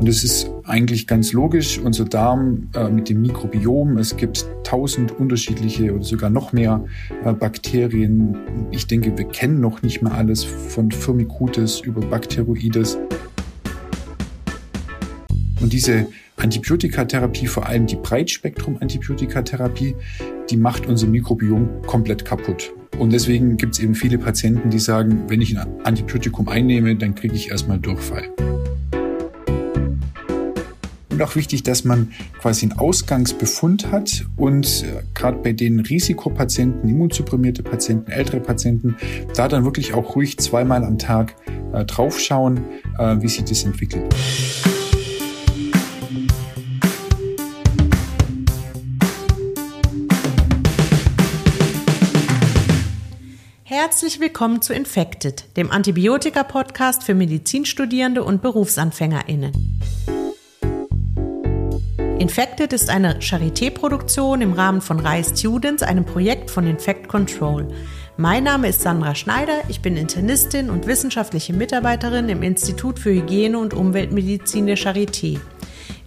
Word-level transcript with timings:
Und 0.00 0.08
es 0.08 0.22
ist 0.22 0.48
eigentlich 0.64 1.08
ganz 1.08 1.32
logisch, 1.32 1.80
unser 1.80 2.04
Darm 2.04 2.68
äh, 2.74 2.88
mit 2.88 3.08
dem 3.08 3.20
Mikrobiom, 3.20 3.98
es 3.98 4.16
gibt 4.16 4.46
tausend 4.62 5.18
unterschiedliche 5.18 5.92
oder 5.92 6.04
sogar 6.04 6.30
noch 6.30 6.52
mehr 6.52 6.84
äh, 7.24 7.32
Bakterien. 7.32 8.36
Ich 8.70 8.86
denke, 8.86 9.18
wir 9.18 9.24
kennen 9.24 9.60
noch 9.60 9.82
nicht 9.82 10.00
mal 10.00 10.12
alles 10.12 10.44
von 10.44 10.92
Firmicutes 10.92 11.80
über 11.80 12.00
Bacteroides. 12.00 12.96
Und 15.60 15.72
diese 15.72 16.06
Antibiotikatherapie, 16.36 17.48
vor 17.48 17.66
allem 17.66 17.86
die 17.86 17.96
Breitspektrum-Antibiotikatherapie, 17.96 19.96
die 20.48 20.56
macht 20.56 20.86
unser 20.86 21.08
Mikrobiom 21.08 21.82
komplett 21.86 22.24
kaputt. 22.24 22.72
Und 23.00 23.12
deswegen 23.12 23.56
gibt 23.56 23.74
es 23.74 23.80
eben 23.80 23.96
viele 23.96 24.18
Patienten, 24.18 24.70
die 24.70 24.78
sagen, 24.78 25.24
wenn 25.26 25.40
ich 25.40 25.58
ein 25.58 25.66
Antibiotikum 25.82 26.48
einnehme, 26.48 26.94
dann 26.94 27.16
kriege 27.16 27.34
ich 27.34 27.50
erstmal 27.50 27.80
Durchfall. 27.80 28.28
Und 31.18 31.24
auch 31.24 31.34
wichtig, 31.34 31.64
dass 31.64 31.82
man 31.82 32.12
quasi 32.40 32.66
einen 32.66 32.78
Ausgangsbefund 32.78 33.90
hat 33.90 34.24
und 34.36 34.84
äh, 34.84 35.02
gerade 35.14 35.38
bei 35.38 35.52
den 35.52 35.80
Risikopatienten, 35.80 36.88
immunsupprimierte 36.88 37.64
Patienten, 37.64 38.12
ältere 38.12 38.38
Patienten, 38.38 38.94
da 39.34 39.48
dann 39.48 39.64
wirklich 39.64 39.94
auch 39.94 40.14
ruhig 40.14 40.38
zweimal 40.38 40.84
am 40.84 40.96
Tag 40.96 41.34
äh, 41.72 41.84
draufschauen, 41.84 42.60
äh, 43.00 43.16
wie 43.20 43.26
sich 43.26 43.42
das 43.42 43.64
entwickelt. 43.64 44.14
Herzlich 53.64 54.20
willkommen 54.20 54.62
zu 54.62 54.72
Infected, 54.72 55.46
dem 55.56 55.72
Antibiotika-Podcast 55.72 57.02
für 57.02 57.16
Medizinstudierende 57.16 58.22
und 58.22 58.40
BerufsanfängerInnen. 58.40 59.80
Infected 62.18 62.72
ist 62.72 62.90
eine 62.90 63.20
Charité-Produktion 63.20 64.40
im 64.40 64.52
Rahmen 64.52 64.80
von 64.80 64.98
RAI 64.98 65.22
Students, 65.22 65.84
einem 65.84 66.04
Projekt 66.04 66.50
von 66.50 66.66
Infect 66.66 67.06
Control. 67.06 67.68
Mein 68.16 68.42
Name 68.42 68.68
ist 68.68 68.80
Sandra 68.80 69.14
Schneider, 69.14 69.60
ich 69.68 69.82
bin 69.82 69.96
Internistin 69.96 70.68
und 70.68 70.88
wissenschaftliche 70.88 71.52
Mitarbeiterin 71.52 72.28
im 72.28 72.42
Institut 72.42 72.98
für 72.98 73.10
Hygiene 73.10 73.56
und 73.56 73.72
Umweltmedizin 73.72 74.66
der 74.66 74.76
Charité. 74.76 75.38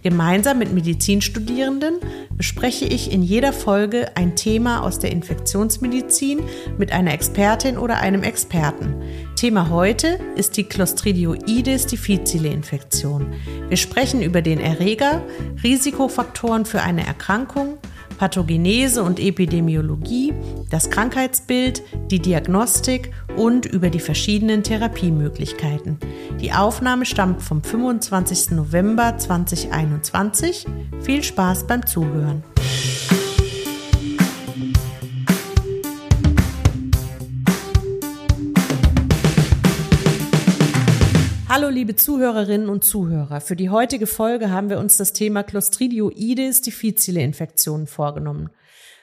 Gemeinsam 0.02 0.58
mit 0.58 0.74
Medizinstudierenden 0.74 1.94
bespreche 2.36 2.84
ich 2.84 3.10
in 3.10 3.22
jeder 3.22 3.54
Folge 3.54 4.14
ein 4.14 4.36
Thema 4.36 4.82
aus 4.82 4.98
der 4.98 5.12
Infektionsmedizin 5.12 6.40
mit 6.76 6.92
einer 6.92 7.14
Expertin 7.14 7.78
oder 7.78 8.00
einem 8.00 8.22
Experten. 8.22 8.96
Thema 9.42 9.70
heute 9.70 10.20
ist 10.36 10.56
die 10.56 10.62
Clostridioides 10.62 11.86
difficile 11.88 12.48
Infektion. 12.50 13.32
Wir 13.68 13.76
sprechen 13.76 14.22
über 14.22 14.40
den 14.40 14.60
Erreger, 14.60 15.20
Risikofaktoren 15.64 16.64
für 16.64 16.80
eine 16.80 17.04
Erkrankung, 17.04 17.78
Pathogenese 18.18 19.02
und 19.02 19.18
Epidemiologie, 19.18 20.32
das 20.70 20.90
Krankheitsbild, 20.90 21.82
die 22.08 22.20
Diagnostik 22.20 23.10
und 23.36 23.66
über 23.66 23.90
die 23.90 23.98
verschiedenen 23.98 24.62
Therapiemöglichkeiten. 24.62 25.98
Die 26.40 26.52
Aufnahme 26.52 27.04
stammt 27.04 27.42
vom 27.42 27.64
25. 27.64 28.52
November 28.52 29.18
2021. 29.18 30.66
Viel 31.00 31.24
Spaß 31.24 31.66
beim 31.66 31.84
Zuhören. 31.84 32.44
Hallo 41.54 41.68
liebe 41.68 41.94
Zuhörerinnen 41.94 42.70
und 42.70 42.82
Zuhörer. 42.82 43.42
Für 43.42 43.56
die 43.56 43.68
heutige 43.68 44.06
Folge 44.06 44.50
haben 44.50 44.70
wir 44.70 44.78
uns 44.78 44.96
das 44.96 45.12
Thema 45.12 45.42
Clostridioides 45.42 46.62
difficile 46.62 47.20
Infektionen 47.20 47.86
vorgenommen. 47.86 48.48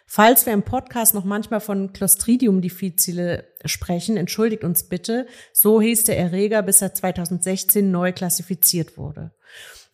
Falls 0.08 0.48
wir 0.48 0.54
im 0.54 0.64
Podcast 0.64 1.14
noch 1.14 1.26
manchmal 1.26 1.60
von 1.60 1.94
Clostridium 1.94 2.62
difficile 2.62 3.44
sprechen, 3.66 4.18
entschuldigt 4.18 4.64
uns 4.64 4.90
bitte. 4.90 5.28
So 5.54 5.80
hieß 5.80 6.06
der 6.06 6.18
Erreger, 6.18 6.64
bis 6.64 6.82
er 6.82 6.96
2016 6.96 7.92
neu 7.92 8.14
klassifiziert 8.14 8.98
wurde. 8.98 9.32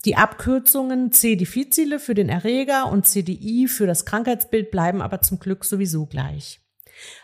Die 0.05 0.15
Abkürzungen 0.15 1.11
C 1.11 1.35
difficile 1.35 1.99
für 1.99 2.13
den 2.13 2.29
Erreger 2.29 2.89
und 2.89 3.05
CDI 3.05 3.67
für 3.67 3.85
das 3.85 4.05
Krankheitsbild 4.05 4.71
bleiben 4.71 5.01
aber 5.01 5.19
zum 5.19 5.39
Glück 5.39 5.65
sowieso 5.65 6.05
gleich. 6.05 6.61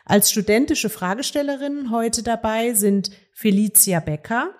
Als 0.03 0.29
studentische 0.29 0.89
Fragestellerinnen 0.89 1.89
heute 1.89 2.21
dabei 2.21 2.73
sind 2.73 3.11
Felicia 3.31 4.01
Becker, 4.01 4.53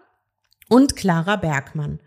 und 0.72 0.96
Clara 0.96 1.36
Bergmann. 1.36 2.00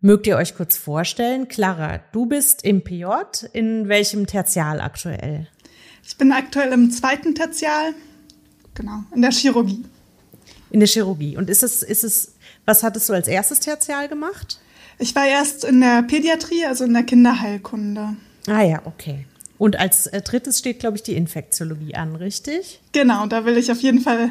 Mögt 0.00 0.26
ihr 0.26 0.36
euch 0.36 0.56
kurz 0.56 0.76
vorstellen? 0.76 1.46
Clara, 1.46 2.00
du 2.10 2.26
bist 2.26 2.64
im 2.64 2.82
PJ. 2.82 3.04
In 3.52 3.88
welchem 3.88 4.26
Tertial 4.26 4.80
aktuell? 4.80 5.46
Ich 6.04 6.16
bin 6.16 6.32
aktuell 6.32 6.72
im 6.72 6.90
zweiten 6.90 7.36
Tertial. 7.36 7.94
Genau, 8.74 9.04
in 9.14 9.22
der 9.22 9.30
Chirurgie. 9.30 9.84
In 10.70 10.80
der 10.80 10.88
Chirurgie. 10.88 11.36
Und 11.36 11.48
ist 11.48 11.62
es, 11.62 11.84
ist 11.84 12.02
es, 12.02 12.34
was 12.64 12.82
hattest 12.82 13.08
du 13.08 13.12
als 13.12 13.28
erstes 13.28 13.60
Tertial 13.60 14.08
gemacht? 14.08 14.58
Ich 14.98 15.14
war 15.14 15.26
erst 15.26 15.64
in 15.64 15.80
der 15.80 16.02
Pädiatrie, 16.02 16.66
also 16.66 16.82
in 16.82 16.94
der 16.94 17.04
Kinderheilkunde. 17.04 18.16
Ah 18.48 18.62
ja, 18.62 18.82
okay. 18.84 19.26
Und 19.58 19.78
als 19.78 20.08
äh, 20.08 20.22
drittes 20.22 20.58
steht, 20.58 20.80
glaube 20.80 20.96
ich, 20.96 21.04
die 21.04 21.14
Infektiologie 21.14 21.94
an, 21.94 22.16
richtig? 22.16 22.80
Genau, 22.90 23.26
da 23.26 23.44
will 23.44 23.56
ich 23.56 23.70
auf 23.70 23.80
jeden 23.80 24.00
Fall 24.00 24.30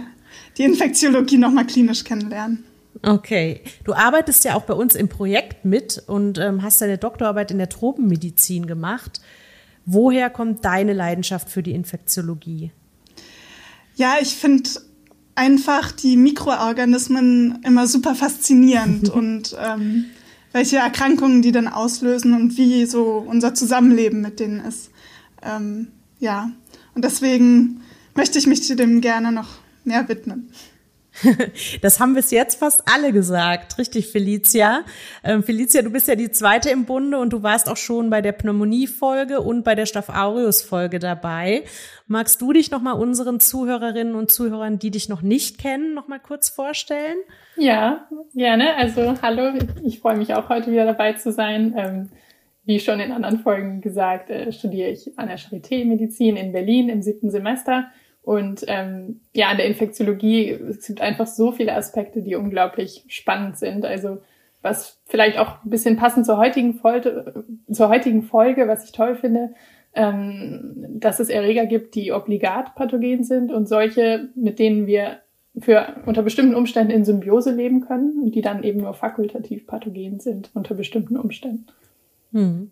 die 0.58 0.64
Infektiologie 0.64 1.38
nochmal 1.38 1.66
klinisch 1.66 2.04
kennenlernen. 2.04 2.66
Okay. 3.02 3.62
Du 3.84 3.94
arbeitest 3.94 4.44
ja 4.44 4.56
auch 4.56 4.64
bei 4.64 4.74
uns 4.74 4.96
im 4.96 5.10
Projekt 5.10 5.66
mit 5.66 6.04
und 6.08 6.38
ähm, 6.38 6.62
hast 6.62 6.82
deine 6.82 6.98
Doktorarbeit 6.98 7.52
in 7.52 7.58
der 7.58 7.70
Tropenmedizin 7.70 8.68
gemacht. 8.68 9.22
Woher 9.86 10.30
kommt 10.30 10.64
deine 10.66 10.94
Leidenschaft 10.94 11.50
für 11.50 11.64
die 11.64 11.72
Infektiologie? 11.72 12.72
Ja, 13.96 14.16
ich 14.22 14.36
finde 14.36 14.70
einfach 15.36 15.92
die 15.92 16.18
Mikroorganismen 16.18 17.60
immer 17.64 17.88
super 17.88 18.16
faszinierend 18.16 19.10
und 19.14 19.56
ähm, 19.60 20.06
welche 20.52 20.78
Erkrankungen 20.78 21.42
die 21.42 21.52
dann 21.52 21.68
auslösen 21.68 22.34
und 22.34 22.58
wie 22.58 22.86
so 22.86 23.26
unser 23.28 23.54
Zusammenleben 23.54 24.22
mit 24.22 24.40
denen 24.40 24.60
ist. 24.60 24.92
Ähm, 25.42 25.88
ja, 26.20 26.52
und 26.94 27.06
deswegen 27.06 27.82
möchte 28.16 28.38
ich 28.38 28.48
mich 28.48 28.68
dem 28.68 29.02
gerne 29.02 29.32
noch 29.32 29.50
mehr 29.86 30.08
widmen. 30.08 30.52
Das 31.82 32.00
haben 32.00 32.14
bis 32.14 32.32
jetzt 32.32 32.60
fast 32.60 32.84
alle 32.86 33.12
gesagt. 33.12 33.78
Richtig, 33.78 34.08
Felicia. 34.08 34.84
Ähm, 35.24 35.44
Felicia, 35.44 35.82
du 35.82 35.90
bist 35.90 36.08
ja 36.08 36.16
die 36.16 36.32
zweite 36.32 36.70
im 36.70 36.86
Bunde 36.86 37.18
und 37.18 37.32
du 37.34 37.44
warst 37.44 37.70
auch 37.70 37.78
schon 37.78 38.10
bei 38.10 38.22
der 38.22 38.32
Pneumonie-Folge 38.32 39.42
und 39.42 39.64
bei 39.64 39.76
der 39.76 39.86
Staph 39.86 40.10
aureus-Folge 40.10 41.00
dabei. 41.00 41.64
Magst 42.08 42.42
du 42.42 42.54
dich 42.54 42.72
nochmal 42.72 43.00
unseren 43.00 43.40
Zuhörerinnen 43.40 44.16
und 44.16 44.32
Zuhörern, 44.32 44.80
die 44.80 44.92
dich 44.92 45.10
noch 45.10 45.22
nicht 45.22 45.58
kennen, 45.58 45.94
nochmal 45.94 46.20
kurz 46.20 46.50
vorstellen? 46.50 47.18
Ja, 47.56 48.08
gerne. 48.34 48.76
Also 48.76 49.16
hallo, 49.22 49.54
ich 49.84 50.00
freue 50.00 50.18
mich 50.18 50.34
auch 50.34 50.50
heute 50.50 50.72
wieder 50.72 50.86
dabei 50.86 51.14
zu 51.14 51.32
sein. 51.32 51.74
Ähm, 51.78 52.10
wie 52.64 52.80
schon 52.80 53.00
in 53.00 53.12
anderen 53.12 53.40
Folgen 53.40 53.82
gesagt, 53.82 54.30
äh, 54.30 54.52
studiere 54.52 54.90
ich 54.90 55.18
an 55.18 55.28
der 55.28 55.40
Charité 55.40 55.86
Medizin 55.86 56.36
in 56.36 56.52
Berlin 56.52 56.90
im 56.90 57.02
siebten 57.02 57.32
Semester 57.32 57.88
und 58.24 58.64
ähm, 58.68 59.22
ja, 59.34 59.50
an 59.50 59.58
der 59.58 59.66
Infektiologie, 59.66 60.52
es 60.52 60.86
gibt 60.86 61.02
einfach 61.02 61.28
so 61.28 61.52
viele 61.52 61.74
Aspekte, 61.74 62.22
die 62.22 62.36
unglaublich 62.36 63.04
spannend 63.08 63.58
sind. 63.58 63.84
Also 63.86 64.20
was 64.62 65.00
vielleicht 65.06 65.40
auch 65.40 65.64
ein 65.64 65.70
bisschen 65.70 65.98
passend 65.98 66.26
zur 66.26 66.38
heutigen 66.38 66.76
Folge, 66.76 67.44
zur 67.72 67.90
heutigen 67.90 68.22
Folge, 68.22 68.68
was 68.68 68.86
ich 68.86 68.92
toll 68.92 69.16
finde, 69.16 69.54
ähm, 69.94 70.86
dass 71.00 71.20
es 71.20 71.30
Erreger 71.30 71.66
gibt, 71.66 71.96
die 71.96 72.12
obligat 72.12 72.76
pathogen 72.76 73.24
sind 73.24 73.52
und 73.52 73.68
solche, 73.68 74.30
mit 74.36 74.60
denen 74.60 74.86
wir 74.86 75.20
für 75.60 75.96
unter 76.06 76.22
bestimmten 76.22 76.56
Umständen 76.56 76.92
in 76.92 77.04
Symbiose 77.04 77.52
leben 77.52 77.82
können 77.82 78.22
und 78.22 78.36
die 78.36 78.42
dann 78.42 78.64
eben 78.64 78.82
nur 78.82 78.94
fakultativ 78.94 79.68
pathogen 79.68 80.20
sind 80.20 80.52
unter 80.54 80.76
bestimmten 80.76 81.18
Umständen. 81.18 81.66
Hm. 82.32 82.72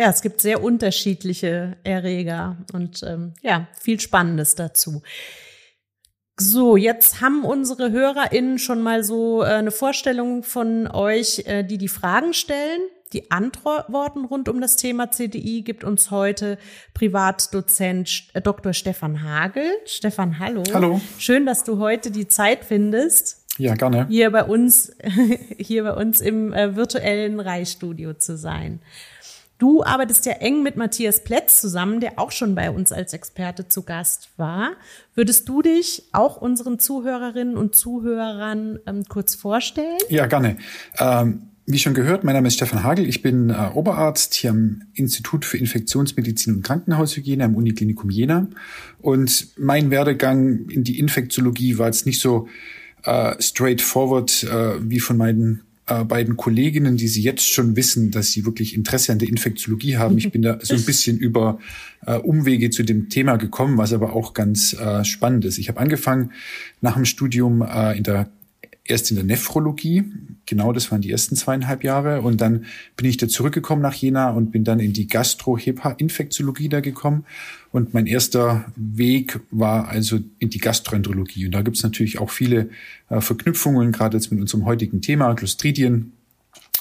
Ja, 0.00 0.08
es 0.08 0.22
gibt 0.22 0.40
sehr 0.40 0.62
unterschiedliche 0.62 1.76
Erreger 1.84 2.56
und 2.72 3.02
ähm, 3.02 3.34
ja, 3.42 3.68
viel 3.78 4.00
Spannendes 4.00 4.54
dazu. 4.54 5.02
So, 6.38 6.78
jetzt 6.78 7.20
haben 7.20 7.44
unsere 7.44 7.90
HörerInnen 7.90 8.58
schon 8.58 8.80
mal 8.80 9.04
so 9.04 9.42
äh, 9.42 9.48
eine 9.48 9.70
Vorstellung 9.70 10.42
von 10.42 10.86
euch, 10.86 11.42
äh, 11.44 11.64
die 11.64 11.76
die 11.76 11.88
Fragen 11.88 12.32
stellen. 12.32 12.80
Die 13.12 13.30
Antworten 13.30 14.24
rund 14.24 14.48
um 14.48 14.62
das 14.62 14.76
Thema 14.76 15.10
CDI 15.10 15.60
gibt 15.60 15.84
uns 15.84 16.10
heute 16.10 16.56
Privatdozent 16.94 18.28
äh, 18.32 18.40
Dr. 18.40 18.72
Stefan 18.72 19.22
Hagel. 19.22 19.66
Stefan, 19.84 20.38
hallo. 20.38 20.62
Hallo. 20.72 20.98
Schön, 21.18 21.44
dass 21.44 21.62
du 21.62 21.78
heute 21.78 22.10
die 22.10 22.26
Zeit 22.26 22.64
findest. 22.64 23.44
Ja, 23.58 23.74
gerne. 23.74 24.06
Hier 24.08 24.30
bei 24.30 24.44
uns, 24.44 24.96
hier 25.58 25.82
bei 25.82 25.92
uns 25.92 26.22
im 26.22 26.54
äh, 26.54 26.74
virtuellen 26.74 27.38
Reihstudio 27.38 28.14
zu 28.14 28.38
sein. 28.38 28.80
Du 29.60 29.84
arbeitest 29.84 30.24
ja 30.24 30.32
eng 30.32 30.62
mit 30.62 30.76
Matthias 30.76 31.22
Plätz 31.22 31.60
zusammen, 31.60 32.00
der 32.00 32.18
auch 32.18 32.32
schon 32.32 32.54
bei 32.54 32.70
uns 32.70 32.92
als 32.92 33.12
Experte 33.12 33.68
zu 33.68 33.82
Gast 33.82 34.30
war. 34.38 34.70
Würdest 35.14 35.50
du 35.50 35.60
dich 35.60 36.04
auch 36.12 36.40
unseren 36.40 36.78
Zuhörerinnen 36.78 37.58
und 37.58 37.74
Zuhörern 37.74 38.78
ähm, 38.86 39.04
kurz 39.06 39.34
vorstellen? 39.34 39.98
Ja, 40.08 40.26
gerne. 40.26 40.56
Ähm 40.98 41.42
wie 41.66 41.78
schon 41.78 41.94
gehört, 41.94 42.24
mein 42.24 42.34
Name 42.34 42.48
ist 42.48 42.54
Stefan 42.54 42.82
Hagel. 42.82 43.06
Ich 43.06 43.22
bin 43.22 43.50
äh, 43.50 43.70
Oberarzt 43.74 44.34
hier 44.34 44.50
am 44.50 44.82
Institut 44.94 45.44
für 45.44 45.56
Infektionsmedizin 45.56 46.56
und 46.56 46.62
Krankenhaushygiene 46.64 47.44
am 47.44 47.54
Uniklinikum 47.54 48.10
Jena. 48.10 48.48
Und 48.98 49.56
mein 49.56 49.92
Werdegang 49.92 50.68
in 50.68 50.82
die 50.82 50.98
Infektiologie 50.98 51.78
war 51.78 51.86
jetzt 51.86 52.06
nicht 52.06 52.20
so 52.20 52.48
äh, 53.04 53.40
straightforward 53.40 54.42
äh, 54.44 54.90
wie 54.90 54.98
von 54.98 55.16
meinen 55.16 55.62
äh, 55.90 56.04
beiden 56.04 56.36
Kolleginnen, 56.36 56.96
die 56.96 57.08
sie 57.08 57.22
jetzt 57.22 57.52
schon 57.52 57.76
wissen, 57.76 58.10
dass 58.10 58.30
sie 58.30 58.46
wirklich 58.46 58.74
Interesse 58.74 59.12
an 59.12 59.18
der 59.18 59.28
Infektiologie 59.28 59.96
haben. 59.96 60.16
Ich 60.18 60.30
bin 60.30 60.42
da 60.42 60.58
so 60.62 60.74
ein 60.74 60.84
bisschen 60.84 61.18
über 61.18 61.58
äh, 62.06 62.16
Umwege 62.16 62.70
zu 62.70 62.84
dem 62.84 63.08
Thema 63.08 63.36
gekommen, 63.36 63.76
was 63.76 63.92
aber 63.92 64.14
auch 64.14 64.32
ganz 64.32 64.72
äh, 64.72 65.04
spannend 65.04 65.44
ist. 65.44 65.58
Ich 65.58 65.68
habe 65.68 65.80
angefangen 65.80 66.32
nach 66.80 66.94
dem 66.94 67.04
Studium 67.04 67.62
äh, 67.62 67.96
in 67.96 68.04
der 68.04 68.30
erst 68.84 69.10
in 69.10 69.16
der 69.16 69.24
Nephrologie, 69.24 70.04
genau 70.50 70.72
das 70.72 70.90
waren 70.90 71.00
die 71.00 71.10
ersten 71.10 71.36
zweieinhalb 71.36 71.82
Jahre. 71.82 72.20
Und 72.20 72.42
dann 72.42 72.66
bin 72.96 73.08
ich 73.08 73.16
da 73.16 73.28
zurückgekommen 73.28 73.80
nach 73.80 73.94
Jena 73.94 74.30
und 74.30 74.50
bin 74.50 74.64
dann 74.64 74.80
in 74.80 74.92
die 74.92 75.06
Gastro-Hepa-Infektiologie 75.06 76.68
da 76.68 76.80
gekommen. 76.80 77.24
Und 77.72 77.94
mein 77.94 78.06
erster 78.06 78.70
Weg 78.76 79.40
war 79.50 79.88
also 79.88 80.18
in 80.38 80.50
die 80.50 80.58
Gastroenterologie. 80.58 81.46
Und 81.46 81.52
da 81.52 81.62
gibt 81.62 81.78
es 81.78 81.82
natürlich 81.82 82.18
auch 82.18 82.30
viele 82.30 82.68
äh, 83.08 83.20
Verknüpfungen, 83.20 83.92
gerade 83.92 84.18
jetzt 84.18 84.30
mit 84.30 84.40
unserem 84.40 84.66
heutigen 84.66 85.00
Thema, 85.00 85.32
Clostridien. 85.34 86.12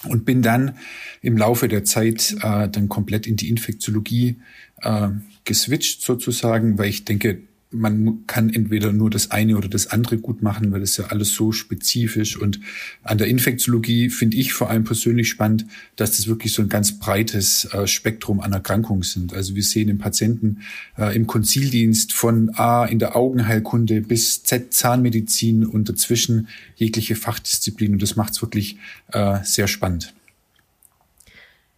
Und 0.06 0.26
bin 0.26 0.42
dann 0.42 0.78
im 1.22 1.38
Laufe 1.38 1.68
der 1.68 1.84
Zeit 1.84 2.36
äh, 2.42 2.70
dann 2.70 2.90
komplett 2.90 3.28
in 3.28 3.36
die 3.36 3.50
Infektiologie 3.50 4.38
äh, 4.82 5.10
geswitcht 5.44 6.02
sozusagen, 6.02 6.78
weil 6.78 6.88
ich 6.90 7.06
denke, 7.06 7.42
man 7.72 8.26
kann 8.26 8.50
entweder 8.50 8.92
nur 8.92 9.12
das 9.12 9.30
eine 9.30 9.56
oder 9.56 9.68
das 9.68 9.88
andere 9.88 10.18
gut 10.18 10.42
machen, 10.42 10.72
weil 10.72 10.80
das 10.80 10.98
ja 10.98 11.06
alles 11.08 11.34
so 11.34 11.52
spezifisch 11.52 12.36
und 12.36 12.60
an 13.04 13.20
der 13.20 13.28
Infektiologie 13.28 14.10
finde 14.10 14.38
ich 14.38 14.54
vor 14.54 14.70
allem 14.70 14.84
persönlich 14.84 15.30
spannend, 15.30 15.66
dass 15.96 16.18
das 16.18 16.28
wirklich 16.28 16.54
so 16.54 16.64
ein 16.64 16.70
ganz 16.70 16.98
breites 16.98 17.66
äh, 17.66 17.86
Spektrum 17.86 18.40
an 18.40 18.54
Erkrankungen 18.54 19.04
sind. 19.04 19.34
Also 19.34 19.54
wir 19.54 19.62
sehen 19.62 19.88
im 19.88 20.00
Patienten 20.00 20.62
äh, 20.98 21.16
im 21.16 21.28
Konzildienst 21.28 22.12
von 22.14 22.50
A 22.56 22.86
in 22.86 22.98
der 22.98 23.16
Augenheilkunde 23.16 24.02
bis 24.02 24.42
Z 24.44 24.74
Zahnmedizin 24.74 25.64
und 25.64 25.90
dazwischen 25.90 26.48
jegliche 26.76 27.16
Fachdisziplin 27.16 27.94
und 27.94 28.02
das 28.02 28.16
macht 28.16 28.34
es 28.34 28.42
wirklich 28.42 28.78
äh, 29.12 29.40
sehr 29.44 29.68
spannend. 29.68 30.14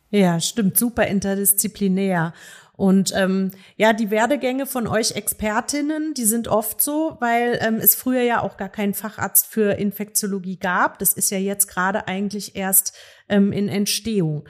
Ja, 0.10 0.42
stimmt, 0.42 0.78
super 0.78 1.08
interdisziplinär. 1.08 2.34
Und 2.82 3.14
ähm, 3.16 3.52
ja, 3.78 3.94
die 3.94 4.10
Werdegänge 4.10 4.66
von 4.66 4.88
euch 4.88 5.12
Expertinnen, 5.12 6.16
die 6.16 6.26
sind 6.26 6.48
oft 6.48 6.82
so, 6.82 7.16
weil 7.20 7.60
ähm, 7.62 7.76
es 7.76 7.94
früher 7.94 8.24
ja 8.24 8.42
auch 8.42 8.58
gar 8.58 8.70
keinen 8.70 8.96
Facharzt 8.96 9.46
für 9.46 9.74
Infektiologie 9.74 10.58
gab. 10.58 10.98
Das 10.98 11.14
ist 11.14 11.30
ja 11.30 11.38
jetzt 11.38 11.68
gerade 11.68 12.08
eigentlich 12.08 12.56
erst 12.56 12.98
ähm, 13.30 13.52
in 13.52 13.68
Entstehung. 13.68 14.50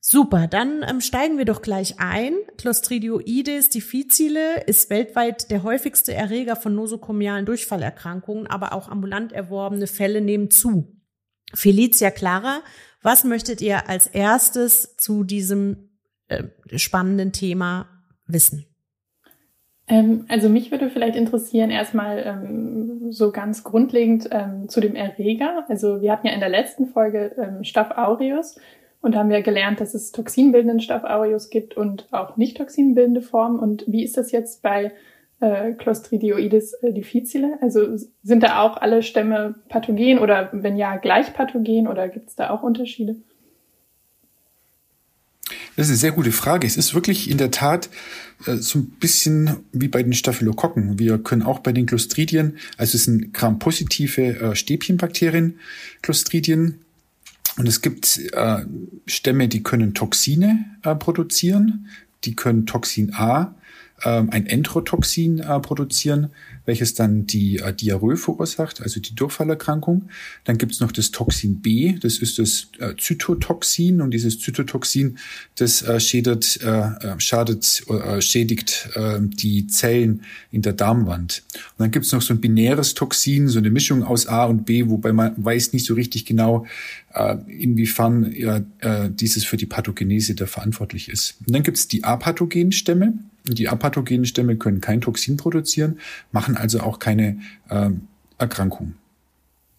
Super, 0.00 0.46
dann 0.46 0.82
ähm, 0.88 1.02
steigen 1.02 1.36
wir 1.36 1.44
doch 1.44 1.60
gleich 1.60 1.96
ein. 1.98 2.32
Clostridioides 2.56 3.68
difficile 3.68 4.62
ist 4.64 4.88
weltweit 4.88 5.50
der 5.50 5.64
häufigste 5.64 6.14
Erreger 6.14 6.56
von 6.56 6.74
nosokomialen 6.74 7.44
Durchfallerkrankungen, 7.44 8.46
aber 8.46 8.72
auch 8.72 8.88
ambulant 8.88 9.34
erworbene 9.34 9.86
Fälle 9.86 10.22
nehmen 10.22 10.50
zu. 10.50 10.96
Felicia 11.52 12.10
Clara, 12.10 12.62
was 13.02 13.24
möchtet 13.24 13.60
ihr 13.60 13.86
als 13.90 14.06
erstes 14.06 14.96
zu 14.96 15.24
diesem 15.24 15.87
äh, 16.28 16.44
spannenden 16.76 17.32
Thema 17.32 17.86
wissen? 18.26 18.66
Ähm, 19.88 20.26
also 20.28 20.48
mich 20.48 20.70
würde 20.70 20.90
vielleicht 20.90 21.16
interessieren 21.16 21.70
erstmal 21.70 22.22
ähm, 22.24 23.10
so 23.10 23.32
ganz 23.32 23.64
grundlegend 23.64 24.28
ähm, 24.30 24.68
zu 24.68 24.80
dem 24.80 24.94
Erreger. 24.94 25.64
Also 25.68 26.02
wir 26.02 26.12
hatten 26.12 26.26
ja 26.26 26.34
in 26.34 26.40
der 26.40 26.50
letzten 26.50 26.86
Folge 26.86 27.32
ähm, 27.38 27.64
Staph 27.64 27.96
aureus 27.96 28.56
und 29.00 29.16
haben 29.16 29.30
wir 29.30 29.42
gelernt, 29.42 29.80
dass 29.80 29.94
es 29.94 30.12
toxinbildenden 30.12 30.80
Staph 30.80 31.04
aureus 31.04 31.50
gibt 31.50 31.76
und 31.76 32.06
auch 32.10 32.36
nicht 32.36 32.58
toxinbildende 32.58 33.22
Formen. 33.22 33.58
Und 33.58 33.84
wie 33.86 34.04
ist 34.04 34.16
das 34.16 34.30
jetzt 34.30 34.62
bei 34.62 34.92
äh, 35.40 35.72
Clostridioides 35.72 36.76
difficile? 36.82 37.58
Also 37.62 37.96
sind 38.22 38.42
da 38.42 38.62
auch 38.62 38.76
alle 38.76 39.02
Stämme 39.02 39.54
pathogen 39.68 40.18
oder 40.18 40.50
wenn 40.52 40.76
ja 40.76 40.96
gleich 40.96 41.32
pathogen 41.32 41.88
oder 41.88 42.08
gibt 42.08 42.28
es 42.28 42.36
da 42.36 42.50
auch 42.50 42.62
Unterschiede? 42.62 43.16
Das 45.78 45.86
ist 45.86 45.92
eine 45.92 45.98
sehr 45.98 46.10
gute 46.10 46.32
Frage. 46.32 46.66
Es 46.66 46.76
ist 46.76 46.92
wirklich 46.92 47.30
in 47.30 47.38
der 47.38 47.52
Tat 47.52 47.88
äh, 48.46 48.56
so 48.56 48.80
ein 48.80 48.86
bisschen 48.98 49.58
wie 49.70 49.86
bei 49.86 50.02
den 50.02 50.12
Staphylokokken. 50.12 50.98
Wir 50.98 51.18
können 51.18 51.42
auch 51.42 51.60
bei 51.60 51.70
den 51.70 51.86
Clostridien, 51.86 52.58
also 52.76 52.96
es 52.96 53.04
sind 53.04 53.32
grampositive 53.32 54.40
äh, 54.40 54.56
Stäbchenbakterien, 54.56 55.60
Clostridien. 56.02 56.80
Und 57.58 57.68
es 57.68 57.80
gibt 57.80 58.18
äh, 58.32 58.64
Stämme, 59.06 59.46
die 59.46 59.62
können 59.62 59.94
Toxine 59.94 60.64
äh, 60.82 60.96
produzieren. 60.96 61.86
Die 62.24 62.34
können 62.34 62.66
Toxin 62.66 63.14
A, 63.14 63.54
äh, 64.02 64.08
ein 64.08 64.46
Enterotoxin 64.46 65.40
äh, 65.40 65.60
produzieren 65.60 66.30
welches 66.68 66.92
dann 66.92 67.26
die 67.26 67.56
äh, 67.56 67.72
Diarrhoe 67.72 68.18
verursacht, 68.18 68.82
also 68.82 69.00
die 69.00 69.14
Durchfallerkrankung. 69.14 70.10
Dann 70.44 70.58
gibt 70.58 70.72
es 70.72 70.80
noch 70.80 70.92
das 70.92 71.10
Toxin 71.10 71.60
B, 71.62 71.94
das 71.98 72.18
ist 72.18 72.38
das 72.38 72.68
äh, 72.78 72.94
Zytotoxin 72.94 74.02
und 74.02 74.10
dieses 74.12 74.38
Zytotoxin, 74.38 75.18
das 75.56 75.80
äh, 75.82 75.98
schädigt, 75.98 76.60
äh 76.62 77.18
schadet, 77.18 77.84
schädigt 78.20 78.90
äh, 78.94 79.18
die 79.20 79.66
Zellen 79.66 80.22
in 80.52 80.60
der 80.60 80.74
Darmwand. 80.74 81.42
Und 81.54 81.84
dann 81.84 81.90
gibt 81.90 82.04
es 82.04 82.12
noch 82.12 82.20
so 82.20 82.34
ein 82.34 82.40
binäres 82.40 82.92
Toxin, 82.92 83.48
so 83.48 83.58
eine 83.58 83.70
Mischung 83.70 84.02
aus 84.02 84.26
A 84.26 84.44
und 84.44 84.66
B, 84.66 84.88
wobei 84.88 85.14
man 85.14 85.32
weiß 85.42 85.72
nicht 85.72 85.86
so 85.86 85.94
richtig 85.94 86.26
genau, 86.26 86.66
inwiefern 87.46 88.74
dieses 89.18 89.44
für 89.44 89.56
die 89.56 89.66
Pathogenese 89.66 90.34
da 90.34 90.46
verantwortlich 90.46 91.08
ist. 91.08 91.36
Und 91.46 91.54
dann 91.54 91.62
gibt 91.62 91.78
es 91.78 91.88
die 91.88 92.04
apathogenen 92.04 92.72
Stämme. 92.72 93.14
Die 93.54 93.68
apathogenen 93.68 94.24
Stämme 94.24 94.56
können 94.56 94.80
kein 94.80 95.00
Toxin 95.00 95.36
produzieren, 95.36 95.98
machen 96.32 96.56
also 96.56 96.80
auch 96.80 96.98
keine 96.98 97.38
äh, 97.68 97.90
Erkrankung. 98.38 98.94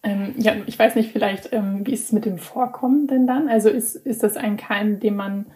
Ähm, 0.02 0.34
ja, 0.38 0.54
ich 0.66 0.78
weiß 0.78 0.94
nicht, 0.94 1.12
vielleicht, 1.12 1.52
ähm, 1.52 1.86
wie 1.86 1.92
ist 1.92 2.04
es 2.04 2.12
mit 2.12 2.24
dem 2.24 2.38
Vorkommen 2.38 3.06
denn 3.06 3.26
dann? 3.26 3.48
Also 3.48 3.68
ist, 3.68 3.96
ist 3.96 4.22
das 4.22 4.36
ein 4.36 4.56
Keim, 4.56 4.98
den 4.98 5.14
man, 5.14 5.46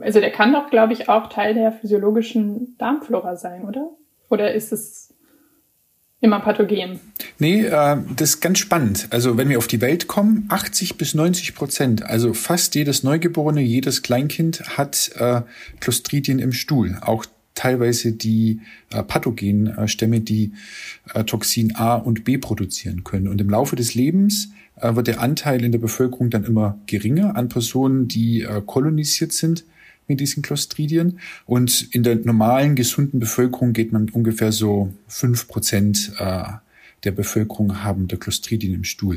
also 0.00 0.20
der 0.20 0.30
kann 0.30 0.52
doch, 0.52 0.70
glaube 0.70 0.92
ich, 0.92 1.08
auch 1.08 1.28
Teil 1.28 1.54
der 1.54 1.72
physiologischen 1.72 2.76
Darmflora 2.78 3.36
sein, 3.36 3.62
oder? 3.64 3.90
Oder 4.28 4.52
ist 4.52 4.72
es 4.72 5.14
immer 6.20 6.40
pathogen? 6.40 6.98
Nee, 7.38 7.66
äh, 7.66 7.96
das 8.16 8.30
ist 8.30 8.40
ganz 8.40 8.58
spannend. 8.58 9.06
Also 9.10 9.36
wenn 9.36 9.48
wir 9.48 9.58
auf 9.58 9.68
die 9.68 9.80
Welt 9.80 10.08
kommen, 10.08 10.46
80 10.48 10.98
bis 10.98 11.14
90 11.14 11.54
Prozent, 11.54 12.02
also 12.02 12.34
fast 12.34 12.74
jedes 12.74 13.04
Neugeborene, 13.04 13.60
jedes 13.60 14.02
Kleinkind 14.02 14.76
hat 14.76 15.12
äh, 15.16 15.42
Clostridien 15.78 16.40
im 16.40 16.52
Stuhl. 16.52 16.98
Auch 17.00 17.24
teilweise 17.58 18.12
die 18.12 18.60
äh, 18.90 19.02
pathogenen 19.02 19.66
äh, 19.76 19.88
Stämme, 19.88 20.20
die 20.20 20.52
äh, 21.12 21.24
Toxin 21.24 21.74
A 21.74 21.96
und 21.96 22.24
B 22.24 22.38
produzieren 22.38 23.02
können. 23.02 23.26
Und 23.26 23.40
im 23.40 23.50
Laufe 23.50 23.74
des 23.74 23.94
Lebens 23.94 24.50
äh, 24.76 24.94
wird 24.94 25.08
der 25.08 25.20
Anteil 25.20 25.64
in 25.64 25.72
der 25.72 25.80
Bevölkerung 25.80 26.30
dann 26.30 26.44
immer 26.44 26.78
geringer 26.86 27.36
an 27.36 27.48
Personen, 27.48 28.06
die 28.06 28.42
äh, 28.42 28.62
kolonisiert 28.64 29.32
sind 29.32 29.64
mit 30.06 30.20
diesen 30.20 30.42
Clostridien. 30.42 31.18
Und 31.46 31.88
in 31.92 32.04
der 32.04 32.16
normalen, 32.16 32.76
gesunden 32.76 33.18
Bevölkerung 33.18 33.72
geht 33.72 33.92
man 33.92 34.08
ungefähr 34.08 34.52
so 34.52 34.94
fünf 35.08 35.48
Prozent 35.48 36.12
äh, 36.18 36.44
der 37.04 37.12
Bevölkerung 37.12 37.82
haben 37.82 38.08
der 38.08 38.18
Clostridien 38.18 38.74
im 38.74 38.84
Stuhl. 38.84 39.16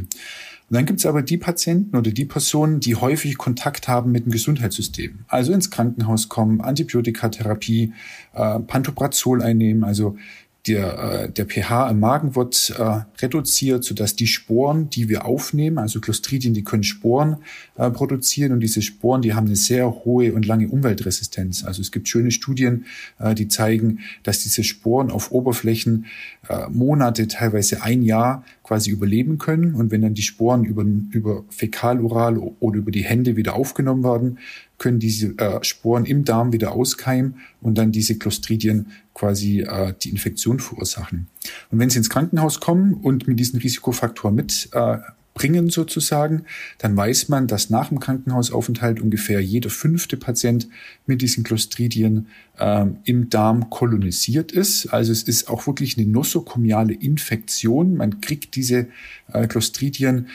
Und 0.72 0.76
dann 0.76 0.86
gibt 0.86 1.00
es 1.00 1.06
aber 1.06 1.22
die 1.22 1.38
Patienten 1.38 1.98
oder 1.98 2.12
die 2.12 2.24
Personen, 2.24 2.80
die 2.80 2.96
häufig 2.96 3.38
Kontakt 3.38 3.90
haben 3.90 4.14
mit 4.14 4.26
dem 4.26 4.32
Gesundheitssystem. 4.32 5.20
Also 5.28 5.52
ins 5.52 5.70
Krankenhaus 5.70 6.30
kommen, 6.30 6.62
Antibiotikatherapie, 6.62 7.94
äh, 8.34 8.60
Pantoprazol 8.60 9.42
einnehmen, 9.42 9.84
also 9.84 10.18
der, 10.68 11.00
äh, 11.00 11.32
der 11.32 11.46
pH 11.46 11.90
im 11.90 12.00
Magen 12.00 12.36
wird 12.36 12.74
äh, 12.78 13.02
reduziert, 13.22 13.84
sodass 13.84 14.16
die 14.16 14.28
Sporen, 14.28 14.90
die 14.90 15.10
wir 15.10 15.26
aufnehmen, 15.26 15.80
also 15.80 16.00
Clostridien, 16.00 16.54
die 16.54 16.64
können 16.64 16.84
Sporen 16.84 17.38
äh, 17.78 17.90
produzieren 17.90 18.52
und 18.52 18.60
diese 18.60 18.82
Sporen, 18.84 19.24
die 19.24 19.34
haben 19.34 19.48
eine 19.48 19.56
sehr 19.56 19.90
hohe 20.06 20.34
und 20.34 20.46
lange 20.46 20.68
Umweltresistenz. 20.68 21.64
Also 21.64 21.82
es 21.82 21.92
gibt 21.92 22.08
schöne 22.08 22.30
Studien, 22.30 22.86
äh, 23.18 23.34
die 23.34 23.48
zeigen, 23.48 24.00
dass 24.22 24.44
diese 24.44 24.64
Sporen 24.64 25.10
auf 25.10 25.32
Oberflächen 25.32 26.06
äh, 26.48 26.70
Monate, 26.70 27.28
teilweise 27.28 27.82
ein 27.82 28.04
Jahr 28.04 28.44
quasi 28.64 28.92
überleben 28.92 29.40
können. 29.40 29.74
Und 29.74 29.90
wenn 29.90 30.02
dann 30.02 30.14
die 30.14 30.22
Sporen 30.22 30.64
über, 30.64 30.84
über 30.84 31.44
Fäkalural 31.50 32.38
oder 32.38 32.78
über 32.78 32.92
die 32.92 33.04
Hände 33.04 33.36
wieder 33.36 33.56
aufgenommen 33.56 34.04
werden, 34.04 34.38
können 34.82 35.00
diese 35.00 35.38
äh, 35.38 35.64
Sporen 35.64 36.06
im 36.06 36.26
Darm 36.26 36.54
wieder 36.54 36.72
auskeimen 36.72 37.36
und 37.62 37.78
dann 37.78 37.92
diese 37.92 38.18
Clostridien 38.18 38.88
quasi 39.14 39.62
äh, 39.62 39.94
die 40.02 40.10
Infektion 40.10 40.60
verursachen. 40.60 41.28
Und 41.70 41.78
wenn 41.78 41.92
Sie 41.92 42.00
ins 42.00 42.10
Krankenhaus 42.10 42.60
kommen 42.60 42.96
und 42.96 43.28
mit 43.28 43.40
diesen 43.40 43.60
Risikofaktoren 43.60 44.34
mitbringen 44.34 45.68
äh, 45.68 45.72
sozusagen, 45.72 46.46
dann 46.80 46.98
weiß 46.98 47.30
man, 47.30 47.46
dass 47.46 47.70
nach 47.70 47.90
dem 47.90 48.00
Krankenhausaufenthalt 48.00 49.00
ungefähr 49.00 49.40
jeder 49.40 49.70
fünfte 49.70 50.18
Patient 50.18 50.68
mit 51.06 51.22
diesen 51.22 51.44
Clostridien 51.44 52.26
äh, 52.58 52.88
im 53.04 53.30
Darm 53.30 53.70
kolonisiert 53.70 54.52
ist. 54.52 54.88
Also 54.88 55.12
es 55.12 55.22
ist 55.22 55.48
auch 55.48 55.68
wirklich 55.68 55.96
eine 56.00 56.08
nosokomiale 56.08 56.94
Infektion. 56.94 57.98
Man 57.98 58.20
kriegt 58.20 58.56
diese 58.56 58.88
äh, 59.32 59.46
Clostridien 59.46 60.26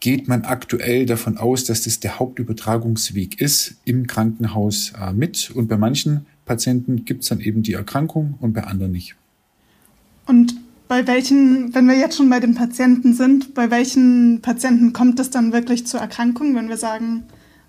geht 0.00 0.28
man 0.28 0.44
aktuell 0.44 1.06
davon 1.06 1.38
aus, 1.38 1.64
dass 1.64 1.82
das 1.82 2.00
der 2.00 2.18
Hauptübertragungsweg 2.18 3.40
ist 3.40 3.76
im 3.84 4.06
Krankenhaus 4.06 4.92
äh, 5.00 5.12
mit. 5.12 5.50
Und 5.50 5.68
bei 5.68 5.76
manchen 5.76 6.26
Patienten 6.44 7.04
gibt 7.04 7.22
es 7.22 7.28
dann 7.28 7.40
eben 7.40 7.62
die 7.62 7.72
Erkrankung 7.72 8.34
und 8.40 8.52
bei 8.52 8.64
anderen 8.64 8.92
nicht. 8.92 9.16
Und 10.26 10.54
bei 10.88 11.06
welchen, 11.06 11.74
wenn 11.74 11.86
wir 11.86 11.96
jetzt 11.96 12.16
schon 12.16 12.30
bei 12.30 12.40
den 12.40 12.54
Patienten 12.54 13.14
sind, 13.14 13.54
bei 13.54 13.70
welchen 13.70 14.40
Patienten 14.42 14.92
kommt 14.92 15.18
es 15.18 15.30
dann 15.30 15.52
wirklich 15.52 15.86
zur 15.86 16.00
Erkrankung, 16.00 16.54
wenn 16.54 16.68
wir 16.68 16.76
sagen, 16.76 17.24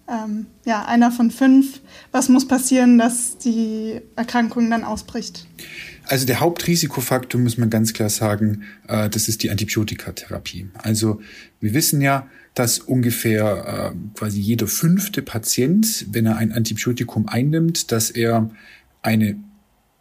ähm, 0.08 0.46
ja, 0.66 0.86
einer 0.86 1.12
von 1.12 1.32
fünf, 1.32 1.82
was 2.12 2.30
muss 2.30 2.48
passieren, 2.48 2.98
dass 2.98 3.38
die 3.38 4.00
Erkrankung 4.16 4.70
dann 4.70 4.84
ausbricht? 4.84 5.48
Also 6.08 6.26
der 6.26 6.40
Hauptrisikofaktor 6.40 7.40
muss 7.40 7.58
man 7.58 7.70
ganz 7.70 7.94
klar 7.94 8.10
sagen, 8.10 8.64
äh, 8.88 9.10
das 9.10 9.28
ist 9.28 9.44
die 9.44 9.52
Antibiotikatherapie. 9.52 10.70
Also 10.78 11.22
wir 11.60 11.74
wissen 11.74 12.02
ja, 12.02 12.28
dass 12.54 12.80
ungefähr 12.80 13.94
äh, 13.94 14.18
quasi 14.18 14.40
jeder 14.40 14.68
fünfte 14.68 15.22
Patient, 15.22 16.08
wenn 16.12 16.26
er 16.26 16.38
ein 16.38 16.52
Antibiotikum 16.52 17.28
einnimmt, 17.28 17.92
dass 17.92 18.10
er 18.10 18.50
eine 19.02 19.38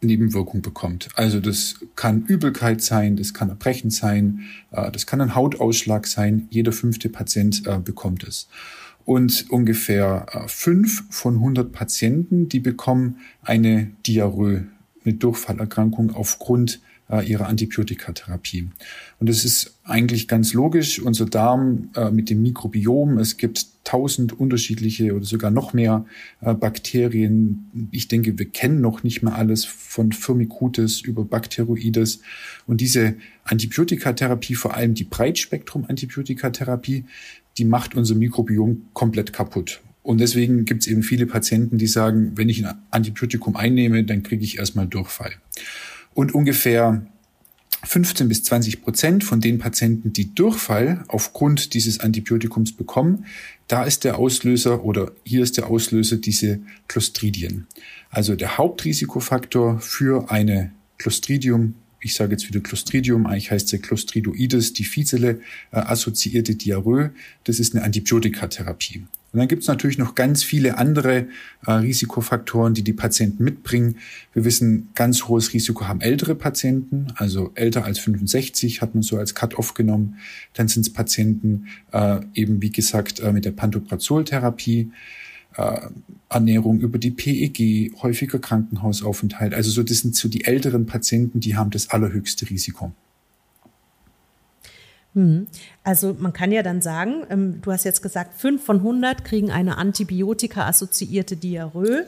Nebenwirkung 0.01 0.61
bekommt. 0.61 1.09
Also 1.15 1.39
das 1.39 1.75
kann 1.95 2.25
Übelkeit 2.25 2.81
sein, 2.81 3.15
das 3.15 3.33
kann 3.33 3.49
Erbrechen 3.49 3.89
sein, 3.89 4.41
äh, 4.71 4.91
das 4.91 5.05
kann 5.05 5.21
ein 5.21 5.35
Hautausschlag 5.35 6.07
sein. 6.07 6.47
Jeder 6.49 6.71
fünfte 6.71 7.09
Patient 7.09 7.65
äh, 7.67 7.79
bekommt 7.79 8.23
es. 8.23 8.47
Und 9.05 9.49
ungefähr 9.49 10.25
äh, 10.31 10.47
fünf 10.47 11.03
von 11.09 11.35
100 11.35 11.71
Patienten, 11.71 12.49
die 12.49 12.59
bekommen 12.59 13.17
eine 13.41 13.91
Diarrhoe 14.05 14.67
eine 15.07 15.15
Durchfallerkrankung 15.15 16.13
aufgrund 16.13 16.79
äh, 17.09 17.25
ihrer 17.25 17.47
Antibiotikatherapie. 17.47 18.69
Und 19.19 19.29
es 19.29 19.45
ist 19.45 19.79
eigentlich 19.83 20.27
ganz 20.27 20.53
logisch, 20.53 21.01
unser 21.01 21.25
Darm 21.25 21.89
äh, 21.95 22.11
mit 22.11 22.29
dem 22.29 22.41
Mikrobiom, 22.41 23.17
es 23.17 23.37
gibt 23.37 23.65
tausend 23.83 24.37
unterschiedliche 24.37 25.15
oder 25.15 25.23
sogar 25.23 25.49
noch 25.49 25.71
mehr 25.71 26.05
äh, 26.41 26.53
Bakterien. 26.53 27.89
Ich 27.91 28.09
denke, 28.09 28.37
wir 28.37 28.49
kennen 28.49 28.81
noch 28.81 29.03
nicht 29.03 29.23
mehr 29.23 29.35
alles 29.35 29.63
von 29.63 30.11
Firmicutes 30.11 30.99
über 30.99 31.23
Bacteroides. 31.23 32.19
Und 32.65 32.81
diese 32.81 33.15
Antibiotikatherapie, 33.45 34.55
vor 34.55 34.73
allem 34.73 34.93
die 34.93 35.05
Breitspektrum-Antibiotikatherapie, 35.05 37.05
die 37.57 37.65
macht 37.65 37.95
unser 37.95 38.15
Mikrobiom 38.15 38.87
komplett 38.93 39.31
kaputt. 39.31 39.81
Und 40.07 40.19
deswegen 40.19 40.63
gibt 40.63 40.83
es 40.83 40.87
eben 40.87 41.03
viele 41.03 41.25
Patienten, 41.25 41.77
die 41.77 41.85
sagen, 41.85 42.31
wenn 42.35 42.47
ich 42.47 42.65
ein 42.65 42.75
Antibiotikum 42.91 43.57
einnehme, 43.57 44.05
dann 44.05 44.23
kriege 44.23 44.41
ich 44.41 44.57
erstmal 44.57 44.87
Durchfall. 44.87 45.33
Und 46.13 46.33
ungefähr 46.33 47.05
15 47.83 48.29
bis 48.29 48.41
20 48.43 48.81
Prozent 48.83 49.25
von 49.25 49.41
den 49.41 49.59
Patienten, 49.59 50.13
die 50.13 50.33
Durchfall 50.33 51.03
aufgrund 51.09 51.73
dieses 51.73 51.99
Antibiotikums 51.99 52.71
bekommen, 52.71 53.25
da 53.67 53.83
ist 53.83 54.05
der 54.05 54.17
Auslöser 54.17 54.85
oder 54.85 55.11
hier 55.25 55.43
ist 55.43 55.57
der 55.57 55.67
Auslöser 55.67 56.15
diese 56.15 56.61
Clostridien. 56.87 57.67
Also 58.09 58.35
der 58.35 58.57
Hauptrisikofaktor 58.57 59.81
für 59.81 60.31
eine 60.31 60.71
Clostridium 60.99 61.73
ich 61.99 62.13
sage 62.13 62.31
jetzt 62.31 62.47
wieder 62.47 62.59
Clostridium, 62.59 63.25
eigentlich 63.25 63.51
heißt 63.51 63.73
es 63.73 63.81
Clostridoides 63.81 64.73
difficile 64.73 65.41
äh, 65.71 65.77
assoziierte 65.77 66.55
Diarrhoe. 66.55 67.11
Das 67.43 67.59
ist 67.59 67.75
eine 67.75 67.83
Antibiotikatherapie. 67.83 69.03
Und 69.37 69.41
dann 69.41 69.49
gibt 69.49 69.61
es 69.61 69.67
natürlich 69.67 69.99
noch 69.99 70.15
ganz 70.15 70.41
viele 70.41 70.79
andere 70.79 71.27
äh, 71.67 71.71
Risikofaktoren, 71.71 72.73
die 72.73 72.83
die 72.83 72.93
Patienten 72.93 73.43
mitbringen. 73.43 73.97
Wir 74.33 74.45
wissen, 74.45 74.89
ganz 74.95 75.27
hohes 75.27 75.53
Risiko 75.53 75.87
haben 75.87 76.01
ältere 76.01 76.33
Patienten, 76.33 77.13
also 77.17 77.51
älter 77.53 77.85
als 77.85 77.99
65 77.99 78.81
hat 78.81 78.95
man 78.95 79.03
so 79.03 79.15
als 79.15 79.35
Cut-off 79.35 79.75
genommen. 79.75 80.15
Dann 80.53 80.67
sind 80.67 80.87
es 80.87 80.91
Patienten 80.91 81.67
äh, 81.91 82.19
eben, 82.33 82.63
wie 82.63 82.71
gesagt, 82.71 83.19
äh, 83.19 83.31
mit 83.31 83.45
der 83.45 83.51
Pantoprazoltherapie, 83.51 84.91
äh, 85.55 85.81
Ernährung 86.29 86.79
über 86.79 86.97
die 86.97 87.11
PEG, 87.11 87.93
häufiger 88.01 88.39
Krankenhausaufenthalt. 88.39 89.53
Also 89.53 89.69
so, 89.69 89.83
das 89.83 89.99
sind 89.99 90.15
so 90.15 90.29
die 90.29 90.45
älteren 90.45 90.87
Patienten, 90.87 91.41
die 91.41 91.55
haben 91.55 91.69
das 91.69 91.91
allerhöchste 91.91 92.49
Risiko. 92.49 92.91
Hm. 95.17 95.47
Also 95.83 96.15
man 96.19 96.31
kann 96.31 96.51
ja 96.51 96.61
dann 96.61 96.83
sagen, 96.83 97.25
ähm, 97.31 97.59
du 97.63 97.71
hast 97.71 97.83
jetzt 97.85 98.03
gesagt, 98.03 98.39
fünf 98.39 98.63
von 98.63 98.77
100 98.77 99.25
kriegen 99.25 99.49
eine 99.49 99.79
Antibiotika-assoziierte 99.79 101.35
Diarrhoe. 101.35 102.05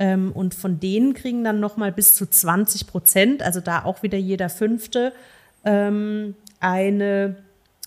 Ähm, 0.00 0.32
und 0.32 0.54
von 0.54 0.80
denen 0.80 1.14
kriegen 1.14 1.44
dann 1.44 1.60
nochmal 1.60 1.92
bis 1.92 2.16
zu 2.16 2.26
20 2.26 2.88
Prozent, 2.88 3.42
also 3.44 3.60
da 3.60 3.84
auch 3.84 4.02
wieder 4.02 4.18
jeder 4.18 4.48
Fünfte, 4.48 5.12
ähm, 5.64 6.34
eine 6.58 7.36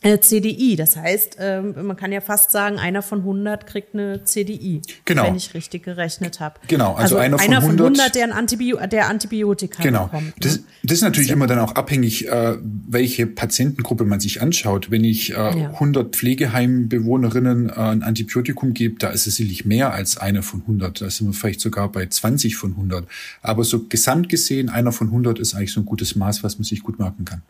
CDI. 0.01 0.75
Das 0.75 0.96
heißt, 0.96 1.38
ähm, 1.39 1.75
man 1.86 1.96
kann 1.96 2.12
ja 2.12 2.22
fast 2.22 2.51
sagen, 2.51 2.79
einer 2.79 3.03
von 3.03 3.20
100 3.20 3.67
kriegt 3.67 3.93
eine 3.93 4.24
CDI, 4.24 4.81
genau. 5.05 5.25
wenn 5.25 5.36
ich 5.36 5.53
richtig 5.53 5.84
gerechnet 5.84 6.39
habe. 6.39 6.60
Genau, 6.67 6.93
also, 6.93 7.17
also 7.17 7.17
einer, 7.17 7.38
von, 7.38 7.48
einer 7.48 7.58
100, 7.58 7.77
von 7.77 7.86
100, 7.86 8.15
der, 8.15 8.24
ein 8.24 8.31
Antibio 8.31 8.77
der 8.88 9.08
Antibiotika 9.08 9.84
genau. 9.84 10.05
bekommt. 10.05 10.25
Ne? 10.25 10.34
Das, 10.39 10.60
das 10.81 10.93
ist 10.93 11.01
natürlich 11.03 11.27
das 11.27 11.36
immer 11.36 11.46
dann 11.46 11.60
auch 11.60 11.75
abhängig, 11.75 12.27
äh, 12.27 12.58
welche 12.62 13.27
Patientengruppe 13.27 14.05
man 14.05 14.20
sich 14.20 14.41
anschaut. 14.41 14.89
Wenn 14.89 15.03
ich 15.03 15.31
äh, 15.31 15.36
ja. 15.36 15.70
100 15.74 16.15
Pflegeheimbewohnerinnen 16.15 17.70
äh, 17.70 17.74
ein 17.74 18.01
Antibiotikum 18.01 18.74
gebe, 18.74 18.98
da 18.98 19.10
ist 19.10 19.27
es 19.27 19.36
sicherlich 19.36 19.65
mehr 19.65 19.93
als 19.93 20.17
einer 20.17 20.41
von 20.41 20.62
100. 20.62 21.01
Da 21.01 21.10
sind 21.12 21.27
wir 21.27 21.34
vielleicht 21.34 21.62
sogar 21.62 21.91
bei 21.91 22.08
20 22.08 22.55
von 22.55 22.72
100. 22.72 23.08
Aber 23.43 23.63
so 23.63 23.84
gesamt 23.84 24.29
gesehen, 24.29 24.70
einer 24.70 24.91
von 24.91 25.08
100 25.08 25.38
ist 25.38 25.53
eigentlich 25.53 25.74
so 25.74 25.81
ein 25.81 25.86
gutes 25.86 26.15
Maß, 26.15 26.43
was 26.43 26.58
man 26.58 26.63
sich 26.63 26.81
gut 26.81 26.98
merken 26.98 27.24
kann. 27.25 27.43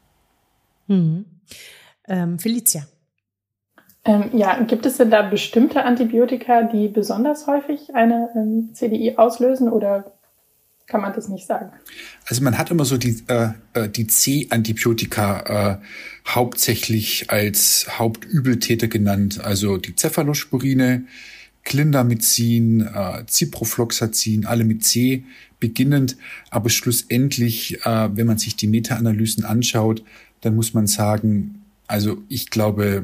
Mhm. 0.87 1.25
Ähm, 2.07 2.39
Felicia. 2.39 2.87
Ähm, 4.03 4.31
ja, 4.33 4.59
gibt 4.63 4.85
es 4.85 4.97
denn 4.97 5.11
da 5.11 5.21
bestimmte 5.21 5.83
Antibiotika, 5.83 6.63
die 6.63 6.87
besonders 6.87 7.45
häufig 7.45 7.93
eine 7.93 8.29
ähm, 8.35 8.69
CDI 8.73 9.17
auslösen 9.17 9.69
oder 9.69 10.11
kann 10.87 11.01
man 11.01 11.13
das 11.13 11.29
nicht 11.29 11.45
sagen? 11.45 11.71
Also 12.27 12.43
man 12.43 12.57
hat 12.57 12.71
immer 12.71 12.83
so 12.83 12.97
die, 12.97 13.23
äh, 13.27 13.49
äh 13.73 13.89
die 13.89 14.07
C-Antibiotika 14.07 15.77
äh, 15.77 15.77
hauptsächlich 16.27 17.29
als 17.29 17.87
Hauptübeltäter 17.97 18.87
genannt. 18.87 19.39
Also 19.41 19.77
die 19.77 19.95
Cephalosporine, 19.95 21.05
Clindamycin, 21.63 22.81
äh, 22.81 23.23
Ciprofloxacin, 23.25 24.45
alle 24.45 24.65
mit 24.65 24.83
C 24.83 25.23
beginnend. 25.59 26.17
Aber 26.49 26.69
schlussendlich, 26.69 27.85
äh, 27.85 28.09
wenn 28.15 28.27
man 28.27 28.39
sich 28.39 28.55
die 28.55 28.67
Meta-Analysen 28.67 29.45
anschaut, 29.45 30.03
dann 30.41 30.55
muss 30.55 30.73
man 30.73 30.87
sagen, 30.87 31.60
also 31.91 32.23
ich 32.29 32.49
glaube 32.49 33.03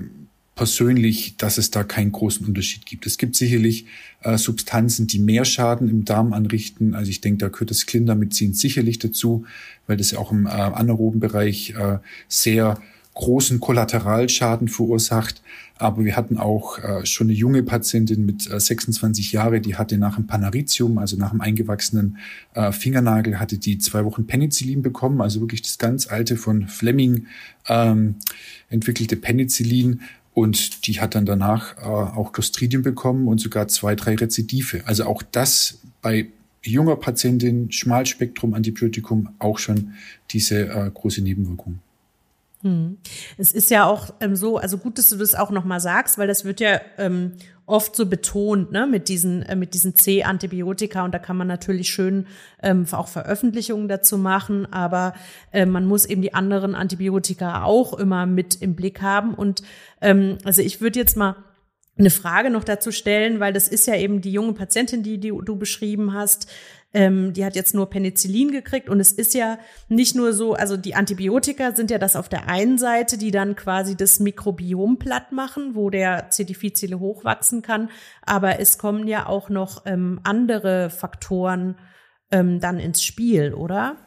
persönlich, 0.55 1.35
dass 1.37 1.57
es 1.57 1.71
da 1.71 1.83
keinen 1.83 2.13
großen 2.13 2.47
Unterschied 2.47 2.85
gibt. 2.85 3.05
Es 3.05 3.17
gibt 3.17 3.35
sicherlich 3.35 3.85
äh, 4.23 4.37
Substanzen, 4.37 5.05
die 5.05 5.19
mehr 5.19 5.45
Schaden 5.45 5.89
im 5.89 6.05
Darm 6.05 6.33
anrichten. 6.33 6.95
Also 6.95 7.11
ich 7.11 7.21
denke, 7.21 7.39
da 7.39 7.49
gehört 7.49 7.69
das 7.69 7.85
Clindamycin 7.85 8.53
sicherlich 8.53 8.97
dazu, 8.97 9.45
weil 9.85 9.97
das 9.97 10.11
ja 10.11 10.19
auch 10.19 10.31
im 10.31 10.47
äh, 10.47 10.49
anaeroben 10.49 11.19
Bereich 11.19 11.71
äh, 11.71 11.99
sehr 12.29 12.81
großen 13.13 13.59
Kollateralschaden 13.59 14.69
verursacht. 14.69 15.41
Aber 15.79 16.03
wir 16.03 16.15
hatten 16.15 16.37
auch 16.37 16.79
äh, 16.79 17.05
schon 17.05 17.27
eine 17.27 17.33
junge 17.33 17.63
Patientin 17.63 18.25
mit 18.25 18.49
äh, 18.49 18.59
26 18.59 19.31
Jahre, 19.31 19.61
die 19.61 19.75
hatte 19.75 19.97
nach 19.97 20.15
dem 20.15 20.27
Panaritium, 20.27 20.97
also 20.97 21.17
nach 21.17 21.31
dem 21.31 21.41
eingewachsenen 21.41 22.17
äh, 22.53 22.71
Fingernagel, 22.71 23.39
hatte 23.39 23.57
die 23.57 23.77
zwei 23.77 24.03
Wochen 24.05 24.25
Penicillin 24.25 24.81
bekommen, 24.81 25.21
also 25.21 25.39
wirklich 25.39 25.61
das 25.61 25.77
ganz 25.77 26.07
alte 26.07 26.37
von 26.37 26.67
Fleming 26.67 27.27
ähm, 27.67 28.15
entwickelte 28.69 29.15
Penicillin. 29.15 30.01
Und 30.33 30.85
die 30.85 31.01
hat 31.01 31.15
dann 31.15 31.25
danach 31.25 31.77
äh, 31.77 31.85
auch 31.85 32.31
Clostridium 32.31 32.83
bekommen 32.83 33.27
und 33.27 33.39
sogar 33.39 33.67
zwei, 33.67 33.95
drei 33.95 34.15
Rezidive. 34.15 34.83
Also 34.85 35.05
auch 35.05 35.23
das 35.23 35.79
bei 36.03 36.27
junger 36.61 36.95
Patientin, 36.95 37.71
Schmalspektrum-Antibiotikum, 37.71 39.29
auch 39.39 39.57
schon 39.57 39.93
diese 40.29 40.67
äh, 40.67 40.91
große 40.93 41.21
Nebenwirkung. 41.21 41.79
Hm. 42.63 42.97
Es 43.37 43.51
ist 43.51 43.69
ja 43.69 43.85
auch 43.85 44.15
ähm, 44.19 44.35
so, 44.35 44.57
also 44.57 44.77
gut, 44.77 44.97
dass 44.97 45.09
du 45.09 45.17
das 45.17 45.35
auch 45.35 45.51
nochmal 45.51 45.79
sagst, 45.79 46.17
weil 46.17 46.27
das 46.27 46.43
wird 46.43 46.59
ja 46.59 46.81
ähm, 46.97 47.33
oft 47.67 47.95
so 47.95 48.07
betont, 48.07 48.71
ne, 48.71 48.87
mit 48.87 49.09
diesen, 49.09 49.43
äh, 49.43 49.55
mit 49.55 49.75
diesen 49.75 49.93
C-Antibiotika 49.93 51.05
und 51.05 51.13
da 51.13 51.19
kann 51.19 51.37
man 51.37 51.47
natürlich 51.47 51.89
schön 51.89 52.25
ähm, 52.63 52.87
auch 52.91 53.09
Veröffentlichungen 53.09 53.87
dazu 53.87 54.17
machen, 54.17 54.71
aber 54.73 55.13
äh, 55.51 55.67
man 55.67 55.85
muss 55.85 56.05
eben 56.05 56.23
die 56.23 56.33
anderen 56.33 56.73
Antibiotika 56.73 57.63
auch 57.63 57.93
immer 57.93 58.25
mit 58.25 58.55
im 58.61 58.75
Blick 58.75 59.01
haben 59.01 59.35
und 59.35 59.61
ähm, 60.01 60.39
also 60.43 60.63
ich 60.63 60.81
würde 60.81 60.97
jetzt 60.97 61.15
mal 61.15 61.35
eine 61.99 62.09
Frage 62.09 62.49
noch 62.49 62.63
dazu 62.63 62.91
stellen, 62.91 63.39
weil 63.39 63.53
das 63.53 63.67
ist 63.67 63.87
ja 63.87 63.95
eben 63.95 64.21
die 64.21 64.31
junge 64.31 64.53
Patientin, 64.53 65.03
die, 65.03 65.19
die 65.19 65.29
du 65.29 65.55
beschrieben 65.55 66.13
hast. 66.13 66.47
Ähm, 66.97 67.31
die 67.31 67.45
hat 67.45 67.55
jetzt 67.55 67.75
nur 67.75 67.91
Penicillin 67.91 68.51
gekriegt 68.51 68.89
und 68.89 68.99
es 68.99 69.11
ist 69.11 69.35
ja 69.35 69.59
nicht 69.87 70.15
nur 70.15 70.33
so, 70.33 70.55
also 70.55 70.77
die 70.77 70.95
Antibiotika 70.95 71.75
sind 71.75 71.91
ja 71.91 71.99
das 71.99 72.15
auf 72.15 72.27
der 72.27 72.49
einen 72.49 72.79
Seite, 72.79 73.19
die 73.19 73.29
dann 73.29 73.55
quasi 73.55 73.95
das 73.95 74.19
Mikrobiom 74.19 74.97
platt 74.97 75.31
machen, 75.31 75.75
wo 75.75 75.91
der 75.91 76.31
C. 76.31 76.43
difficile 76.43 76.99
hochwachsen 76.99 77.61
kann, 77.61 77.91
aber 78.25 78.59
es 78.59 78.79
kommen 78.79 79.07
ja 79.07 79.27
auch 79.27 79.49
noch 79.49 79.85
ähm, 79.85 80.19
andere 80.23 80.89
Faktoren 80.89 81.75
ähm, 82.31 82.59
dann 82.59 82.79
ins 82.79 83.03
Spiel, 83.03 83.53
oder? 83.53 83.97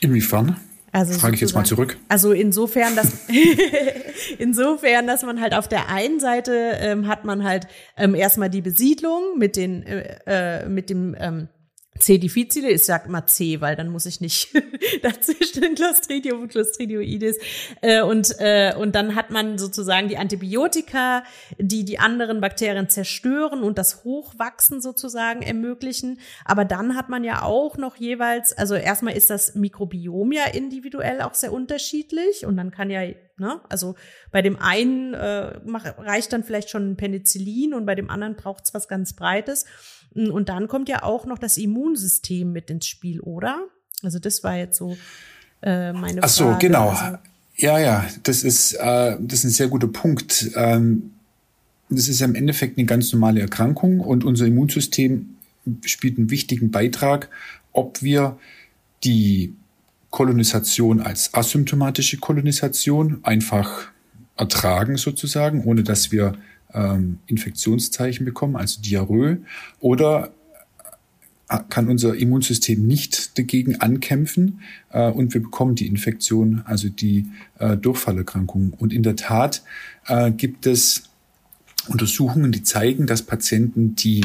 Inwiefern? 0.00 0.56
Also 0.90 1.12
Frage 1.20 1.36
ich 1.36 1.42
jetzt 1.42 1.54
mal 1.54 1.64
zurück. 1.64 1.96
Also 2.08 2.32
insofern, 2.32 2.96
dass 2.96 3.28
insofern, 4.38 5.06
dass 5.06 5.22
man 5.22 5.40
halt 5.40 5.54
auf 5.54 5.68
der 5.68 5.90
einen 5.90 6.18
Seite 6.18 6.72
ähm, 6.80 7.06
hat 7.06 7.24
man 7.24 7.44
halt 7.44 7.68
ähm, 7.96 8.16
erstmal 8.16 8.50
die 8.50 8.62
Besiedlung 8.62 9.38
mit 9.38 9.54
den 9.54 9.84
äh, 9.84 10.16
äh 10.26 10.68
mit 10.68 10.90
dem 10.90 11.14
ähm, 11.20 11.48
C. 11.98 12.18
difficile, 12.18 12.70
ich 12.70 12.84
sag 12.84 13.08
mal 13.08 13.26
C, 13.26 13.60
weil 13.60 13.76
dann 13.76 13.88
muss 13.88 14.06
ich 14.06 14.20
nicht 14.20 14.48
dazwischen 15.02 15.74
Clostridium 15.74 16.42
und 16.42 16.48
Clostridioides. 16.48 17.38
Äh, 17.80 18.02
und, 18.02 18.34
äh, 18.38 18.74
und 18.78 18.94
dann 18.94 19.14
hat 19.14 19.30
man 19.30 19.58
sozusagen 19.58 20.08
die 20.08 20.18
Antibiotika, 20.18 21.24
die 21.58 21.84
die 21.84 21.98
anderen 21.98 22.40
Bakterien 22.40 22.88
zerstören 22.88 23.62
und 23.62 23.78
das 23.78 24.04
Hochwachsen 24.04 24.80
sozusagen 24.80 25.42
ermöglichen. 25.42 26.20
Aber 26.44 26.64
dann 26.64 26.96
hat 26.96 27.08
man 27.08 27.24
ja 27.24 27.42
auch 27.42 27.76
noch 27.76 27.96
jeweils, 27.96 28.52
also 28.52 28.74
erstmal 28.74 29.16
ist 29.16 29.30
das 29.30 29.54
Mikrobiom 29.54 30.32
ja 30.32 30.44
individuell 30.46 31.20
auch 31.22 31.34
sehr 31.34 31.52
unterschiedlich 31.52 32.46
und 32.46 32.56
dann 32.56 32.70
kann 32.70 32.90
ja 32.90 33.02
Ne? 33.38 33.60
Also 33.68 33.96
bei 34.30 34.40
dem 34.40 34.58
einen 34.58 35.12
äh, 35.12 35.58
reicht 35.98 36.32
dann 36.32 36.42
vielleicht 36.42 36.70
schon 36.70 36.92
ein 36.92 36.96
Penicillin 36.96 37.74
und 37.74 37.84
bei 37.84 37.94
dem 37.94 38.08
anderen 38.08 38.34
braucht 38.34 38.64
es 38.64 38.72
was 38.72 38.88
ganz 38.88 39.14
Breites. 39.14 39.66
Und 40.16 40.48
dann 40.48 40.66
kommt 40.68 40.88
ja 40.88 41.02
auch 41.02 41.26
noch 41.26 41.38
das 41.38 41.56
Immunsystem 41.58 42.52
mit 42.52 42.70
ins 42.70 42.86
Spiel, 42.86 43.20
oder? 43.20 43.60
Also 44.02 44.18
das 44.18 44.42
war 44.42 44.56
jetzt 44.56 44.78
so 44.78 44.96
äh, 45.62 45.92
meine 45.92 46.20
Frage. 46.20 46.22
Ach 46.22 46.28
so, 46.28 46.56
genau. 46.58 46.88
Also, 46.90 47.18
ja, 47.56 47.78
ja, 47.78 48.06
das 48.22 48.42
ist, 48.42 48.74
äh, 48.74 49.16
das 49.20 49.40
ist 49.40 49.44
ein 49.44 49.50
sehr 49.50 49.68
guter 49.68 49.88
Punkt. 49.88 50.50
Ähm, 50.54 51.12
das 51.88 52.08
ist 52.08 52.20
ja 52.20 52.26
im 52.26 52.34
Endeffekt 52.34 52.78
eine 52.78 52.86
ganz 52.86 53.12
normale 53.12 53.40
Erkrankung 53.40 54.00
und 54.00 54.24
unser 54.24 54.46
Immunsystem 54.46 55.36
spielt 55.84 56.18
einen 56.18 56.30
wichtigen 56.30 56.70
Beitrag, 56.70 57.28
ob 57.72 58.02
wir 58.02 58.38
die 59.04 59.54
Kolonisation 60.10 61.00
als 61.00 61.34
asymptomatische 61.34 62.18
Kolonisation 62.18 63.20
einfach 63.22 63.88
ertragen 64.36 64.96
sozusagen, 64.96 65.64
ohne 65.64 65.82
dass 65.82 66.12
wir 66.12 66.34
ähm, 66.74 67.18
Infektionszeichen 67.26 68.24
bekommen, 68.24 68.56
also 68.56 68.80
Diarrhoe, 68.80 69.38
oder 69.80 70.32
äh, 71.48 71.58
kann 71.68 71.88
unser 71.88 72.16
Immunsystem 72.16 72.86
nicht 72.86 73.38
dagegen 73.38 73.80
ankämpfen 73.80 74.60
äh, 74.90 75.10
und 75.10 75.34
wir 75.34 75.42
bekommen 75.42 75.74
die 75.74 75.86
Infektion, 75.86 76.62
also 76.64 76.88
die 76.88 77.26
äh, 77.58 77.76
Durchfallerkrankung. 77.76 78.72
Und 78.78 78.92
in 78.92 79.02
der 79.02 79.16
Tat 79.16 79.62
äh, 80.06 80.30
gibt 80.30 80.66
es 80.66 81.04
Untersuchungen, 81.88 82.52
die 82.52 82.62
zeigen, 82.62 83.06
dass 83.06 83.22
Patienten, 83.22 83.94
die 83.94 84.24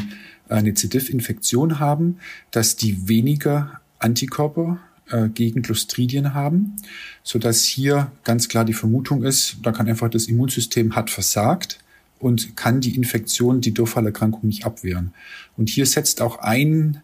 eine 0.49 0.73
C. 0.73 0.87
diff-Infektion 0.87 1.79
haben, 1.79 2.17
dass 2.51 2.75
die 2.75 3.07
weniger 3.07 3.79
Antikörper 3.99 4.79
äh, 5.09 5.29
gegen 5.29 5.61
Clostridien 5.61 6.33
haben, 6.33 6.75
so 7.23 7.39
dass 7.39 7.63
hier 7.63 8.11
ganz 8.23 8.49
klar 8.49 8.65
die 8.65 8.73
Vermutung 8.73 9.23
ist, 9.23 9.57
da 9.63 9.71
kann 9.71 9.87
einfach 9.87 10.09
das 10.09 10.25
Immunsystem 10.25 10.95
hat 10.95 11.09
versagt 11.09 11.79
und 12.21 12.55
kann 12.55 12.81
die 12.81 12.95
Infektion, 12.95 13.61
die 13.61 13.73
Durchfallerkrankung 13.73 14.47
nicht 14.47 14.65
abwehren. 14.65 15.13
Und 15.57 15.69
hier 15.69 15.85
setzt 15.85 16.21
auch 16.21 16.37
ein, 16.39 17.01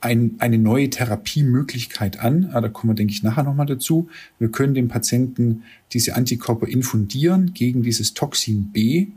ein, 0.00 0.36
eine 0.38 0.58
neue 0.58 0.90
Therapiemöglichkeit 0.90 2.20
an. 2.20 2.50
Ah, 2.52 2.60
da 2.60 2.68
kommen 2.68 2.92
wir, 2.92 2.94
denke 2.94 3.12
ich, 3.12 3.22
nachher 3.22 3.42
nochmal 3.42 3.66
dazu. 3.66 4.08
Wir 4.38 4.50
können 4.50 4.74
dem 4.74 4.88
Patienten 4.88 5.62
diese 5.92 6.14
Antikörper 6.14 6.68
infundieren 6.68 7.52
gegen 7.54 7.82
dieses 7.82 8.14
Toxin 8.14 8.70
B 8.72 9.08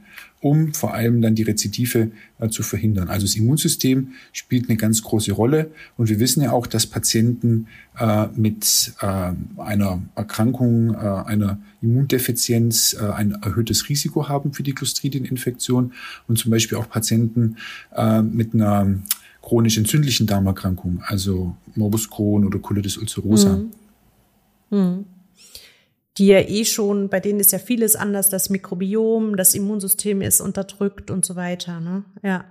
um 0.41 0.73
vor 0.73 0.93
allem 0.93 1.21
dann 1.21 1.35
die 1.35 1.43
Rezidive 1.43 2.11
äh, 2.39 2.49
zu 2.49 2.63
verhindern. 2.63 3.09
Also 3.09 3.25
das 3.25 3.35
Immunsystem 3.35 4.09
spielt 4.33 4.67
eine 4.67 4.77
ganz 4.77 5.03
große 5.03 5.31
Rolle 5.31 5.71
und 5.97 6.09
wir 6.09 6.19
wissen 6.19 6.41
ja 6.41 6.51
auch, 6.51 6.67
dass 6.67 6.87
Patienten 6.87 7.67
äh, 7.97 8.27
mit 8.35 8.93
äh, 9.01 9.31
einer 9.57 10.01
Erkrankung, 10.15 10.95
äh, 10.95 10.97
einer 10.97 11.59
Immundefizienz 11.81 12.97
äh, 12.99 13.05
ein 13.05 13.31
erhöhtes 13.43 13.87
Risiko 13.87 14.27
haben 14.27 14.53
für 14.53 14.63
die 14.63 14.73
Clostridieninfektion 14.73 15.93
und 16.27 16.37
zum 16.37 16.51
Beispiel 16.51 16.77
auch 16.77 16.89
Patienten 16.89 17.57
äh, 17.95 18.21
mit 18.21 18.53
einer 18.53 18.95
chronisch 19.41 19.77
entzündlichen 19.77 20.27
Darmerkrankung, 20.27 21.01
also 21.05 21.55
Morbus 21.75 22.09
Crohn 22.09 22.45
oder 22.45 22.59
Colitis 22.59 22.97
ulcerosa. 22.97 23.57
Mhm. 23.57 23.71
Mhm 24.69 25.05
die 26.17 26.27
ja 26.27 26.39
eh 26.39 26.65
schon, 26.65 27.09
bei 27.09 27.19
denen 27.19 27.39
ist 27.39 27.51
ja 27.51 27.59
vieles 27.59 27.95
anders, 27.95 28.29
das 28.29 28.49
Mikrobiom, 28.49 29.37
das 29.37 29.55
Immunsystem 29.55 30.21
ist 30.21 30.41
unterdrückt 30.41 31.09
und 31.09 31.25
so 31.25 31.35
weiter, 31.35 31.79
ne? 31.79 32.03
Ja. 32.21 32.45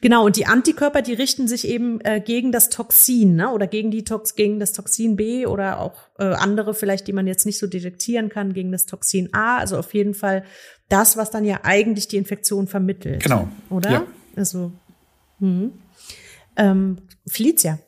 Genau, 0.00 0.24
und 0.24 0.36
die 0.36 0.46
Antikörper, 0.46 1.02
die 1.02 1.12
richten 1.12 1.48
sich 1.48 1.66
eben 1.66 2.00
äh, 2.02 2.20
gegen 2.20 2.52
das 2.52 2.68
Toxin, 2.68 3.34
ne? 3.34 3.50
Oder 3.50 3.66
gegen 3.66 3.90
die 3.90 4.04
Tox 4.04 4.34
gegen 4.34 4.60
das 4.60 4.72
Toxin 4.72 5.16
B 5.16 5.46
oder 5.46 5.80
auch 5.80 5.94
äh, 6.18 6.24
andere 6.24 6.74
vielleicht, 6.74 7.08
die 7.08 7.12
man 7.12 7.26
jetzt 7.26 7.44
nicht 7.44 7.58
so 7.58 7.66
detektieren 7.66 8.28
kann, 8.28 8.54
gegen 8.54 8.70
das 8.70 8.86
Toxin 8.86 9.30
A. 9.32 9.58
Also 9.58 9.78
auf 9.78 9.92
jeden 9.92 10.14
Fall 10.14 10.44
das, 10.88 11.16
was 11.16 11.30
dann 11.30 11.44
ja 11.44 11.60
eigentlich 11.64 12.06
die 12.08 12.16
Infektion 12.16 12.68
vermittelt. 12.68 13.22
Genau. 13.22 13.48
Oder? 13.68 13.90
Ja. 13.90 14.06
Also, 14.36 14.72
hm. 15.40 15.72
Ähm, 16.56 16.98
Felicia. 17.26 17.78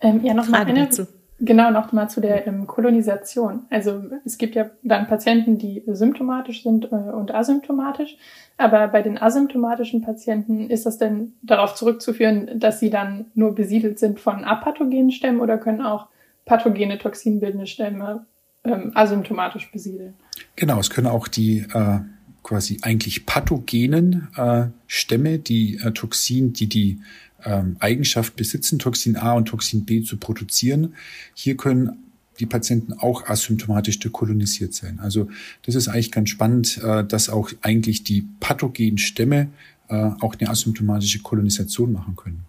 Ähm, 0.00 0.24
ja, 0.24 0.34
noch 0.34 0.48
mal 0.48 0.64
eine, 0.64 0.86
dazu. 0.86 1.06
Genau, 1.44 1.70
noch 1.70 1.92
mal 1.92 2.08
zu 2.08 2.20
der 2.20 2.46
ähm, 2.46 2.68
Kolonisation. 2.68 3.64
Also 3.68 4.02
es 4.24 4.38
gibt 4.38 4.54
ja 4.54 4.70
dann 4.82 5.08
Patienten, 5.08 5.58
die 5.58 5.82
symptomatisch 5.86 6.62
sind 6.62 6.92
äh, 6.92 6.94
und 6.94 7.34
asymptomatisch. 7.34 8.16
Aber 8.58 8.86
bei 8.88 9.02
den 9.02 9.18
asymptomatischen 9.20 10.02
Patienten 10.02 10.70
ist 10.70 10.86
das 10.86 10.98
denn 10.98 11.32
darauf 11.42 11.74
zurückzuführen, 11.74 12.60
dass 12.60 12.78
sie 12.78 12.90
dann 12.90 13.26
nur 13.34 13.54
besiedelt 13.56 13.98
sind 13.98 14.20
von 14.20 14.44
apathogenen 14.44 15.10
Stämmen 15.10 15.40
oder 15.40 15.58
können 15.58 15.80
auch 15.80 16.06
pathogene 16.44 16.98
toxinbildende 16.98 17.66
Stämme 17.66 18.24
ähm, 18.64 18.92
asymptomatisch 18.94 19.70
besiedeln? 19.72 20.14
Genau, 20.54 20.78
es 20.78 20.90
können 20.90 21.08
auch 21.08 21.26
die 21.26 21.66
äh, 21.74 22.00
quasi 22.42 22.78
eigentlich 22.82 23.26
pathogenen 23.26 24.28
äh, 24.36 24.66
Stämme, 24.86 25.38
die 25.38 25.78
äh, 25.78 25.92
Toxin, 25.92 26.52
die 26.52 26.66
die 26.66 26.98
ähm, 27.44 27.76
Eigenschaft 27.80 28.36
besitzen, 28.36 28.78
Toxin 28.78 29.16
A 29.16 29.32
und 29.32 29.46
Toxin 29.46 29.84
B 29.84 30.02
zu 30.02 30.16
produzieren. 30.16 30.94
Hier 31.34 31.56
können 31.56 31.92
die 32.40 32.46
Patienten 32.46 32.94
auch 32.94 33.26
asymptomatisch 33.26 33.98
dekolonisiert 33.98 34.74
sein. 34.74 34.98
Also 35.00 35.28
das 35.62 35.74
ist 35.74 35.88
eigentlich 35.88 36.12
ganz 36.12 36.30
spannend, 36.30 36.80
äh, 36.82 37.04
dass 37.04 37.28
auch 37.28 37.50
eigentlich 37.60 38.04
die 38.04 38.26
pathogenen 38.40 38.98
Stämme 38.98 39.48
äh, 39.88 40.10
auch 40.20 40.34
eine 40.38 40.48
asymptomatische 40.48 41.20
Kolonisation 41.20 41.92
machen 41.92 42.16
können. 42.16 42.44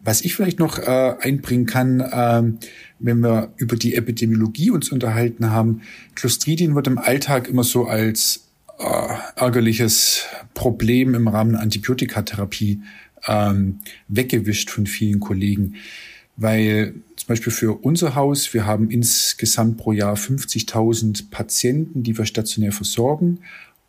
Was 0.00 0.20
ich 0.20 0.34
vielleicht 0.34 0.58
noch 0.58 0.78
äh, 0.78 1.14
einbringen 1.18 1.66
kann, 1.66 2.00
äh, 2.00 2.42
wenn 2.98 3.20
wir 3.20 3.52
über 3.56 3.76
die 3.76 3.94
Epidemiologie 3.94 4.70
uns 4.70 4.90
unterhalten 4.92 5.50
haben, 5.50 5.80
Clostridien 6.14 6.74
wird 6.74 6.86
im 6.86 6.98
Alltag 6.98 7.48
immer 7.48 7.64
so 7.64 7.86
als 7.86 8.43
äh, 8.78 9.14
ärgerliches 9.36 10.24
Problem 10.54 11.14
im 11.14 11.28
Rahmen 11.28 11.56
Antibiotikatherapie 11.56 12.80
ähm, 13.26 13.80
weggewischt 14.08 14.70
von 14.70 14.86
vielen 14.86 15.20
Kollegen, 15.20 15.76
weil 16.36 16.94
zum 17.16 17.28
Beispiel 17.28 17.52
für 17.52 17.72
unser 17.72 18.14
Haus, 18.14 18.52
wir 18.52 18.66
haben 18.66 18.90
insgesamt 18.90 19.78
pro 19.78 19.92
Jahr 19.92 20.14
50.000 20.14 21.30
Patienten, 21.30 22.02
die 22.02 22.18
wir 22.18 22.26
stationär 22.26 22.72
versorgen 22.72 23.40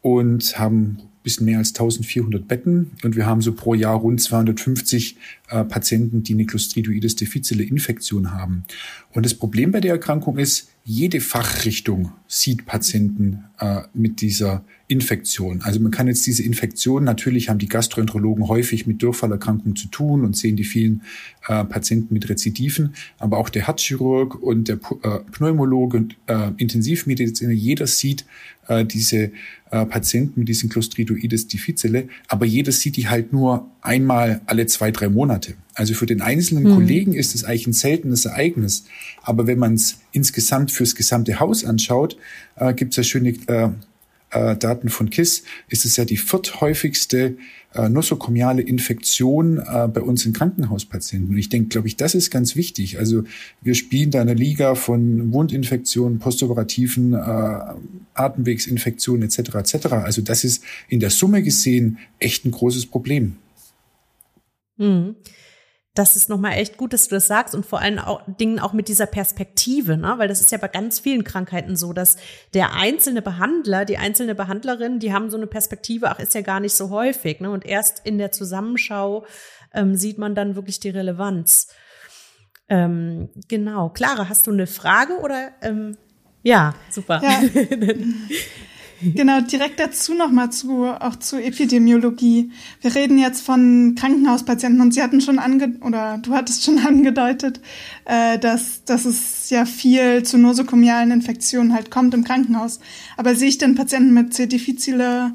und 0.01 0.57
haben 0.57 0.99
bisschen 1.25 1.45
mehr 1.45 1.57
als 1.57 1.69
1400 1.69 2.47
Betten 2.47 2.91
und 3.03 3.17
wir 3.17 3.25
haben 3.25 3.41
so 3.41 3.51
pro 3.51 3.73
Jahr 3.73 3.95
rund 3.95 4.21
250 4.21 5.17
äh, 5.49 5.65
Patienten, 5.65 6.23
die 6.23 6.33
eine 6.33 6.45
Clostridoides 6.45 7.15
difficile 7.15 7.63
Infektion 7.63 8.31
haben. 8.31 8.63
Und 9.11 9.25
das 9.25 9.33
Problem 9.33 9.71
bei 9.71 9.81
der 9.81 9.91
Erkrankung 9.91 10.37
ist, 10.37 10.69
jede 10.87 11.19
Fachrichtung 11.19 12.11
sieht 12.27 12.67
Patienten 12.67 13.45
äh, 13.59 13.81
mit 13.93 14.21
dieser 14.21 14.63
Infektion. 14.87 15.61
Also 15.63 15.79
man 15.79 15.91
kann 15.91 16.07
jetzt 16.07 16.27
diese 16.27 16.43
Infektion, 16.43 17.03
natürlich 17.03 17.49
haben 17.49 17.57
die 17.57 17.67
Gastroenterologen 17.67 18.47
häufig 18.47 18.85
mit 18.85 19.01
Durchfallerkrankungen 19.01 19.75
zu 19.75 19.87
tun 19.87 20.23
und 20.23 20.37
sehen 20.37 20.55
die 20.55 20.63
vielen 20.63 21.01
äh, 21.47 21.63
Patienten 21.65 22.13
mit 22.13 22.29
Rezidiven, 22.29 22.93
aber 23.17 23.39
auch 23.39 23.49
der 23.49 23.65
Herzchirurg 23.65 24.35
und 24.41 24.67
der 24.67 24.75
äh, 25.01 25.19
Pneumologe 25.31 25.97
und 25.97 26.17
äh, 26.27 26.51
Intensivmediziner, 26.57 27.51
jeder 27.51 27.87
sieht 27.87 28.25
äh, 28.67 28.85
diese 28.85 29.31
äh, 29.75 29.85
Patienten 29.85 30.39
mit 30.39 30.47
diesen 30.47 30.69
Clostridoides 30.69 31.47
difficile, 31.47 32.07
aber 32.27 32.45
jeder 32.45 32.71
sieht 32.71 32.95
die 32.95 33.09
halt 33.09 33.33
nur 33.33 33.69
einmal 33.81 34.41
alle 34.45 34.65
zwei, 34.67 34.91
drei 34.91 35.09
Monate. 35.09 35.55
Also 35.73 35.93
für 35.93 36.05
den 36.05 36.21
einzelnen 36.21 36.63
mhm. 36.63 36.75
Kollegen 36.75 37.13
ist 37.13 37.35
es 37.35 37.43
eigentlich 37.43 37.67
ein 37.67 37.73
seltenes 37.73 38.25
Ereignis. 38.25 38.85
Aber 39.21 39.47
wenn 39.47 39.59
man 39.59 39.73
es 39.73 39.99
insgesamt 40.13 40.71
fürs 40.71 40.95
gesamte 40.95 41.39
Haus 41.41 41.65
anschaut, 41.65 42.17
äh, 42.55 42.73
gibt 42.73 42.93
es 42.93 42.97
ja 42.97 43.03
schöne 43.03 43.33
äh, 43.47 43.69
äh, 44.31 44.55
Daten 44.55 44.89
von 44.89 45.09
KISS, 45.09 45.43
ist 45.67 45.83
es 45.83 45.97
ja 45.97 46.05
die 46.05 46.17
vierthäufigste 46.17 47.37
äh, 47.75 47.89
nosokomiale 47.89 48.61
Infektion 48.61 49.57
äh, 49.57 49.87
bei 49.87 50.01
uns 50.01 50.25
in 50.25 50.33
Krankenhauspatienten. 50.33 51.29
Und 51.29 51.37
ich 51.37 51.49
denke, 51.49 51.69
glaube 51.69 51.87
ich, 51.87 51.97
das 51.97 52.15
ist 52.15 52.31
ganz 52.31 52.55
wichtig. 52.55 52.99
Also 52.99 53.23
wir 53.61 53.75
spielen 53.75 54.11
da 54.11 54.21
eine 54.21 54.33
Liga 54.33 54.75
von 54.75 55.31
Wundinfektionen, 55.33 56.19
postoperativen 56.19 57.13
äh, 57.13 57.59
Atemwegsinfektionen 58.13 59.23
etc. 59.23 59.55
etc. 59.55 59.85
Also 59.93 60.21
das 60.21 60.43
ist 60.43 60.63
in 60.87 60.99
der 60.99 61.09
Summe 61.09 61.43
gesehen 61.43 61.97
echt 62.19 62.45
ein 62.45 62.51
großes 62.51 62.85
Problem. 62.85 63.35
Mhm. 64.77 65.15
Das 65.95 66.17
ist 66.17 66.27
nochmal 66.27 66.53
echt 66.53 66.75
gut, 66.75 66.91
dass 66.91 67.07
du 67.07 67.15
das 67.15 67.25
sagst 67.25 67.55
und 67.55 67.65
vor 67.65 67.79
allen 67.79 67.99
auch, 67.99 68.21
Dingen 68.27 68.59
auch 68.59 68.73
mit 68.73 68.89
dieser 68.89 69.05
Perspektive, 69.05 69.95
ne? 69.95 70.15
weil 70.17 70.27
das 70.27 70.41
ist 70.41 70.51
ja 70.51 70.57
bei 70.57 70.67
ganz 70.67 70.99
vielen 70.99 71.23
Krankheiten 71.23 71.77
so, 71.77 71.93
dass 71.93 72.17
der 72.53 72.73
einzelne 72.73 73.21
Behandler, 73.21 73.85
die 73.85 73.97
einzelne 73.97 74.35
Behandlerin, 74.35 74.99
die 74.99 75.13
haben 75.13 75.29
so 75.29 75.37
eine 75.37 75.47
Perspektive, 75.47 76.09
ach, 76.09 76.19
ist 76.19 76.35
ja 76.35 76.41
gar 76.41 76.59
nicht 76.59 76.75
so 76.75 76.89
häufig. 76.89 77.39
Ne? 77.39 77.49
Und 77.49 77.65
erst 77.65 78.01
in 78.05 78.17
der 78.17 78.33
Zusammenschau 78.33 79.25
ähm, 79.73 79.95
sieht 79.95 80.17
man 80.17 80.35
dann 80.35 80.55
wirklich 80.55 80.81
die 80.81 80.89
Relevanz. 80.89 81.69
Ähm, 82.67 83.29
genau. 83.47 83.89
Clara, 83.89 84.27
hast 84.27 84.47
du 84.47 84.51
eine 84.51 84.67
Frage 84.67 85.19
oder? 85.19 85.51
Ähm, 85.61 85.97
ja, 86.43 86.75
super. 86.91 87.21
Ja. 87.23 87.41
Genau, 89.13 89.41
direkt 89.41 89.79
dazu 89.79 90.13
nochmal 90.15 90.51
zu, 90.51 90.85
auch 90.85 91.17
zu 91.17 91.37
Epidemiologie. 91.37 92.51
Wir 92.81 92.95
reden 92.95 93.19
jetzt 93.19 93.41
von 93.41 93.95
Krankenhauspatienten 93.97 94.81
und 94.81 94.93
Sie 94.93 95.03
hatten 95.03 95.21
schon 95.21 95.37
ange, 95.37 95.75
oder 95.81 96.19
du 96.21 96.33
hattest 96.33 96.63
schon 96.63 96.79
angedeutet, 96.85 97.59
äh, 98.05 98.39
dass, 98.39 98.83
dass 98.85 99.05
es 99.05 99.49
ja 99.49 99.65
viel 99.65 100.23
zu 100.23 100.37
nosokomialen 100.37 101.11
Infektionen 101.11 101.73
halt 101.73 101.91
kommt 101.91 102.13
im 102.13 102.23
Krankenhaus. 102.23 102.79
Aber 103.17 103.35
sehe 103.35 103.49
ich 103.49 103.57
denn 103.57 103.75
Patienten 103.75 104.13
mit 104.13 104.33
C. 104.33 104.47
difficile 104.47 105.33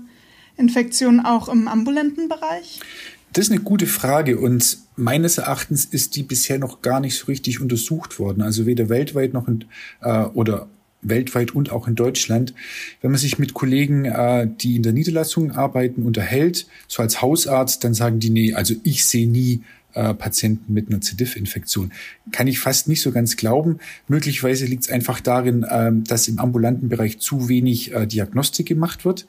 Infektionen 0.56 1.20
auch 1.20 1.48
im 1.48 1.68
ambulanten 1.68 2.28
Bereich? 2.28 2.80
Das 3.32 3.46
ist 3.46 3.52
eine 3.52 3.60
gute 3.60 3.86
Frage 3.86 4.38
und 4.38 4.78
meines 4.96 5.38
Erachtens 5.38 5.84
ist 5.84 6.16
die 6.16 6.24
bisher 6.24 6.58
noch 6.58 6.82
gar 6.82 6.98
nicht 6.98 7.16
so 7.16 7.26
richtig 7.26 7.60
untersucht 7.60 8.18
worden. 8.18 8.42
Also 8.42 8.66
weder 8.66 8.88
weltweit 8.88 9.32
noch 9.32 9.46
in, 9.46 9.66
äh, 10.02 10.24
oder 10.24 10.68
weltweit 11.02 11.54
und 11.54 11.70
auch 11.72 11.88
in 11.88 11.94
Deutschland. 11.94 12.54
Wenn 13.00 13.10
man 13.10 13.20
sich 13.20 13.38
mit 13.38 13.54
Kollegen, 13.54 14.04
äh, 14.04 14.48
die 14.48 14.76
in 14.76 14.82
der 14.82 14.92
Niederlassung 14.92 15.52
arbeiten, 15.52 16.02
unterhält, 16.02 16.66
so 16.88 17.02
als 17.02 17.22
Hausarzt, 17.22 17.84
dann 17.84 17.94
sagen 17.94 18.20
die, 18.20 18.30
nee, 18.30 18.54
also 18.54 18.74
ich 18.82 19.04
sehe 19.04 19.28
nie 19.28 19.62
äh, 19.94 20.14
Patienten 20.14 20.72
mit 20.72 20.88
einer 20.88 21.00
C. 21.00 21.16
diff-Infektion. 21.16 21.92
Kann 22.30 22.46
ich 22.46 22.60
fast 22.60 22.88
nicht 22.88 23.02
so 23.02 23.12
ganz 23.12 23.36
glauben. 23.36 23.78
Möglicherweise 24.08 24.66
liegt 24.66 24.84
es 24.84 24.90
einfach 24.90 25.20
darin, 25.20 25.64
äh, 25.64 25.90
dass 25.92 26.28
im 26.28 26.38
ambulanten 26.38 26.88
Bereich 26.88 27.18
zu 27.18 27.48
wenig 27.48 27.92
äh, 27.92 28.06
Diagnostik 28.06 28.66
gemacht 28.66 29.04
wird. 29.04 29.26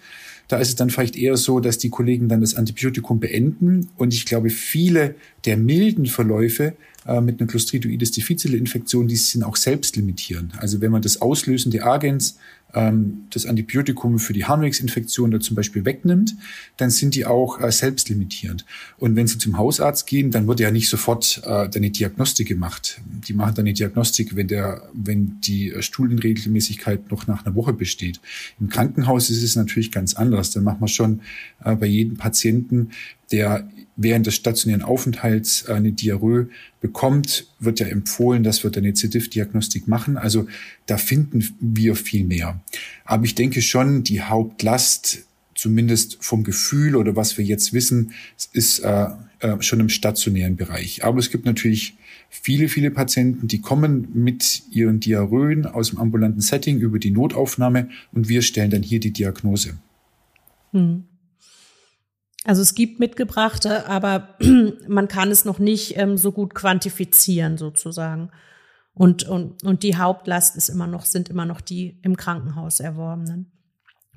Da 0.47 0.57
ist 0.57 0.67
es 0.67 0.75
dann 0.75 0.89
vielleicht 0.89 1.15
eher 1.15 1.37
so, 1.37 1.61
dass 1.61 1.77
die 1.77 1.89
Kollegen 1.89 2.27
dann 2.27 2.41
das 2.41 2.55
Antibiotikum 2.55 3.19
beenden. 3.19 3.89
Und 3.95 4.13
ich 4.13 4.25
glaube, 4.25 4.49
viele 4.49 5.15
der 5.45 5.57
milden 5.57 6.05
Verläufe 6.05 6.73
äh, 7.05 7.21
mit 7.21 7.39
einer 7.39 7.49
Clostridoides 7.49 8.11
difficile 8.11 8.57
Infektion, 8.57 9.07
die 9.07 9.15
sind 9.15 9.43
auch 9.43 9.55
selbst 9.55 9.95
limitieren. 9.95 10.53
Also 10.57 10.81
wenn 10.81 10.91
man 10.91 11.01
das 11.01 11.21
auslösende 11.21 11.83
Agens 11.83 12.37
ähm, 12.73 13.25
das 13.31 13.45
Antibiotikum 13.45 14.19
für 14.19 14.33
die 14.33 14.45
Harnwegsinfektion 14.45 15.31
da 15.31 15.39
zum 15.39 15.55
Beispiel 15.55 15.85
wegnimmt, 15.85 16.35
dann 16.77 16.89
sind 16.89 17.15
die 17.15 17.25
auch 17.25 17.59
äh, 17.59 17.71
selbstlimitierend. 17.71 18.65
Und 18.97 19.15
wenn 19.15 19.27
sie 19.27 19.37
zum 19.37 19.57
Hausarzt 19.57 20.07
gehen, 20.07 20.31
dann 20.31 20.47
wird 20.47 20.59
ja 20.59 20.71
nicht 20.71 20.89
sofort 20.89 21.41
äh, 21.43 21.69
eine 21.73 21.89
Diagnostik 21.89 22.47
gemacht. 22.47 23.01
Die 23.27 23.33
machen 23.33 23.55
dann 23.55 23.65
eine 23.65 23.73
Diagnostik, 23.73 24.35
wenn 24.35 24.47
der, 24.47 24.83
wenn 24.93 25.39
die 25.41 25.73
Stuhlunregelmäßigkeit 25.79 27.11
noch 27.11 27.27
nach 27.27 27.45
einer 27.45 27.55
Woche 27.55 27.73
besteht. 27.73 28.19
Im 28.59 28.69
Krankenhaus 28.69 29.29
ist 29.29 29.43
es 29.43 29.55
natürlich 29.55 29.91
ganz 29.91 30.13
anders. 30.13 30.51
Da 30.51 30.61
macht 30.61 30.79
man 30.79 30.87
schon 30.87 31.21
äh, 31.63 31.75
bei 31.75 31.87
jedem 31.87 32.17
Patienten, 32.17 32.91
der 33.31 33.67
während 33.95 34.25
des 34.25 34.35
stationären 34.35 34.81
Aufenthalts 34.81 35.67
eine 35.67 35.91
Diarrhoe 35.91 36.49
bekommt, 36.79 37.47
wird 37.59 37.79
ja 37.79 37.87
empfohlen, 37.87 38.43
dass 38.43 38.63
wir 38.63 38.71
eine 38.75 38.93
C-Diff-Diagnostik 38.93 39.87
machen. 39.87 40.17
Also 40.17 40.47
da 40.85 40.97
finden 40.97 41.47
wir 41.59 41.95
viel 41.95 42.25
mehr. 42.25 42.61
Aber 43.05 43.25
ich 43.25 43.35
denke 43.35 43.61
schon, 43.61 44.03
die 44.03 44.21
Hauptlast, 44.21 45.25
zumindest 45.55 46.17
vom 46.21 46.43
Gefühl 46.43 46.95
oder 46.95 47.15
was 47.15 47.37
wir 47.37 47.45
jetzt 47.45 47.73
wissen, 47.73 48.13
ist 48.53 48.79
äh, 48.79 49.07
äh, 49.39 49.61
schon 49.61 49.79
im 49.79 49.89
stationären 49.89 50.55
Bereich. 50.55 51.03
Aber 51.03 51.19
es 51.19 51.29
gibt 51.29 51.45
natürlich 51.45 51.95
viele, 52.29 52.69
viele 52.69 52.91
Patienten, 52.91 53.47
die 53.47 53.59
kommen 53.59 54.07
mit 54.13 54.63
ihren 54.71 54.99
Diarrhoen 54.99 55.65
aus 55.65 55.89
dem 55.89 55.99
ambulanten 55.99 56.41
Setting 56.41 56.79
über 56.79 56.97
die 56.97 57.11
Notaufnahme 57.11 57.89
und 58.13 58.29
wir 58.29 58.41
stellen 58.41 58.71
dann 58.71 58.83
hier 58.83 58.99
die 58.99 59.11
Diagnose. 59.11 59.77
Hm. 60.71 61.03
Also 62.43 62.61
es 62.61 62.73
gibt 62.73 62.99
mitgebrachte, 62.99 63.87
aber 63.87 64.35
man 64.87 65.07
kann 65.07 65.29
es 65.29 65.45
noch 65.45 65.59
nicht 65.59 65.97
ähm, 65.97 66.17
so 66.17 66.31
gut 66.31 66.55
quantifizieren 66.55 67.57
sozusagen. 67.57 68.31
Und, 68.93 69.23
und, 69.27 69.63
und 69.63 69.83
die 69.83 69.95
Hauptlast 69.95 70.55
ist 70.57 70.69
immer 70.69 70.87
noch, 70.87 71.05
sind 71.05 71.29
immer 71.29 71.45
noch 71.45 71.61
die 71.61 71.99
im 72.01 72.17
Krankenhaus 72.17 72.79
erworbenen. 72.79 73.51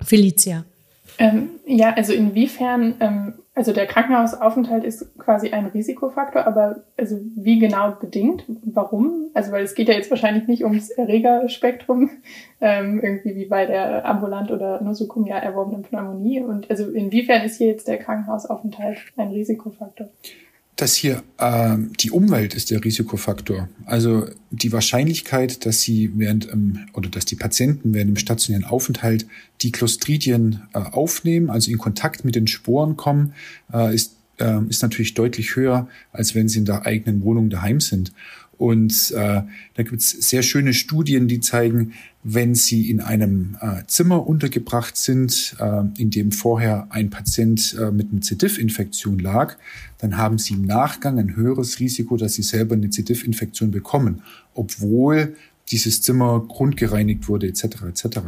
Felicia. 0.01 0.65
Ähm, 1.17 1.49
ja, 1.65 1.93
also 1.93 2.13
inwiefern 2.13 2.95
ähm, 2.99 3.33
also 3.55 3.71
der 3.71 3.87
Krankenhausaufenthalt 3.87 4.83
ist 4.83 5.17
quasi 5.17 5.51
ein 5.51 5.67
Risikofaktor, 5.67 6.45
aber 6.45 6.83
also 6.97 7.17
wie 7.37 7.57
genau 7.57 7.91
bedingt? 7.91 8.43
Warum? 8.47 9.29
Also 9.33 9.53
weil 9.53 9.63
es 9.63 9.75
geht 9.75 9.87
ja 9.87 9.93
jetzt 9.93 10.09
wahrscheinlich 10.09 10.47
nicht 10.49 10.65
ums 10.65 10.89
Erregerspektrum, 10.89 12.09
ähm, 12.61 12.99
irgendwie 13.01 13.35
wie 13.35 13.45
bei 13.45 13.65
der 13.65 14.05
ambulant 14.05 14.51
oder 14.51 14.81
nosokomial 14.81 15.41
erworbenen 15.41 15.83
Pneumonie. 15.83 16.41
Und 16.41 16.69
also 16.69 16.91
inwiefern 16.91 17.43
ist 17.43 17.57
hier 17.57 17.67
jetzt 17.67 17.87
der 17.87 17.97
Krankenhausaufenthalt 17.97 18.97
ein 19.15 19.29
Risikofaktor? 19.29 20.09
Dass 20.75 20.95
hier 20.95 21.23
äh, 21.37 21.77
die 21.99 22.11
Umwelt 22.11 22.53
ist 22.53 22.69
der 22.69 22.83
Risikofaktor. 22.83 23.69
Also 23.85 24.27
die 24.51 24.73
Wahrscheinlichkeit, 24.73 25.65
dass 25.65 25.81
sie 25.81 26.11
während 26.15 26.51
ähm, 26.51 26.87
oder 26.93 27.09
dass 27.09 27.25
die 27.25 27.35
Patienten 27.35 27.93
während 27.93 28.09
dem 28.09 28.17
stationären 28.17 28.65
Aufenthalt 28.65 29.25
die 29.61 29.71
Clostridien 29.71 30.63
äh, 30.73 30.79
aufnehmen, 30.79 31.49
also 31.49 31.71
in 31.71 31.77
Kontakt 31.77 32.25
mit 32.25 32.35
den 32.35 32.47
Sporen 32.47 32.97
kommen, 32.97 33.33
äh, 33.73 33.95
ist, 33.95 34.17
äh, 34.39 34.59
ist 34.67 34.81
natürlich 34.81 35.13
deutlich 35.13 35.55
höher, 35.55 35.87
als 36.11 36.35
wenn 36.35 36.49
sie 36.49 36.59
in 36.59 36.65
der 36.65 36.85
eigenen 36.85 37.23
Wohnung 37.23 37.49
daheim 37.49 37.79
sind. 37.79 38.11
Und 38.57 39.11
äh, 39.11 39.41
da 39.73 39.83
gibt 39.83 40.01
es 40.01 40.11
sehr 40.11 40.41
schöne 40.41 40.73
Studien, 40.73 41.27
die 41.27 41.39
zeigen, 41.39 41.93
wenn 42.23 42.55
Sie 42.55 42.89
in 42.89 43.01
einem 43.01 43.57
äh, 43.61 43.83
Zimmer 43.87 44.27
untergebracht 44.27 44.97
sind, 44.97 45.55
äh, 45.59 45.83
in 45.97 46.09
dem 46.09 46.31
vorher 46.31 46.87
ein 46.89 47.09
Patient 47.09 47.77
äh, 47.79 47.91
mit 47.91 48.11
einer 48.11 48.21
C. 48.21 48.35
diff-Infektion 48.35 49.19
lag, 49.19 49.57
dann 49.99 50.17
haben 50.17 50.37
Sie 50.37 50.55
im 50.55 50.63
Nachgang 50.63 51.19
ein 51.19 51.35
höheres 51.35 51.79
Risiko, 51.79 52.17
dass 52.17 52.33
Sie 52.33 52.41
selber 52.41 52.75
eine 52.75 52.89
C. 52.89 53.03
diff-Infektion 53.03 53.71
bekommen, 53.71 54.21
obwohl 54.53 55.35
dieses 55.71 56.01
Zimmer 56.01 56.43
grundgereinigt 56.47 57.27
wurde 57.27 57.47
etc. 57.47 57.63
etc. 57.89 58.19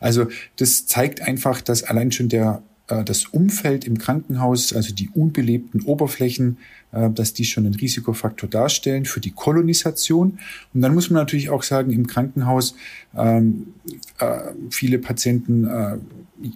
Also 0.00 0.26
das 0.56 0.86
zeigt 0.86 1.20
einfach, 1.20 1.60
dass 1.60 1.82
allein 1.82 2.12
schon 2.12 2.28
der 2.28 2.62
das 2.86 3.24
Umfeld 3.26 3.84
im 3.84 3.98
Krankenhaus, 3.98 4.72
also 4.72 4.94
die 4.94 5.08
unbelebten 5.12 5.82
Oberflächen, 5.82 6.58
äh, 6.92 7.10
dass 7.10 7.32
die 7.32 7.44
schon 7.44 7.66
einen 7.66 7.74
Risikofaktor 7.74 8.48
darstellen 8.48 9.04
für 9.04 9.20
die 9.20 9.32
Kolonisation. 9.32 10.38
Und 10.72 10.80
dann 10.80 10.94
muss 10.94 11.10
man 11.10 11.20
natürlich 11.20 11.50
auch 11.50 11.62
sagen, 11.62 11.90
im 11.90 12.06
Krankenhaus 12.06 12.76
ähm, 13.16 13.74
äh, 14.18 14.38
viele 14.70 14.98
Patienten, 14.98 15.64
äh, 15.64 15.98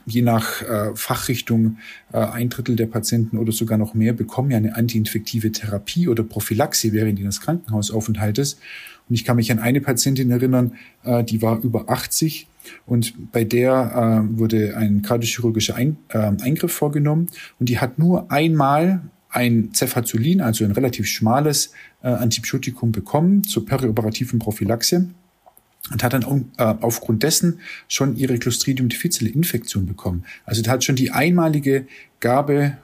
je 0.06 0.22
nach 0.22 0.62
äh, 0.62 0.94
Fachrichtung, 0.94 1.78
äh, 2.12 2.18
ein 2.18 2.48
Drittel 2.48 2.76
der 2.76 2.86
Patienten 2.86 3.38
oder 3.38 3.50
sogar 3.52 3.78
noch 3.78 3.94
mehr 3.94 4.12
bekommen 4.12 4.50
ja 4.50 4.56
eine 4.56 4.76
antiinfektive 4.76 5.50
Therapie 5.52 6.06
oder 6.06 6.22
Prophylaxe 6.22 6.92
während 6.92 7.18
ihres 7.18 7.40
Krankenhausaufenthaltes. 7.40 8.58
Und 9.08 9.14
ich 9.14 9.24
kann 9.24 9.36
mich 9.36 9.50
an 9.50 9.58
eine 9.58 9.80
Patientin 9.80 10.30
erinnern, 10.30 10.74
äh, 11.02 11.24
die 11.24 11.42
war 11.42 11.60
über 11.60 11.90
80 11.90 12.46
und 12.86 13.32
bei 13.32 13.44
der 13.44 14.24
äh, 14.24 14.38
wurde 14.38 14.76
ein 14.76 15.02
kardiochirurgischer 15.02 15.74
ein, 15.74 15.96
äh, 16.08 16.18
Eingriff 16.18 16.72
vorgenommen 16.72 17.28
und 17.58 17.68
die 17.68 17.78
hat 17.78 17.98
nur 17.98 18.30
einmal 18.30 19.02
ein 19.30 19.70
Cefazolin, 19.72 20.40
also 20.40 20.64
ein 20.64 20.72
relativ 20.72 21.06
schmales 21.06 21.72
äh, 22.02 22.08
Antibiotikum 22.08 22.92
bekommen 22.92 23.44
zur 23.44 23.64
perioperativen 23.64 24.38
Prophylaxe 24.38 25.08
und 25.90 26.02
hat 26.02 26.12
dann 26.12 26.50
äh, 26.58 26.62
aufgrund 26.80 27.22
dessen 27.22 27.60
schon 27.88 28.16
ihre 28.16 28.38
Clostridium 28.38 28.88
difficile 28.88 29.30
Infektion 29.30 29.86
bekommen. 29.86 30.24
Also 30.44 30.62
da 30.62 30.72
hat 30.72 30.84
schon 30.84 30.96
die 30.96 31.10
einmalige 31.10 31.86
Gabe 32.18 32.76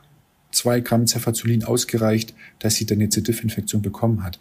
zwei 0.50 0.80
Gramm 0.80 1.06
Cefazolin 1.06 1.64
ausgereicht, 1.64 2.34
dass 2.58 2.76
sie 2.76 2.86
dann 2.86 2.98
eine 2.98 3.08
Diff-Infektion 3.08 3.82
bekommen 3.82 4.24
hat. 4.24 4.38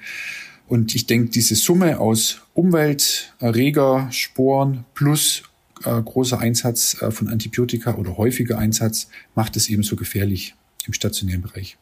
Und 0.68 0.96
ich 0.96 1.06
denke, 1.06 1.30
diese 1.30 1.56
Summe 1.56 2.00
aus 2.00 2.42
Umwelt, 2.54 3.34
Erreger, 3.40 4.08
Sporen 4.12 4.86
plus 4.94 5.44
äh, 5.84 6.02
großer 6.02 6.40
Einsatz 6.40 7.02
äh, 7.02 7.12
von 7.12 7.28
Antibiotika 7.28 7.96
oder 7.96 8.18
häufiger 8.18 8.58
Einsatz 8.58 9.10
macht 9.36 9.56
es 9.56 9.70
eben 9.70 9.84
so 9.84 9.96
gefährlich 9.96 10.56
im 10.88 10.94
stationären 10.94 11.42
Bereich. 11.42 11.78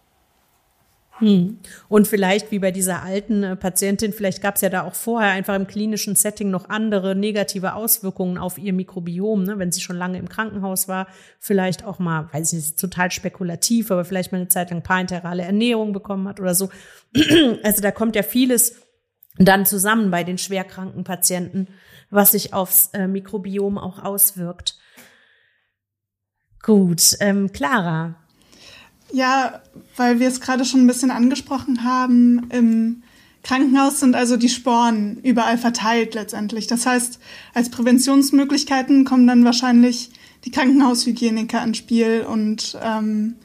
Hm. 1.20 1.60
Und 1.90 2.08
vielleicht 2.08 2.50
wie 2.52 2.58
bei 2.58 2.72
dieser 2.72 3.04
alten 3.04 3.44
äh, 3.44 3.56
Patientin, 3.56 4.14
vielleicht 4.14 4.42
gab 4.42 4.56
es 4.56 4.62
ja 4.62 4.70
da 4.70 4.82
auch 4.82 4.96
vorher 4.96 5.32
einfach 5.32 5.56
im 5.56 5.68
klinischen 5.68 6.16
Setting 6.16 6.50
noch 6.50 6.70
andere 6.70 7.16
negative 7.16 7.76
Auswirkungen 7.76 8.40
auf 8.40 8.58
ihr 8.58 8.74
Mikrobiom, 8.74 9.44
ne? 9.44 9.60
wenn 9.60 9.72
sie 9.72 9.82
schon 9.82 9.96
lange 9.96 10.18
im 10.18 10.28
Krankenhaus 10.28 10.88
war, 10.88 11.08
vielleicht 11.40 11.86
auch 11.86 12.00
mal, 12.00 12.30
weiß 12.34 12.54
ich 12.54 12.60
nicht, 12.60 12.80
total 12.80 13.12
spekulativ, 13.12 13.92
aber 13.92 14.06
vielleicht 14.06 14.32
mal 14.32 14.40
eine 14.40 14.48
Zeit 14.48 14.72
lang 14.72 14.82
parenterale 14.82 15.44
Ernährung 15.44 15.94
bekommen 15.94 16.28
hat 16.28 16.40
oder 16.40 16.56
so. 16.56 16.70
Also 17.64 17.82
da 17.82 17.92
kommt 17.92 18.16
ja 18.16 18.24
vieles 18.24 18.76
dann 19.38 19.66
zusammen 19.66 20.12
bei 20.12 20.24
den 20.24 20.38
schwerkranken 20.38 21.04
Patienten, 21.04 21.68
was 22.10 22.32
sich 22.32 22.54
aufs 22.54 22.90
äh, 22.94 23.08
Mikrobiom 23.08 23.78
auch 23.78 24.04
auswirkt. 24.04 24.78
Gut, 26.62 27.18
ähm, 27.20 27.52
Clara, 27.52 28.16
Ja, 29.14 29.62
weil 29.96 30.20
wir 30.20 30.28
es 30.28 30.42
gerade 30.42 30.66
schon 30.66 30.82
ein 30.82 30.88
bisschen 30.88 31.12
angesprochen 31.12 31.84
haben, 31.84 32.48
im 32.50 33.04
Krankenhaus 33.44 34.00
sind 34.00 34.16
also 34.16 34.38
die 34.38 34.50
Sporen 34.50 35.20
überall 35.22 35.60
verteilt 35.60 36.16
letztendlich. 36.16 36.66
Das 36.66 36.88
heißt, 36.88 37.20
als 37.54 37.70
Präventionsmöglichkeiten 37.70 39.06
kommen 39.06 39.28
dann 39.28 39.46
wahrscheinlich 39.46 40.10
die 40.46 40.52
Krankenhaushygieniker 40.52 41.64
ins 41.64 41.78
Spiel 41.78 42.26
und 42.28 42.76
ähm, 42.82 43.36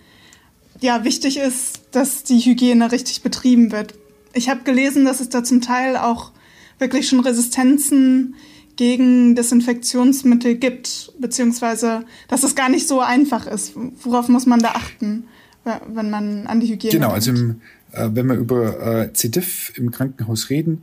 ja, 0.81 1.05
wichtig 1.05 1.37
ist, 1.37 1.83
dass 1.91 2.23
die 2.23 2.39
Hygiene 2.39 2.91
richtig 2.91 3.23
betrieben 3.23 3.71
wird. 3.71 3.93
Ich 4.33 4.49
habe 4.49 4.63
gelesen, 4.63 5.05
dass 5.05 5.21
es 5.21 5.29
da 5.29 5.45
zum 5.45 5.61
Teil 5.61 5.99
auch 5.99 6.31
wirklich 6.79 7.09
schon 7.09 7.21
Resistenzen 7.21 8.37
gegen 8.77 9.35
Desinfektionsmittel 9.35 10.55
gibt, 10.55 11.13
beziehungsweise 11.19 12.07
dass 12.29 12.43
es 12.43 12.55
gar 12.55 12.71
nicht 12.71 12.89
so 12.89 13.01
einfach 13.01 13.47
ist. 13.47 13.73
Worauf 13.75 14.29
muss 14.29 14.47
man 14.47 14.61
da 14.61 14.71
achten, 14.71 15.25
wenn 15.89 16.11
man 16.11 16.47
an 16.47 16.61
die 16.61 16.69
Hygiene 16.69 16.93
Genau, 16.93 17.13
denkt? 17.13 17.29
also 17.29 17.31
im, 17.33 17.61
äh, 17.93 18.09
wenn 18.13 18.27
wir 18.27 18.35
über 18.37 19.03
äh, 19.05 19.13
CDIF 19.13 19.73
im 19.77 19.91
Krankenhaus 19.91 20.51
reden, 20.51 20.83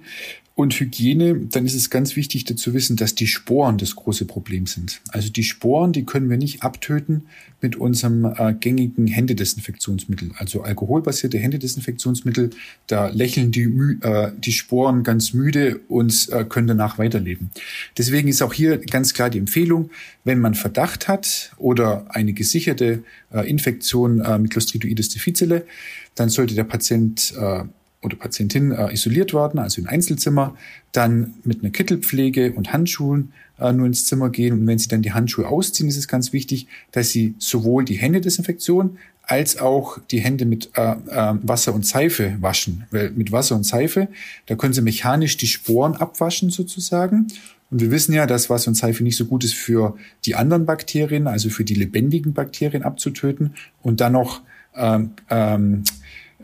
und 0.55 0.73
Hygiene, 0.73 1.35
dann 1.51 1.65
ist 1.65 1.75
es 1.75 1.89
ganz 1.89 2.15
wichtig 2.15 2.45
dazu 2.45 2.73
wissen, 2.73 2.95
dass 2.95 3.13
die 3.13 3.27
Sporen 3.27 3.77
das 3.77 3.97
große 3.97 4.23
Problem 4.23 4.67
sind. 4.67 5.01
Also 5.09 5.29
die 5.29 5.43
Sporen, 5.43 5.91
die 5.91 6.05
können 6.05 6.29
wir 6.29 6.37
nicht 6.37 6.63
abtöten 6.63 7.27
mit 7.59 7.75
unserem 7.75 8.23
äh, 8.23 8.53
gängigen 8.53 9.07
Händedesinfektionsmittel. 9.07 10.31
Also 10.37 10.61
alkoholbasierte 10.61 11.37
Händedesinfektionsmittel, 11.37 12.51
da 12.87 13.09
lächeln 13.09 13.51
die, 13.51 13.63
äh, 14.01 14.31
die 14.37 14.53
Sporen 14.53 15.03
ganz 15.03 15.33
müde 15.33 15.81
und 15.89 16.29
äh, 16.31 16.45
können 16.45 16.67
danach 16.67 16.97
weiterleben. 16.97 17.51
Deswegen 17.97 18.29
ist 18.29 18.41
auch 18.41 18.53
hier 18.53 18.77
ganz 18.77 19.13
klar 19.13 19.29
die 19.29 19.39
Empfehlung, 19.39 19.89
wenn 20.23 20.39
man 20.39 20.55
Verdacht 20.55 21.09
hat 21.09 21.51
oder 21.57 22.05
eine 22.15 22.31
gesicherte 22.31 23.03
äh, 23.33 23.49
Infektion 23.49 24.21
äh, 24.21 24.39
mit 24.39 24.51
Clostridoides 24.51 25.09
difficile, 25.09 25.65
dann 26.15 26.29
sollte 26.29 26.55
der 26.55 26.63
Patient 26.63 27.33
äh, 27.37 27.65
oder 28.05 28.15
Patientin 28.15 28.71
äh, 28.71 28.93
isoliert 28.93 29.33
worden, 29.33 29.59
also 29.59 29.81
in 29.81 29.87
Einzelzimmer, 29.87 30.55
dann 30.91 31.33
mit 31.43 31.63
einer 31.63 31.71
Kittelpflege 31.71 32.53
und 32.53 32.71
Handschuhen 32.71 33.33
äh, 33.59 33.73
nur 33.73 33.87
ins 33.87 34.05
Zimmer 34.05 34.29
gehen. 34.29 34.53
Und 34.53 34.67
wenn 34.67 34.77
Sie 34.77 34.87
dann 34.87 35.01
die 35.01 35.13
Handschuhe 35.13 35.47
ausziehen, 35.47 35.89
ist 35.89 35.97
es 35.97 36.07
ganz 36.07 36.31
wichtig, 36.31 36.67
dass 36.91 37.09
Sie 37.09 37.35
sowohl 37.39 37.83
die 37.83 37.95
Händedesinfektion 37.95 38.97
als 39.23 39.57
auch 39.57 39.97
die 40.11 40.19
Hände 40.19 40.45
mit 40.45 40.69
äh, 40.75 40.91
äh, 40.91 41.33
Wasser 41.41 41.73
und 41.73 41.85
Seife 41.85 42.37
waschen. 42.39 42.85
Weil 42.91 43.11
mit 43.11 43.31
Wasser 43.31 43.55
und 43.55 43.63
Seife, 43.63 44.07
da 44.45 44.55
können 44.55 44.73
Sie 44.73 44.81
mechanisch 44.81 45.37
die 45.37 45.47
Sporen 45.47 45.95
abwaschen 45.95 46.49
sozusagen. 46.51 47.27
Und 47.71 47.81
wir 47.81 47.91
wissen 47.91 48.13
ja, 48.13 48.27
dass 48.27 48.49
Wasser 48.49 48.69
und 48.69 48.75
Seife 48.75 49.03
nicht 49.03 49.17
so 49.17 49.25
gut 49.25 49.43
ist 49.43 49.55
für 49.55 49.97
die 50.25 50.35
anderen 50.35 50.65
Bakterien, 50.65 51.27
also 51.27 51.49
für 51.49 51.63
die 51.63 51.73
lebendigen 51.73 52.33
Bakterien 52.33 52.83
abzutöten 52.83 53.55
und 53.81 54.01
dann 54.01 54.13
noch 54.13 54.41
ähm, 54.75 55.11
ähm, 55.29 55.83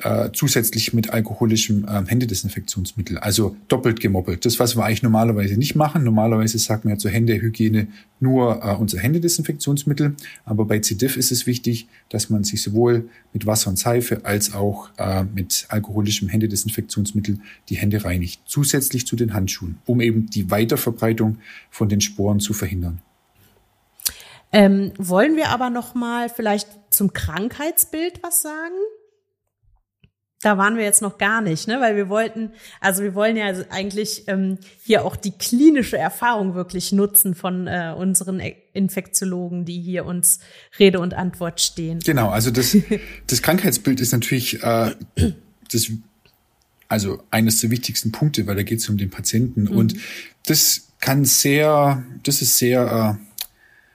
äh, 0.04 0.32
zusätzlich 0.34 0.94
mit 0.94 1.12
alkoholischem 1.12 1.86
äh, 1.86 2.04
Händedesinfektionsmittel. 2.06 3.18
Also 3.18 3.56
doppelt 3.68 4.00
gemoppelt. 4.00 4.46
Das, 4.46 4.60
was 4.60 4.76
wir 4.76 4.84
eigentlich 4.84 5.04
normalerweise 5.04 5.58
nicht 5.58 5.76
machen. 5.76 6.04
Normalerweise 6.04 6.58
sagt 6.60 6.86
man 6.86 6.96
ja 6.96 6.98
zur 6.98 7.12
Händehygiene 7.12 7.88
nur 8.20 8.64
äh, 8.64 8.76
unser 8.76 9.00
Händedesinfektionsmittel. 9.00 10.16
Aber 10.46 10.66
bei 10.66 10.80
C. 10.80 10.96
ist 10.96 11.32
es 11.32 11.48
wichtig, 11.48 11.88
dass 12.10 12.30
man 12.30 12.44
sich 12.44 12.62
sowohl 12.62 13.10
mit 13.34 13.46
Wasser 13.46 13.70
und 13.70 13.80
Seife 13.80 14.26
als 14.26 14.54
auch 14.54 14.90
äh, 14.98 15.24
mit 15.24 15.66
alkoholischem 15.70 16.28
Händedesinfektionsmittel 16.30 17.40
die 17.70 17.76
Hände 17.76 18.04
reinigt. 18.04 18.42
Zusätzlich 18.46 19.08
zu 19.08 19.16
den 19.16 19.34
Handschuhen, 19.34 19.78
um 19.86 20.02
eben 20.02 20.30
die 20.30 20.52
Weiterverbreitung 20.52 21.38
von 21.70 21.90
den 21.90 22.02
Sporen 22.02 22.40
zu 22.40 22.54
verhindern. 22.54 23.02
Ähm, 24.54 24.92
wollen 24.98 25.38
wir 25.38 25.50
aber 25.50 25.70
noch 25.70 25.96
mal 25.96 26.28
vielleicht 26.28 26.68
zum 26.90 27.14
Krankheitsbild 27.14 28.22
was 28.22 28.42
sagen? 28.42 28.76
Da 30.41 30.58
waren 30.58 30.75
wir 30.75 30.84
jetzt 30.84 31.01
noch 31.01 31.17
gar 31.17 31.41
nicht, 31.41 31.67
ne? 31.67 31.80
Weil 31.80 31.95
wir 31.95 32.10
wollten, 32.10 32.51
also 32.80 33.04
wir 33.04 33.13
wollen 33.13 33.38
ja 33.38 33.54
eigentlich 33.69 34.23
ähm, 34.27 34.58
hier 34.84 35.06
auch 35.06 35.15
die 35.15 35.32
klinische 35.32 35.97
Erfahrung 35.97 36.56
wirklich 36.56 36.91
nutzen 36.91 37.36
von 37.36 37.67
äh, 37.67 37.93
unseren 37.95 38.41
Infektiologen, 38.73 39.65
die 39.65 39.80
hier 39.80 40.06
uns 40.06 40.39
Rede 40.80 40.99
und 40.99 41.13
Antwort 41.13 41.62
stehen. 41.62 41.99
Genau, 41.99 42.30
also 42.30 42.49
das, 42.49 42.75
das 43.27 43.41
Krankheitsbild 43.41 43.99
ist 44.01 44.13
natürlich 44.13 44.63
äh, 44.63 44.95
das, 45.71 45.91
also 46.88 47.23
eines 47.30 47.62
der 47.62 47.69
wichtigsten 47.69 48.12
Punkte, 48.12 48.47
weil 48.47 48.56
da 48.56 48.63
geht 48.63 48.80
es 48.80 48.89
um 48.89 48.97
den 48.97 49.12
Patienten. 49.12 49.63
Mhm. 49.63 49.77
Und 49.77 49.95
das 50.47 50.88
kann 50.99 51.23
sehr, 51.25 52.04
das 52.23 52.41
ist 52.41 52.58
sehr 52.58 53.19
äh, 53.19 53.25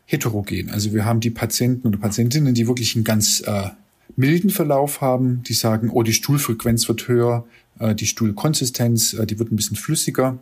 heterogen. 0.05 0.71
Also 0.71 0.95
wir 0.95 1.05
haben 1.05 1.21
die 1.21 1.31
Patienten 1.31 1.89
oder 1.89 1.99
Patientinnen, 1.99 2.55
die 2.55 2.69
wirklich 2.69 2.95
ein 2.95 3.05
ganz 3.05 3.41
äh, 3.41 3.71
milden 4.15 4.51
Verlauf 4.51 5.01
haben, 5.01 5.43
die 5.43 5.55
sagen, 5.55 5.91
oh, 5.91 6.03
die 6.03 6.13
Stuhlfrequenz 6.13 6.89
wird 6.89 7.09
höher, 7.09 7.47
äh, 7.79 7.95
die 7.95 8.07
Stuhlkonsistenz, 8.07 9.15
äh, 9.15 9.27
die 9.27 9.39
wird 9.39 9.51
ein 9.51 9.57
bisschen 9.57 9.77
flüssiger. 9.77 10.39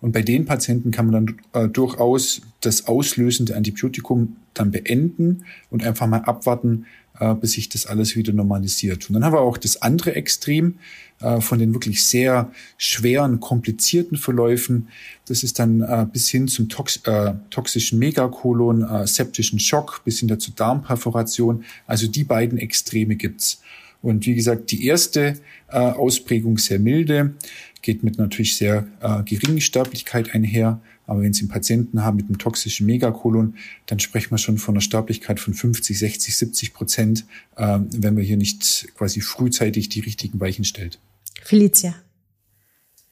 Und 0.00 0.12
bei 0.12 0.22
den 0.22 0.44
Patienten 0.44 0.90
kann 0.90 1.10
man 1.10 1.26
dann 1.52 1.64
äh, 1.64 1.68
durchaus 1.68 2.42
das 2.60 2.86
auslösende 2.86 3.56
Antibiotikum 3.56 4.36
dann 4.54 4.70
beenden 4.70 5.44
und 5.70 5.84
einfach 5.84 6.06
mal 6.06 6.20
abwarten, 6.20 6.86
äh, 7.18 7.34
bis 7.34 7.52
sich 7.52 7.68
das 7.68 7.86
alles 7.86 8.14
wieder 8.16 8.32
normalisiert. 8.32 9.08
Und 9.08 9.14
dann 9.14 9.24
haben 9.24 9.32
wir 9.32 9.40
auch 9.40 9.58
das 9.58 9.82
andere 9.82 10.14
Extrem 10.14 10.78
äh, 11.20 11.40
von 11.40 11.58
den 11.58 11.74
wirklich 11.74 12.04
sehr 12.04 12.52
schweren, 12.76 13.40
komplizierten 13.40 14.16
Verläufen. 14.16 14.88
Das 15.26 15.42
ist 15.42 15.58
dann 15.58 15.80
äh, 15.80 16.06
bis 16.10 16.28
hin 16.28 16.46
zum 16.46 16.68
tox 16.68 16.98
äh, 17.04 17.34
toxischen 17.50 17.98
Megakolon, 17.98 18.82
äh, 18.82 19.06
septischen 19.06 19.58
Schock, 19.58 20.02
bis 20.04 20.20
hin 20.20 20.38
zur 20.38 20.54
Darmperforation. 20.54 21.64
Also 21.86 22.06
die 22.06 22.24
beiden 22.24 22.58
Extreme 22.58 23.16
gibt's. 23.16 23.60
Und 24.00 24.26
wie 24.26 24.36
gesagt, 24.36 24.70
die 24.70 24.86
erste 24.86 25.34
Ausprägung 25.66 26.56
sehr 26.56 26.78
milde, 26.78 27.34
geht 27.82 28.02
mit 28.02 28.18
natürlich 28.18 28.56
sehr 28.56 28.86
äh, 29.00 29.22
geringen 29.22 29.60
Sterblichkeit 29.60 30.34
einher. 30.34 30.80
Aber 31.06 31.22
wenn 31.22 31.32
Sie 31.32 31.42
einen 31.42 31.48
Patienten 31.48 32.04
haben 32.04 32.16
mit 32.16 32.26
einem 32.26 32.38
toxischen 32.38 32.86
Megakolon, 32.86 33.54
dann 33.86 33.98
sprechen 33.98 34.30
wir 34.30 34.38
schon 34.38 34.58
von 34.58 34.74
einer 34.74 34.80
Sterblichkeit 34.80 35.40
von 35.40 35.54
50, 35.54 35.98
60, 35.98 36.36
70 36.36 36.74
Prozent, 36.74 37.24
äh, 37.56 37.78
wenn 37.80 38.14
man 38.14 38.22
hier 38.22 38.36
nicht 38.36 38.88
quasi 38.96 39.20
frühzeitig 39.20 39.88
die 39.88 40.00
richtigen 40.00 40.38
Weichen 40.38 40.64
stellt. 40.64 40.98
Felicia. 41.42 41.94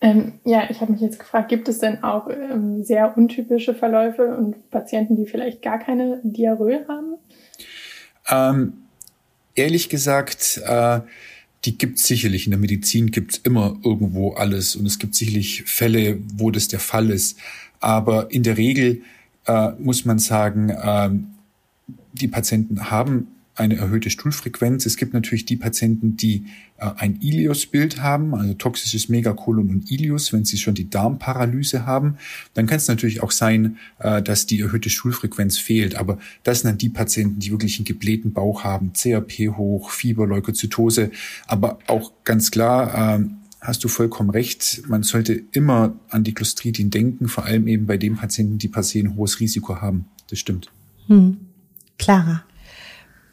Ähm, 0.00 0.34
ja, 0.44 0.68
ich 0.68 0.80
habe 0.82 0.92
mich 0.92 1.00
jetzt 1.00 1.18
gefragt, 1.18 1.48
gibt 1.48 1.68
es 1.68 1.78
denn 1.78 2.02
auch 2.02 2.28
ähm, 2.28 2.84
sehr 2.84 3.16
untypische 3.16 3.74
Verläufe 3.74 4.36
und 4.36 4.70
Patienten, 4.70 5.16
die 5.16 5.24
vielleicht 5.26 5.62
gar 5.62 5.78
keine 5.78 6.20
Diarrhoe 6.22 6.84
haben? 6.86 7.14
Ähm, 8.28 8.74
ehrlich 9.54 9.88
gesagt, 9.88 10.60
äh, 10.64 11.00
die 11.66 11.76
gibt 11.76 11.98
sicherlich. 11.98 12.46
In 12.46 12.52
der 12.52 12.60
Medizin 12.60 13.10
gibt 13.10 13.32
es 13.32 13.38
immer 13.38 13.76
irgendwo 13.84 14.32
alles 14.32 14.76
und 14.76 14.86
es 14.86 14.98
gibt 14.98 15.14
sicherlich 15.14 15.64
Fälle, 15.64 16.18
wo 16.34 16.50
das 16.50 16.68
der 16.68 16.80
Fall 16.80 17.10
ist. 17.10 17.38
Aber 17.80 18.30
in 18.30 18.42
der 18.42 18.56
Regel 18.56 19.02
äh, 19.46 19.72
muss 19.78 20.04
man 20.04 20.18
sagen, 20.18 20.70
äh, 20.70 21.10
die 22.14 22.28
Patienten 22.28 22.90
haben 22.90 23.28
eine 23.56 23.76
erhöhte 23.76 24.10
Stuhlfrequenz. 24.10 24.86
Es 24.86 24.96
gibt 24.96 25.14
natürlich 25.14 25.46
die 25.46 25.56
Patienten, 25.56 26.16
die 26.16 26.46
äh, 26.76 26.90
ein 26.96 27.20
Ileus-Bild 27.20 28.00
haben, 28.00 28.34
also 28.34 28.54
toxisches 28.54 29.08
Megakolon 29.08 29.70
und 29.70 29.90
Ileus, 29.90 30.32
wenn 30.32 30.44
sie 30.44 30.58
schon 30.58 30.74
die 30.74 30.90
Darmparalyse 30.90 31.86
haben. 31.86 32.18
Dann 32.54 32.66
kann 32.66 32.76
es 32.76 32.88
natürlich 32.88 33.22
auch 33.22 33.30
sein, 33.30 33.78
äh, 33.98 34.22
dass 34.22 34.46
die 34.46 34.60
erhöhte 34.60 34.90
Stuhlfrequenz 34.90 35.58
fehlt. 35.58 35.96
Aber 35.96 36.18
das 36.42 36.60
sind 36.60 36.68
dann 36.68 36.78
die 36.78 36.90
Patienten, 36.90 37.40
die 37.40 37.50
wirklich 37.50 37.78
einen 37.78 37.86
geblähten 37.86 38.32
Bauch 38.32 38.62
haben, 38.62 38.92
CRP 38.92 39.56
hoch, 39.56 39.90
Fieber, 39.90 40.26
Leukozytose. 40.26 41.10
Aber 41.46 41.78
auch 41.86 42.12
ganz 42.24 42.50
klar, 42.50 43.18
äh, 43.18 43.24
hast 43.60 43.82
du 43.82 43.88
vollkommen 43.88 44.30
recht. 44.30 44.82
Man 44.86 45.02
sollte 45.02 45.42
immer 45.52 45.96
an 46.10 46.24
die 46.24 46.34
Clostridien 46.34 46.90
denken, 46.90 47.28
vor 47.28 47.44
allem 47.44 47.66
eben 47.66 47.86
bei 47.86 47.96
den 47.96 48.16
Patienten, 48.16 48.58
die 48.58 48.68
per 48.68 48.82
se 48.82 49.00
ein 49.00 49.16
hohes 49.16 49.40
Risiko 49.40 49.80
haben. 49.80 50.06
Das 50.28 50.38
stimmt. 50.38 50.70
Hm. 51.06 51.38
Clara. 51.98 52.44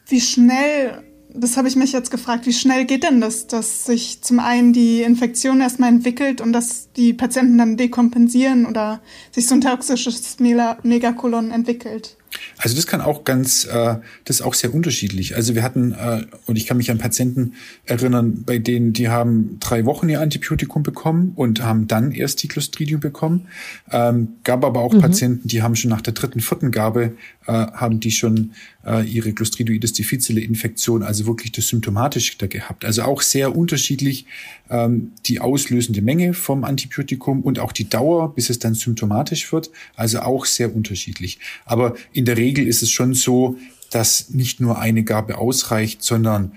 Wie 0.06 0.20
schnell, 0.20 1.02
das 1.32 1.56
habe 1.56 1.68
ich 1.68 1.76
mich 1.76 1.92
jetzt 1.92 2.10
gefragt, 2.10 2.46
wie 2.46 2.52
schnell 2.52 2.84
geht 2.84 3.02
denn 3.04 3.20
das, 3.20 3.46
dass 3.46 3.86
sich 3.86 4.22
zum 4.22 4.38
einen 4.38 4.72
die 4.72 5.02
Infektion 5.02 5.60
erstmal 5.60 5.88
entwickelt 5.90 6.40
und 6.40 6.52
dass 6.52 6.92
die 6.92 7.12
Patienten 7.12 7.58
dann 7.58 7.76
dekompensieren 7.76 8.66
oder 8.66 9.00
sich 9.32 9.46
so 9.46 9.54
ein 9.54 9.60
toxisches 9.60 10.38
Megakolon 10.38 11.50
entwickelt? 11.50 12.16
Also 12.58 12.76
das 12.76 12.86
kann 12.86 13.00
auch 13.00 13.24
ganz, 13.24 13.64
äh, 13.64 13.96
das 14.24 14.36
ist 14.36 14.42
auch 14.42 14.54
sehr 14.54 14.74
unterschiedlich. 14.74 15.36
Also 15.36 15.54
wir 15.54 15.62
hatten, 15.62 15.92
äh, 15.92 16.24
und 16.46 16.56
ich 16.56 16.66
kann 16.66 16.76
mich 16.76 16.90
an 16.90 16.98
Patienten 16.98 17.54
erinnern, 17.84 18.42
bei 18.44 18.58
denen, 18.58 18.92
die 18.92 19.08
haben 19.08 19.58
drei 19.60 19.84
Wochen 19.84 20.08
ihr 20.08 20.20
Antibiotikum 20.20 20.82
bekommen 20.82 21.32
und 21.34 21.62
haben 21.62 21.86
dann 21.88 22.12
erst 22.12 22.42
die 22.42 22.48
Clostridium 22.48 23.00
bekommen. 23.00 23.48
Ähm, 23.90 24.34
gab 24.44 24.64
aber 24.64 24.80
auch 24.80 24.94
mhm. 24.94 25.00
Patienten, 25.00 25.48
die 25.48 25.62
haben 25.62 25.76
schon 25.76 25.90
nach 25.90 26.00
der 26.00 26.14
dritten, 26.14 26.40
vierten 26.40 26.70
Gabe, 26.70 27.16
äh, 27.46 27.52
haben 27.52 28.00
die 28.00 28.10
schon 28.10 28.52
äh, 28.86 29.04
ihre 29.04 29.32
Clostridioides 29.32 29.92
difficile 29.92 30.40
Infektion, 30.40 31.02
also 31.02 31.26
wirklich 31.26 31.52
das 31.52 31.68
symptomatisch 31.68 32.38
da 32.38 32.46
gehabt. 32.46 32.84
Also 32.84 33.02
auch 33.02 33.22
sehr 33.22 33.56
unterschiedlich 33.56 34.26
ähm, 34.70 35.12
die 35.26 35.40
auslösende 35.40 36.02
Menge 36.02 36.34
vom 36.34 36.64
Antibiotikum 36.64 37.42
und 37.42 37.58
auch 37.58 37.72
die 37.72 37.88
Dauer, 37.88 38.34
bis 38.34 38.50
es 38.50 38.58
dann 38.58 38.74
symptomatisch 38.74 39.52
wird. 39.52 39.70
Also 39.96 40.20
auch 40.20 40.44
sehr 40.44 40.74
unterschiedlich. 40.74 41.38
Aber 41.64 41.94
in 42.12 42.24
der 42.24 42.36
Regel 42.36 42.66
ist 42.66 42.82
es 42.82 42.90
schon 42.90 43.14
so, 43.14 43.56
dass 43.90 44.30
nicht 44.30 44.60
nur 44.60 44.78
eine 44.78 45.04
Gabe 45.04 45.38
ausreicht, 45.38 46.02
sondern 46.02 46.52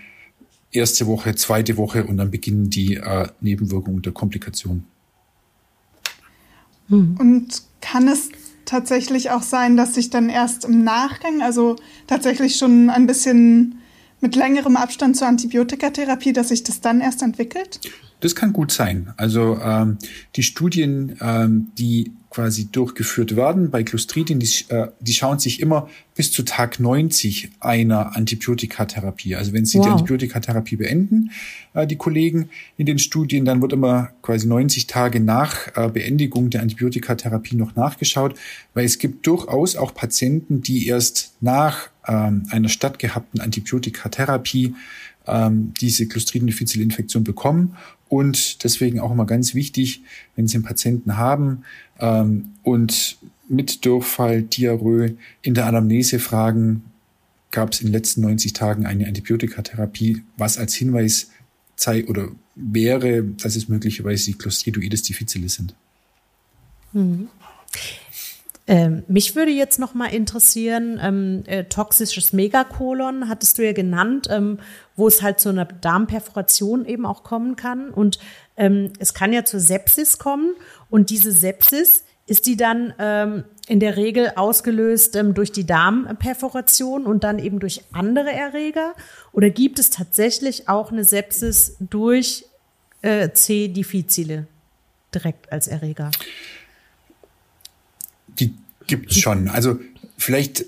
erste 0.71 1.07
Woche, 1.07 1.35
zweite 1.35 1.77
Woche 1.77 2.05
und 2.05 2.17
dann 2.17 2.31
beginnen 2.31 2.69
die 2.69 2.95
äh, 2.95 3.27
Nebenwirkungen 3.41 4.01
der 4.01 4.11
Komplikation. 4.11 4.85
Mhm. 6.87 7.17
Und 7.19 7.61
kann 7.81 8.07
es 8.07 8.29
tatsächlich 8.67 9.31
auch 9.31 9.41
sein, 9.41 9.75
dass 9.75 9.95
sich 9.95 10.11
dann 10.11 10.29
erst 10.29 10.65
im 10.65 10.83
Nachgang, 10.83 11.41
also 11.41 11.77
tatsächlich 12.05 12.57
schon 12.57 12.91
ein 12.91 13.07
bisschen 13.07 13.79
mit 14.21 14.35
längerem 14.35 14.75
Abstand 14.75 15.17
zur 15.17 15.27
Antibiotikatherapie, 15.27 16.33
dass 16.33 16.49
sich 16.49 16.63
das 16.63 16.81
dann 16.81 17.01
erst 17.01 17.23
entwickelt? 17.23 17.79
Das 18.19 18.35
kann 18.35 18.53
gut 18.53 18.71
sein. 18.71 19.13
Also 19.17 19.57
ähm, 19.61 19.97
die 20.35 20.43
Studien, 20.43 21.17
ähm, 21.21 21.71
die 21.77 22.11
quasi 22.37 22.69
durchgeführt 22.71 23.35
werden 23.35 23.71
bei 23.71 23.81
Clostridien, 23.81 24.39
die, 24.39 24.47
äh, 24.69 24.89
die 24.99 25.13
schauen 25.13 25.39
sich 25.39 25.59
immer 25.59 25.89
bis 26.13 26.31
zu 26.31 26.43
Tag 26.43 26.79
90 26.79 27.49
einer 27.59 28.15
Antibiotikatherapie. 28.15 29.35
Also 29.35 29.53
wenn 29.53 29.65
sie 29.65 29.79
wow. 29.79 29.85
die 29.85 29.91
Antibiotikatherapie 29.93 30.75
beenden, 30.75 31.31
äh, 31.73 31.87
die 31.87 31.95
Kollegen 31.95 32.49
in 32.77 32.85
den 32.85 32.99
Studien, 32.99 33.43
dann 33.43 33.59
wird 33.63 33.73
immer 33.73 34.11
quasi 34.21 34.45
90 34.47 34.85
Tage 34.85 35.19
nach 35.19 35.75
äh, 35.75 35.89
Beendigung 35.89 36.51
der 36.51 36.61
Antibiotikatherapie 36.61 37.55
noch 37.55 37.75
nachgeschaut, 37.75 38.35
weil 38.75 38.85
es 38.85 38.99
gibt 38.99 39.25
durchaus 39.25 39.75
auch 39.75 39.95
Patienten, 39.95 40.61
die 40.61 40.85
erst 40.85 41.33
nach 41.41 41.89
ähm, 42.07 42.43
einer 42.51 42.69
stattgehabten 42.69 43.41
Antibiotikatherapie 43.41 44.75
ähm, 45.25 45.73
diese 45.81 46.07
Clostridium 46.07 46.45
difficile 46.45 46.83
Infektion 46.83 47.23
bekommen 47.23 47.75
und 48.09 48.63
deswegen 48.63 48.99
auch 48.99 49.11
immer 49.11 49.25
ganz 49.25 49.53
wichtig, 49.53 50.03
wenn 50.35 50.47
Sie 50.47 50.57
einen 50.57 50.63
Patienten 50.63 51.17
haben 51.17 51.63
ähm, 51.99 52.51
und 52.63 53.17
mit 53.49 53.85
Durchfall, 53.85 54.41
Diarrhoe 54.43 55.15
in 55.41 55.53
der 55.53 55.65
Anamnese 55.65 56.19
fragen, 56.19 56.83
gab 57.51 57.71
es 57.71 57.79
in 57.79 57.87
den 57.87 57.93
letzten 57.93 58.21
90 58.21 58.53
Tagen 58.53 58.85
eine 58.85 59.07
Antibiotikatherapie, 59.07 60.23
was 60.37 60.57
als 60.57 60.73
Hinweis 60.75 61.31
sei 61.75 62.05
oder 62.05 62.29
wäre, 62.55 63.23
dass 63.23 63.55
es 63.55 63.69
möglicherweise 63.69 64.31
die 64.31 64.37
Clostridoides 64.37 65.03
difficile 65.03 65.47
sind. 65.47 65.75
Mhm. 66.93 67.29
Ähm, 68.67 69.03
mich 69.07 69.35
würde 69.35 69.51
jetzt 69.51 69.79
noch 69.79 69.93
mal 69.93 70.07
interessieren, 70.07 70.99
ähm, 71.01 71.43
äh, 71.47 71.63
toxisches 71.63 72.33
Megakolon 72.33 73.29
hattest 73.29 73.57
du 73.57 73.65
ja 73.65 73.71
genannt, 73.71 74.27
ähm, 74.29 74.59
wo 74.95 75.07
es 75.07 75.21
halt 75.21 75.39
zu 75.39 75.49
einer 75.49 75.65
Darmperforation 75.65 76.85
eben 76.85 77.05
auch 77.05 77.23
kommen 77.23 77.55
kann. 77.55 77.89
Und 77.89 78.19
ähm, 78.57 78.91
es 78.99 79.13
kann 79.13 79.31
ja 79.31 79.45
zur 79.45 79.61
Sepsis 79.61 80.17
kommen. 80.19 80.53
Und 80.89 81.09
diese 81.09 81.31
Sepsis, 81.31 82.03
ist 82.27 82.45
die 82.45 82.57
dann 82.57 82.93
ähm, 82.99 83.45
in 83.67 83.79
der 83.79 83.95
Regel 83.95 84.33
ausgelöst 84.35 85.15
ähm, 85.15 85.33
durch 85.33 85.51
die 85.51 85.65
Darmperforation 85.65 87.05
und 87.05 87.23
dann 87.23 87.39
eben 87.39 87.59
durch 87.59 87.83
andere 87.93 88.31
Erreger? 88.31 88.93
Oder 89.31 89.49
gibt 89.49 89.79
es 89.79 89.89
tatsächlich 89.89 90.67
auch 90.67 90.91
eine 90.91 91.05
Sepsis 91.05 91.77
durch 91.79 92.45
äh, 93.01 93.31
C. 93.31 93.69
difficile 93.69 94.47
direkt 95.13 95.51
als 95.51 95.67
Erreger? 95.67 96.11
Die 98.89 98.95
gibt 98.95 99.11
es 99.11 99.19
schon. 99.19 99.47
Also 99.47 99.79
vielleicht 100.17 100.65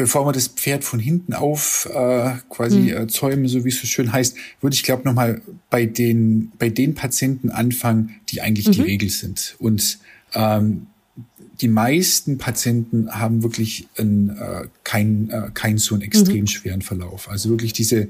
bevor 0.00 0.26
wir 0.26 0.32
das 0.32 0.48
Pferd 0.48 0.82
von 0.82 0.98
hinten 0.98 1.34
auf 1.34 1.86
äh, 1.92 2.32
quasi 2.48 2.78
mhm. 2.78 2.88
äh, 2.88 3.06
zäumen, 3.06 3.46
so 3.48 3.66
wie 3.66 3.68
es 3.68 3.82
so 3.82 3.86
schön 3.86 4.10
heißt, 4.10 4.34
würde 4.62 4.72
ich 4.72 4.82
glaube 4.82 5.02
noch 5.04 5.12
mal 5.12 5.42
bei 5.68 5.84
den 5.84 6.52
bei 6.58 6.70
den 6.70 6.94
Patienten 6.94 7.50
anfangen, 7.50 8.16
die 8.30 8.40
eigentlich 8.40 8.68
mhm. 8.68 8.72
die 8.72 8.80
Regel 8.80 9.10
sind. 9.10 9.56
Und 9.58 9.98
ähm, 10.32 10.86
die 11.60 11.68
meisten 11.68 12.38
Patienten 12.38 13.10
haben 13.10 13.42
wirklich 13.42 13.88
einen, 13.98 14.30
äh, 14.30 14.68
keinen 14.84 15.28
äh, 15.28 15.50
keinen 15.52 15.76
so 15.76 15.94
einen 15.94 16.02
extrem 16.02 16.40
mhm. 16.40 16.46
schweren 16.46 16.80
Verlauf. 16.80 17.28
Also 17.28 17.50
wirklich 17.50 17.74
diese 17.74 18.08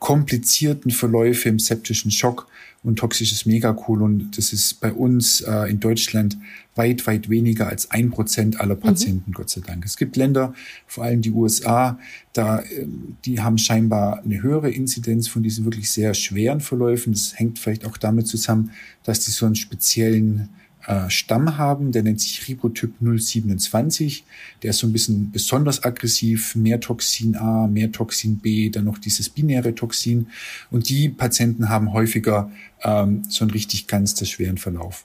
komplizierten 0.00 0.90
Verläufe 0.90 1.48
im 1.48 1.60
septischen 1.60 2.10
Schock 2.10 2.48
und 2.84 2.98
toxisches 2.98 3.44
Megakolon, 3.44 4.30
das 4.34 4.52
ist 4.52 4.80
bei 4.80 4.92
uns 4.92 5.40
äh, 5.40 5.70
in 5.70 5.80
Deutschland 5.80 6.38
weit, 6.76 7.06
weit 7.06 7.28
weniger 7.28 7.68
als 7.68 7.90
ein 7.90 8.10
Prozent 8.10 8.60
aller 8.60 8.76
mhm. 8.76 8.80
Patienten, 8.80 9.30
mhm. 9.30 9.34
Gott 9.34 9.50
sei 9.50 9.60
Dank. 9.60 9.84
Es 9.84 9.96
gibt 9.96 10.16
Länder, 10.16 10.54
vor 10.86 11.04
allem 11.04 11.20
die 11.20 11.32
USA, 11.32 11.98
da, 12.32 12.62
ähm, 12.62 13.16
die 13.24 13.40
haben 13.40 13.58
scheinbar 13.58 14.22
eine 14.22 14.42
höhere 14.42 14.70
Inzidenz 14.70 15.26
von 15.28 15.42
diesen 15.42 15.64
wirklich 15.64 15.90
sehr 15.90 16.14
schweren 16.14 16.60
Verläufen. 16.60 17.12
Das 17.12 17.38
hängt 17.38 17.58
vielleicht 17.58 17.84
auch 17.84 17.96
damit 17.96 18.28
zusammen, 18.28 18.70
dass 19.02 19.20
die 19.20 19.32
so 19.32 19.44
einen 19.44 19.56
speziellen 19.56 20.48
äh, 20.88 21.10
Stamm 21.10 21.58
haben, 21.58 21.92
der 21.92 22.02
nennt 22.02 22.18
sich 22.18 22.48
Ribotyp 22.48 22.94
027. 23.00 24.24
Der 24.62 24.70
ist 24.70 24.78
so 24.78 24.86
ein 24.86 24.92
bisschen 24.92 25.30
besonders 25.30 25.84
aggressiv, 25.84 26.56
mehr 26.56 26.80
Toxin 26.80 27.36
A, 27.36 27.66
mehr 27.66 27.92
Toxin 27.92 28.38
B, 28.38 28.70
dann 28.70 28.84
noch 28.84 28.96
dieses 28.96 29.28
binäre 29.28 29.74
Toxin. 29.74 30.28
Und 30.70 30.88
die 30.88 31.10
Patienten 31.10 31.68
haben 31.68 31.92
häufiger 31.92 32.50
ähm, 32.82 33.22
so 33.28 33.44
einen 33.44 33.50
richtig 33.50 33.86
ganz 33.86 34.26
schweren 34.26 34.56
Verlauf. 34.56 35.04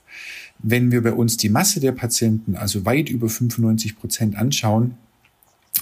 Wenn 0.58 0.90
wir 0.90 1.02
bei 1.02 1.12
uns 1.12 1.36
die 1.36 1.50
Masse 1.50 1.80
der 1.80 1.92
Patienten, 1.92 2.56
also 2.56 2.86
weit 2.86 3.10
über 3.10 3.28
95 3.28 3.98
Prozent 3.98 4.36
anschauen, 4.38 4.94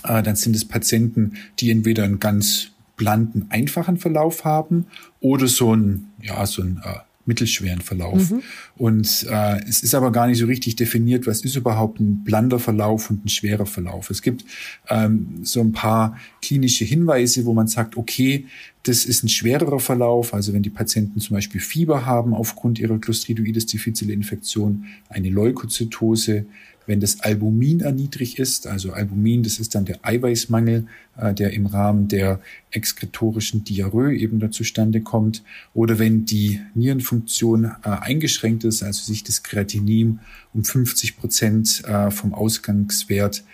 äh, 0.03 0.21
dann 0.25 0.35
sind 0.35 0.57
es 0.57 0.65
Patienten, 0.65 1.35
die 1.61 1.71
entweder 1.71 2.03
einen 2.03 2.19
ganz 2.19 2.71
blanden, 2.97 3.47
einfachen 3.51 3.99
Verlauf 3.99 4.45
haben 4.45 4.87
oder 5.21 5.47
so 5.47 5.77
ein, 5.77 6.09
ja, 6.21 6.45
so 6.45 6.63
ein 6.63 6.83
äh, 6.85 6.99
mittelschweren 7.25 7.81
Verlauf. 7.81 8.31
Mhm. 8.31 8.43
Und 8.77 9.27
äh, 9.31 9.61
es 9.69 9.83
ist 9.83 9.95
aber 9.95 10.11
gar 10.13 10.27
nicht 10.27 10.39
so 10.39 10.47
richtig 10.47 10.77
definiert, 10.77 11.27
was 11.27 11.43
ist 11.43 11.57
überhaupt 11.57 12.01
ein 12.01 12.25
blander 12.25 12.59
Verlauf 12.59 13.11
und 13.11 13.25
ein 13.25 13.29
schwerer 13.29 13.67
Verlauf. 13.67 14.11
Es 14.11 14.23
gibt 14.23 14.45
ähm, 14.89 15.41
so 15.43 15.61
ein 15.61 15.73
paar 15.73 16.19
klinische 16.41 16.85
Hinweise, 16.85 17.45
wo 17.45 17.53
man 17.53 17.69
sagt, 17.69 17.97
okay, 17.97 18.47
das 18.83 19.05
ist 19.05 19.23
ein 19.23 19.29
schwererer 19.29 19.79
Verlauf. 19.79 20.35
Also 20.35 20.53
wenn 20.53 20.63
die 20.63 20.71
Patienten 20.71 21.21
zum 21.21 21.35
Beispiel 21.35 21.61
Fieber 21.61 22.05
haben 22.07 22.35
aufgrund 22.35 22.79
ihrer 22.79 22.99
Clostridoides 22.99 23.67
difficile 23.67 24.13
Infektion, 24.13 24.87
eine 25.09 25.31
Leukozytose, 25.31 26.47
wenn 26.87 27.01
das 27.01 27.21
Albumin 27.21 27.81
erniedrigt 27.81 28.39
ist, 28.39 28.67
also 28.67 28.93
Albumin, 28.93 29.43
das 29.43 29.59
ist 29.59 29.75
dann 29.75 29.85
der 29.85 29.99
Eiweißmangel, 30.03 30.87
äh, 31.17 31.35
der 31.35 31.53
im 31.53 31.67
Rahmen 31.67 32.09
der 32.09 32.41
exkretorischen 32.71 33.65
Diarrhoe 33.65 34.15
eben 34.15 34.41
da 34.41 34.51
zustande 34.51 35.01
kommt, 35.01 35.43
oder 35.75 35.99
wenn 35.99 36.25
die 36.25 36.61
Nierenfunktion 36.75 37.65
äh, 37.65 37.71
eingeschränkt 37.83 38.65
ist, 38.65 38.83
also 38.83 39.03
sich 39.03 39.25
das 39.25 39.43
Kreatinin 39.43 40.21
um 40.53 40.65
50 40.65 41.17
Prozent 41.17 41.85
äh, 41.85 42.11
vom 42.11 42.35
Ausgangswert 42.35 43.45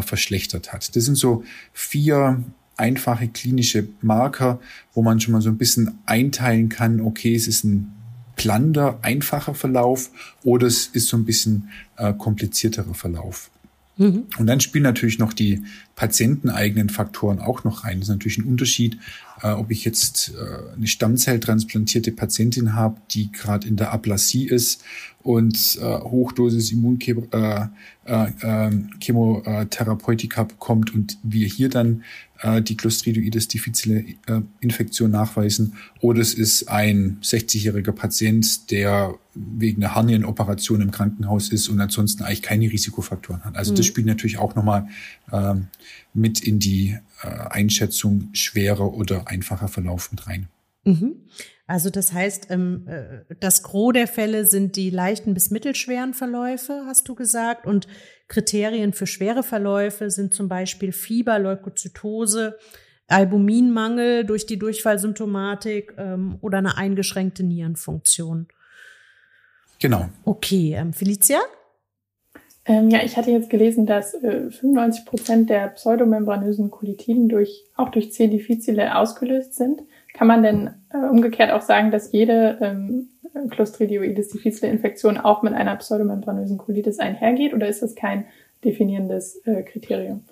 verschlechtert 0.00 0.72
hat. 0.72 0.94
Das 0.96 1.04
sind 1.04 1.14
so 1.14 1.44
vier 1.72 2.44
einfache 2.76 3.28
klinische 3.28 3.88
Marker, 4.02 4.60
wo 4.92 5.02
man 5.02 5.20
schon 5.20 5.32
mal 5.32 5.40
so 5.40 5.48
ein 5.48 5.56
bisschen 5.56 5.98
einteilen 6.04 6.68
kann, 6.68 7.00
okay, 7.00 7.34
es 7.34 7.48
ist 7.48 7.64
ein 7.64 7.92
plander, 8.38 8.98
einfacher 9.02 9.54
Verlauf 9.54 10.10
oder 10.42 10.66
es 10.66 10.86
ist 10.86 11.08
so 11.08 11.18
ein 11.18 11.26
bisschen 11.26 11.68
äh, 11.98 12.14
komplizierterer 12.14 12.94
Verlauf. 12.94 13.50
Mhm. 13.98 14.26
Und 14.38 14.46
dann 14.46 14.60
spielen 14.60 14.84
natürlich 14.84 15.18
noch 15.18 15.32
die 15.32 15.64
patienteneigenen 15.96 16.88
Faktoren 16.88 17.40
auch 17.40 17.64
noch 17.64 17.84
rein. 17.84 17.98
Das 17.98 18.08
ist 18.08 18.14
natürlich 18.14 18.38
ein 18.38 18.44
Unterschied, 18.44 18.96
äh, 19.42 19.50
ob 19.50 19.72
ich 19.72 19.84
jetzt 19.84 20.34
äh, 20.34 20.76
eine 20.76 20.86
Stammzelltransplantierte 20.86 22.12
Patientin 22.12 22.74
habe, 22.74 22.96
die 23.10 23.32
gerade 23.32 23.66
in 23.66 23.76
der 23.76 23.92
Aplasie 23.92 24.46
ist 24.46 24.84
und 25.24 25.78
äh, 25.82 25.84
Hochdosis 25.84 26.70
Immunchem 26.70 27.26
äh, 27.32 27.66
äh, 28.04 28.70
Chemotherapeutika 29.02 30.44
bekommt 30.44 30.94
und 30.94 31.18
wir 31.24 31.48
hier 31.48 31.68
dann 31.68 32.04
äh, 32.40 32.62
die 32.62 32.76
Clostridoides 32.76 33.48
difficile 33.48 34.04
äh, 34.26 34.40
Infektion 34.60 35.10
nachweisen. 35.10 35.74
Oder 36.00 36.20
es 36.20 36.34
ist 36.34 36.68
ein 36.68 37.18
60-jähriger 37.22 37.92
Patient, 37.92 38.70
der 38.70 39.14
wegen 39.34 39.82
einer 39.82 39.94
Hernienoperation 39.94 40.80
im 40.80 40.90
Krankenhaus 40.90 41.50
ist 41.50 41.68
und 41.68 41.80
ansonsten 41.80 42.24
eigentlich 42.24 42.42
keine 42.42 42.70
Risikofaktoren 42.70 43.44
hat. 43.44 43.56
Also 43.56 43.72
mhm. 43.72 43.76
das 43.76 43.86
spielt 43.86 44.06
natürlich 44.06 44.38
auch 44.38 44.54
nochmal 44.54 44.88
ähm, 45.32 45.68
mit 46.14 46.40
in 46.40 46.58
die 46.58 46.98
äh, 47.22 47.28
Einschätzung 47.28 48.30
schwerer 48.32 48.94
oder 48.94 49.28
einfacher 49.28 49.68
Verlauf 49.68 50.10
mit 50.10 50.26
rein. 50.26 50.48
Mhm. 50.84 51.16
Also 51.66 51.90
das 51.90 52.14
heißt, 52.14 52.46
ähm, 52.50 52.86
äh, 52.86 53.34
das 53.40 53.62
Gros 53.62 53.92
der 53.92 54.08
Fälle 54.08 54.46
sind 54.46 54.76
die 54.76 54.88
leichten 54.88 55.34
bis 55.34 55.50
mittelschweren 55.50 56.14
Verläufe, 56.14 56.84
hast 56.86 57.08
du 57.08 57.14
gesagt. 57.14 57.66
Und 57.66 57.86
Kriterien 58.28 58.92
für 58.92 59.06
schwere 59.06 59.42
Verläufe 59.42 60.10
sind 60.10 60.34
zum 60.34 60.48
Beispiel 60.48 60.92
Fieber, 60.92 61.38
Leukozytose, 61.38 62.58
Albuminmangel 63.08 64.24
durch 64.24 64.44
die 64.44 64.58
Durchfallsymptomatik 64.58 65.94
ähm, 65.96 66.36
oder 66.42 66.58
eine 66.58 66.76
eingeschränkte 66.76 67.42
Nierenfunktion. 67.42 68.48
Genau. 69.80 70.08
Okay, 70.24 70.74
ähm, 70.76 70.92
Felicia? 70.92 71.38
Ähm, 72.66 72.90
ja, 72.90 73.02
ich 73.02 73.16
hatte 73.16 73.30
jetzt 73.30 73.48
gelesen, 73.48 73.86
dass 73.86 74.12
äh, 74.12 74.50
95 74.50 75.06
Prozent 75.06 75.48
der 75.48 75.68
pseudomembranösen 75.68 76.70
Kolitiden 76.70 77.30
durch, 77.30 77.64
auch 77.76 77.88
durch 77.88 78.12
C. 78.12 78.28
difficile 78.28 78.94
ausgelöst 78.96 79.54
sind. 79.54 79.80
Kann 80.12 80.26
man 80.26 80.42
denn 80.42 80.74
äh, 80.92 80.98
umgekehrt 80.98 81.50
auch 81.50 81.62
sagen, 81.62 81.90
dass 81.90 82.12
jede 82.12 82.58
ähm, 82.60 83.08
Clostridioides 83.50 84.28
difficile 84.28 84.70
Infektion 84.70 85.18
auch 85.18 85.42
mit 85.42 85.54
einer 85.54 85.76
pseudomembranösen 85.76 86.58
Colitis 86.58 86.98
einhergeht 86.98 87.54
oder 87.54 87.68
ist 87.68 87.82
das 87.82 87.94
kein 87.94 88.24
definierendes 88.64 89.40
äh, 89.44 89.62
Kriterium? 89.62 90.22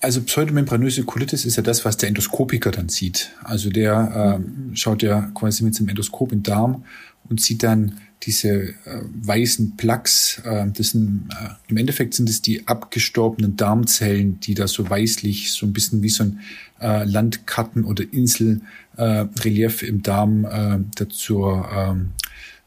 Also 0.00 0.20
pseudomembranöse 0.20 1.04
Colitis 1.04 1.46
ist 1.46 1.56
ja 1.56 1.62
das, 1.62 1.84
was 1.84 1.96
der 1.96 2.10
Endoskopiker 2.10 2.70
dann 2.70 2.90
sieht. 2.90 3.30
Also 3.42 3.70
der 3.70 4.40
äh, 4.40 4.76
schaut 4.76 5.02
ja 5.02 5.30
quasi 5.34 5.64
mit 5.64 5.74
seinem 5.74 5.88
Endoskop 5.88 6.32
in 6.32 6.40
den 6.40 6.42
Darm 6.42 6.84
und 7.30 7.40
sieht 7.40 7.62
dann 7.62 7.98
diese 8.22 8.48
äh, 8.50 8.74
weißen 9.22 9.76
Plaques. 9.76 10.42
Äh, 10.44 10.66
das 10.76 10.90
sind, 10.90 11.28
äh, 11.30 11.54
Im 11.68 11.76
Endeffekt 11.76 12.14
sind 12.14 12.28
es 12.28 12.42
die 12.42 12.66
abgestorbenen 12.66 13.56
Darmzellen, 13.56 14.40
die 14.40 14.54
da 14.54 14.68
so 14.68 14.88
weißlich, 14.88 15.52
so 15.52 15.66
ein 15.66 15.72
bisschen 15.72 16.02
wie 16.02 16.08
so 16.08 16.24
ein 16.24 16.40
äh, 16.80 17.04
Landkarten- 17.04 17.84
oder 17.84 18.04
Inselrelief 18.12 19.82
äh, 19.82 19.86
im 19.86 20.02
Darm 20.02 20.44
äh, 20.44 20.78
dazu 20.96 21.64
ähm, 21.74 22.10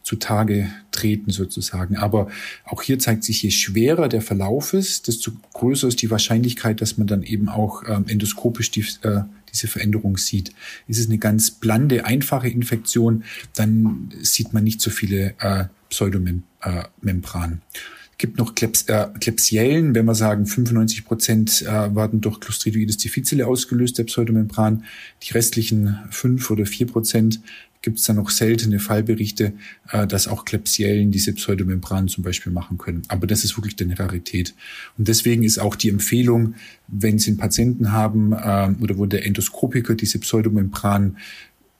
zutage 0.07 0.69
treten 0.91 1.31
sozusagen. 1.31 1.97
Aber 1.97 2.29
auch 2.63 2.81
hier 2.81 2.97
zeigt 2.97 3.25
sich, 3.25 3.43
je 3.43 3.51
schwerer 3.51 4.07
der 4.07 4.21
Verlauf 4.21 4.73
ist, 4.73 5.09
desto 5.09 5.31
größer 5.53 5.89
ist 5.89 6.01
die 6.01 6.09
Wahrscheinlichkeit, 6.09 6.79
dass 6.79 6.97
man 6.97 7.07
dann 7.07 7.23
eben 7.23 7.49
auch 7.49 7.83
ähm, 7.85 8.05
endoskopisch 8.07 8.71
die, 8.71 8.85
äh, 9.01 9.23
diese 9.51 9.67
Veränderung 9.67 10.17
sieht. 10.17 10.53
Ist 10.87 10.99
es 10.99 11.07
eine 11.07 11.17
ganz 11.17 11.51
blande, 11.51 12.05
einfache 12.05 12.47
Infektion, 12.47 13.25
dann 13.55 14.09
sieht 14.21 14.53
man 14.53 14.63
nicht 14.63 14.79
so 14.79 14.91
viele 14.91 15.33
äh, 15.39 15.65
Pseudomembranen. 15.89 17.61
Äh, 17.73 17.79
gibt 18.17 18.37
noch 18.37 18.55
Kleps, 18.55 18.83
äh, 18.83 19.07
Klebsiellen, 19.19 19.93
wenn 19.93 20.05
wir 20.05 20.15
sagen, 20.15 20.45
95 20.45 21.05
Prozent 21.05 21.61
äh, 21.61 21.95
werden 21.95 22.21
durch 22.21 22.39
Clostridoides 22.39 22.97
difficile 22.97 23.45
ausgelöst, 23.45 23.97
der 23.97 24.05
Pseudomembran. 24.05 24.85
Die 25.23 25.33
restlichen 25.33 25.99
fünf 26.09 26.49
oder 26.49 26.65
vier 26.65 26.87
Prozent 26.87 27.41
gibt 27.81 27.99
es 27.99 28.05
da 28.05 28.13
noch 28.13 28.29
seltene 28.29 28.79
Fallberichte, 28.79 29.53
äh, 29.91 30.07
dass 30.07 30.27
auch 30.27 30.45
Klebsiellen 30.45 31.11
diese 31.11 31.33
Pseudomembranen 31.33 32.07
zum 32.07 32.23
Beispiel 32.23 32.51
machen 32.51 32.77
können. 32.77 33.03
Aber 33.07 33.27
das 33.27 33.43
ist 33.43 33.57
wirklich 33.57 33.75
eine 33.81 33.97
Rarität. 33.97 34.53
Und 34.97 35.07
deswegen 35.07 35.43
ist 35.43 35.59
auch 35.59 35.75
die 35.75 35.89
Empfehlung, 35.89 36.55
wenn 36.87 37.19
Sie 37.19 37.31
einen 37.31 37.37
Patienten 37.37 37.91
haben 37.91 38.33
äh, 38.33 38.73
oder 38.81 38.97
wo 38.97 39.05
der 39.05 39.25
Endoskopiker 39.25 39.95
diese 39.95 40.19
Pseudomembran 40.19 41.17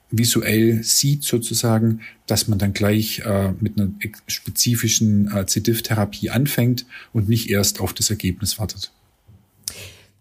visuell 0.10 0.84
sieht 0.84 1.24
sozusagen, 1.24 2.02
dass 2.28 2.48
man 2.48 2.60
dann 2.60 2.74
gleich 2.74 3.20
äh, 3.20 3.52
mit 3.60 3.78
einer 3.78 3.92
spezifischen 4.28 5.30
äh, 5.36 5.46
C-Diff-Therapie 5.46 6.30
anfängt 6.30 6.86
und 7.14 7.28
nicht 7.28 7.50
erst 7.50 7.82
auf 7.82 7.94
das 7.94 8.10
Ergebnis 8.10 8.58
wartet. 8.58 8.92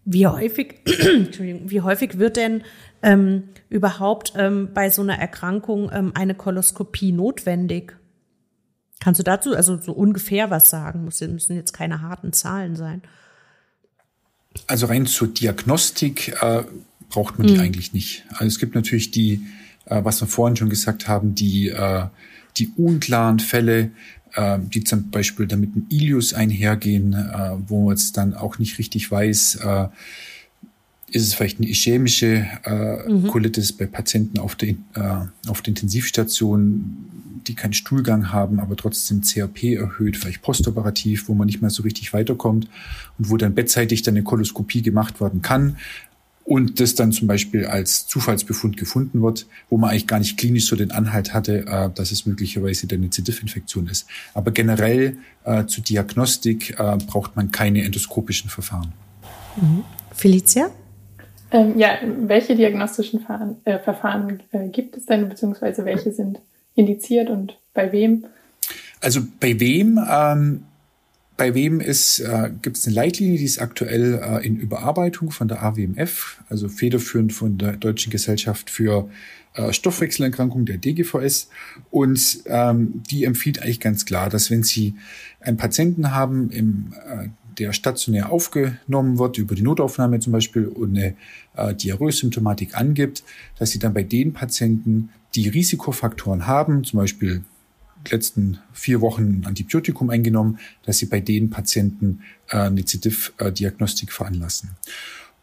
Wie 0.03 0.27
häufig, 0.27 0.75
wie 0.85 1.81
häufig 1.81 2.17
wird 2.17 2.37
denn 2.37 2.63
ähm, 3.01 3.49
überhaupt 3.69 4.33
ähm, 4.35 4.69
bei 4.73 4.89
so 4.89 5.01
einer 5.01 5.17
Erkrankung 5.17 5.89
ähm, 5.93 6.11
eine 6.15 6.35
Koloskopie 6.35 7.11
notwendig? 7.11 7.95
Kannst 8.99 9.19
du 9.19 9.23
dazu 9.23 9.55
also 9.55 9.77
so 9.79 9.91
ungefähr 9.91 10.49
was 10.49 10.69
sagen? 10.69 11.05
Muss, 11.05 11.21
müssen 11.21 11.55
jetzt 11.55 11.73
keine 11.73 12.01
harten 12.01 12.33
Zahlen 12.33 12.75
sein. 12.75 13.01
Also 14.65 14.87
rein 14.87 15.05
zur 15.05 15.27
Diagnostik 15.27 16.35
äh, 16.41 16.63
braucht 17.09 17.37
man 17.37 17.47
die 17.47 17.55
hm. 17.55 17.61
eigentlich 17.61 17.93
nicht. 17.93 18.25
Also 18.31 18.45
es 18.45 18.59
gibt 18.59 18.73
natürlich 18.73 19.11
die 19.11 19.45
äh, 19.89 20.03
was 20.03 20.21
wir 20.21 20.27
vorhin 20.27 20.55
schon 20.55 20.69
gesagt 20.69 21.07
haben, 21.07 21.35
die, 21.35 21.69
äh, 21.69 22.05
die 22.57 22.71
unklaren 22.75 23.39
Fälle, 23.39 23.91
äh, 24.33 24.59
die 24.61 24.83
zum 24.83 25.09
Beispiel 25.09 25.47
damit 25.47 25.75
ein 25.75 25.87
Ilius 25.89 26.33
einhergehen, 26.33 27.13
äh, 27.13 27.51
wo 27.67 27.85
man 27.85 27.95
jetzt 27.95 28.17
dann 28.17 28.33
auch 28.33 28.59
nicht 28.59 28.77
richtig 28.79 29.09
weiß, 29.09 29.55
äh, 29.55 29.87
ist 31.09 31.23
es 31.23 31.33
vielleicht 31.33 31.59
eine 31.59 31.69
ischämische 31.69 32.47
äh, 32.65 33.09
mhm. 33.09 33.27
Colitis 33.27 33.71
bei 33.71 33.85
Patienten 33.85 34.39
auf 34.39 34.55
der, 34.55 34.69
äh, 34.69 34.75
auf 35.47 35.61
der 35.61 35.69
Intensivstation, 35.69 36.97
die 37.47 37.55
keinen 37.55 37.73
Stuhlgang 37.73 38.33
haben, 38.33 38.59
aber 38.59 38.75
trotzdem 38.75 39.21
CRP 39.21 39.75
erhöht, 39.75 40.17
vielleicht 40.17 40.41
postoperativ, 40.41 41.29
wo 41.29 41.33
man 41.33 41.45
nicht 41.45 41.61
mehr 41.61 41.69
so 41.69 41.83
richtig 41.83 42.11
weiterkommt 42.11 42.67
und 43.17 43.29
wo 43.29 43.37
dann 43.37 43.55
bettseitig 43.55 44.01
dann 44.01 44.15
eine 44.15 44.23
Koloskopie 44.23 44.81
gemacht 44.81 45.21
werden 45.21 45.41
kann 45.41 45.77
und 46.47 46.79
das 46.79 46.95
dann 46.95 47.11
zum 47.11 47.27
Beispiel 47.27 47.65
als 47.65 48.07
Zufallsbefund 48.07 48.77
gefunden 48.77 49.21
wird, 49.21 49.47
wo 49.69 49.77
man 49.77 49.91
eigentlich 49.91 50.07
gar 50.07 50.19
nicht 50.19 50.37
klinisch 50.37 50.65
so 50.65 50.75
den 50.75 50.91
Anhalt 50.91 51.33
hatte, 51.33 51.67
äh, 51.67 51.89
dass 51.93 52.11
es 52.11 52.25
möglicherweise 52.25 52.87
eine 52.89 53.09
C. 53.09 53.21
diff-Infektion 53.21 53.87
ist. 53.87 54.07
Aber 54.33 54.51
generell 54.51 55.17
äh, 55.43 55.65
zur 55.65 55.83
Diagnostik 55.83 56.79
äh, 56.79 56.97
braucht 57.05 57.35
man 57.35 57.51
keine 57.51 57.83
endoskopischen 57.83 58.49
Verfahren. 58.49 58.93
Mhm. 59.55 59.83
Felicia? 60.13 60.71
Ähm, 61.51 61.77
ja, 61.77 61.97
welche 62.03 62.55
diagnostischen 62.55 63.21
Verfahren, 63.21 63.57
äh, 63.65 63.79
Verfahren 63.79 64.43
äh, 64.51 64.67
gibt 64.67 64.97
es 64.97 65.05
denn, 65.05 65.29
beziehungsweise 65.29 65.85
welche 65.85 66.11
sind 66.11 66.39
indiziert 66.75 67.29
und 67.29 67.57
bei 67.73 67.91
wem? 67.91 68.25
Also 69.01 69.21
bei 69.39 69.59
wem? 69.59 69.99
Ähm, 70.09 70.63
bei 71.37 71.53
wem 71.53 71.79
äh, 71.79 71.93
gibt 72.61 72.77
es 72.77 72.87
eine 72.87 72.95
Leitlinie, 72.95 73.37
die 73.37 73.45
ist 73.45 73.61
aktuell 73.61 74.19
äh, 74.21 74.45
in 74.45 74.57
Überarbeitung 74.57 75.29
von 75.29 75.47
der 75.47 75.63
AWMF, 75.63 76.41
also 76.49 76.67
federführend 76.67 77.31
von 77.31 77.59
der 77.59 77.73
Deutschen 77.73 78.11
Gesellschaft 78.11 78.71
für 78.71 79.07
äh, 79.53 79.71
Stoffwechselerkrankungen, 79.71 80.65
der 80.65 80.77
DGVS. 80.77 81.49
Und 81.91 82.39
ähm, 82.47 83.03
die 83.09 83.23
empfiehlt 83.23 83.61
eigentlich 83.61 83.79
ganz 83.79 84.05
klar, 84.05 84.29
dass 84.29 84.49
wenn 84.49 84.63
Sie 84.63 84.95
einen 85.39 85.57
Patienten 85.57 86.11
haben, 86.11 86.49
im, 86.49 86.93
äh, 87.07 87.27
der 87.59 87.73
stationär 87.73 88.31
aufgenommen 88.31 89.17
wird, 89.17 89.37
über 89.37 89.55
die 89.55 89.61
Notaufnahme 89.61 90.19
zum 90.19 90.33
Beispiel, 90.33 90.67
und 90.67 90.97
eine 90.97 91.15
äh, 91.55 91.73
Diarrhoe-Symptomatik 91.73 92.75
angibt, 92.75 93.23
dass 93.57 93.71
Sie 93.71 93.79
dann 93.79 93.93
bei 93.93 94.03
den 94.03 94.33
Patienten, 94.33 95.09
die 95.35 95.49
Risikofaktoren 95.49 96.47
haben, 96.47 96.83
zum 96.83 96.99
Beispiel 96.99 97.43
letzten 98.11 98.59
vier 98.73 99.01
Wochen 99.01 99.43
Antibiotikum 99.45 100.09
eingenommen, 100.09 100.59
dass 100.83 100.99
sie 100.99 101.07
bei 101.07 101.19
den 101.19 101.49
Patienten 101.49 102.21
äh, 102.49 102.57
eine 102.57 102.85
C-Diff-Diagnostik 102.85 104.11
veranlassen. 104.11 104.71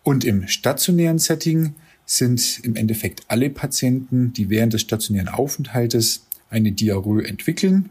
Und 0.02 0.24
im 0.24 0.46
stationären 0.48 1.18
Setting 1.18 1.74
sind 2.06 2.60
im 2.62 2.76
Endeffekt 2.76 3.22
alle 3.28 3.50
Patienten, 3.50 4.32
die 4.32 4.50
während 4.50 4.72
des 4.72 4.82
stationären 4.82 5.28
Aufenthaltes 5.28 6.26
eine 6.50 6.72
Diarrhoe 6.72 7.26
entwickeln, 7.26 7.90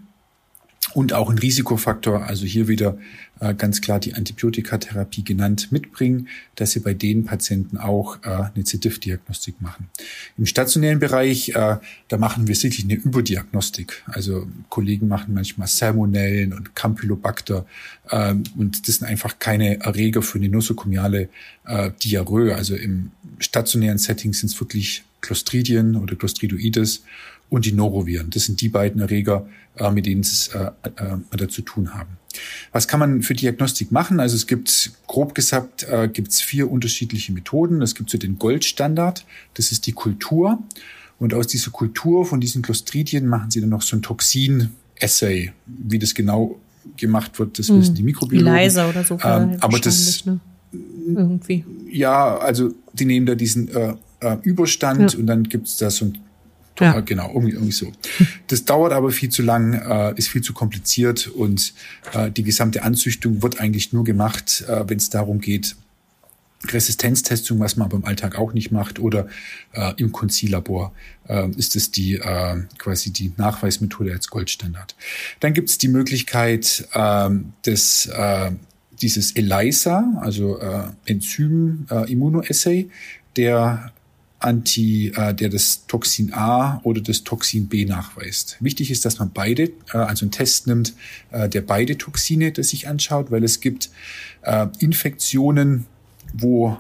und 0.94 1.14
auch 1.14 1.30
ein 1.30 1.38
Risikofaktor, 1.38 2.24
also 2.24 2.46
hier 2.46 2.68
wieder 2.68 2.98
äh, 3.40 3.54
ganz 3.54 3.82
klar 3.82 4.00
die 4.00 4.14
Antibiotikatherapie 4.14 5.24
genannt, 5.24 5.72
mitbringen, 5.72 6.28
dass 6.56 6.72
sie 6.72 6.80
bei 6.80 6.94
den 6.94 7.26
Patienten 7.26 7.78
auch 7.78 8.18
äh, 8.24 8.50
eine 8.54 8.64
C-Diff-Diagnostik 8.64 9.62
machen. 9.62 9.90
Im 10.38 10.46
stationären 10.46 11.00
Bereich, 11.00 11.50
äh, 11.50 11.78
da 12.08 12.18
machen 12.18 12.48
wir 12.48 12.56
sicherlich 12.56 12.86
eine 12.86 12.96
Überdiagnostik. 12.96 14.04
Also 14.08 14.48
Kollegen 14.70 15.08
machen 15.08 15.34
manchmal 15.34 15.68
Salmonellen 15.68 16.54
und 16.54 16.76
Campylobacter 16.76 17.66
äh, 18.10 18.36
und 18.58 18.88
das 18.88 18.98
sind 18.98 19.08
einfach 19.08 19.40
keine 19.40 19.80
Erreger 19.82 20.22
für 20.22 20.38
eine 20.38 20.50
nosokomiale 20.50 21.30
äh, 21.66 21.92
Diarrhoe. 22.04 22.56
Also 22.56 22.76
im 22.76 23.12
stationären 23.40 23.98
Setting 23.98 24.34
sind 24.34 24.52
es 24.52 24.60
wirklich 24.60 25.04
Clostridien 25.24 25.95
oder 25.95 26.15
Clostridoides 26.15 27.03
und 27.49 27.65
die 27.65 27.71
Noroviren. 27.71 28.30
Das 28.30 28.45
sind 28.45 28.61
die 28.61 28.69
beiden 28.69 29.01
Erreger, 29.01 29.47
äh, 29.78 29.89
mit 29.89 30.05
denen 30.05 30.21
es 30.21 30.49
äh, 30.49 30.71
äh, 30.84 31.17
da 31.38 31.49
zu 31.49 31.63
tun 31.63 31.95
haben. 31.95 32.17
Was 32.71 32.88
kann 32.88 32.99
man 32.99 33.21
für 33.21 33.34
Diagnostik 33.34 33.91
machen? 33.91 34.19
Also 34.19 34.36
es 34.36 34.47
gibt, 34.47 34.91
grob 35.07 35.34
gesagt, 35.36 35.84
äh, 35.84 36.07
gibt 36.11 36.30
es 36.30 36.41
vier 36.41 36.69
unterschiedliche 36.69 37.32
Methoden. 37.32 37.82
Es 37.82 37.95
gibt 37.95 38.09
so 38.09 38.17
den 38.17 38.38
Goldstandard, 38.38 39.26
das 39.53 39.71
ist 39.71 39.88
die 39.88 39.93
Kultur. 39.93 40.59
Und 41.19 41.34
aus 41.34 41.47
dieser 41.47 41.71
Kultur 41.71 42.26
von 42.26 42.41
diesen 42.41 42.61
Clostridien 42.61 43.28
machen 43.28 43.51
sie 43.51 43.61
dann 43.61 43.69
noch 43.69 43.84
so 43.84 43.95
ein 43.95 44.01
Toxin-Assay. 44.01 45.53
Wie 45.67 45.99
das 45.99 46.13
genau 46.15 46.59
gemacht 46.97 47.39
wird, 47.39 47.59
das 47.59 47.69
hm. 47.69 47.80
wissen 47.80 47.95
die 47.95 48.03
Mikrobiologen. 48.03 48.51
Leiser 48.51 48.89
oder 48.89 49.03
so. 49.03 49.17
Ähm, 49.24 49.57
aber 49.61 49.80
das, 49.80 50.26
ne? 50.26 50.39
irgendwie. 51.07 51.65
Ja, 51.89 52.38
also 52.38 52.74
die 52.93 53.05
nehmen 53.05 53.26
da 53.26 53.36
diesen 53.36 53.67
äh, 53.69 53.93
äh, 54.24 54.38
Überstand 54.43 55.13
ja. 55.13 55.19
und 55.19 55.28
dann 55.28 55.43
gibt 55.43 55.67
es 55.67 55.78
da 55.78 55.89
so 55.89 56.05
ein 56.05 56.17
ja. 56.80 56.99
Genau, 57.01 57.28
irgendwie, 57.28 57.51
irgendwie 57.51 57.71
so. 57.71 57.91
Das 58.47 58.65
dauert 58.65 58.93
aber 58.93 59.11
viel 59.11 59.30
zu 59.30 59.43
lang, 59.43 59.74
äh, 59.74 60.13
ist 60.17 60.30
viel 60.30 60.41
zu 60.41 60.53
kompliziert 60.53 61.28
und 61.28 61.71
äh, 62.13 62.32
die 62.32 62.41
gesamte 62.41 62.82
Anzüchtung 62.82 63.43
wird 63.43 63.59
eigentlich 63.59 63.93
nur 63.93 64.03
gemacht, 64.03 64.65
äh, 64.67 64.84
wenn 64.88 64.97
es 64.97 65.11
darum 65.11 65.39
geht, 65.39 65.76
Resistenztestung, 66.67 67.59
was 67.59 67.76
man 67.76 67.88
aber 67.88 67.97
im 67.97 68.05
Alltag 68.05 68.38
auch 68.38 68.53
nicht 68.53 68.71
macht, 68.71 68.99
oder 68.99 69.28
äh, 69.74 69.93
im 69.97 70.11
Konzillabor 70.11 70.93
äh, 71.28 71.49
ist 71.51 71.76
es 71.76 71.91
die 71.91 72.15
äh, 72.15 72.63
quasi 72.78 73.11
die 73.11 73.34
Nachweismethode 73.38 74.11
als 74.11 74.30
Goldstandard. 74.30 74.95
Dann 75.41 75.53
gibt 75.53 75.69
es 75.69 75.78
die 75.78 75.89
Möglichkeit 75.89 76.88
äh, 76.93 77.30
des 77.65 78.05
äh, 78.07 78.51
dieses 79.01 79.36
ELISA, 79.36 80.19
also 80.21 80.59
äh, 80.59 80.84
Enzym 81.05 81.86
äh, 81.91 82.09
Immunoassay, 82.11 82.89
der 83.36 83.91
Anti, 84.44 85.14
äh, 85.16 85.34
der 85.34 85.50
das 85.50 85.86
Toxin 85.88 86.34
A 86.34 86.80
oder 86.84 87.02
das 87.02 87.24
Toxin 87.24 87.68
B 87.68 87.86
nachweist. 87.86 88.58
Wichtig 88.60 88.91
ist, 88.91 89.06
dass 89.06 89.20
man 89.20 89.32
beide, 89.34 89.72
äh, 89.94 89.98
also 89.98 90.26
einen 90.26 90.32
Test 90.32 90.68
nimmt, 90.68 90.94
äh, 91.32 91.48
der 91.48 91.62
beide 91.62 91.98
Toxine 91.98 92.52
das 92.52 92.70
sich 92.70 92.88
anschaut, 92.88 93.32
weil 93.32 93.44
es 93.44 93.60
gibt 93.62 93.89
äh, 94.41 94.68
Infektionen, 94.80 95.86
wo 96.34 96.78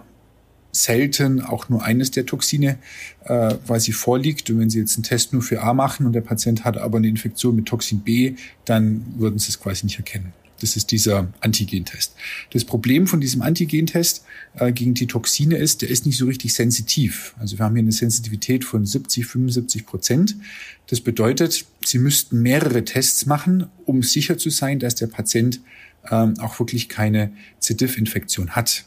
selten 0.73 1.41
auch 1.41 1.69
nur 1.69 1.83
eines 1.83 2.11
der 2.11 2.25
Toxine 2.25 2.79
äh, 3.25 3.53
quasi 3.65 3.91
vorliegt. 3.91 4.49
Und 4.49 4.59
wenn 4.59 4.69
Sie 4.69 4.79
jetzt 4.79 4.97
einen 4.97 5.03
Test 5.03 5.31
nur 5.31 5.41
für 5.41 5.61
A 5.61 5.73
machen 5.73 6.05
und 6.05 6.13
der 6.13 6.21
Patient 6.21 6.65
hat 6.65 6.77
aber 6.77 6.97
eine 6.97 7.07
Infektion 7.07 7.55
mit 7.55 7.67
Toxin 7.67 8.01
B, 8.01 8.35
dann 8.65 9.05
würden 9.17 9.39
Sie 9.39 9.49
es 9.49 9.59
quasi 9.59 9.85
nicht 9.85 9.97
erkennen. 9.97 10.33
Das 10.63 10.77
ist 10.77 10.91
dieser 10.91 11.27
Antigentest. 11.41 12.15
Das 12.51 12.63
Problem 12.63 13.05
von 13.05 13.19
diesem 13.19 13.41
Antigentest 13.41 14.23
äh, 14.55 14.71
gegen 14.71 14.93
die 14.93 15.07
Toxine 15.07 15.57
ist, 15.57 15.81
der 15.81 15.89
ist 15.89 16.05
nicht 16.05 16.17
so 16.17 16.25
richtig 16.25 16.53
sensitiv. 16.53 17.35
Also 17.37 17.57
wir 17.57 17.65
haben 17.65 17.75
hier 17.75 17.83
eine 17.83 17.91
Sensitivität 17.91 18.63
von 18.63 18.85
70, 18.85 19.25
75 19.25 19.85
Prozent. 19.85 20.37
Das 20.87 21.01
bedeutet, 21.01 21.65
Sie 21.83 21.99
müssten 21.99 22.41
mehrere 22.41 22.85
Tests 22.85 23.25
machen, 23.25 23.67
um 23.83 24.03
sicher 24.03 24.37
zu 24.37 24.49
sein, 24.49 24.79
dass 24.79 24.95
der 24.95 25.07
Patient 25.07 25.59
ähm, 26.09 26.35
auch 26.39 26.57
wirklich 26.59 26.87
keine 26.87 27.33
C. 27.59 27.73
diff-Infektion 27.73 28.51
hat. 28.51 28.85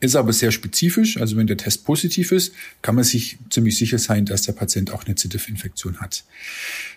Ist 0.00 0.14
aber 0.14 0.32
sehr 0.32 0.52
spezifisch. 0.52 1.20
Also 1.20 1.36
wenn 1.36 1.48
der 1.48 1.56
Test 1.56 1.84
positiv 1.84 2.30
ist, 2.30 2.54
kann 2.82 2.94
man 2.94 3.04
sich 3.04 3.38
ziemlich 3.50 3.76
sicher 3.76 3.98
sein, 3.98 4.26
dass 4.26 4.42
der 4.42 4.52
Patient 4.52 4.92
auch 4.92 5.04
eine 5.04 5.16
C. 5.16 5.28
diff-Infektion 5.28 6.00
hat. 6.00 6.24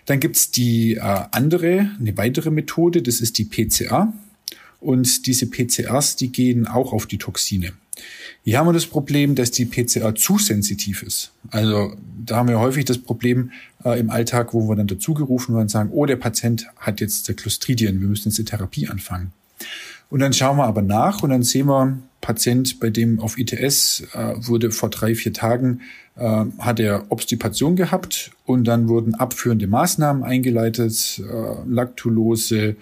Dann 0.05 0.19
gibt's 0.19 0.51
die 0.51 0.95
äh, 0.95 0.99
andere, 0.99 1.91
eine 1.99 2.15
weitere 2.17 2.51
Methode, 2.51 3.01
das 3.01 3.19
ist 3.19 3.37
die 3.39 3.45
PCA. 3.45 4.13
Und 4.79 5.25
diese 5.27 5.47
PCRs, 5.47 6.15
die 6.15 6.31
gehen 6.31 6.67
auch 6.67 6.93
auf 6.93 7.05
die 7.05 7.17
Toxine. 7.17 7.73
Hier 8.43 8.57
haben 8.57 8.67
wir 8.67 8.73
das 8.73 8.87
Problem, 8.87 9.35
dass 9.35 9.51
die 9.51 9.65
PCA 9.65 10.15
zu 10.15 10.39
sensitiv 10.39 11.03
ist. 11.03 11.31
Also 11.51 11.95
da 12.25 12.37
haben 12.37 12.49
wir 12.49 12.59
häufig 12.59 12.85
das 12.85 12.97
Problem 12.97 13.51
äh, 13.83 13.99
im 13.99 14.09
Alltag, 14.09 14.53
wo 14.53 14.67
wir 14.67 14.75
dann 14.75 14.87
dazugerufen 14.87 15.53
werden 15.53 15.63
und 15.63 15.69
sagen, 15.69 15.89
oh, 15.91 16.05
der 16.05 16.15
Patient 16.15 16.67
hat 16.77 17.01
jetzt 17.01 17.27
der 17.27 17.35
Clostridien, 17.35 18.01
wir 18.01 18.07
müssen 18.07 18.29
jetzt 18.29 18.37
die 18.37 18.45
Therapie 18.45 18.87
anfangen. 18.87 19.31
Und 20.11 20.19
dann 20.19 20.33
schauen 20.33 20.57
wir 20.57 20.65
aber 20.65 20.81
nach 20.81 21.23
und 21.23 21.29
dann 21.29 21.41
sehen 21.41 21.67
wir, 21.67 21.97
Patient, 22.19 22.79
bei 22.79 22.89
dem 22.91 23.19
auf 23.19 23.39
ITS 23.39 24.03
äh, 24.13 24.35
wurde 24.37 24.71
vor 24.71 24.89
drei, 24.89 25.15
vier 25.15 25.33
Tagen, 25.33 25.81
äh, 26.17 26.45
hat 26.59 26.79
er 26.79 27.05
Obstipation 27.09 27.75
gehabt 27.75 28.31
und 28.45 28.65
dann 28.65 28.89
wurden 28.89 29.15
abführende 29.15 29.67
Maßnahmen 29.67 30.23
eingeleitet, 30.23 31.19
äh, 31.19 31.67
Laktulose, 31.67 32.75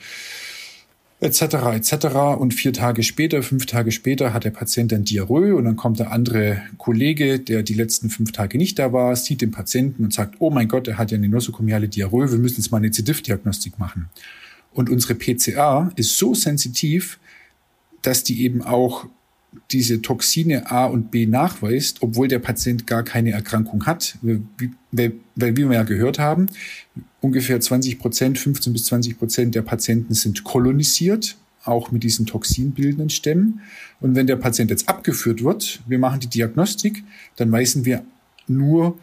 etc. 1.22 1.42
etc. 1.76 1.94
Und 2.40 2.56
vier 2.56 2.74
Tage 2.74 3.04
später, 3.04 3.44
fünf 3.44 3.68
Tage 3.68 3.92
später 3.92 4.34
hat 4.34 4.44
der 4.44 4.52
Patient 4.52 4.92
dann 4.92 5.04
Diarrhoe 5.04 5.56
und 5.56 5.66
dann 5.66 5.76
kommt 5.76 6.00
der 6.00 6.12
andere 6.12 6.64
Kollege, 6.80 7.40
der 7.40 7.62
die 7.62 7.76
letzten 7.76 8.10
fünf 8.10 8.32
Tage 8.32 8.58
nicht 8.58 8.80
da 8.80 8.92
war, 8.92 9.16
sieht 9.16 9.42
den 9.42 9.52
Patienten 9.52 10.04
und 10.04 10.14
sagt, 10.14 10.36
oh 10.40 10.50
mein 10.50 10.68
Gott, 10.68 10.88
er 10.88 10.98
hat 10.98 11.12
ja 11.12 11.18
eine 11.18 11.30
nosokomiale 11.30 11.90
Diarrhoe, 11.90 12.32
wir 12.32 12.40
müssen 12.40 12.58
jetzt 12.60 12.72
mal 12.72 12.78
eine 12.78 12.90
C-Diff-Diagnostik 12.90 13.78
machen. 13.78 14.10
Und 14.74 14.90
unsere 14.90 15.16
PCA 15.16 15.92
ist 15.96 16.18
so 16.18 16.34
sensitiv, 16.34 17.20
dass 18.02 18.24
die 18.24 18.44
eben 18.44 18.62
auch 18.62 19.08
diese 19.72 20.02
Toxine 20.02 20.70
A 20.72 20.86
und 20.86 21.12
B 21.12 21.26
nachweist, 21.26 22.02
obwohl 22.02 22.28
der 22.28 22.40
Patient 22.40 22.88
gar 22.88 23.04
keine 23.04 23.32
Erkrankung 23.32 23.86
hat. 23.86 24.18
Weil, 24.22 25.14
weil 25.36 25.58
wie 25.58 25.68
wir 25.68 25.74
ja 25.74 25.84
gehört 25.84 26.20
haben, 26.20 26.48
ungefähr 27.22 27.60
20 27.60 28.00
Prozent, 28.00 28.38
15 28.38 28.74
bis 28.74 28.86
20 28.86 29.18
Prozent 29.18 29.56
der 29.56 29.62
Patienten 29.62 30.14
sind 30.14 30.44
kolonisiert, 30.44 31.36
auch 31.66 31.92
mit 31.92 32.04
diesen 32.04 32.26
toxinbildenden 32.26 33.10
Stämmen. 33.10 33.62
Und 34.00 34.16
wenn 34.16 34.28
der 34.28 34.38
Patient 34.38 34.70
jetzt 34.70 34.88
abgeführt 34.88 35.44
wird, 35.44 35.82
wir 35.88 36.00
machen 36.00 36.20
die 36.20 36.28
Diagnostik, 36.28 37.04
dann 37.36 37.52
weisen 37.52 37.86
wir 37.86 38.04
nur 38.48 38.98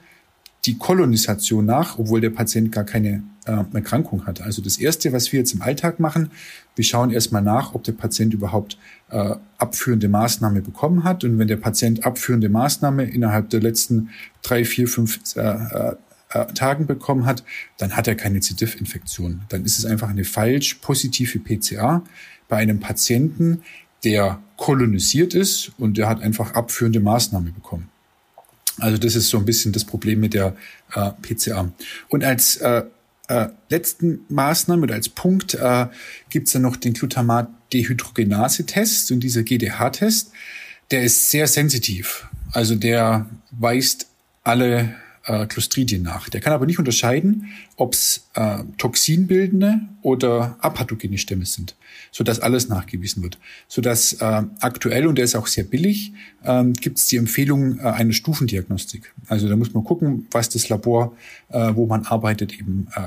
die 0.65 0.79
Kolonisation 0.79 1.65
nach, 1.65 1.99
obwohl 1.99 2.21
der 2.21 2.31
Patient 2.31 2.73
gar 2.73 2.85
keine 2.85 3.23
äh, 3.47 3.65
Erkrankung 3.73 4.27
hat. 4.27 4.41
Also 4.41 4.63
das 4.63 4.79
Erste, 4.79 5.13
was 5.13 5.33
wir 5.33 5.41
jetzt 5.41 5.55
im 5.55 5.63
Alltag 5.63 6.01
machen, 6.01 6.31
wir 6.75 6.85
schauen 6.85 7.11
erstmal 7.11 7.43
nach, 7.43 7.75
ob 7.75 7.85
der 7.85 7.93
Patient 7.93 8.35
überhaupt 8.35 8.77
äh, 9.11 9.35
abführende 9.59 10.09
Maßnahme 10.09 10.63
bekommen 10.63 11.05
hat. 11.05 11.25
Und 11.25 11.39
wenn 11.39 11.49
der 11.49 11.57
Patient 11.57 12.05
abführende 12.05 12.49
Maßnahme 12.49 13.05
innerhalb 13.05 13.51
der 13.51 13.61
letzten 13.61 14.11
drei, 14.43 14.65
vier, 14.65 14.89
fünf 14.89 15.21
äh, 15.37 15.41
äh, 15.41 15.95
äh 16.31 16.47
Tagen 16.55 16.87
bekommen 16.87 17.25
hat, 17.25 17.45
dann 17.79 17.97
hat 17.97 18.09
er 18.09 18.15
keine 18.15 18.41
C. 18.41 18.55
diff-Infektion. 18.55 19.43
Dann 19.49 19.65
ist 19.65 19.79
es 19.79 19.85
einfach 19.85 20.09
eine 20.09 20.25
falsch 20.25 20.75
positive 20.75 21.39
PCA 21.39 22.03
bei 22.49 22.57
einem 22.57 22.81
Patienten, 22.81 23.63
der 24.05 24.41
kolonisiert 24.57 25.35
ist 25.35 25.73
und 25.79 25.97
der 25.99 26.09
hat 26.09 26.21
einfach 26.23 26.55
abführende 26.55 27.01
Maßnahme 27.01 27.51
bekommen. 27.51 27.89
Also 28.79 28.99
das 28.99 29.17
ist 29.17 29.29
so 29.31 29.39
ein 29.39 29.45
bisschen 29.45 29.73
das 29.73 29.85
Problem 29.85 30.21
mit 30.21 30.35
der 30.35 30.55
äh, 30.95 31.11
PCA. 31.23 31.71
Und 32.09 32.25
als 32.25 32.57
äh, 32.57 32.83
äh, 33.29 33.49
letzten 33.69 34.21
Maßnahme 34.29 34.83
oder 34.83 34.95
als 34.95 35.09
Punkt 35.09 35.55
äh, 35.55 35.87
gibt 36.31 36.47
es 36.47 36.53
dann 36.53 36.63
noch 36.63 36.77
den 36.77 36.95
Glutamat-Dehydrogenase-Test 36.95 39.13
und 39.13 39.21
dieser 39.21 39.43
GDH-Test. 39.43 40.33
Der 40.91 41.03
ist 41.03 41.31
sehr 41.31 41.47
sensitiv. 41.47 42.29
Also 42.53 42.77
der 42.77 43.27
weist 43.51 44.07
alle 44.45 44.95
äh, 45.27 45.47
Clostridien 45.47 46.03
nach. 46.03 46.29
Der 46.29 46.41
kann 46.41 46.53
aber 46.53 46.67
nicht 46.67 46.79
unterscheiden, 46.79 47.49
ob 47.77 47.95
es 47.95 48.29
äh, 48.35 48.59
toxinbildende 48.79 49.81
oder 50.03 50.57
apathogene 50.61 51.19
Stämme 51.19 51.47
sind, 51.47 51.77
sodass 52.11 52.41
alles 52.41 52.69
nachgewiesen 52.69 53.23
wird. 53.23 53.39
Sodass 53.69 54.15
äh, 54.15 54.43
aktuell, 54.61 55.07
und 55.07 55.17
der 55.17 55.25
ist 55.25 55.35
auch 55.35 55.47
sehr 55.47 55.65
billig, 55.65 56.13
äh, 56.43 56.65
gibt 56.65 56.99
es 56.99 57.07
die 57.09 57.17
Empfehlung 57.17 57.79
äh, 57.79 57.83
einer 57.83 58.13
Stufendiagnostik. 58.13 59.13
Also 59.29 59.49
da 59.49 59.57
muss 59.57 59.75
man 59.75 59.85
gucken, 59.85 60.27
was 60.31 60.49
das 60.49 60.69
Labor, 60.69 61.17
äh, 61.49 61.73
wo 61.75 61.87
man 61.87 62.07
arbeitet, 62.07 62.59
eben 62.59 62.89
äh, 62.95 63.01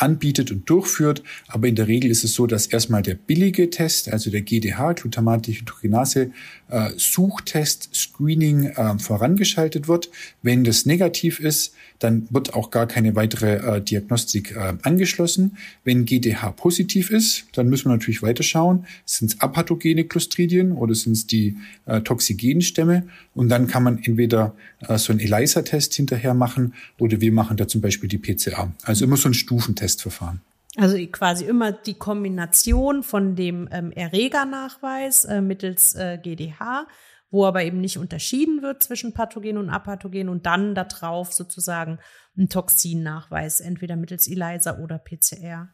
anbietet 0.00 0.50
und 0.50 0.68
durchführt. 0.68 1.22
Aber 1.48 1.68
in 1.68 1.74
der 1.74 1.88
Regel 1.88 2.10
ist 2.10 2.24
es 2.24 2.34
so, 2.34 2.46
dass 2.46 2.66
erstmal 2.66 3.02
der 3.02 3.14
billige 3.14 3.70
Test, 3.70 4.10
also 4.12 4.30
der 4.30 4.42
GDH, 4.42 4.92
Glutamat-Dehydrogenase, 4.94 6.32
äh, 6.68 6.90
Suchtest, 6.96 7.90
Screening 7.94 8.66
äh, 8.66 8.98
vorangeschaltet 8.98 9.88
wird. 9.88 10.10
Wenn 10.42 10.64
das 10.64 10.86
negativ 10.86 11.40
ist, 11.40 11.74
dann 12.00 12.26
wird 12.30 12.54
auch 12.54 12.70
gar 12.70 12.86
keine 12.86 13.14
weitere 13.14 13.76
äh, 13.76 13.80
Diagnostik 13.80 14.56
äh, 14.56 14.74
angeschlossen. 14.82 15.56
Wenn 15.84 16.06
GDH 16.06 16.50
positiv 16.52 17.10
ist, 17.10 17.44
dann 17.52 17.68
müssen 17.68 17.86
wir 17.86 17.92
natürlich 17.92 18.22
weiterschauen. 18.22 18.86
Sind 19.04 19.32
es 19.32 19.40
apathogene 19.40 20.04
Clostridien 20.04 20.72
oder 20.72 20.94
sind 20.94 21.12
es 21.12 21.26
die 21.26 21.56
äh, 21.86 22.00
toxigenen 22.00 22.62
Stämme? 22.62 23.06
Und 23.34 23.50
dann 23.50 23.66
kann 23.66 23.82
man 23.82 24.02
entweder 24.02 24.54
äh, 24.80 24.98
so 24.98 25.12
einen 25.12 25.20
ELISA-Test 25.20 25.94
hinterher 25.94 26.34
machen 26.34 26.74
oder 26.98 27.20
wir 27.20 27.32
machen 27.32 27.56
da 27.56 27.68
zum 27.68 27.82
Beispiel 27.82 28.08
die 28.08 28.18
PCA. 28.18 28.72
Also 28.84 29.04
immer 29.04 29.16
so 29.16 29.28
ein 29.28 29.34
Stufentestverfahren. 29.34 30.40
Also 30.76 30.96
quasi 31.12 31.44
immer 31.44 31.72
die 31.72 31.94
Kombination 31.94 33.02
von 33.02 33.36
dem 33.36 33.68
ähm, 33.72 33.92
Erregernachweis 33.92 35.24
äh, 35.26 35.40
mittels 35.40 35.94
äh, 35.96 36.18
GDH 36.22 36.86
wo 37.30 37.44
aber 37.44 37.62
eben 37.62 37.80
nicht 37.80 37.98
unterschieden 37.98 38.62
wird 38.62 38.82
zwischen 38.82 39.12
Pathogen 39.12 39.56
und 39.56 39.70
Apathogen 39.70 40.28
und 40.28 40.46
dann 40.46 40.74
darauf 40.74 41.32
sozusagen 41.32 41.98
ein 42.36 42.48
Toxinnachweis, 42.48 43.60
entweder 43.60 43.96
mittels 43.96 44.28
ELISA 44.28 44.78
oder 44.78 44.98
PCR. 44.98 45.68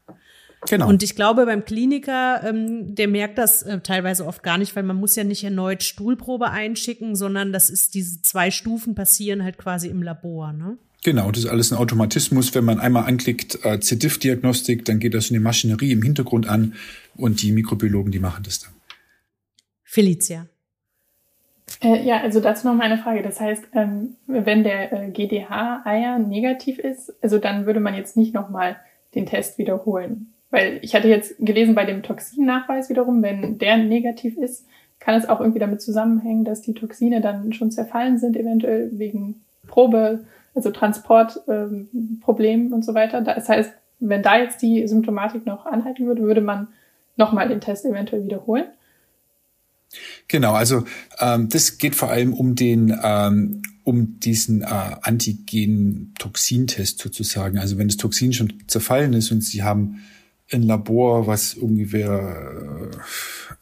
Genau. 0.68 0.88
Und 0.88 1.02
ich 1.02 1.14
glaube, 1.14 1.46
beim 1.46 1.64
Kliniker, 1.64 2.42
ähm, 2.44 2.94
der 2.94 3.08
merkt 3.08 3.38
das 3.38 3.62
äh, 3.62 3.80
teilweise 3.80 4.26
oft 4.26 4.42
gar 4.42 4.58
nicht, 4.58 4.74
weil 4.74 4.82
man 4.82 4.96
muss 4.96 5.14
ja 5.14 5.22
nicht 5.22 5.44
erneut 5.44 5.82
Stuhlprobe 5.82 6.50
einschicken, 6.50 7.14
sondern 7.14 7.52
das 7.52 7.70
ist 7.70 7.94
diese 7.94 8.22
zwei 8.22 8.50
Stufen 8.50 8.94
passieren 8.94 9.44
halt 9.44 9.58
quasi 9.58 9.88
im 9.88 10.02
Labor, 10.02 10.52
ne? 10.52 10.78
Genau, 11.04 11.30
das 11.30 11.44
ist 11.44 11.50
alles 11.50 11.70
ein 11.70 11.78
Automatismus. 11.78 12.52
Wenn 12.54 12.64
man 12.64 12.80
einmal 12.80 13.04
anklickt 13.04 13.64
äh, 13.64 13.78
C-Diff-Diagnostik, 13.78 14.84
dann 14.86 14.98
geht 14.98 15.14
das 15.14 15.30
in 15.30 15.34
die 15.34 15.40
Maschinerie 15.40 15.92
im 15.92 16.02
Hintergrund 16.02 16.48
an 16.48 16.74
und 17.14 17.42
die 17.42 17.52
Mikrobiologen, 17.52 18.10
die 18.10 18.18
machen 18.18 18.42
das 18.42 18.58
dann. 18.58 18.72
Felicia. 19.84 20.48
Äh, 21.82 22.02
ja, 22.02 22.20
also 22.20 22.40
dazu 22.40 22.66
noch 22.66 22.74
mal 22.74 22.84
eine 22.84 22.98
Frage. 22.98 23.22
Das 23.22 23.40
heißt, 23.40 23.68
ähm, 23.74 24.16
wenn 24.26 24.64
der 24.64 24.92
äh, 24.92 25.10
GDH-Eier 25.10 26.18
negativ 26.18 26.78
ist, 26.78 27.12
also 27.22 27.38
dann 27.38 27.66
würde 27.66 27.80
man 27.80 27.94
jetzt 27.94 28.16
nicht 28.16 28.34
nochmal 28.34 28.76
den 29.14 29.26
Test 29.26 29.58
wiederholen. 29.58 30.32
Weil 30.50 30.78
ich 30.82 30.94
hatte 30.94 31.08
jetzt 31.08 31.34
gelesen 31.38 31.74
bei 31.74 31.84
dem 31.84 32.02
Toxinnachweis 32.02 32.88
wiederum, 32.88 33.22
wenn 33.22 33.58
der 33.58 33.78
negativ 33.78 34.36
ist, 34.36 34.66
kann 35.00 35.14
es 35.14 35.28
auch 35.28 35.40
irgendwie 35.40 35.58
damit 35.58 35.82
zusammenhängen, 35.82 36.44
dass 36.44 36.62
die 36.62 36.74
Toxine 36.74 37.20
dann 37.20 37.52
schon 37.52 37.70
zerfallen 37.70 38.18
sind, 38.18 38.36
eventuell 38.36 38.90
wegen 38.92 39.42
Probe, 39.66 40.24
also 40.54 40.70
Transportproblemen 40.70 42.66
ähm, 42.66 42.72
und 42.72 42.84
so 42.84 42.94
weiter. 42.94 43.20
Das 43.20 43.48
heißt, 43.48 43.72
wenn 43.98 44.22
da 44.22 44.38
jetzt 44.38 44.62
die 44.62 44.86
Symptomatik 44.86 45.46
noch 45.46 45.66
anhalten 45.66 46.06
würde, 46.06 46.22
würde 46.22 46.40
man 46.40 46.68
nochmal 47.16 47.48
den 47.48 47.60
Test 47.60 47.84
eventuell 47.84 48.24
wiederholen. 48.24 48.66
Genau, 50.28 50.54
also 50.54 50.84
ähm, 51.18 51.48
das 51.48 51.78
geht 51.78 51.94
vor 51.94 52.10
allem 52.10 52.34
um 52.34 52.54
den 52.54 52.94
ähm, 53.02 53.62
um 53.86 54.18
diesen 54.18 54.62
äh, 54.62 54.66
Antigen-Toxintest 54.66 56.98
sozusagen. 56.98 57.58
Also 57.58 57.78
wenn 57.78 57.86
das 57.86 57.96
Toxin 57.96 58.32
schon 58.32 58.52
zerfallen 58.66 59.12
ist 59.12 59.30
und 59.30 59.44
Sie 59.44 59.62
haben 59.62 60.00
ein 60.52 60.62
Labor, 60.62 61.26
was 61.26 61.54
ungefähr 61.54 62.90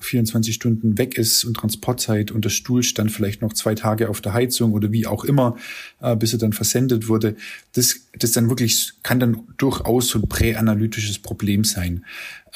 24 0.00 0.50
äh, 0.50 0.54
Stunden 0.54 0.98
weg 0.98 1.16
ist 1.16 1.44
und 1.44 1.54
Transportzeit 1.54 2.30
und 2.30 2.44
der 2.44 2.50
Stuhl 2.50 2.82
stand 2.82 3.10
vielleicht 3.10 3.42
noch 3.42 3.52
zwei 3.52 3.74
Tage 3.74 4.10
auf 4.10 4.20
der 4.20 4.34
Heizung 4.34 4.72
oder 4.72 4.92
wie 4.92 5.06
auch 5.06 5.24
immer, 5.24 5.56
äh, 6.00 6.16
bis 6.16 6.32
er 6.32 6.38
dann 6.38 6.52
versendet 6.52 7.08
wurde. 7.08 7.36
Das, 7.72 8.08
das 8.18 8.32
dann 8.32 8.50
wirklich 8.50 8.92
kann 9.02 9.20
dann 9.20 9.44
durchaus 9.56 10.08
so 10.08 10.18
ein 10.18 10.28
präanalytisches 10.28 11.18
Problem 11.18 11.64
sein. 11.64 12.04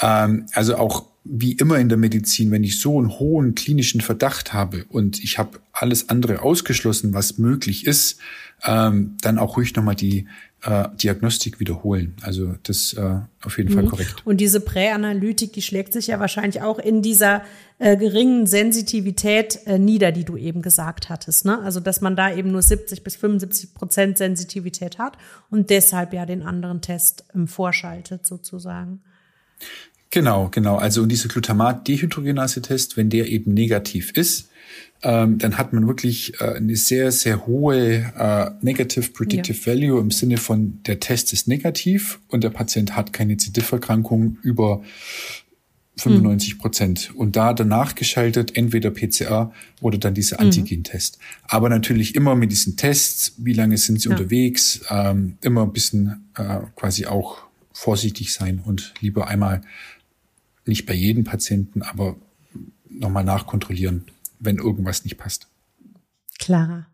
Ähm, 0.00 0.46
also 0.52 0.76
auch 0.76 1.06
wie 1.30 1.52
immer 1.52 1.78
in 1.78 1.88
der 1.88 1.98
Medizin, 1.98 2.50
wenn 2.50 2.64
ich 2.64 2.80
so 2.80 2.98
einen 2.98 3.18
hohen 3.18 3.54
klinischen 3.54 4.00
Verdacht 4.00 4.52
habe 4.52 4.84
und 4.88 5.22
ich 5.22 5.38
habe 5.38 5.60
alles 5.72 6.08
andere 6.08 6.42
ausgeschlossen, 6.42 7.14
was 7.14 7.38
möglich 7.38 7.86
ist, 7.86 8.18
ähm, 8.64 9.16
dann 9.20 9.38
auch 9.38 9.56
ruhig 9.56 9.76
nochmal 9.76 9.94
die 9.94 10.26
äh, 10.62 10.88
Diagnostik 11.00 11.60
wiederholen. 11.60 12.16
Also 12.22 12.54
das 12.64 12.92
äh, 12.94 13.20
auf 13.42 13.58
jeden 13.58 13.70
mhm. 13.70 13.74
Fall 13.74 13.84
korrekt. 13.86 14.22
Und 14.24 14.38
diese 14.38 14.60
Präanalytik, 14.60 15.52
die 15.52 15.62
schlägt 15.62 15.92
sich 15.92 16.08
ja 16.08 16.18
wahrscheinlich 16.18 16.62
auch 16.62 16.78
in 16.78 17.02
dieser 17.02 17.42
äh, 17.78 17.96
geringen 17.96 18.46
Sensitivität 18.46 19.60
äh, 19.66 19.78
nieder, 19.78 20.10
die 20.10 20.24
du 20.24 20.36
eben 20.36 20.62
gesagt 20.62 21.08
hattest. 21.10 21.44
Ne? 21.44 21.60
Also 21.60 21.78
dass 21.78 22.00
man 22.00 22.16
da 22.16 22.34
eben 22.34 22.50
nur 22.50 22.62
70 22.62 23.04
bis 23.04 23.16
75 23.16 23.74
Prozent 23.74 24.18
Sensitivität 24.18 24.98
hat 24.98 25.16
und 25.50 25.70
deshalb 25.70 26.12
ja 26.12 26.26
den 26.26 26.42
anderen 26.42 26.80
Test 26.80 27.24
ähm, 27.34 27.46
vorschaltet 27.46 28.26
sozusagen. 28.26 29.02
Genau, 30.10 30.48
genau. 30.50 30.76
Also 30.76 31.02
und 31.02 31.10
dieser 31.10 31.28
Glutamat-Dehydrogenase-Test, 31.28 32.96
wenn 32.96 33.10
der 33.10 33.28
eben 33.28 33.52
negativ 33.52 34.12
ist, 34.12 34.48
ähm, 35.02 35.38
dann 35.38 35.58
hat 35.58 35.72
man 35.72 35.86
wirklich 35.86 36.40
äh, 36.40 36.54
eine 36.54 36.74
sehr, 36.76 37.12
sehr 37.12 37.46
hohe 37.46 38.12
äh, 38.16 38.50
Negative 38.62 39.10
Predictive 39.10 39.58
ja. 39.58 39.66
Value 39.66 40.00
im 40.00 40.10
Sinne 40.10 40.38
von 40.38 40.82
der 40.86 40.98
Test 40.98 41.32
ist 41.32 41.46
negativ 41.46 42.18
und 42.28 42.42
der 42.42 42.50
Patient 42.50 42.96
hat 42.96 43.12
keine 43.12 43.36
C-Diff-Erkrankung 43.36 44.38
über 44.42 44.82
95 45.98 46.58
Prozent. 46.58 47.10
Und 47.14 47.36
da 47.36 47.52
danach 47.52 47.94
geschaltet 47.94 48.56
entweder 48.56 48.90
PCR 48.90 49.52
oder 49.80 49.98
dann 49.98 50.14
dieser 50.14 50.36
mhm. 50.36 50.46
Antigen-Test. 50.46 51.18
Aber 51.44 51.68
natürlich 51.68 52.14
immer 52.14 52.34
mit 52.34 52.50
diesen 52.50 52.76
Tests, 52.76 53.34
wie 53.38 53.52
lange 53.52 53.76
sind 53.78 54.00
sie 54.00 54.08
ja. 54.08 54.16
unterwegs, 54.16 54.80
ähm, 54.90 55.38
immer 55.42 55.62
ein 55.62 55.72
bisschen 55.72 56.28
äh, 56.36 56.60
quasi 56.76 57.06
auch 57.06 57.38
vorsichtig 57.72 58.32
sein 58.32 58.60
und 58.64 58.94
lieber 59.00 59.28
einmal 59.28 59.62
nicht 60.68 60.86
bei 60.86 60.94
jedem 60.94 61.24
Patienten, 61.24 61.82
aber 61.82 62.16
nochmal 62.88 63.24
nachkontrollieren, 63.24 64.04
wenn 64.38 64.56
irgendwas 64.56 65.04
nicht 65.04 65.18
passt. 65.18 65.48
Clara. 66.38 66.86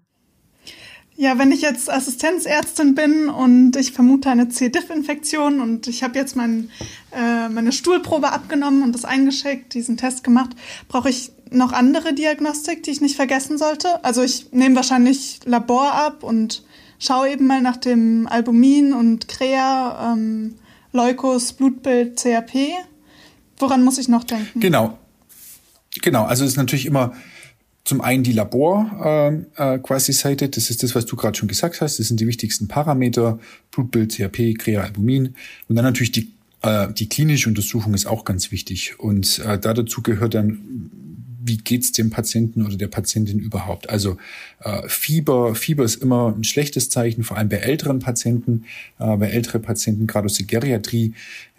Ja, 1.16 1.38
wenn 1.38 1.52
ich 1.52 1.62
jetzt 1.62 1.88
Assistenzärztin 1.88 2.96
bin 2.96 3.28
und 3.28 3.76
ich 3.76 3.92
vermute 3.92 4.30
eine 4.30 4.48
C. 4.48 4.68
diff-Infektion 4.68 5.60
und 5.60 5.86
ich 5.86 6.02
habe 6.02 6.18
jetzt 6.18 6.34
mein, 6.34 6.70
äh, 7.12 7.48
meine 7.48 7.70
Stuhlprobe 7.70 8.32
abgenommen 8.32 8.82
und 8.82 8.92
das 8.92 9.04
eingeschickt, 9.04 9.74
diesen 9.74 9.96
Test 9.96 10.24
gemacht, 10.24 10.50
brauche 10.88 11.10
ich 11.10 11.30
noch 11.50 11.72
andere 11.72 12.14
Diagnostik, 12.14 12.82
die 12.82 12.90
ich 12.90 13.00
nicht 13.00 13.14
vergessen 13.14 13.58
sollte? 13.58 14.04
Also 14.04 14.22
ich 14.22 14.50
nehme 14.50 14.74
wahrscheinlich 14.74 15.38
Labor 15.44 15.92
ab 15.92 16.24
und 16.24 16.64
schaue 16.98 17.30
eben 17.30 17.46
mal 17.46 17.62
nach 17.62 17.76
dem 17.76 18.26
Albumin 18.26 18.92
und 18.92 19.28
Crea, 19.28 20.14
ähm, 20.14 20.56
Leukos, 20.90 21.52
Blutbild, 21.52 22.18
CRP. 22.18 22.72
Woran 23.58 23.84
muss 23.84 23.98
ich 23.98 24.08
noch 24.08 24.24
denken? 24.24 24.60
Genau. 24.60 24.98
Genau, 26.02 26.24
also 26.24 26.44
es 26.44 26.52
ist 26.52 26.56
natürlich 26.56 26.86
immer 26.86 27.14
zum 27.84 28.00
einen 28.00 28.22
die 28.22 28.32
Labor 28.32 29.44
äh, 29.58 29.74
äh, 29.74 29.78
quasi 29.78 30.12
Seite, 30.12 30.48
das 30.48 30.70
ist 30.70 30.82
das, 30.82 30.94
was 30.94 31.04
du 31.04 31.16
gerade 31.16 31.36
schon 31.36 31.48
gesagt 31.48 31.80
hast. 31.80 31.98
Das 31.98 32.08
sind 32.08 32.18
die 32.18 32.26
wichtigsten 32.26 32.66
Parameter, 32.66 33.38
Blutbild, 33.70 34.12
CRP, 34.12 34.54
Crea, 34.58 34.82
Albumin. 34.82 35.34
Und 35.68 35.76
dann 35.76 35.84
natürlich 35.84 36.12
die, 36.12 36.32
äh, 36.62 36.92
die 36.92 37.08
klinische 37.08 37.48
Untersuchung 37.48 37.92
ist 37.92 38.06
auch 38.06 38.24
ganz 38.24 38.50
wichtig. 38.50 38.98
Und 38.98 39.38
äh, 39.40 39.58
da 39.58 39.74
dazu 39.74 40.02
gehört 40.02 40.34
dann, 40.34 40.90
wie 41.46 41.58
geht's 41.58 41.92
dem 41.92 42.08
Patienten 42.08 42.64
oder 42.64 42.76
der 42.76 42.88
Patientin 42.88 43.38
überhaupt? 43.38 43.90
Also 43.90 44.16
äh, 44.60 44.88
Fieber, 44.88 45.54
Fieber 45.54 45.84
ist 45.84 45.96
immer 45.96 46.34
ein 46.34 46.44
schlechtes 46.44 46.88
Zeichen, 46.88 47.22
vor 47.22 47.36
allem 47.36 47.50
bei 47.50 47.58
älteren 47.58 47.98
Patienten, 47.98 48.64
äh, 48.98 49.14
bei 49.18 49.28
älteren 49.28 49.60
Patienten, 49.60 50.06
gerade 50.06 50.24
aus 50.24 50.34
der 50.34 50.46
Geriatrie, 50.46 51.12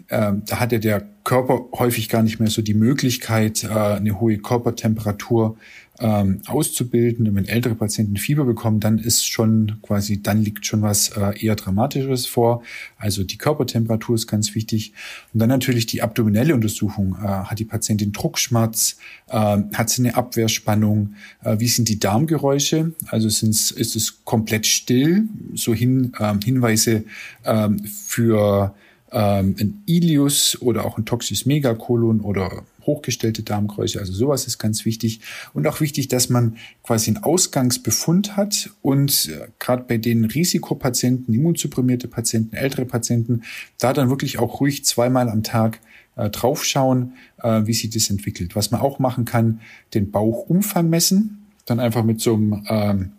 äh, 0.08 0.32
da 0.46 0.60
hat 0.60 0.72
ja 0.72 0.78
der 0.78 1.06
Körper 1.24 1.66
häufig 1.72 2.08
gar 2.08 2.22
nicht 2.22 2.38
mehr 2.38 2.50
so 2.50 2.62
die 2.62 2.74
Möglichkeit, 2.74 3.64
äh, 3.64 3.68
eine 3.68 4.20
hohe 4.20 4.38
Körpertemperatur 4.38 5.56
ähm, 5.98 6.40
auszubilden. 6.46 7.28
Und 7.28 7.34
wenn 7.34 7.46
ältere 7.46 7.74
Patienten 7.74 8.16
Fieber 8.16 8.44
bekommen, 8.44 8.80
dann 8.80 8.98
ist 8.98 9.26
schon 9.26 9.78
quasi, 9.82 10.22
dann 10.22 10.42
liegt 10.42 10.66
schon 10.66 10.82
was 10.82 11.08
äh, 11.08 11.44
eher 11.44 11.56
Dramatisches 11.56 12.26
vor. 12.26 12.62
Also 12.96 13.24
die 13.24 13.38
Körpertemperatur 13.38 14.14
ist 14.14 14.26
ganz 14.26 14.54
wichtig. 14.54 14.92
Und 15.32 15.40
dann 15.40 15.48
natürlich 15.48 15.86
die 15.86 16.02
abdominelle 16.02 16.54
Untersuchung. 16.54 17.16
Äh, 17.20 17.26
hat 17.26 17.58
die 17.58 17.64
Patientin 17.64 18.12
Druckschmerz? 18.12 18.98
Äh, 19.28 19.58
hat 19.74 19.90
sie 19.90 20.02
eine 20.02 20.16
Abwehrspannung? 20.16 21.14
Äh, 21.42 21.58
wie 21.58 21.68
sind 21.68 21.88
die 21.88 21.98
Darmgeräusche? 21.98 22.92
Also 23.08 23.28
sind's, 23.28 23.70
ist 23.70 23.96
es 23.96 24.24
komplett 24.24 24.66
still? 24.66 25.24
So 25.54 25.74
hin, 25.74 26.12
äh, 26.18 26.34
Hinweise 26.44 27.04
äh, 27.42 27.68
für 27.84 28.74
ähm, 29.16 29.56
ein 29.58 29.82
Ilius 29.86 30.60
oder 30.60 30.84
auch 30.84 30.98
ein 30.98 31.06
Toxis 31.06 31.46
Megakolon 31.46 32.20
oder 32.20 32.64
hochgestellte 32.84 33.42
Darmgröße. 33.42 33.98
Also 33.98 34.12
sowas 34.12 34.46
ist 34.46 34.58
ganz 34.58 34.84
wichtig. 34.84 35.20
Und 35.54 35.66
auch 35.66 35.80
wichtig, 35.80 36.08
dass 36.08 36.28
man 36.28 36.58
quasi 36.82 37.10
einen 37.10 37.24
Ausgangsbefund 37.24 38.36
hat 38.36 38.70
und 38.82 39.30
äh, 39.30 39.48
gerade 39.58 39.84
bei 39.88 39.96
den 39.96 40.26
Risikopatienten, 40.26 41.34
immunsupprimierte 41.34 42.08
Patienten, 42.08 42.54
ältere 42.54 42.84
Patienten, 42.84 43.42
da 43.78 43.94
dann 43.94 44.10
wirklich 44.10 44.38
auch 44.38 44.60
ruhig 44.60 44.84
zweimal 44.84 45.30
am 45.30 45.42
Tag 45.42 45.80
äh, 46.16 46.28
draufschauen, 46.28 47.14
äh, 47.42 47.62
wie 47.64 47.72
sich 47.72 47.88
das 47.88 48.10
entwickelt. 48.10 48.54
Was 48.54 48.70
man 48.70 48.82
auch 48.82 48.98
machen 48.98 49.24
kann, 49.24 49.62
den 49.94 50.10
Bauchumfang 50.10 50.90
messen, 50.90 51.46
dann 51.64 51.80
einfach 51.80 52.04
mit 52.04 52.20
so 52.20 52.34
einem 52.34 52.66
ähm, 52.68 53.12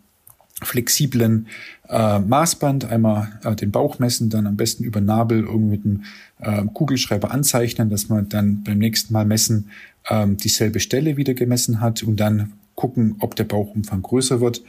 flexiblen 0.63 1.47
äh, 1.87 2.19
Maßband, 2.19 2.85
einmal 2.85 3.39
äh, 3.43 3.55
den 3.55 3.71
Bauch 3.71 3.99
messen, 3.99 4.29
dann 4.29 4.47
am 4.47 4.57
besten 4.57 4.83
über 4.83 5.01
Nabel 5.01 5.43
irgendwie 5.43 5.77
mit 5.77 5.85
einem 5.85 6.03
äh, 6.39 6.67
Kugelschreiber 6.73 7.31
anzeichnen, 7.31 7.89
dass 7.89 8.09
man 8.09 8.27
dann 8.29 8.63
beim 8.63 8.79
nächsten 8.79 9.13
Mal 9.13 9.25
messen 9.25 9.69
ähm, 10.09 10.37
dieselbe 10.37 10.79
Stelle 10.79 11.17
wieder 11.17 11.33
gemessen 11.33 11.79
hat 11.79 12.03
und 12.03 12.19
dann 12.19 12.53
gucken, 12.75 13.15
ob 13.19 13.35
der 13.35 13.43
Bauchumfang 13.43 14.01
größer 14.01 14.41
wird 14.41 14.63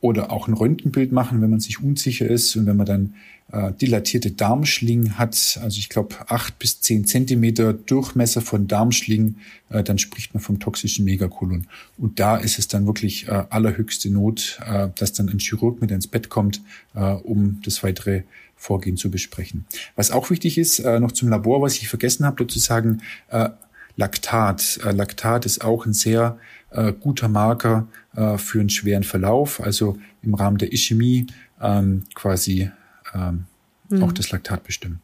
oder 0.00 0.30
auch 0.30 0.48
ein 0.48 0.54
Röntgenbild 0.54 1.12
machen, 1.12 1.40
wenn 1.42 1.50
man 1.50 1.60
sich 1.60 1.82
unsicher 1.82 2.28
ist 2.28 2.54
und 2.56 2.66
wenn 2.66 2.76
man 2.76 2.86
dann 2.86 3.14
äh, 3.52 3.72
dilatierte 3.72 4.30
Darmschlingen 4.32 5.18
hat, 5.18 5.58
also 5.62 5.78
ich 5.78 5.88
glaube 5.88 6.16
acht 6.28 6.58
bis 6.58 6.80
zehn 6.80 7.06
Zentimeter 7.06 7.72
Durchmesser 7.72 8.40
von 8.40 8.66
Darmschlingen, 8.68 9.38
äh, 9.70 9.82
dann 9.82 9.98
spricht 9.98 10.34
man 10.34 10.42
vom 10.42 10.58
toxischen 10.58 11.04
Megakolon. 11.04 11.66
Und 11.96 12.20
da 12.20 12.36
ist 12.36 12.58
es 12.58 12.68
dann 12.68 12.86
wirklich 12.86 13.28
äh, 13.28 13.44
allerhöchste 13.50 14.10
Not, 14.10 14.60
äh, 14.66 14.88
dass 14.94 15.12
dann 15.12 15.28
ein 15.28 15.38
Chirurg 15.38 15.80
mit 15.80 15.90
ins 15.90 16.06
Bett 16.06 16.28
kommt, 16.28 16.60
äh, 16.94 17.00
um 17.00 17.60
das 17.64 17.82
weitere 17.82 18.24
Vorgehen 18.56 18.96
zu 18.96 19.10
besprechen. 19.10 19.64
Was 19.96 20.10
auch 20.10 20.30
wichtig 20.30 20.58
ist, 20.58 20.80
äh, 20.80 21.00
noch 21.00 21.12
zum 21.12 21.28
Labor, 21.28 21.62
was 21.62 21.76
ich 21.76 21.88
vergessen 21.88 22.26
habe, 22.26 22.44
dazu 22.44 22.58
sagen, 22.58 23.02
äh, 23.30 23.50
Laktat. 23.96 24.80
Äh, 24.84 24.92
Laktat 24.92 25.46
ist 25.46 25.64
auch 25.64 25.86
ein 25.86 25.92
sehr 25.92 26.38
äh, 26.70 26.92
guter 26.92 27.28
Marker 27.28 27.88
äh, 28.14 28.36
für 28.36 28.60
einen 28.60 28.68
schweren 28.68 29.04
Verlauf. 29.04 29.60
Also 29.60 29.96
im 30.22 30.34
Rahmen 30.34 30.58
der 30.58 30.72
Ischämie 30.72 31.26
ähm, 31.60 32.04
quasi 32.14 32.70
ähm, 33.14 33.46
mhm. 33.88 34.02
auch 34.02 34.12
das 34.12 34.30
Laktat 34.30 34.64
bestimmen. 34.64 35.02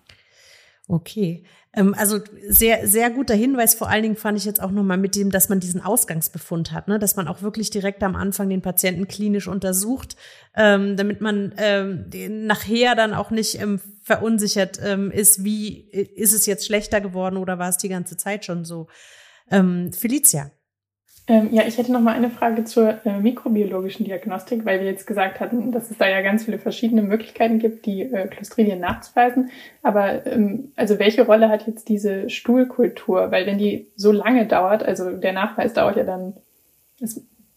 Okay. 0.86 1.44
Ähm, 1.72 1.94
also 1.94 2.20
sehr, 2.46 2.86
sehr 2.86 3.10
guter 3.10 3.34
Hinweis. 3.34 3.74
Vor 3.74 3.88
allen 3.88 4.02
Dingen 4.02 4.16
fand 4.16 4.38
ich 4.38 4.44
jetzt 4.44 4.62
auch 4.62 4.70
nochmal 4.70 4.98
mit 4.98 5.16
dem, 5.16 5.30
dass 5.30 5.48
man 5.48 5.60
diesen 5.60 5.80
Ausgangsbefund 5.80 6.72
hat, 6.72 6.88
ne? 6.88 6.98
dass 6.98 7.16
man 7.16 7.26
auch 7.26 7.42
wirklich 7.42 7.70
direkt 7.70 8.02
am 8.02 8.16
Anfang 8.16 8.48
den 8.48 8.62
Patienten 8.62 9.08
klinisch 9.08 9.48
untersucht, 9.48 10.16
ähm, 10.54 10.96
damit 10.96 11.20
man 11.20 11.54
ähm, 11.56 12.10
nachher 12.46 12.94
dann 12.94 13.14
auch 13.14 13.30
nicht 13.30 13.60
ähm, 13.60 13.80
verunsichert 14.02 14.78
ähm, 14.82 15.10
ist, 15.10 15.42
wie 15.42 15.80
ist 15.90 16.34
es 16.34 16.46
jetzt 16.46 16.66
schlechter 16.66 17.00
geworden 17.00 17.38
oder 17.38 17.58
war 17.58 17.70
es 17.70 17.78
die 17.78 17.88
ganze 17.88 18.16
Zeit 18.16 18.44
schon 18.44 18.64
so. 18.64 18.88
Ähm, 19.50 19.92
Felicia. 19.92 20.50
Ähm, 21.26 21.48
ja, 21.52 21.62
ich 21.66 21.78
hätte 21.78 21.90
noch 21.90 22.02
mal 22.02 22.12
eine 22.12 22.28
Frage 22.28 22.64
zur 22.64 23.06
äh, 23.06 23.18
mikrobiologischen 23.18 24.04
Diagnostik, 24.04 24.66
weil 24.66 24.80
wir 24.80 24.86
jetzt 24.86 25.06
gesagt 25.06 25.40
hatten, 25.40 25.72
dass 25.72 25.90
es 25.90 25.96
da 25.96 26.06
ja 26.06 26.20
ganz 26.20 26.44
viele 26.44 26.58
verschiedene 26.58 27.00
Möglichkeiten 27.02 27.58
gibt, 27.58 27.86
die 27.86 28.02
äh, 28.02 28.28
Clostridien 28.28 28.78
nachzuweisen. 28.78 29.48
Aber 29.82 30.26
ähm, 30.26 30.72
also 30.76 30.98
welche 30.98 31.24
Rolle 31.24 31.48
hat 31.48 31.66
jetzt 31.66 31.88
diese 31.88 32.28
Stuhlkultur? 32.28 33.30
Weil 33.30 33.46
wenn 33.46 33.56
die 33.56 33.86
so 33.96 34.12
lange 34.12 34.44
dauert, 34.46 34.82
also 34.82 35.12
der 35.12 35.32
Nachweis 35.32 35.72
dauert 35.72 35.96
ja 35.96 36.04
dann 36.04 36.34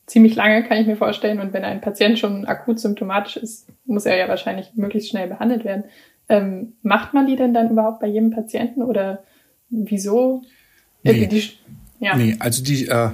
ziemlich 0.06 0.36
lange, 0.36 0.64
kann 0.64 0.78
ich 0.78 0.88
mir 0.88 0.96
vorstellen. 0.96 1.42
Und 1.42 1.52
wenn 1.52 1.66
ein 1.66 1.82
Patient 1.82 2.18
schon 2.18 2.46
akut 2.46 2.80
symptomatisch 2.80 3.36
ist, 3.36 3.68
muss 3.86 4.06
er 4.06 4.16
ja 4.16 4.30
wahrscheinlich 4.30 4.72
möglichst 4.76 5.10
schnell 5.10 5.28
behandelt 5.28 5.66
werden. 5.66 5.84
Ähm, 6.30 6.74
macht 6.84 7.14
man 7.14 7.28
die 7.28 7.36
denn 7.36 7.54
dann 7.54 7.70
überhaupt 7.70 8.00
bei 8.00 8.08
jedem 8.08 8.32
Patienten 8.32 8.82
oder 8.82 9.24
wieso? 9.70 10.44
Äh, 11.04 11.12
nee, 11.12 11.28
die, 11.28 11.52
ja. 12.00 12.16
nee 12.16 12.38
also 12.40 12.64
die 12.64 12.88
äh 12.88 13.10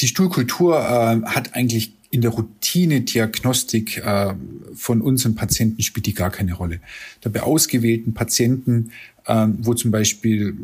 die 0.00 0.08
Stuhlkultur 0.08 0.78
äh, 0.78 1.22
hat 1.26 1.54
eigentlich 1.54 1.92
in 2.10 2.20
der 2.20 2.30
Routine-Diagnostik 2.30 3.98
äh, 3.98 4.34
von 4.74 5.00
unseren 5.00 5.34
Patienten 5.34 5.82
spielt 5.82 6.06
die 6.06 6.14
gar 6.14 6.30
keine 6.30 6.54
Rolle. 6.54 6.80
Da 7.20 7.30
bei 7.30 7.42
ausgewählten 7.42 8.14
Patienten, 8.14 8.92
äh, 9.26 9.48
wo 9.58 9.74
zum 9.74 9.90
Beispiel 9.90 10.56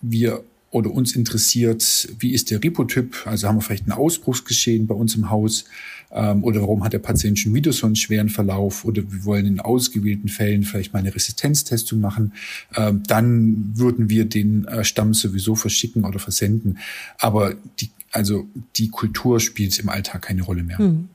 wir 0.00 0.44
oder 0.70 0.90
uns 0.90 1.16
interessiert, 1.16 2.08
wie 2.18 2.32
ist 2.32 2.50
der 2.50 2.62
Ripotyp, 2.62 3.26
also 3.26 3.48
haben 3.48 3.56
wir 3.56 3.62
vielleicht 3.62 3.88
ein 3.88 3.92
Ausbruchsgeschehen 3.92 4.86
bei 4.86 4.94
uns 4.94 5.16
im 5.16 5.30
Haus 5.30 5.64
ähm, 6.12 6.44
oder 6.44 6.60
warum 6.60 6.84
hat 6.84 6.92
der 6.92 7.00
Patient 7.00 7.38
schon 7.38 7.54
wieder 7.54 7.72
so 7.72 7.86
einen 7.86 7.96
schweren 7.96 8.28
Verlauf 8.28 8.84
oder 8.84 9.02
wir 9.10 9.24
wollen 9.24 9.46
in 9.46 9.60
ausgewählten 9.60 10.28
Fällen 10.28 10.62
vielleicht 10.62 10.92
mal 10.92 11.00
eine 11.00 11.14
Resistenztestung 11.14 12.00
machen, 12.00 12.34
ähm, 12.76 13.02
dann 13.06 13.72
würden 13.74 14.10
wir 14.10 14.24
den 14.24 14.64
äh, 14.66 14.84
Stamm 14.84 15.12
sowieso 15.12 15.56
verschicken 15.56 16.04
oder 16.04 16.18
versenden. 16.18 16.78
Aber 17.18 17.54
die, 17.80 17.90
also 18.12 18.46
die 18.76 18.90
Kultur 18.90 19.40
spielt 19.40 19.78
im 19.78 19.88
Alltag 19.88 20.22
keine 20.22 20.42
Rolle 20.42 20.62
mehr. 20.62 20.78
Hm. 20.78 21.08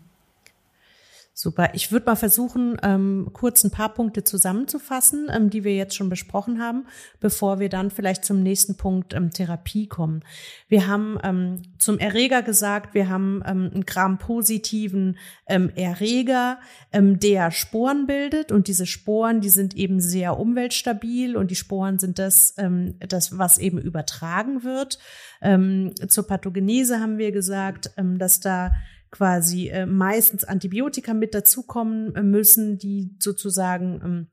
Super. 1.38 1.72
Ich 1.74 1.92
würde 1.92 2.06
mal 2.06 2.16
versuchen, 2.16 2.78
ähm, 2.82 3.32
kurz 3.34 3.66
ein 3.66 3.70
paar 3.70 3.94
Punkte 3.94 4.24
zusammenzufassen, 4.24 5.28
ähm, 5.30 5.50
die 5.50 5.66
wir 5.66 5.76
jetzt 5.76 5.94
schon 5.94 6.08
besprochen 6.08 6.62
haben, 6.62 6.88
bevor 7.20 7.60
wir 7.60 7.68
dann 7.68 7.92
vielleicht 7.92 8.24
zum 8.24 8.42
nächsten 8.42 8.78
Punkt 8.78 9.14
ähm, 9.14 9.32
Therapie 9.32 9.88
kommen. 9.88 10.24
Wir 10.70 10.88
haben 10.88 11.20
ähm, 11.24 11.62
zum 11.78 12.00
Erreger 12.00 12.42
gesagt, 12.42 12.94
wir 12.94 13.10
haben 13.10 13.44
ähm, 13.46 13.70
einen 13.74 13.86
Gram-positiven 13.86 15.18
ähm, 15.46 15.72
Erreger, 15.76 16.58
ähm, 16.94 17.20
der 17.20 17.52
Sporen 17.52 18.08
bildet 18.08 18.54
und 18.54 18.70
diese 18.70 18.86
Sporen, 18.86 19.42
die 19.42 19.50
sind 19.50 19.76
eben 19.76 20.00
sehr 20.00 20.40
umweltstabil 20.40 21.36
und 21.36 21.52
die 21.52 21.56
Sporen 21.56 22.00
sind 22.00 22.18
das, 22.18 22.54
ähm, 22.58 22.96
das 23.00 23.38
was 23.38 23.58
eben 23.58 23.78
übertragen 23.78 24.64
wird. 24.64 25.00
Ähm, 25.42 25.92
zur 26.08 26.28
Pathogenese 26.28 27.02
haben 27.02 27.18
wir 27.18 27.34
gesagt, 27.34 27.92
ähm, 27.98 28.20
dass 28.20 28.40
da 28.40 28.72
quasi 29.12 29.70
äh, 29.70 29.86
meistens 29.86 30.44
Antibiotika 30.44 31.14
mit 31.14 31.34
dazukommen 31.34 32.16
äh, 32.16 32.24
müssen, 32.24 32.78
die 32.78 33.16
sozusagen 33.20 34.02
ähm, 34.04 34.28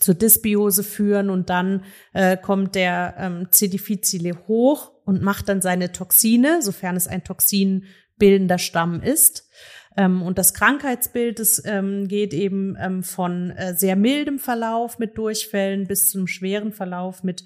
zur 0.00 0.14
Dysbiose 0.14 0.82
führen 0.82 1.30
und 1.30 1.50
dann 1.50 1.84
äh, 2.12 2.36
kommt 2.36 2.74
der 2.74 3.14
ähm, 3.18 3.46
C. 3.50 3.68
difficile 3.68 4.36
hoch 4.48 4.92
und 5.04 5.22
macht 5.22 5.48
dann 5.48 5.60
seine 5.60 5.92
Toxine, 5.92 6.62
sofern 6.62 6.96
es 6.96 7.06
ein 7.06 7.22
toxinbildender 7.22 8.58
Stamm 8.58 9.00
ist. 9.00 9.48
Ähm, 9.96 10.22
und 10.22 10.38
das 10.38 10.54
Krankheitsbild 10.54 11.38
das, 11.38 11.62
ähm, 11.64 12.08
geht 12.08 12.34
eben 12.34 12.76
ähm, 12.80 13.02
von 13.02 13.50
äh, 13.50 13.74
sehr 13.74 13.96
mildem 13.96 14.38
Verlauf 14.38 14.98
mit 14.98 15.16
Durchfällen 15.16 15.86
bis 15.86 16.10
zum 16.10 16.26
schweren 16.26 16.72
Verlauf 16.72 17.22
mit 17.22 17.44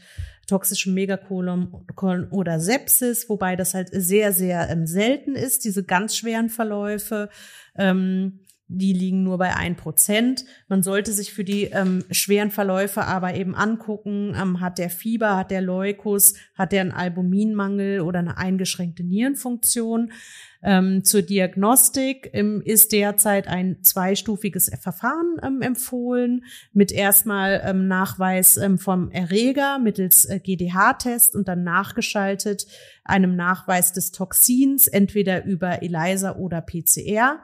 toxischem 0.48 0.94
Megakolon 0.94 1.84
oder 2.30 2.58
Sepsis, 2.58 3.28
wobei 3.28 3.54
das 3.54 3.74
halt 3.74 3.90
sehr, 3.92 4.32
sehr 4.32 4.68
ähm, 4.70 4.86
selten 4.86 5.36
ist, 5.36 5.64
diese 5.64 5.84
ganz 5.84 6.16
schweren 6.16 6.48
Verläufe. 6.48 7.28
Ähm, 7.76 8.40
die 8.68 8.92
liegen 8.92 9.22
nur 9.22 9.38
bei 9.38 9.56
ein 9.56 9.76
Prozent. 9.76 10.44
Man 10.68 10.82
sollte 10.82 11.12
sich 11.12 11.32
für 11.32 11.44
die 11.44 11.64
ähm, 11.64 12.04
schweren 12.10 12.50
Verläufe 12.50 13.04
aber 13.04 13.34
eben 13.34 13.54
angucken, 13.54 14.34
ähm, 14.38 14.60
hat 14.60 14.78
der 14.78 14.90
Fieber, 14.90 15.36
hat 15.36 15.50
der 15.50 15.62
Leukus, 15.62 16.34
hat 16.54 16.72
der 16.72 16.82
einen 16.82 16.92
Albuminmangel 16.92 18.00
oder 18.02 18.18
eine 18.18 18.36
eingeschränkte 18.36 19.04
Nierenfunktion. 19.04 20.12
Ähm, 20.60 21.04
zur 21.04 21.22
Diagnostik 21.22 22.30
ähm, 22.32 22.60
ist 22.64 22.90
derzeit 22.92 23.46
ein 23.46 23.82
zweistufiges 23.82 24.70
Verfahren 24.80 25.36
ähm, 25.42 25.62
empfohlen 25.62 26.44
mit 26.72 26.90
erstmal 26.90 27.62
ähm, 27.64 27.86
Nachweis 27.86 28.56
ähm, 28.56 28.76
vom 28.76 29.10
Erreger 29.12 29.78
mittels 29.78 30.24
äh, 30.24 30.40
GDH-Test 30.40 31.36
und 31.36 31.46
dann 31.46 31.62
nachgeschaltet 31.62 32.66
einem 33.04 33.36
Nachweis 33.36 33.92
des 33.92 34.10
Toxins, 34.10 34.88
entweder 34.88 35.44
über 35.44 35.82
ELISA 35.82 36.36
oder 36.36 36.60
PCR. 36.60 37.38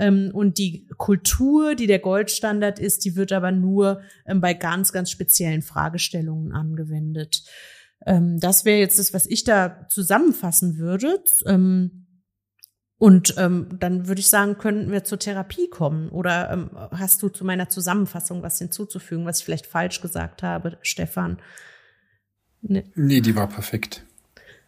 Ähm, 0.00 0.30
und 0.32 0.58
die 0.58 0.88
Kultur, 0.96 1.74
die 1.76 1.86
der 1.86 2.00
Goldstandard 2.00 2.78
ist, 2.78 3.04
die 3.04 3.14
wird 3.14 3.32
aber 3.32 3.52
nur 3.52 4.00
bei 4.26 4.54
ganz, 4.54 4.92
ganz 4.92 5.10
speziellen 5.10 5.62
Fragestellungen 5.62 6.52
angewendet. 6.52 7.44
das 8.06 8.64
wäre 8.64 8.78
jetzt 8.78 8.98
das, 8.98 9.12
was 9.12 9.26
ich 9.26 9.44
da 9.44 9.86
zusammenfassen 9.88 10.78
würde. 10.78 11.22
Und 13.00 13.34
ähm, 13.38 13.78
dann 13.78 14.08
würde 14.08 14.20
ich 14.20 14.28
sagen, 14.28 14.58
könnten 14.58 14.92
wir 14.92 15.04
zur 15.04 15.18
Therapie 15.18 15.70
kommen. 15.70 16.10
Oder 16.10 16.50
ähm, 16.50 16.70
hast 16.90 17.22
du 17.22 17.30
zu 17.30 17.46
meiner 17.46 17.70
Zusammenfassung 17.70 18.42
was 18.42 18.58
hinzuzufügen, 18.58 19.24
was 19.24 19.38
ich 19.38 19.44
vielleicht 19.46 19.64
falsch 19.64 20.02
gesagt 20.02 20.42
habe, 20.42 20.76
Stefan? 20.82 21.38
Nee, 22.60 22.84
nee 22.94 23.22
die 23.22 23.34
war 23.34 23.48
perfekt. 23.48 24.04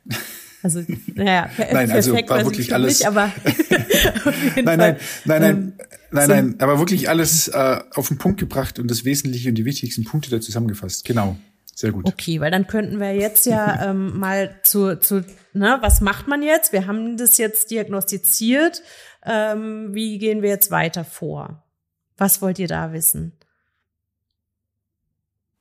Also, 0.62 0.84
naja, 1.14 1.50
nein, 1.72 1.90
also 1.90 2.14
war 2.14 2.44
wirklich 2.44 2.72
alles. 2.72 3.00
Nicht, 3.00 3.08
aber 3.08 3.26
nein, 4.56 4.64
nein, 4.64 4.78
nein, 4.78 4.96
nein, 5.24 5.42
ähm, 5.42 5.72
nein, 6.10 6.28
nein, 6.28 6.54
aber 6.58 6.78
wirklich 6.78 7.08
alles 7.08 7.48
äh, 7.48 7.80
auf 7.94 8.08
den 8.08 8.18
Punkt 8.18 8.38
gebracht 8.38 8.78
und 8.78 8.90
das 8.90 9.04
Wesentliche 9.04 9.48
und 9.48 9.56
die 9.56 9.64
wichtigsten 9.64 10.04
Punkte 10.04 10.30
da 10.30 10.40
zusammengefasst. 10.40 11.04
Genau. 11.04 11.36
Sehr 11.74 11.90
gut. 11.90 12.06
Okay, 12.06 12.38
weil 12.38 12.50
dann 12.50 12.66
könnten 12.66 13.00
wir 13.00 13.14
jetzt 13.14 13.46
ja 13.46 13.90
ähm, 13.90 14.18
mal 14.18 14.60
zu, 14.62 15.00
zu, 15.00 15.24
ne, 15.54 15.78
was 15.80 16.00
macht 16.02 16.28
man 16.28 16.42
jetzt? 16.42 16.72
Wir 16.72 16.86
haben 16.86 17.16
das 17.16 17.38
jetzt 17.38 17.70
diagnostiziert. 17.70 18.82
Ähm, 19.24 19.94
wie 19.94 20.18
gehen 20.18 20.42
wir 20.42 20.50
jetzt 20.50 20.70
weiter 20.70 21.04
vor? 21.04 21.64
Was 22.18 22.42
wollt 22.42 22.58
ihr 22.58 22.68
da 22.68 22.92
wissen? 22.92 23.32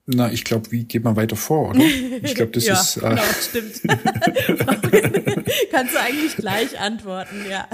Na, 0.07 0.31
ich 0.31 0.43
glaube, 0.43 0.71
wie 0.71 0.83
geht 0.85 1.03
man 1.03 1.15
weiter 1.15 1.35
vor, 1.35 1.69
oder? 1.69 1.79
Ich 1.79 2.33
glaube, 2.35 2.51
das 2.51 2.65
ja, 2.67 2.73
ist. 2.73 2.97
Äh 2.97 3.01
genau, 3.01 3.21
stimmt. 3.39 3.81
Kannst 5.71 5.93
du 5.93 5.99
eigentlich 5.99 6.35
gleich 6.35 6.79
antworten, 6.79 7.45
ja. 7.49 7.67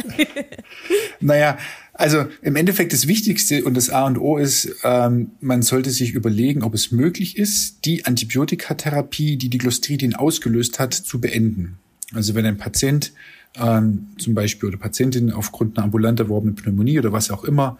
naja, 1.19 1.57
also 1.93 2.25
im 2.41 2.55
Endeffekt 2.55 2.91
das 2.93 3.07
Wichtigste 3.07 3.63
und 3.63 3.75
das 3.75 3.89
A 3.89 4.05
und 4.05 4.17
O 4.17 4.37
ist, 4.37 4.75
ähm, 4.83 5.31
man 5.39 5.61
sollte 5.61 5.89
sich 5.89 6.11
überlegen, 6.13 6.63
ob 6.63 6.73
es 6.73 6.91
möglich 6.91 7.37
ist, 7.37 7.85
die 7.85 8.05
Antibiotikatherapie, 8.05 9.37
die 9.37 9.49
die 9.49 9.57
Clostridien 9.57 10.13
ausgelöst 10.13 10.79
hat, 10.79 10.93
zu 10.93 11.21
beenden. 11.21 11.79
Also 12.13 12.35
wenn 12.35 12.45
ein 12.45 12.57
Patient 12.57 13.13
ähm, 13.55 14.09
zum 14.17 14.35
Beispiel 14.35 14.69
oder 14.69 14.77
Patientin 14.77 15.31
aufgrund 15.31 15.77
einer 15.77 15.85
ambulant 15.85 16.19
erworbenen 16.19 16.55
Pneumonie 16.55 16.99
oder 16.99 17.11
was 17.11 17.31
auch 17.31 17.43
immer 17.43 17.77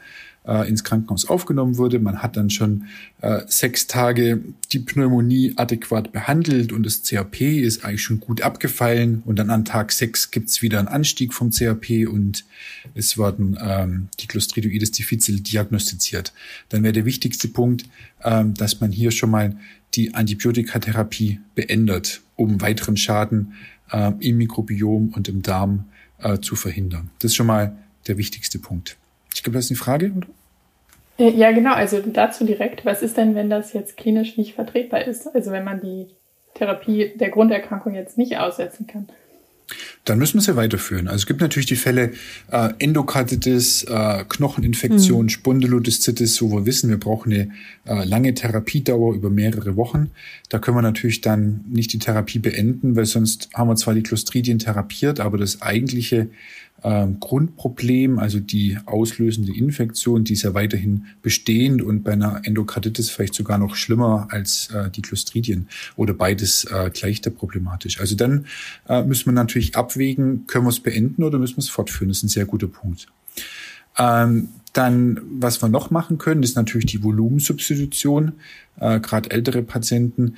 äh, 0.47 0.67
ins 0.67 0.83
Krankenhaus 0.83 1.27
aufgenommen 1.27 1.77
wurde. 1.77 1.99
Man 1.99 2.23
hat 2.23 2.37
dann 2.37 2.49
schon 2.49 2.85
äh, 3.21 3.41
sechs 3.47 3.87
Tage 3.87 4.41
die 4.71 4.79
Pneumonie 4.79 5.53
adäquat 5.57 6.11
behandelt 6.11 6.71
und 6.71 6.83
das 6.85 7.03
CAP 7.03 7.41
ist 7.41 7.83
eigentlich 7.83 8.03
schon 8.03 8.19
gut 8.19 8.41
abgefallen. 8.41 9.21
Und 9.25 9.37
dann 9.37 9.49
an 9.49 9.65
Tag 9.65 9.91
sechs 9.91 10.31
gibt's 10.31 10.61
wieder 10.61 10.79
einen 10.79 10.87
Anstieg 10.87 11.33
vom 11.33 11.51
CAP 11.51 12.07
und 12.07 12.45
es 12.95 13.17
werden 13.17 13.57
ähm, 13.61 14.07
die 14.19 14.27
Clostridioides 14.27 14.91
difficile 14.91 15.41
diagnostiziert. 15.41 16.33
Dann 16.69 16.83
wäre 16.83 16.93
der 16.93 17.05
wichtigste 17.05 17.47
Punkt, 17.47 17.85
ähm, 18.23 18.53
dass 18.53 18.79
man 18.79 18.91
hier 18.91 19.11
schon 19.11 19.31
mal 19.31 19.55
die 19.93 20.13
Antibiotikatherapie 20.13 21.39
beendet, 21.55 22.21
um 22.35 22.61
weiteren 22.61 22.97
Schaden 22.97 23.53
äh, 23.91 24.11
im 24.19 24.37
Mikrobiom 24.37 25.09
und 25.09 25.27
im 25.27 25.41
Darm 25.41 25.85
äh, 26.19 26.39
zu 26.39 26.55
verhindern. 26.55 27.09
Das 27.19 27.31
ist 27.31 27.35
schon 27.35 27.47
mal 27.47 27.77
der 28.07 28.17
wichtigste 28.17 28.59
Punkt. 28.59 28.97
Ich 29.33 29.43
glaube, 29.43 29.57
das 29.57 29.65
ist 29.65 29.71
eine 29.71 29.77
Frage, 29.77 30.11
oder? 30.11 30.27
Äh, 31.18 31.32
ja, 31.32 31.51
genau. 31.51 31.74
Also 31.74 32.01
dazu 32.01 32.45
direkt. 32.45 32.86
Was 32.86 33.01
ist 33.01 33.18
denn, 33.18 33.36
wenn 33.36 33.49
das 33.49 33.74
jetzt 33.74 33.97
klinisch 33.97 34.38
nicht 34.38 34.53
vertretbar 34.55 35.05
ist? 35.05 35.28
Also 35.34 35.51
wenn 35.51 35.63
man 35.63 35.82
die 35.82 36.07
Therapie 36.53 37.13
der 37.15 37.30
Grunderkrankung 37.30 37.93
jetzt 37.93 38.18
nicht 38.18 38.38
aussetzen 38.38 38.88
kann? 38.88 39.07
Dann 40.05 40.18
müssen 40.20 40.36
wir 40.36 40.41
sie 40.41 40.55
weiterführen. 40.55 41.07
Also 41.07 41.18
es 41.18 41.26
gibt 41.26 41.41
natürlich 41.41 41.65
die 41.65 41.76
Fälle 41.76 42.13
äh, 42.51 42.70
Endokarditis, 42.80 43.84
äh, 43.84 44.24
Knocheninfektion, 44.30 45.24
mhm. 45.24 45.30
Spondylodiszitis, 45.30 46.41
wo 46.41 46.51
wir 46.51 46.65
wissen, 46.65 46.89
wir 46.89 46.97
brauchen 46.97 47.34
eine 47.34 47.49
äh, 47.86 48.05
lange 48.05 48.34
Therapiedauer 48.34 49.13
über 49.13 49.30
mehrere 49.30 49.76
Wochen. 49.76 50.11
Da 50.47 50.59
können 50.59 50.78
wir 50.78 50.82
natürlich 50.82 51.20
dann 51.20 51.65
nicht 51.68 51.91
die 51.91 51.99
Therapie 51.99 52.39
beenden, 52.39 52.95
weil 52.95 53.05
sonst 53.05 53.49
haben 53.53 53.68
wir 53.68 53.76
zwar 53.76 53.95
die 53.95 54.03
Clostridien 54.03 54.59
therapiert, 54.59 55.20
aber 55.20 55.38
das 55.38 55.61
eigentliche 55.61 56.30
ähm, 56.84 57.19
Grundproblem, 57.19 58.19
also 58.19 58.39
die 58.39 58.78
auslösende 58.86 59.55
Infektion, 59.55 60.23
die 60.23 60.34
ist 60.34 60.43
ja 60.43 60.53
weiterhin 60.53 61.05
bestehend 61.21 61.82
und 61.82 62.03
bei 62.03 62.13
einer 62.13 62.41
Endokarditis 62.43 63.09
vielleicht 63.09 63.34
sogar 63.34 63.57
noch 63.57 63.75
schlimmer 63.75 64.28
als 64.32 64.69
äh, 64.71 64.89
die 64.91 65.01
Clostridien 65.01 65.67
oder 65.95 66.13
beides 66.13 66.65
äh, 66.65 66.91
gleich 66.93 67.21
der 67.21 67.32
problematisch. 67.32 67.99
Also 67.99 68.15
dann 68.15 68.45
äh, 68.88 69.03
müssen 69.03 69.25
wir 69.25 69.34
natürlich 69.34 69.75
abwägen, 69.75 70.45
können 70.47 70.65
wir 70.65 70.69
es 70.69 70.80
beenden 70.80 71.23
oder 71.23 71.39
müssen 71.39 71.57
wir 71.57 71.61
es 71.61 71.69
fortführen. 71.69 72.09
Das 72.09 72.17
ist 72.17 72.23
ein 72.23 72.30
sehr 72.30 72.45
guter 72.45 72.67
Punkt. 72.67 73.07
Ähm, 73.97 74.49
dann, 74.73 75.19
was 75.39 75.61
wir 75.63 75.69
noch 75.69 75.89
machen 75.89 76.19
können, 76.19 76.43
ist 76.43 76.55
natürlich 76.55 76.86
die 76.86 77.03
Volumensubstitution. 77.03 78.34
Äh, 78.80 78.99
Gerade 78.99 79.32
ältere 79.32 79.63
Patienten, 79.63 80.36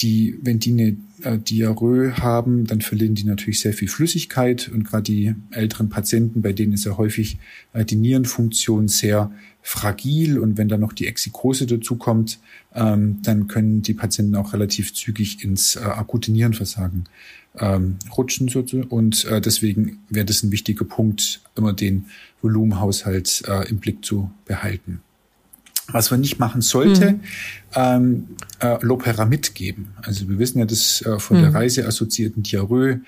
die, 0.00 0.38
wenn 0.42 0.58
die 0.58 0.72
eine 0.72 0.96
äh, 1.22 1.38
Diarrhoe 1.38 2.18
haben, 2.18 2.66
dann 2.66 2.82
verlieren 2.82 3.14
die 3.14 3.24
natürlich 3.24 3.60
sehr 3.60 3.72
viel 3.72 3.88
Flüssigkeit 3.88 4.68
und 4.68 4.84
gerade 4.84 5.04
die 5.04 5.34
älteren 5.50 5.88
Patienten, 5.88 6.42
bei 6.42 6.52
denen 6.52 6.74
ist 6.74 6.84
ja 6.84 6.96
häufig 6.98 7.38
äh, 7.72 7.84
die 7.84 7.96
Nierenfunktion 7.96 8.88
sehr 8.88 9.30
fragil 9.62 10.38
und 10.38 10.58
wenn 10.58 10.68
dann 10.68 10.80
noch 10.80 10.92
die 10.92 11.06
Exikose 11.06 11.66
dazu 11.66 11.96
kommt, 11.96 12.38
ähm, 12.74 13.18
dann 13.22 13.48
können 13.48 13.82
die 13.82 13.94
Patienten 13.94 14.36
auch 14.36 14.52
relativ 14.52 14.94
zügig 14.94 15.42
ins 15.42 15.76
äh, 15.76 15.80
akute 15.80 16.30
Nierenversagen 16.30 17.04
ähm, 17.58 17.96
rutschen 18.16 18.48
und 18.88 19.24
äh, 19.24 19.40
deswegen 19.40 19.98
wäre 20.10 20.26
das 20.26 20.42
ein 20.42 20.52
wichtiger 20.52 20.84
Punkt, 20.84 21.40
immer 21.56 21.72
den 21.72 22.06
Volumenhaushalt 22.42 23.42
äh, 23.48 23.68
im 23.68 23.78
Blick 23.78 24.04
zu 24.04 24.30
behalten. 24.44 25.00
Was 25.92 26.10
man 26.10 26.20
nicht 26.20 26.40
machen 26.40 26.62
sollte, 26.62 27.12
mhm. 27.12 27.20
ähm, 27.74 28.26
äh, 28.60 28.76
Loperamid 28.80 29.54
geben. 29.54 29.94
Also 30.02 30.28
wir 30.28 30.38
wissen 30.38 30.58
ja, 30.58 30.64
dass 30.64 31.00
äh, 31.02 31.18
von 31.20 31.36
mhm. 31.38 31.42
der 31.42 31.54
reiseassoziierten 31.54 32.42
Diarrhoe 32.42 33.02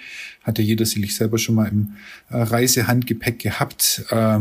hat 0.45 0.59
ja 0.59 0.65
jeder 0.65 0.87
sicherlich 0.87 1.17
selber 1.17 1.39
schon 1.39 1.57
mal 1.57 1.67
im 1.67 1.95
äh, 2.31 2.37
Reisehandgepäck 2.37 3.41
gehabt, 3.41 4.05
äh, 4.11 4.39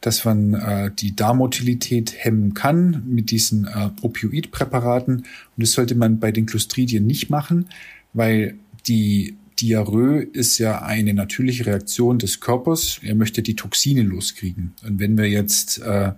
dass 0.00 0.24
man 0.24 0.54
äh, 0.54 0.90
die 0.90 1.14
Darmmotilität 1.14 2.14
hemmen 2.16 2.54
kann 2.54 3.04
mit 3.06 3.30
diesen 3.30 3.66
äh, 3.66 3.90
Opioidpräparaten. 4.02 5.18
Und 5.18 5.26
das 5.56 5.72
sollte 5.72 5.94
man 5.94 6.18
bei 6.18 6.32
den 6.32 6.46
Clostridien 6.46 7.06
nicht 7.06 7.30
machen, 7.30 7.68
weil 8.12 8.56
die 8.88 9.36
Diarrhoe 9.60 10.22
ist 10.22 10.58
ja 10.58 10.82
eine 10.82 11.14
natürliche 11.14 11.66
Reaktion 11.66 12.18
des 12.18 12.40
Körpers. 12.40 13.00
Er 13.02 13.14
möchte 13.14 13.42
die 13.42 13.56
Toxine 13.56 14.02
loskriegen. 14.02 14.74
Und 14.84 15.00
wenn 15.00 15.18
wir 15.18 15.26
jetzt 15.28 15.78
äh, 15.78 16.12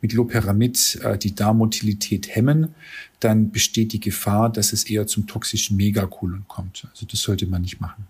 mit 0.00 0.12
Loperamid 0.12 1.00
äh, 1.02 1.16
die 1.16 1.34
Darmmotilität 1.34 2.34
hemmen, 2.34 2.74
dann 3.20 3.50
besteht 3.50 3.92
die 3.92 4.00
Gefahr, 4.00 4.50
dass 4.50 4.72
es 4.72 4.84
eher 4.84 5.06
zum 5.06 5.26
toxischen 5.26 5.76
Megakolon 5.76 6.44
kommt. 6.48 6.86
Also 6.90 7.06
das 7.06 7.20
sollte 7.20 7.46
man 7.46 7.62
nicht 7.62 7.80
machen. 7.80 8.06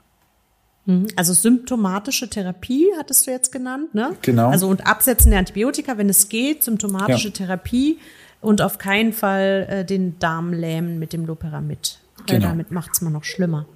Mhm. 0.87 1.07
Also 1.17 1.33
symptomatische 1.33 2.29
Therapie 2.29 2.89
hattest 2.99 3.27
du 3.27 3.31
jetzt 3.31 3.53
genannt, 3.53 3.95
ne? 3.95 4.17
Genau. 4.23 4.51
Also 4.51 4.69
und 4.69 4.87
Absetzen 4.87 5.31
der 5.31 5.39
Antibiotika, 5.39 5.97
wenn 5.97 6.09
es 6.09 6.29
geht, 6.29 6.65
symptomatische 6.65 7.29
ja. 7.29 7.35
Therapie 7.35 7.99
und 8.41 8.61
auf 8.61 8.79
keinen 8.79 9.13
Fall 9.13 9.67
äh, 9.69 9.85
den 9.85 10.19
Darm 10.19 10.53
lähmen 10.53 10.99
mit 10.99 11.13
dem 11.13 11.25
Loperamid. 11.25 12.01
Weil 12.27 12.39
genau. 12.39 12.49
damit 12.49 12.71
macht 12.73 12.91
es 12.95 13.01
mal 13.01 13.11
noch 13.11 13.25
schlimmer. 13.25 13.67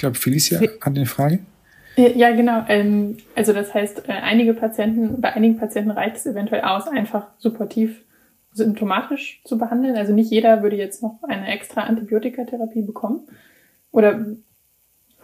Ich 0.00 0.02
glaube, 0.02 0.16
Felicia 0.16 0.58
hat 0.60 0.96
eine 0.96 1.04
Frage. 1.04 1.40
Ja, 1.98 2.34
genau. 2.34 2.64
Ähm, 2.68 3.18
also 3.34 3.52
das 3.52 3.74
heißt, 3.74 4.08
äh, 4.08 4.12
einige 4.12 4.54
Patienten, 4.54 5.20
bei 5.20 5.34
einigen 5.34 5.58
Patienten 5.58 5.90
reicht 5.90 6.16
es 6.16 6.24
eventuell 6.24 6.62
aus, 6.62 6.88
einfach 6.88 7.26
supportiv 7.36 8.00
symptomatisch 8.54 9.42
zu 9.44 9.58
behandeln. 9.58 9.96
Also 9.96 10.14
nicht 10.14 10.30
jeder 10.30 10.62
würde 10.62 10.76
jetzt 10.76 11.02
noch 11.02 11.22
eine 11.28 11.48
extra 11.48 11.82
Antibiotikatherapie 11.82 12.80
bekommen. 12.80 13.28
Oder 13.90 14.24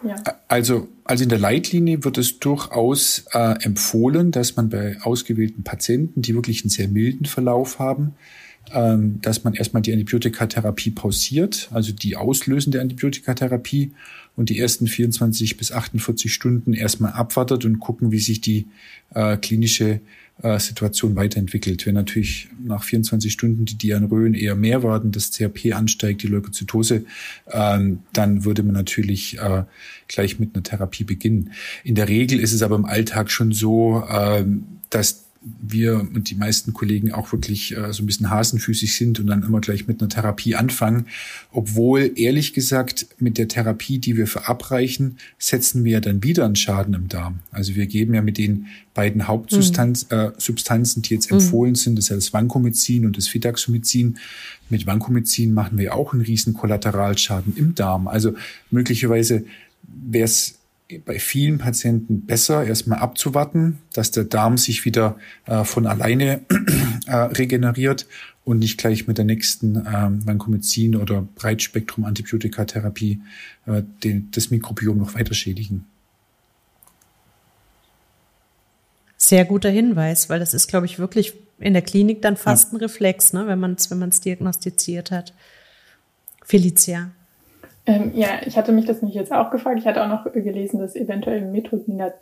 ja. 0.02 0.16
Also, 0.48 0.88
also 1.04 1.22
in 1.22 1.30
der 1.30 1.38
Leitlinie 1.38 2.04
wird 2.04 2.18
es 2.18 2.38
durchaus 2.38 3.24
äh, 3.32 3.54
empfohlen, 3.64 4.30
dass 4.30 4.56
man 4.56 4.68
bei 4.68 4.98
ausgewählten 5.00 5.64
Patienten, 5.64 6.20
die 6.20 6.34
wirklich 6.34 6.64
einen 6.64 6.70
sehr 6.70 6.88
milden 6.88 7.24
Verlauf 7.24 7.78
haben, 7.78 8.14
ähm, 8.72 9.20
dass 9.22 9.44
man 9.44 9.54
erstmal 9.54 9.82
die 9.82 9.92
Antibiotikatherapie 9.92 10.90
pausiert, 10.90 11.68
also 11.72 11.92
die 11.92 12.16
auslösende 12.16 12.80
Antibiotikatherapie 12.80 13.92
und 14.36 14.50
die 14.50 14.58
ersten 14.58 14.86
24 14.86 15.56
bis 15.56 15.72
48 15.72 16.32
Stunden 16.32 16.74
erstmal 16.74 17.12
abwartet 17.12 17.64
und 17.64 17.80
gucken, 17.80 18.12
wie 18.12 18.18
sich 18.18 18.40
die 18.40 18.66
äh, 19.14 19.36
klinische 19.38 20.00
äh, 20.42 20.58
Situation 20.60 21.16
weiterentwickelt. 21.16 21.86
Wenn 21.86 21.94
natürlich 21.94 22.48
nach 22.62 22.82
24 22.82 23.32
Stunden 23.32 23.64
die 23.64 23.78
Diarrhoen 23.78 24.34
eher 24.34 24.54
mehr 24.54 24.82
werden, 24.82 25.10
das 25.10 25.30
CRP 25.30 25.72
ansteigt, 25.72 26.22
die 26.22 26.26
Leukozytose, 26.26 27.06
ähm, 27.50 28.00
dann 28.12 28.44
würde 28.44 28.62
man 28.62 28.74
natürlich 28.74 29.38
äh, 29.38 29.64
gleich 30.08 30.38
mit 30.38 30.54
einer 30.54 30.62
Therapie 30.62 31.04
beginnen. 31.04 31.52
In 31.84 31.94
der 31.94 32.08
Regel 32.08 32.38
ist 32.38 32.52
es 32.52 32.62
aber 32.62 32.76
im 32.76 32.84
Alltag 32.84 33.30
schon 33.30 33.52
so, 33.52 34.04
ähm, 34.10 34.64
dass 34.90 35.25
wir 35.60 36.00
und 36.00 36.30
die 36.30 36.34
meisten 36.34 36.72
Kollegen 36.72 37.12
auch 37.12 37.32
wirklich 37.32 37.76
äh, 37.76 37.92
so 37.92 38.02
ein 38.02 38.06
bisschen 38.06 38.30
hasenfüßig 38.30 38.96
sind 38.96 39.20
und 39.20 39.28
dann 39.28 39.42
immer 39.42 39.60
gleich 39.60 39.86
mit 39.86 40.00
einer 40.00 40.08
Therapie 40.08 40.56
anfangen. 40.56 41.06
Obwohl, 41.52 42.12
ehrlich 42.16 42.52
gesagt, 42.52 43.06
mit 43.18 43.38
der 43.38 43.46
Therapie, 43.46 43.98
die 43.98 44.16
wir 44.16 44.26
verabreichen, 44.26 45.18
setzen 45.38 45.84
wir 45.84 46.00
dann 46.00 46.22
wieder 46.22 46.44
einen 46.44 46.56
Schaden 46.56 46.94
im 46.94 47.08
Darm. 47.08 47.40
Also 47.52 47.74
wir 47.76 47.86
geben 47.86 48.14
ja 48.14 48.22
mit 48.22 48.38
den 48.38 48.66
beiden 48.94 49.28
Hauptsubstanzen, 49.28 50.08
mhm. 50.10 50.16
äh, 50.16 50.32
Substanzen, 50.38 51.02
die 51.02 51.14
jetzt 51.14 51.30
empfohlen 51.30 51.72
mhm. 51.72 51.76
sind, 51.76 51.96
das 51.96 52.06
ist 52.06 52.10
ja 52.10 52.16
das 52.16 52.32
Vancomycin 52.32 53.06
und 53.06 53.16
das 53.16 53.28
Fidaxomycin. 53.28 54.18
Mit 54.68 54.86
Vancomycin 54.86 55.52
machen 55.52 55.78
wir 55.78 55.94
auch 55.94 56.12
einen 56.12 56.22
riesen 56.22 56.54
Kollateralschaden 56.54 57.56
im 57.56 57.74
Darm. 57.74 58.08
Also 58.08 58.34
möglicherweise 58.70 59.44
wäre 59.84 60.24
es 60.24 60.58
bei 61.04 61.18
vielen 61.18 61.58
Patienten 61.58 62.26
besser, 62.26 62.64
erstmal 62.64 63.00
abzuwarten, 63.00 63.78
dass 63.92 64.12
der 64.12 64.24
Darm 64.24 64.56
sich 64.56 64.84
wieder 64.84 65.16
äh, 65.46 65.64
von 65.64 65.86
alleine 65.86 66.42
äh, 67.06 67.16
regeneriert 67.16 68.06
und 68.44 68.60
nicht 68.60 68.78
gleich 68.78 69.08
mit 69.08 69.18
der 69.18 69.24
nächsten 69.24 69.84
äh, 69.84 70.26
Vancomycin 70.26 70.94
oder 70.94 71.22
Breitspektrum-Antibiotikatherapie 71.34 73.20
äh, 73.66 73.82
den, 74.04 74.30
das 74.30 74.50
Mikrobiom 74.50 74.98
noch 74.98 75.14
weiter 75.14 75.34
schädigen. 75.34 75.86
Sehr 79.16 79.44
guter 79.44 79.70
Hinweis, 79.70 80.28
weil 80.28 80.38
das 80.38 80.54
ist, 80.54 80.68
glaube 80.68 80.86
ich, 80.86 81.00
wirklich 81.00 81.34
in 81.58 81.72
der 81.72 81.82
Klinik 81.82 82.22
dann 82.22 82.36
fast 82.36 82.68
ja. 82.68 82.78
ein 82.78 82.80
Reflex, 82.82 83.32
ne, 83.32 83.48
wenn 83.48 83.58
man 83.58 83.72
es 83.72 83.90
wenn 83.90 84.10
diagnostiziert 84.20 85.10
hat. 85.10 85.34
Felicia. 86.44 87.10
Ähm, 87.86 88.10
ja, 88.14 88.40
ich 88.44 88.56
hatte 88.56 88.72
mich 88.72 88.84
das 88.84 89.00
nicht 89.02 89.14
jetzt 89.14 89.32
auch 89.32 89.50
gefragt. 89.50 89.78
Ich 89.78 89.86
hatte 89.86 90.02
auch 90.02 90.08
noch 90.08 90.24
gelesen, 90.32 90.80
dass 90.80 90.96
eventuell 90.96 91.42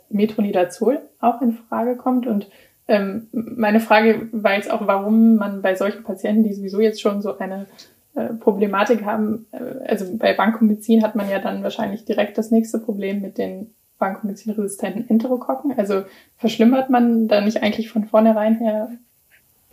Metronidazol 0.09 0.99
auch 1.19 1.41
in 1.41 1.53
Frage 1.53 1.95
kommt. 1.95 2.27
Und 2.27 2.47
ähm, 2.87 3.27
meine 3.31 3.79
Frage 3.79 4.29
war 4.31 4.53
jetzt 4.53 4.69
auch, 4.69 4.85
warum 4.85 5.35
man 5.37 5.63
bei 5.63 5.75
solchen 5.75 6.03
Patienten, 6.03 6.43
die 6.43 6.53
sowieso 6.53 6.79
jetzt 6.79 7.01
schon 7.01 7.21
so 7.21 7.37
eine 7.39 7.65
äh, 8.13 8.33
Problematik 8.33 9.05
haben, 9.05 9.47
äh, 9.51 9.87
also 9.87 10.05
bei 10.17 10.37
Vancomycin 10.37 11.01
hat 11.01 11.15
man 11.15 11.29
ja 11.29 11.39
dann 11.39 11.63
wahrscheinlich 11.63 12.05
direkt 12.05 12.37
das 12.37 12.51
nächste 12.51 12.77
Problem 12.77 13.21
mit 13.21 13.39
den 13.39 13.73
Vancomycin-resistenten 13.97 15.09
Enterokokken. 15.09 15.73
Also 15.77 16.03
verschlimmert 16.37 16.91
man 16.91 17.27
da 17.27 17.41
nicht 17.41 17.63
eigentlich 17.63 17.89
von 17.89 18.05
vornherein 18.05 18.59
her 18.59 18.89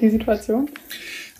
die 0.01 0.09
Situation? 0.09 0.70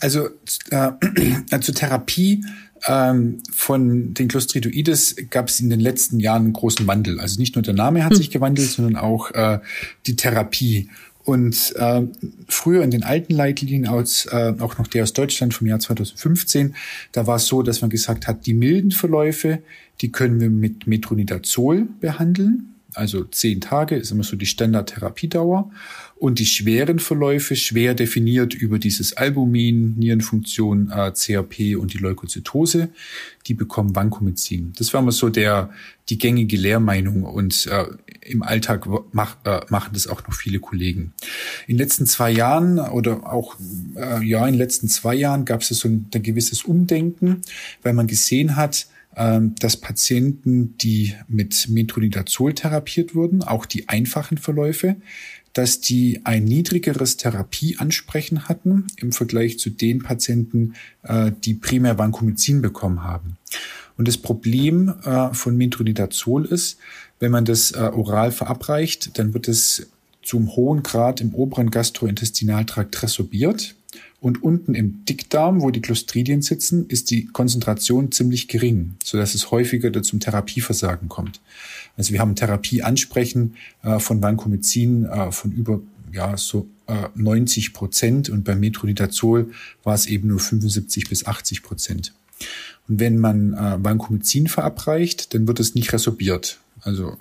Also 0.01 0.27
äh, 0.71 1.61
zur 1.61 1.75
Therapie 1.75 2.45
ähm, 2.87 3.43
von 3.53 4.15
den 4.15 4.29
Clostridoides 4.29 5.17
gab 5.31 5.49
es 5.49 5.61
in 5.61 5.71
den 5.71 5.81
letzten 5.81 6.21
Jahren 6.21 6.45
einen 6.45 6.53
großen 6.53 6.87
Wandel. 6.87 7.21
Also 7.21 7.39
nicht 7.39 7.55
nur 7.55 7.63
der 7.63 7.75
Name 7.75 8.05
hat 8.05 8.13
hm. 8.13 8.19
sich 8.19 8.31
gewandelt, 8.31 8.69
sondern 8.69 8.97
auch 8.97 9.31
äh, 9.33 9.61
die 10.07 10.17
Therapie. 10.17 10.89
Und 11.25 11.75
äh, 11.77 12.03
früher 12.49 12.83
in 12.83 12.91
den 12.91 13.05
alten 13.05 13.33
Leitlinien, 13.33 13.87
aus, 13.87 14.27
äh, 14.27 14.55
auch 14.59 14.79
noch 14.79 14.89
der 14.89 15.05
aus 15.05 15.13
Deutschland 15.13 15.55
vom 15.55 15.69
Jahr 15.69 15.79
2015, 15.79 16.75
da 17.13 17.29
war 17.29 17.37
es 17.37 17.47
so, 17.47 17.63
dass 17.63 17.81
man 17.81 17.91
gesagt 17.91 18.27
hat, 18.27 18.47
die 18.47 18.55
milden 18.55 18.91
Verläufe, 18.91 19.61
die 20.01 20.11
können 20.11 20.41
wir 20.41 20.51
mit 20.51 20.89
Metronidazol 20.89 21.87
behandeln. 22.01 22.75
Also 22.95 23.25
zehn 23.25 23.61
Tage 23.61 23.95
ist 23.95 24.11
immer 24.11 24.25
so 24.25 24.37
die 24.37 24.47
Standardtherapiedauer 24.47 25.71
und 26.23 26.39
die 26.39 26.47
schweren 26.47 27.01
Verläufe 27.01 27.57
schwer 27.57 27.95
definiert 27.95 28.55
über 28.55 28.79
dieses 28.79 29.17
Albumin, 29.17 29.99
Nierenfunktion, 29.99 30.89
äh, 30.93 31.11
CRP 31.11 31.75
und 31.75 31.95
die 31.95 31.99
Leukozytose, 31.99 32.91
die 33.49 33.55
bekommen 33.55 33.97
Vancomycin. 33.97 34.73
Das 34.79 34.95
war 34.95 35.01
immer 35.01 35.11
so 35.11 35.31
der 35.31 35.71
die 36.09 36.19
gängige 36.19 36.57
Lehrmeinung 36.57 37.25
und 37.25 37.67
äh, 37.67 37.87
im 38.21 38.45
Alltag 38.45 38.87
mach, 39.11 39.37
äh, 39.43 39.63
machen 39.69 39.91
das 39.95 40.07
auch 40.07 40.23
noch 40.25 40.33
viele 40.33 40.61
Kollegen. 40.61 41.13
In 41.67 41.75
den 41.75 41.79
letzten 41.79 42.07
zwei 42.07 42.31
Jahren 42.31 42.79
oder 42.79 43.27
auch 43.33 43.57
äh, 43.97 44.25
ja 44.25 44.47
in 44.47 44.53
den 44.53 44.59
letzten 44.59 44.87
zwei 44.87 45.17
Jahren 45.17 45.45
gab 45.45 45.63
es 45.63 45.71
so 45.71 45.89
ein, 45.89 46.09
ein 46.15 46.23
gewisses 46.23 46.63
Umdenken, 46.63 47.43
weil 47.83 47.95
man 47.95 48.07
gesehen 48.07 48.55
hat, 48.55 48.87
ähm, 49.17 49.57
dass 49.59 49.77
Patienten, 49.77 50.79
die 50.79 51.15
mit 51.27 51.69
Metronidazol 51.69 52.55
therapiert 52.55 53.17
wurden, 53.17 53.43
auch 53.43 53.67
die 53.67 53.89
einfachen 53.89 54.39
Verläufe, 54.39 54.97
dass 55.53 55.81
die 55.81 56.21
ein 56.25 56.45
niedrigeres 56.45 57.17
Therapieansprechen 57.17 58.49
hatten 58.49 58.87
im 58.97 59.13
Vergleich 59.13 59.59
zu 59.59 59.71
den 59.71 60.03
Patienten, 60.03 60.75
äh, 61.03 61.33
die 61.45 61.55
primär 61.55 61.99
Vancomycin 61.99 62.63
bekommen 62.63 63.05
haben. 63.05 63.37
Und 63.97 64.09
das 64.09 64.17
Problem 64.17 64.95
äh, 65.05 65.35
von 65.35 65.57
Metronidazol 65.57 66.47
ist, 66.47 66.79
wenn 67.21 67.31
man 67.31 67.45
das 67.45 67.73
äh, 67.73 67.79
oral 67.79 68.33
verabreicht, 68.33 69.19
dann 69.19 69.35
wird 69.35 69.49
es 69.49 69.89
zum 70.23 70.55
hohen 70.57 70.83
Grad 70.83 71.21
im 71.21 71.35
oberen 71.35 71.71
Gastrointestinaltrakt 71.71 73.03
resorbiert. 73.03 73.75
Und 74.23 74.41
unten 74.41 74.77
im 74.77 75.05
Dickdarm, 75.05 75.63
wo 75.63 75.73
die 75.73 75.81
Clostridien 75.81 76.43
sitzen, 76.43 76.87
ist 76.87 77.11
die 77.11 77.27
Konzentration 77.27 78.13
ziemlich 78.13 78.47
gering, 78.47 78.95
sodass 79.03 79.35
es 79.35 79.51
häufiger 79.51 80.01
zum 80.01 80.21
Therapieversagen 80.21 81.09
kommt. 81.09 81.41
Also 81.97 82.13
wir 82.13 82.21
haben 82.21 82.37
Therapieansprechen 82.37 83.57
äh, 83.83 83.99
von 83.99 84.23
Vancomycin 84.23 85.07
äh, 85.07 85.33
von 85.33 85.51
über 85.51 85.81
ja 86.13 86.37
so 86.37 86.69
äh, 86.87 87.09
90 87.17 87.73
Prozent 87.73 88.29
und 88.29 88.45
beim 88.45 88.61
Metronidazol 88.61 89.51
war 89.83 89.95
es 89.95 90.07
eben 90.07 90.29
nur 90.29 90.39
75 90.39 91.09
bis 91.09 91.27
80 91.27 91.65
Prozent. 91.65 92.15
Und 92.89 93.01
wenn 93.01 93.19
man 93.19 93.55
äh, 93.55 93.83
Vancomycin 93.83 94.47
verabreicht, 94.47 95.35
dann 95.35 95.49
wird 95.49 95.59
es 95.59 95.75
nicht 95.75 95.93
resorbiert. 95.93 96.61
Also 96.83 97.17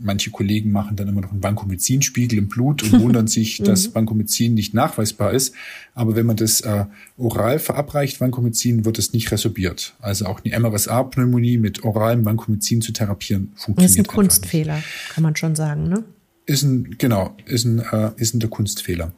manche 0.00 0.30
Kollegen 0.30 0.72
machen 0.72 0.96
dann 0.96 1.08
immer 1.08 1.20
noch 1.20 1.30
einen 1.30 1.42
Vancomycin-Spiegel 1.42 2.38
im 2.38 2.48
Blut 2.48 2.82
und 2.82 3.00
wundern 3.00 3.26
sich, 3.28 3.58
dass 3.58 3.88
mhm. 3.88 3.94
Vancomycin 3.94 4.54
nicht 4.54 4.74
nachweisbar 4.74 5.32
ist. 5.32 5.54
Aber 5.94 6.16
wenn 6.16 6.26
man 6.26 6.36
das 6.36 6.60
äh, 6.62 6.86
oral 7.16 7.58
verabreicht, 7.58 8.20
Vancomycin, 8.20 8.84
wird 8.84 8.98
es 8.98 9.12
nicht 9.12 9.30
resorbiert. 9.30 9.94
Also 10.00 10.26
auch 10.26 10.40
eine 10.44 10.58
MRSA-Pneumonie 10.58 11.58
mit 11.58 11.84
oralem 11.84 12.24
Vancomycin 12.24 12.82
zu 12.82 12.92
therapieren 12.92 13.52
funktioniert. 13.54 13.90
Das 13.90 13.90
ist 13.92 13.98
ein 13.98 14.06
Kunstfehler, 14.06 14.82
kann 15.10 15.22
man 15.22 15.36
schon 15.36 15.54
sagen, 15.54 15.88
ne? 15.88 16.04
Ist 16.46 16.62
ein, 16.62 16.96
genau, 16.98 17.34
ist 17.46 17.64
ein, 17.64 17.78
äh, 17.78 18.10
ist 18.16 18.34
ein 18.34 18.40
der 18.40 18.50
Kunstfehler. 18.50 19.12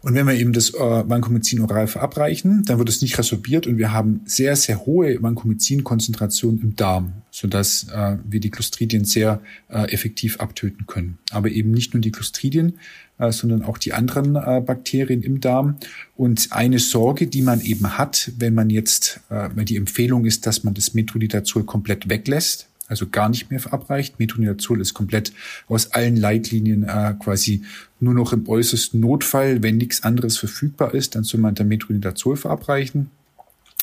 Und 0.00 0.14
wenn 0.14 0.26
wir 0.26 0.34
eben 0.34 0.52
das 0.52 0.72
äh, 0.72 0.78
Vancomycin 0.78 1.60
oral 1.60 1.86
verabreichen, 1.86 2.62
dann 2.64 2.78
wird 2.78 2.88
es 2.88 3.02
nicht 3.02 3.18
resorbiert 3.18 3.66
und 3.66 3.76
wir 3.76 3.92
haben 3.92 4.22
sehr, 4.24 4.56
sehr 4.56 4.86
hohe 4.86 5.22
Vancomycin-Konzentrationen 5.22 6.62
im 6.62 6.76
Darm, 6.76 7.12
sodass 7.30 7.88
äh, 7.94 8.16
wir 8.24 8.40
die 8.40 8.50
Clostridien 8.50 9.04
sehr 9.04 9.42
äh, 9.68 9.92
effektiv 9.92 10.40
abtöten 10.40 10.86
können. 10.86 11.18
Aber 11.30 11.50
eben 11.50 11.72
nicht 11.72 11.92
nur 11.92 12.00
die 12.00 12.12
Clostridien, 12.12 12.78
äh, 13.18 13.32
sondern 13.32 13.62
auch 13.62 13.76
die 13.76 13.92
anderen 13.92 14.36
äh, 14.36 14.62
Bakterien 14.64 15.22
im 15.22 15.40
Darm. 15.40 15.76
Und 16.16 16.48
eine 16.52 16.78
Sorge, 16.78 17.26
die 17.26 17.42
man 17.42 17.60
eben 17.60 17.98
hat, 17.98 18.32
wenn 18.38 18.54
man 18.54 18.70
jetzt, 18.70 19.20
äh, 19.28 19.50
wenn 19.54 19.66
die 19.66 19.76
Empfehlung 19.76 20.24
ist, 20.24 20.46
dass 20.46 20.64
man 20.64 20.72
das 20.72 20.94
Metronidazol 20.94 21.64
komplett 21.64 22.08
weglässt, 22.08 22.68
also 22.92 23.08
gar 23.08 23.30
nicht 23.30 23.50
mehr 23.50 23.58
verabreicht. 23.58 24.20
Metronidazol 24.20 24.80
ist 24.82 24.92
komplett 24.92 25.32
aus 25.66 25.92
allen 25.92 26.16
Leitlinien 26.16 26.84
äh, 26.84 27.14
quasi 27.18 27.62
nur 28.00 28.12
noch 28.12 28.34
im 28.34 28.46
äußersten 28.46 29.00
Notfall, 29.00 29.62
wenn 29.62 29.78
nichts 29.78 30.02
anderes 30.02 30.36
verfügbar 30.36 30.92
ist, 30.92 31.14
dann 31.14 31.24
soll 31.24 31.40
man 31.40 31.54
dann 31.54 31.68
Metronidazol 31.68 32.36
verabreichen. 32.36 33.10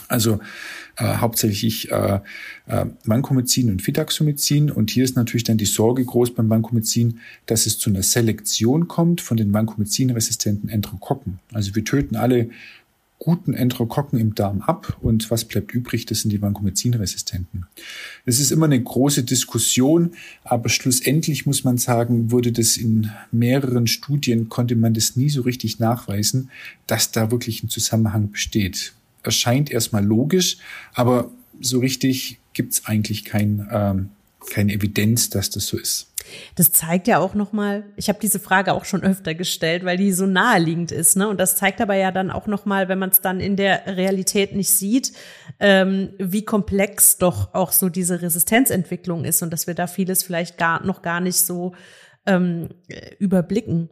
Also 0.08 0.40
äh, 0.98 1.18
hauptsächlich 1.18 1.92
äh, 1.92 2.20
äh, 2.68 2.86
Vancomycin 3.06 3.70
und 3.70 3.82
Fidaxomycin. 3.82 4.70
Und 4.70 4.92
hier 4.92 5.04
ist 5.04 5.16
natürlich 5.16 5.44
dann 5.44 5.58
die 5.58 5.66
Sorge 5.66 6.06
groß 6.06 6.34
beim 6.36 6.50
Vancomycin, 6.50 7.20
dass 7.46 7.66
es 7.66 7.80
zu 7.80 7.90
einer 7.90 8.04
Selektion 8.04 8.88
kommt 8.88 9.22
von 9.22 9.38
den 9.38 9.54
Vancomycin-resistenten 9.54 10.70
Enterokokken. 10.70 11.40
Also 11.54 11.76
wir 11.76 11.84
töten 11.84 12.16
alle 12.16 12.50
guten 13.20 13.54
Enterokokken 13.54 14.18
im 14.18 14.34
Darm 14.34 14.62
ab 14.62 14.98
und 15.02 15.30
was 15.30 15.46
bleibt 15.46 15.74
übrig, 15.74 16.06
das 16.06 16.22
sind 16.22 16.32
die 16.32 16.42
Vancomycin-resistenten. 16.42 17.66
Es 18.26 18.40
ist 18.40 18.52
immer 18.52 18.66
eine 18.66 18.82
große 18.82 19.24
Diskussion, 19.24 20.14
aber 20.44 20.70
schlussendlich 20.70 21.46
muss 21.46 21.66
man 21.66 21.78
sagen, 21.78 22.32
wurde 22.32 22.54
das 22.54 22.78
in 22.78 23.12
mehreren 23.32 23.88
Studien, 23.88 24.48
konnte 24.48 24.76
man 24.76 24.94
das 24.94 25.18
nie 25.18 25.30
so 25.30 25.42
richtig 25.42 25.80
nachweisen, 25.80 26.50
dass 26.88 27.12
da 27.12 27.30
wirklich 27.30 27.62
ein 27.62 27.70
Zusammenhang 27.70 28.32
besteht 28.32 28.94
erscheint 29.24 29.72
erstmal 29.72 30.06
logisch, 30.06 30.58
aber 30.94 31.32
so 31.60 31.80
richtig 31.80 32.40
gibt's 32.54 32.86
eigentlich 32.86 33.26
kein, 33.26 33.68
ähm, 33.72 34.10
keine 34.50 34.74
Evidenz, 34.74 35.30
dass 35.30 35.50
das 35.50 35.68
so 35.68 35.78
ist. 35.78 36.09
Das 36.56 36.72
zeigt 36.72 37.08
ja 37.08 37.20
auch 37.20 37.34
nochmal, 37.34 37.86
ich 37.96 38.10
habe 38.10 38.20
diese 38.22 38.40
Frage 38.40 38.74
auch 38.74 38.86
schon 38.86 39.04
öfter 39.04 39.36
gestellt, 39.36 39.86
weil 39.86 39.98
die 39.98 40.12
so 40.12 40.26
naheliegend 40.26 40.92
ist, 40.92 41.16
ne? 41.16 41.28
Und 41.28 41.40
das 41.40 41.56
zeigt 41.56 41.82
aber 41.82 41.96
ja 41.96 42.12
dann 42.12 42.32
auch 42.32 42.48
nochmal, 42.48 42.90
wenn 42.90 43.00
man 43.00 43.10
es 43.10 43.22
dann 43.22 43.40
in 43.40 43.56
der 43.56 43.86
Realität 43.86 44.56
nicht 44.56 44.72
sieht, 44.72 45.14
ähm, 45.60 46.14
wie 46.18 46.46
komplex 46.46 47.18
doch 47.18 47.54
auch 47.54 47.72
so 47.72 47.90
diese 47.90 48.22
Resistenzentwicklung 48.22 49.26
ist 49.26 49.42
und 49.42 49.52
dass 49.52 49.68
wir 49.68 49.74
da 49.74 49.88
vieles 49.88 50.24
vielleicht 50.24 50.58
gar 50.58 50.86
noch 50.86 51.02
gar 51.02 51.20
nicht 51.20 51.38
so 51.38 51.74
ähm, 52.26 52.70
überblicken. 53.20 53.90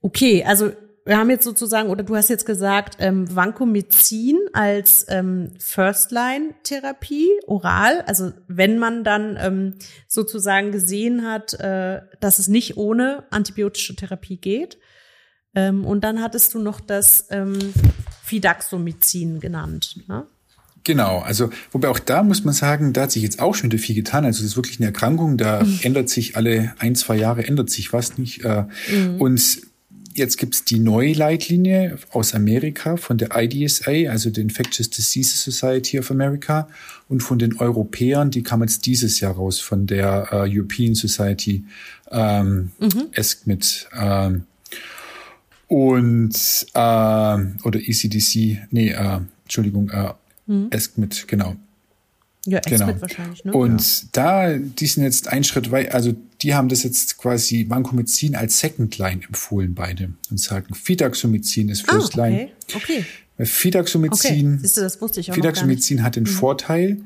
Okay, 0.00 0.44
also 0.44 0.72
wir 1.08 1.16
haben 1.16 1.30
jetzt 1.30 1.44
sozusagen, 1.44 1.88
oder 1.88 2.02
du 2.02 2.14
hast 2.14 2.28
jetzt 2.28 2.44
gesagt, 2.44 2.98
ähm, 2.98 3.34
Vancomycin 3.34 4.36
als 4.52 5.06
ähm, 5.08 5.52
First-Line-Therapie, 5.58 7.30
oral. 7.46 8.02
Also 8.06 8.32
wenn 8.46 8.78
man 8.78 9.04
dann 9.04 9.38
ähm, 9.40 9.74
sozusagen 10.06 10.70
gesehen 10.70 11.26
hat, 11.26 11.54
äh, 11.54 12.02
dass 12.20 12.38
es 12.38 12.48
nicht 12.48 12.76
ohne 12.76 13.24
antibiotische 13.30 13.96
Therapie 13.96 14.36
geht. 14.36 14.76
Ähm, 15.54 15.86
und 15.86 16.04
dann 16.04 16.20
hattest 16.20 16.52
du 16.52 16.58
noch 16.58 16.78
das 16.78 17.28
ähm, 17.30 17.58
Fidaxomycin 18.24 19.40
genannt. 19.40 20.04
Ne? 20.08 20.26
Genau, 20.84 21.20
also 21.20 21.48
wobei 21.72 21.88
auch 21.88 21.98
da 21.98 22.22
muss 22.22 22.44
man 22.44 22.52
sagen, 22.52 22.92
da 22.92 23.02
hat 23.02 23.12
sich 23.12 23.22
jetzt 23.22 23.40
auch 23.40 23.54
schon 23.54 23.72
wieder 23.72 23.82
viel 23.82 23.96
getan. 23.96 24.26
Also 24.26 24.42
das 24.42 24.50
ist 24.50 24.56
wirklich 24.56 24.78
eine 24.78 24.86
Erkrankung, 24.86 25.38
da 25.38 25.64
mhm. 25.64 25.80
ändert 25.82 26.10
sich 26.10 26.36
alle 26.36 26.74
ein, 26.78 26.94
zwei 26.94 27.16
Jahre 27.16 27.46
ändert 27.46 27.70
sich 27.70 27.94
was 27.94 28.18
nicht. 28.18 28.44
Äh, 28.44 28.64
mhm. 28.90 29.20
Und 29.20 29.67
Jetzt 30.14 30.38
gibt's 30.38 30.64
die 30.64 30.78
neue 30.78 31.12
Leitlinie 31.12 31.98
aus 32.10 32.34
Amerika 32.34 32.96
von 32.96 33.18
der 33.18 33.30
IDSA, 33.34 34.10
also 34.10 34.30
der 34.30 34.42
Infectious 34.42 34.90
Diseases 34.90 35.42
Society 35.42 35.98
of 35.98 36.10
America, 36.10 36.68
und 37.08 37.22
von 37.22 37.38
den 37.38 37.58
Europäern, 37.58 38.30
die 38.30 38.42
kam 38.42 38.62
jetzt 38.62 38.86
dieses 38.86 39.20
Jahr 39.20 39.34
raus 39.34 39.60
von 39.60 39.86
der 39.86 40.28
uh, 40.32 40.36
European 40.48 40.94
Society 40.94 41.64
ähm, 42.10 42.72
mhm. 42.78 43.06
ESCMID 43.12 43.88
ähm, 43.98 44.44
und 45.68 46.34
äh, 46.74 46.78
oder 46.78 47.80
ECDC, 47.80 48.68
nee, 48.70 48.90
äh, 48.90 49.20
Entschuldigung, 49.44 49.90
äh, 49.90 50.12
mhm. 50.46 50.68
ESCMID, 50.70 51.28
genau. 51.28 51.56
Ja, 52.46 52.60
genau. 52.60 53.00
wahrscheinlich. 53.00 53.44
Ne? 53.44 53.52
Und 53.52 54.02
ja. 54.02 54.08
da, 54.12 54.56
die 54.56 54.86
sind 54.86 55.02
jetzt 55.02 55.28
einen 55.28 55.44
Schritt 55.44 55.70
weit, 55.70 55.92
also 55.92 56.14
die 56.40 56.54
haben 56.54 56.68
das 56.68 56.82
jetzt 56.82 57.18
quasi 57.18 57.68
Vancomycin 57.68 58.36
als 58.36 58.60
Second 58.60 58.96
Line 58.98 59.22
empfohlen, 59.26 59.74
beide. 59.74 60.12
Und 60.30 60.38
sagen, 60.38 60.74
Fidaxomycin 60.74 61.68
ist 61.68 61.82
First 61.82 62.18
ah, 62.18 62.22
okay. 62.22 62.30
Line. 62.30 62.50
Okay. 62.74 63.04
Weil 63.36 63.46
Fidaxomycin, 63.46 64.54
okay. 64.54 64.68
du, 64.74 64.80
das 64.80 65.00
wusste 65.00 65.20
ich 65.20 65.30
auch 65.30 65.34
Fidaxomycin 65.34 66.02
hat 66.02 66.16
den 66.16 66.24
mhm. 66.24 66.28
Vorteil, 66.28 66.98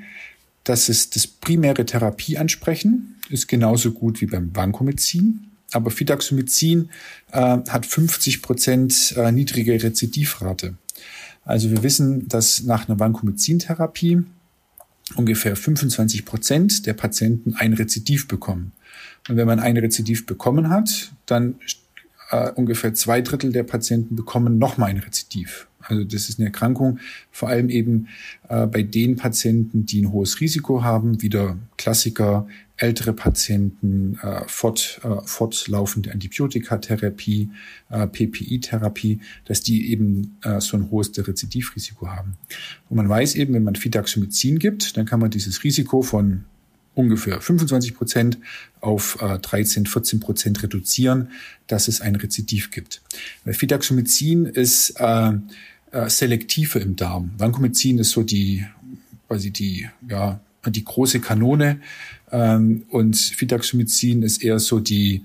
dass 0.65 0.89
es 0.89 1.11
das 1.11 1.27
primäre 1.27 1.85
Therapie 1.85 2.39
ansprechen, 2.39 3.17
ist 3.29 3.49
genauso 3.49 3.93
gut 3.93 4.21
wie 4.21 4.27
beim 4.27 4.55
Vancomycin. 4.55 5.49
Aber 5.73 5.91
Fidaxomycin 5.91 6.91
äh, 7.33 7.39
hat 7.41 7.87
50 7.87 8.43
Prozent 8.43 9.15
äh, 9.17 9.33
niedrige 9.33 9.83
Rezidivrate. 9.83 10.75
Also 11.45 11.71
wir 11.71 11.83
wissen, 11.83 12.29
dass 12.29 12.63
nach 12.63 12.89
einer 12.89 13.01
Vancomycin-Therapie 13.01 14.25
ungefähr 15.17 15.57
25 15.57 16.25
Prozent 16.25 16.87
der 16.87 16.95
Patienten 16.95 17.55
ein 17.55 17.73
Rezidiv 17.73 18.29
bekommen. 18.29 18.73
Und 19.29 19.37
wenn 19.37 19.47
man 19.47 19.61
ein 19.61 19.77
Rezidiv 19.77 20.27
bekommen 20.27 20.71
hat, 20.71 21.13
dann 21.27 21.57
äh, 22.33 22.51
ungefähr 22.51 22.95
zwei 22.95 23.21
Drittel 23.21 23.53
der 23.53 23.63
Patienten 23.63 24.17
bekommen 24.17 24.59
nochmal 24.59 24.91
ein 24.91 24.99
Rezidiv. 24.99 25.69
Also 25.81 26.05
das 26.05 26.29
ist 26.29 26.39
eine 26.39 26.47
Erkrankung, 26.47 26.99
vor 27.31 27.49
allem 27.49 27.69
eben 27.69 28.09
äh, 28.49 28.67
bei 28.67 28.83
den 28.83 29.17
Patienten, 29.17 29.85
die 29.85 30.03
ein 30.03 30.13
hohes 30.13 30.41
Risiko 30.41 30.83
haben, 30.83 31.23
wieder 31.23 31.59
Klassiker, 31.77 32.47
ältere 32.77 33.13
Patienten, 33.13 34.19
äh, 34.23 34.43
fort, 34.47 35.01
äh, 35.05 35.27
fortlaufende 35.27 36.13
Antibiotikatherapie, 36.13 37.51
äh, 37.91 38.07
PPI-Therapie, 38.07 39.21
dass 39.45 39.61
die 39.61 39.91
eben 39.91 40.39
äh, 40.43 40.61
so 40.61 40.77
ein 40.77 40.91
hohes 40.91 41.11
Rezidivrisiko 41.17 42.09
haben. 42.09 42.37
Und 42.89 42.97
man 42.97 43.09
weiß 43.09 43.35
eben, 43.35 43.55
wenn 43.55 43.65
man 43.65 43.75
Fidaxomycin 43.75 44.59
gibt, 44.59 44.97
dann 44.97 45.07
kann 45.07 45.21
man 45.21 45.31
dieses 45.31 45.65
Risiko 45.65 46.03
von 46.03 46.45
ungefähr 46.95 47.41
25 47.41 47.95
Prozent 47.95 48.39
auf 48.81 49.21
äh, 49.23 49.39
13, 49.39 49.87
14 49.87 50.21
Prozent 50.21 50.63
reduzieren, 50.63 51.31
dass 51.67 51.89
es 51.89 52.01
ein 52.01 52.17
Rezidiv 52.17 52.71
gibt. 52.71 53.01
Fidaxomycin 53.47 54.47
ist 54.47 54.95
äh, 54.99 55.33
äh, 55.93 56.09
selektiver 56.09 56.81
im 56.81 56.97
Darm. 56.97 57.33
Vancomycin 57.39 57.99
ist 57.99 58.11
so 58.11 58.23
die, 58.23 58.67
quasi 59.29 59.51
die, 59.51 59.89
ja, 60.09 60.41
die 60.67 60.85
große 60.85 61.21
Kanone 61.21 61.81
ähm, 62.31 62.85
und 62.89 63.17
Fidaxomycin 63.17 64.23
ist 64.23 64.43
eher 64.43 64.59
so 64.59 64.81
die, 64.81 65.25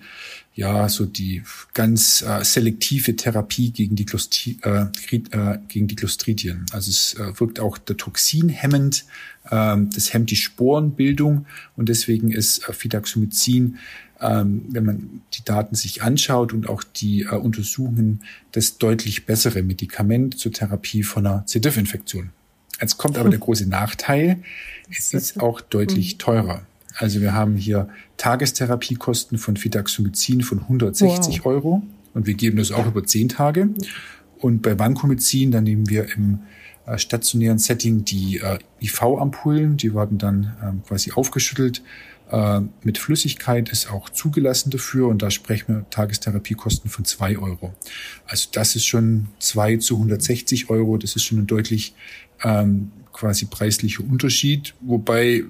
ja, 0.57 0.89
so 0.89 1.05
die 1.05 1.43
ganz 1.75 2.23
äh, 2.23 2.43
selektive 2.43 3.15
Therapie 3.15 3.71
gegen 3.71 3.95
die, 3.95 4.05
Clostri 4.05 4.57
äh, 4.63 4.87
äh, 5.11 5.59
gegen 5.67 5.87
die 5.87 5.95
Clostridien. 5.95 6.65
Also 6.71 6.89
es 6.89 7.13
äh, 7.13 7.39
wirkt 7.39 7.59
auch 7.59 7.77
der 7.77 7.95
Toxin 7.95 8.49
hemmend, 8.49 9.05
äh, 9.51 9.77
das 9.93 10.13
hemmt 10.13 10.31
die 10.31 10.35
Sporenbildung 10.35 11.45
und 11.75 11.89
deswegen 11.89 12.31
ist 12.31 12.67
äh, 12.67 12.73
Fidaxomycin 12.73 13.77
ähm, 14.19 14.65
wenn 14.69 14.83
man 14.83 15.21
die 15.35 15.43
Daten 15.45 15.75
sich 15.75 16.01
anschaut 16.01 16.51
und 16.51 16.67
auch 16.67 16.83
die 16.83 17.21
äh, 17.21 17.35
Untersuchungen, 17.35 18.23
das 18.51 18.79
deutlich 18.79 19.27
bessere 19.27 19.61
Medikament 19.61 20.39
zur 20.39 20.51
Therapie 20.51 21.03
von 21.03 21.27
einer 21.27 21.45
C. 21.45 21.59
diff-Infektion. 21.59 22.31
Jetzt 22.81 22.97
kommt 22.97 23.19
aber 23.19 23.29
der 23.29 23.37
große 23.37 23.69
Nachteil, 23.69 24.41
es 24.89 25.13
ist 25.13 25.39
auch 25.39 25.61
deutlich 25.61 26.17
teurer. 26.17 26.65
Also 26.97 27.21
wir 27.21 27.33
haben 27.33 27.55
hier 27.55 27.87
Tagestherapiekosten 28.17 29.37
von 29.37 29.57
Fidaxomycin 29.57 30.41
von 30.41 30.59
160 30.61 31.39
wow. 31.39 31.45
Euro 31.45 31.83
und 32.13 32.27
wir 32.27 32.33
geben 32.33 32.57
das 32.57 32.71
auch 32.71 32.87
über 32.87 33.03
zehn 33.03 33.29
Tage. 33.29 33.69
Und 34.39 34.61
bei 34.61 34.77
Vancomycin, 34.77 35.51
da 35.51 35.61
nehmen 35.61 35.89
wir 35.89 36.11
im 36.15 36.39
äh, 36.85 36.97
stationären 36.97 37.57
Setting 37.59 38.05
die 38.05 38.37
äh, 38.37 38.59
IV-Ampullen, 38.81 39.77
die 39.77 39.93
werden 39.93 40.17
dann 40.17 40.55
ähm, 40.63 40.83
quasi 40.83 41.11
aufgeschüttelt 41.11 41.81
äh, 42.31 42.61
mit 42.83 42.97
Flüssigkeit 42.97 43.69
ist 43.69 43.89
auch 43.89 44.09
zugelassen 44.09 44.69
dafür 44.69 45.07
und 45.07 45.21
da 45.21 45.31
sprechen 45.31 45.75
wir 45.75 45.89
Tagestherapiekosten 45.89 46.89
von 46.89 47.05
zwei 47.05 47.37
Euro. 47.37 47.73
Also 48.25 48.49
das 48.51 48.75
ist 48.75 48.85
schon 48.85 49.27
zwei 49.39 49.77
zu 49.77 49.95
160 49.95 50.69
Euro, 50.69 50.97
das 50.97 51.15
ist 51.15 51.23
schon 51.23 51.39
ein 51.39 51.47
deutlich 51.47 51.93
ähm, 52.43 52.91
quasi 53.13 53.45
preislicher 53.45 54.03
Unterschied, 54.03 54.75
wobei 54.81 55.45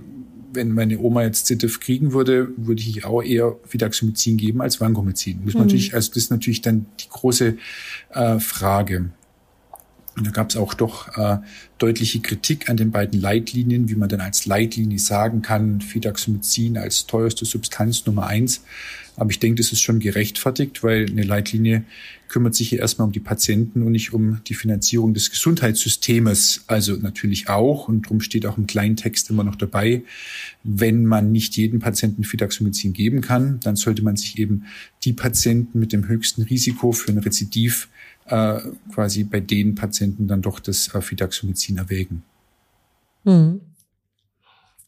wenn 0.58 0.74
meine 0.74 1.00
Oma 1.00 1.24
jetzt 1.24 1.46
ZDF 1.46 1.80
kriegen 1.80 2.12
würde, 2.12 2.50
würde 2.58 2.82
ich 2.82 3.06
auch 3.06 3.22
eher 3.22 3.56
Fidaxomycin 3.66 4.36
geben 4.36 4.62
als 4.62 4.82
Vancomycin. 4.82 5.44
Muss 5.44 5.54
man 5.54 5.64
mhm. 5.64 5.68
natürlich, 5.68 5.94
also 5.94 6.10
das 6.10 6.18
ist 6.18 6.32
natürlich 6.32 6.62
dann 6.62 6.88
die 7.00 7.08
große 7.10 7.58
äh, 8.10 8.40
Frage. 8.40 9.12
Und 10.18 10.26
da 10.26 10.32
gab 10.32 10.50
es 10.50 10.58
auch 10.58 10.74
doch 10.74 11.16
äh, 11.16 11.38
deutliche 11.78 12.20
Kritik 12.20 12.70
an 12.70 12.76
den 12.76 12.92
beiden 12.92 13.22
Leitlinien, 13.22 13.88
wie 13.88 13.96
man 13.96 14.10
dann 14.10 14.20
als 14.20 14.48
Leitlinie 14.48 14.98
sagen 14.98 15.44
kann, 15.44 15.80
Fidaxomycin 15.80 16.78
als 16.78 17.06
teuerste 17.06 17.46
Substanz 17.46 18.06
Nummer 18.08 18.26
eins. 18.26 18.64
Aber 19.16 19.30
ich 19.30 19.40
denke, 19.40 19.62
das 19.62 19.72
ist 19.72 19.82
schon 19.82 20.00
gerechtfertigt, 20.00 20.84
weil 20.84 21.08
eine 21.08 21.24
Leitlinie 21.24 21.86
kümmert 22.30 22.56
sich 22.56 22.70
hier 22.70 22.80
erstmal 22.80 23.08
um 23.08 23.12
die 23.12 23.20
Patienten 23.20 23.84
und 23.84 23.92
nicht 23.92 24.14
um 24.14 24.42
die 24.46 24.54
Finanzierung 24.54 25.14
des 25.14 25.32
Gesundheitssystems. 25.32 26.64
Also 26.68 26.96
natürlich 26.96 27.50
auch, 27.50 27.88
und 27.88 28.06
darum 28.06 28.22
steht 28.22 28.46
auch 28.46 28.58
im 28.58 28.68
kleinen 28.68 28.96
Text 28.96 29.30
immer 29.30 29.44
noch 29.44 29.56
dabei, 29.56 30.04
wenn 30.64 31.06
man 31.06 31.32
nicht 31.32 31.56
jedem 31.58 31.80
Patienten 31.80 32.24
Fidaxomycin 32.24 32.94
geben 32.94 33.22
kann, 33.22 33.60
dann 33.62 33.76
sollte 33.76 34.04
man 34.04 34.18
sich 34.18 34.40
eben 34.40 34.66
die 35.04 35.14
Patienten 35.14 35.80
mit 35.80 35.94
dem 35.94 36.08
höchsten 36.08 36.44
Risiko 36.44 36.92
für 36.92 37.12
ein 37.12 37.18
Rezidiv 37.20 37.90
äh, 38.26 38.60
quasi 38.94 39.24
bei 39.24 39.40
den 39.40 39.76
Patienten 39.76 40.28
dann 40.28 40.42
doch 40.42 40.60
das 40.60 40.94
äh, 40.94 41.02
Fidaxomycin 41.02 41.78
erwägen. 41.78 42.24
Hm. 43.24 43.62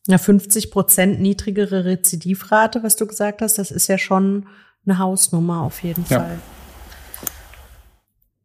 Ja, 0.08 0.18
50 0.18 0.72
Prozent 0.72 1.22
niedrigere 1.22 1.86
Rezidivrate, 1.86 2.84
was 2.84 2.96
du 2.96 3.06
gesagt 3.06 3.42
hast, 3.42 3.58
das 3.58 3.70
ist 3.70 3.88
ja 3.88 3.98
schon 3.98 4.48
eine 4.86 4.98
Hausnummer 4.98 5.62
auf 5.62 5.84
jeden 5.84 6.04
ja. 6.10 6.20
Fall. 6.20 6.40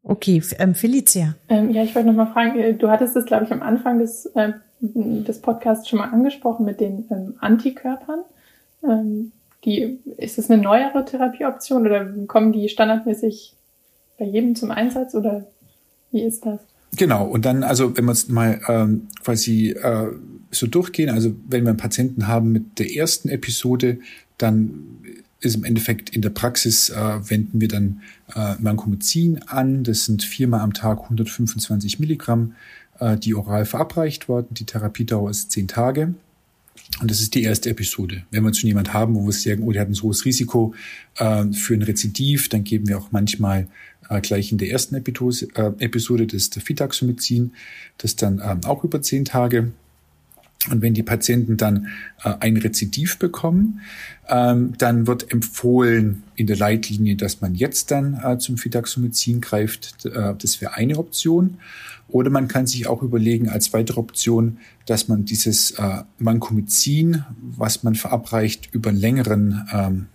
Okay, 0.05 0.43
ähm, 0.59 0.75
Felicia. 0.75 1.35
Ähm, 1.49 1.71
ja, 1.71 1.83
ich 1.83 1.95
wollte 1.95 2.09
noch 2.09 2.15
mal 2.15 2.33
fragen, 2.33 2.59
äh, 2.59 2.75
du 2.75 2.91
hattest 2.91 3.17
es, 3.17 3.25
glaube 3.25 3.45
ich, 3.45 3.53
am 3.53 3.63
Anfang 3.63 3.99
des, 3.99 4.27
äh, 4.35 4.53
des 4.81 5.41
Podcasts 5.41 5.89
schon 5.89 5.99
mal 5.99 6.11
angesprochen 6.11 6.67
mit 6.67 6.79
den 6.81 7.07
ähm, 7.11 7.35
Antikörpern. 7.41 8.21
Ähm, 8.83 9.33
die, 9.65 9.99
ist 10.19 10.39
es 10.39 10.51
eine 10.51 10.63
neuere 10.63 11.07
Therapieoption 11.07 11.87
oder 11.87 12.05
kommen 12.27 12.53
die 12.53 12.69
standardmäßig 12.69 13.55
bei 14.19 14.27
jedem 14.27 14.55
zum 14.55 14.71
Einsatz 14.71 15.15
oder 15.15 15.47
wie 16.11 16.23
ist 16.23 16.45
das? 16.45 16.61
Genau, 16.97 17.27
und 17.27 17.47
dann, 17.47 17.63
also 17.63 17.97
wenn 17.97 18.05
wir 18.05 18.13
es 18.13 18.29
mal 18.29 18.61
ähm, 18.69 19.09
quasi 19.23 19.71
äh, 19.71 20.11
so 20.51 20.67
durchgehen, 20.67 21.09
also 21.09 21.35
wenn 21.49 21.65
wir 21.65 21.71
einen 21.71 21.79
Patienten 21.79 22.29
haben 22.29 22.53
mit 22.53 22.79
der 22.79 22.95
ersten 22.95 23.31
Episode, 23.31 23.99
dann 24.39 24.99
ist 25.45 25.55
im 25.55 25.65
Endeffekt 25.65 26.11
in 26.11 26.23
der 26.23 26.31
Praxis, 26.31 26.91
äh, 26.91 27.31
wenden 27.31 27.61
wir 27.61 27.69
dann 27.69 28.01
äh, 28.35 28.55
Vancomycin 28.59 29.43
an. 29.47 29.85
Das 29.85 30.07
sind 30.07 30.23
viermal 30.23 30.61
am 30.61 30.73
Tag 30.73 31.03
125 31.03 31.99
Milligramm, 31.99 32.55
äh, 33.01 33.17
die 33.17 33.35
oral 33.35 33.65
verabreicht 33.65 34.29
worden. 34.29 34.49
Die 34.53 34.65
Therapiedauer 34.65 35.31
ist 35.31 35.51
zehn 35.51 35.69
Tage. 35.69 36.15
Und 37.01 37.11
das 37.11 37.21
ist 37.21 37.35
die 37.35 37.43
erste 37.43 37.71
Episode. 37.71 38.25
Wenn 38.31 38.45
wir 38.45 38.53
zu 38.53 38.67
jemand 38.67 38.93
haben, 38.93 39.15
wo 39.15 39.25
wir 39.25 39.33
sagen, 39.33 39.63
oh, 39.63 39.73
der 39.73 39.83
hat 39.83 39.89
ein 39.89 40.03
hohes 40.03 40.25
Risiko 40.25 40.75
äh, 41.17 41.45
für 41.53 41.75
ein 41.75 41.83
Rezidiv, 41.83 42.49
dann 42.49 42.65
geben 42.65 42.89
wir 42.89 42.99
auch 42.99 43.11
manchmal 43.11 43.69
äh, 44.09 44.21
gleich 44.21 44.53
in 44.53 44.59
der 44.59 44.71
ersten 44.71 44.95
Epidose, 44.95 45.49
äh, 45.55 45.73
Episode 45.79 46.27
das 46.27 46.49
Fitaxomycin, 46.49 47.53
das 47.99 48.17
dann 48.17 48.41
ähm, 48.45 48.61
auch 48.65 48.85
über 48.85 49.01
zehn 49.03 49.25
Tage. 49.25 49.73
Und 50.71 50.81
wenn 50.81 50.95
die 50.95 51.03
Patienten 51.03 51.57
dann 51.57 51.89
äh, 52.23 52.35
ein 52.41 52.57
Rezidiv 52.57 53.19
bekommen, 53.19 53.81
ähm, 54.29 54.73
dann 54.79 55.07
wird 55.07 55.31
empfohlen 55.31 56.23
in 56.37 56.47
der 56.47 56.57
Leitlinie, 56.57 57.17
dass 57.17 57.41
man 57.41 57.55
jetzt 57.55 57.91
dann 57.91 58.15
äh, 58.15 58.39
zum 58.39 58.57
Fidaxomycin 58.57 59.41
greift. 59.41 60.07
Äh, 60.07 60.35
das 60.39 60.61
wäre 60.61 60.75
eine 60.75 60.99
Option. 60.99 61.59
Oder 62.09 62.31
man 62.31 62.49
kann 62.49 62.67
sich 62.67 62.87
auch 62.87 63.03
überlegen 63.03 63.49
als 63.49 63.73
weitere 63.73 63.99
Option, 63.99 64.59
dass 64.87 65.09
man 65.09 65.25
dieses 65.25 65.73
äh, 65.73 66.03
Vancomycin, 66.19 67.25
was 67.41 67.83
man 67.83 67.95
verabreicht, 67.95 68.71
über 68.73 68.91
einen 68.91 68.99
längeren 68.99 69.69
ähm, 69.73 70.07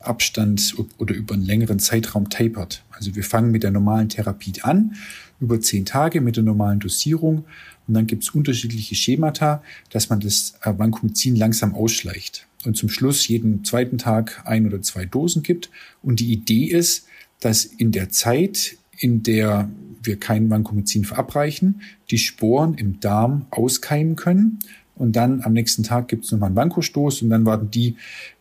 Abstand 0.00 0.74
oder 0.98 1.14
über 1.14 1.34
einen 1.34 1.44
längeren 1.44 1.78
Zeitraum 1.78 2.30
tapert. 2.30 2.82
Also 2.90 3.14
wir 3.14 3.24
fangen 3.24 3.50
mit 3.50 3.62
der 3.62 3.70
normalen 3.70 4.08
Therapie 4.08 4.54
an, 4.62 4.94
über 5.40 5.60
zehn 5.60 5.84
Tage 5.84 6.20
mit 6.20 6.36
der 6.36 6.44
normalen 6.44 6.80
Dosierung 6.80 7.44
und 7.88 7.94
dann 7.94 8.06
gibt 8.06 8.22
es 8.22 8.30
unterschiedliche 8.30 8.94
Schemata, 8.94 9.62
dass 9.90 10.10
man 10.10 10.20
das 10.20 10.54
Vancomycin 10.62 11.34
langsam 11.34 11.74
ausschleicht 11.74 12.46
und 12.64 12.76
zum 12.76 12.88
Schluss 12.88 13.26
jeden 13.26 13.64
zweiten 13.64 13.98
Tag 13.98 14.42
ein 14.44 14.66
oder 14.66 14.82
zwei 14.82 15.06
Dosen 15.06 15.42
gibt. 15.42 15.70
Und 16.02 16.20
die 16.20 16.32
Idee 16.32 16.66
ist, 16.66 17.06
dass 17.40 17.64
in 17.64 17.92
der 17.92 18.10
Zeit, 18.10 18.76
in 18.98 19.22
der 19.22 19.70
wir 20.02 20.18
kein 20.18 20.50
Vancomycin 20.50 21.04
verabreichen, 21.04 21.82
die 22.10 22.18
Sporen 22.18 22.74
im 22.74 23.00
Darm 23.00 23.46
auskeimen 23.50 24.16
können. 24.16 24.58
Und 24.94 25.14
dann 25.16 25.42
am 25.42 25.52
nächsten 25.52 25.82
Tag 25.82 26.08
gibt 26.08 26.24
es 26.24 26.32
nochmal 26.32 26.48
einen 26.48 26.56
Vankostoß 26.56 27.22
und 27.22 27.30
dann 27.30 27.46
werden 27.46 27.70
die 27.70 27.96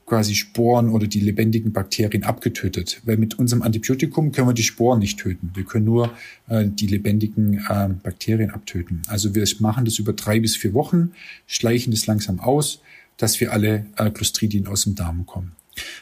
quasi 0.08 0.36
Sporen 0.36 0.89
oder 0.89 1.05
die 1.05 1.20
lebendigen 1.20 1.74
Bakterien 1.74 2.24
abgetötet. 2.24 3.01
Weil 3.03 3.18
mit 3.18 3.38
unserem 3.38 3.62
Antibiotikum 3.62 4.32
können 4.32 4.47
wir 4.47 4.53
die 4.53 4.64
Sporen 4.64 4.99
nicht 4.99 5.20
töten. 5.20 5.51
Wir 5.53 5.66
können 5.66 5.86
nur 5.86 6.12
äh, 6.47 6.66
die 6.66 6.88
lebendigen 6.88 7.66
äh, 7.70 7.89
Bakterien 8.01 8.49
abtöten. 8.49 9.01
Also 9.08 9.36
wir 9.36 9.45
machen 9.60 9.84
das 9.86 9.99
über 9.99 10.14
drei 10.14 10.39
bis 10.39 10.55
vier 10.55 10.74
Wochen, 10.74 11.12
schleichen 11.45 11.91
das 11.91 12.08
langsam 12.08 12.39
aus, 12.39 12.80
dass 13.18 13.39
wir 13.41 13.51
alle 13.51 13.86
äh, 13.97 14.10
Clostridien 14.10 14.66
aus 14.66 14.86
dem 14.86 14.95
Darm 14.95 15.26
kommen. 15.26 15.51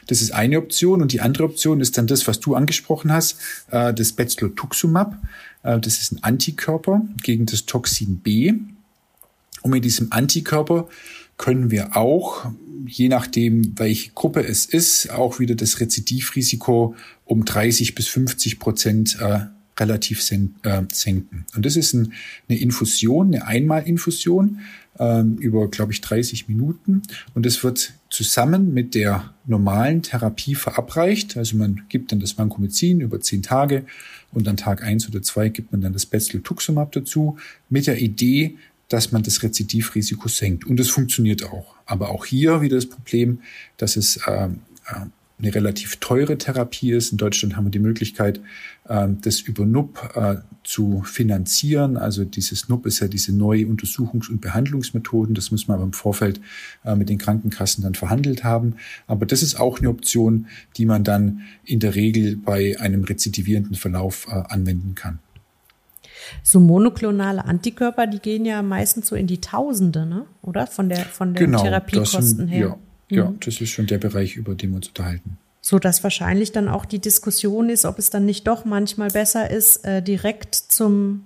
Das 0.06 0.22
ist 0.22 0.30
eine 0.32 0.58
Option 0.58 1.02
und 1.02 1.12
die 1.12 1.20
andere 1.20 1.44
Option 1.44 1.80
ist 1.80 1.98
dann 1.98 2.06
das, 2.06 2.28
was 2.28 2.38
du 2.38 2.54
angesprochen 2.54 3.12
hast, 3.12 3.40
äh, 3.72 3.92
das 3.92 4.12
Benzlotuximab. 4.12 5.20
Äh, 5.64 5.80
das 5.80 6.00
ist 6.00 6.12
ein 6.12 6.22
Antikörper 6.22 7.02
gegen 7.24 7.46
das 7.46 7.66
Toxin 7.66 8.18
B. 8.18 8.54
Und 9.62 9.72
mit 9.72 9.84
diesem 9.84 10.12
Antikörper 10.12 10.88
können 11.36 11.70
wir 11.70 11.96
auch 11.96 12.46
je 12.86 13.08
nachdem, 13.08 13.78
welche 13.78 14.12
Gruppe 14.12 14.44
es 14.46 14.66
ist, 14.66 15.10
auch 15.10 15.38
wieder 15.38 15.54
das 15.54 15.80
Rezidivrisiko 15.80 16.94
um 17.24 17.44
30 17.44 17.94
bis 17.94 18.08
50 18.08 18.58
Prozent 18.58 19.18
äh, 19.20 19.46
relativ 19.78 20.20
äh, 20.30 20.82
senken. 20.92 21.44
Und 21.54 21.66
das 21.66 21.76
ist 21.76 21.92
ein, 21.92 22.12
eine 22.48 22.58
Infusion, 22.58 23.28
eine 23.34 23.46
Einmalinfusion 23.46 24.60
ähm, 24.98 25.36
über, 25.38 25.68
glaube 25.68 25.92
ich, 25.92 26.00
30 26.00 26.48
Minuten. 26.48 27.02
Und 27.34 27.44
das 27.44 27.62
wird 27.62 27.92
zusammen 28.08 28.72
mit 28.72 28.94
der 28.94 29.34
normalen 29.44 30.02
Therapie 30.02 30.54
verabreicht. 30.54 31.36
Also 31.36 31.56
man 31.56 31.82
gibt 31.88 32.12
dann 32.12 32.20
das 32.20 32.38
Vancomycin 32.38 33.00
über 33.00 33.20
10 33.20 33.42
Tage 33.42 33.84
und 34.32 34.48
an 34.48 34.56
Tag 34.56 34.82
eins 34.82 35.08
oder 35.08 35.22
zwei 35.22 35.48
gibt 35.48 35.72
man 35.72 35.80
dann 35.80 35.92
das 35.92 36.06
Bezlotuximab 36.06 36.92
dazu 36.92 37.36
mit 37.68 37.86
der 37.86 38.00
Idee, 38.00 38.56
dass 38.88 39.12
man 39.12 39.22
das 39.22 39.42
Rezidivrisiko 39.42 40.28
senkt. 40.28 40.66
Und 40.66 40.78
es 40.80 40.90
funktioniert 40.90 41.44
auch. 41.44 41.74
Aber 41.86 42.10
auch 42.10 42.24
hier 42.24 42.60
wieder 42.60 42.76
das 42.76 42.86
Problem, 42.86 43.40
dass 43.76 43.96
es 43.96 44.18
äh, 44.26 44.48
eine 45.38 45.54
relativ 45.54 45.96
teure 45.96 46.38
Therapie 46.38 46.92
ist. 46.92 47.12
In 47.12 47.18
Deutschland 47.18 47.56
haben 47.56 47.66
wir 47.66 47.70
die 47.70 47.78
Möglichkeit, 47.78 48.40
äh, 48.88 49.08
das 49.20 49.40
über 49.40 49.66
NUP 49.66 49.98
äh, 50.14 50.36
zu 50.64 51.02
finanzieren. 51.04 51.96
Also 51.96 52.24
dieses 52.24 52.68
NUP 52.68 52.86
ist 52.86 53.00
ja 53.00 53.08
diese 53.08 53.36
neue 53.36 53.66
Untersuchungs- 53.66 54.30
und 54.30 54.40
Behandlungsmethoden. 54.40 55.34
Das 55.34 55.50
muss 55.50 55.68
man 55.68 55.76
aber 55.76 55.84
im 55.84 55.92
Vorfeld 55.92 56.40
äh, 56.84 56.94
mit 56.94 57.08
den 57.08 57.18
Krankenkassen 57.18 57.84
dann 57.84 57.94
verhandelt 57.94 58.44
haben. 58.44 58.76
Aber 59.06 59.26
das 59.26 59.42
ist 59.42 59.60
auch 59.60 59.78
eine 59.78 59.90
Option, 59.90 60.46
die 60.76 60.86
man 60.86 61.04
dann 61.04 61.42
in 61.64 61.80
der 61.80 61.94
Regel 61.94 62.36
bei 62.36 62.78
einem 62.80 63.04
rezidivierenden 63.04 63.74
Verlauf 63.74 64.26
äh, 64.28 64.30
anwenden 64.30 64.94
kann. 64.94 65.18
So 66.42 66.60
monoklonale 66.60 67.44
Antikörper, 67.44 68.06
die 68.06 68.18
gehen 68.18 68.44
ja 68.44 68.62
meistens 68.62 69.08
so 69.08 69.16
in 69.16 69.26
die 69.26 69.40
Tausende, 69.40 70.06
ne? 70.06 70.26
oder? 70.42 70.66
Von 70.66 70.88
der 70.88 71.04
von 71.04 71.34
den 71.34 71.46
genau, 71.46 71.62
Therapiekosten 71.62 72.22
sind, 72.22 72.48
her. 72.48 72.78
Ja, 73.08 73.24
mhm. 73.24 73.32
ja, 73.32 73.34
das 73.44 73.60
ist 73.60 73.70
schon 73.70 73.86
der 73.86 73.98
Bereich, 73.98 74.36
über 74.36 74.54
den 74.54 74.70
wir 74.70 74.76
uns 74.76 74.88
unterhalten. 74.88 75.38
So 75.60 75.78
dass 75.78 76.04
wahrscheinlich 76.04 76.52
dann 76.52 76.68
auch 76.68 76.84
die 76.84 77.00
Diskussion 77.00 77.70
ist, 77.70 77.84
ob 77.84 77.98
es 77.98 78.10
dann 78.10 78.24
nicht 78.24 78.46
doch 78.46 78.64
manchmal 78.64 79.10
besser 79.10 79.50
ist, 79.50 79.84
äh, 79.84 80.00
direkt 80.00 80.54
zum 80.54 81.24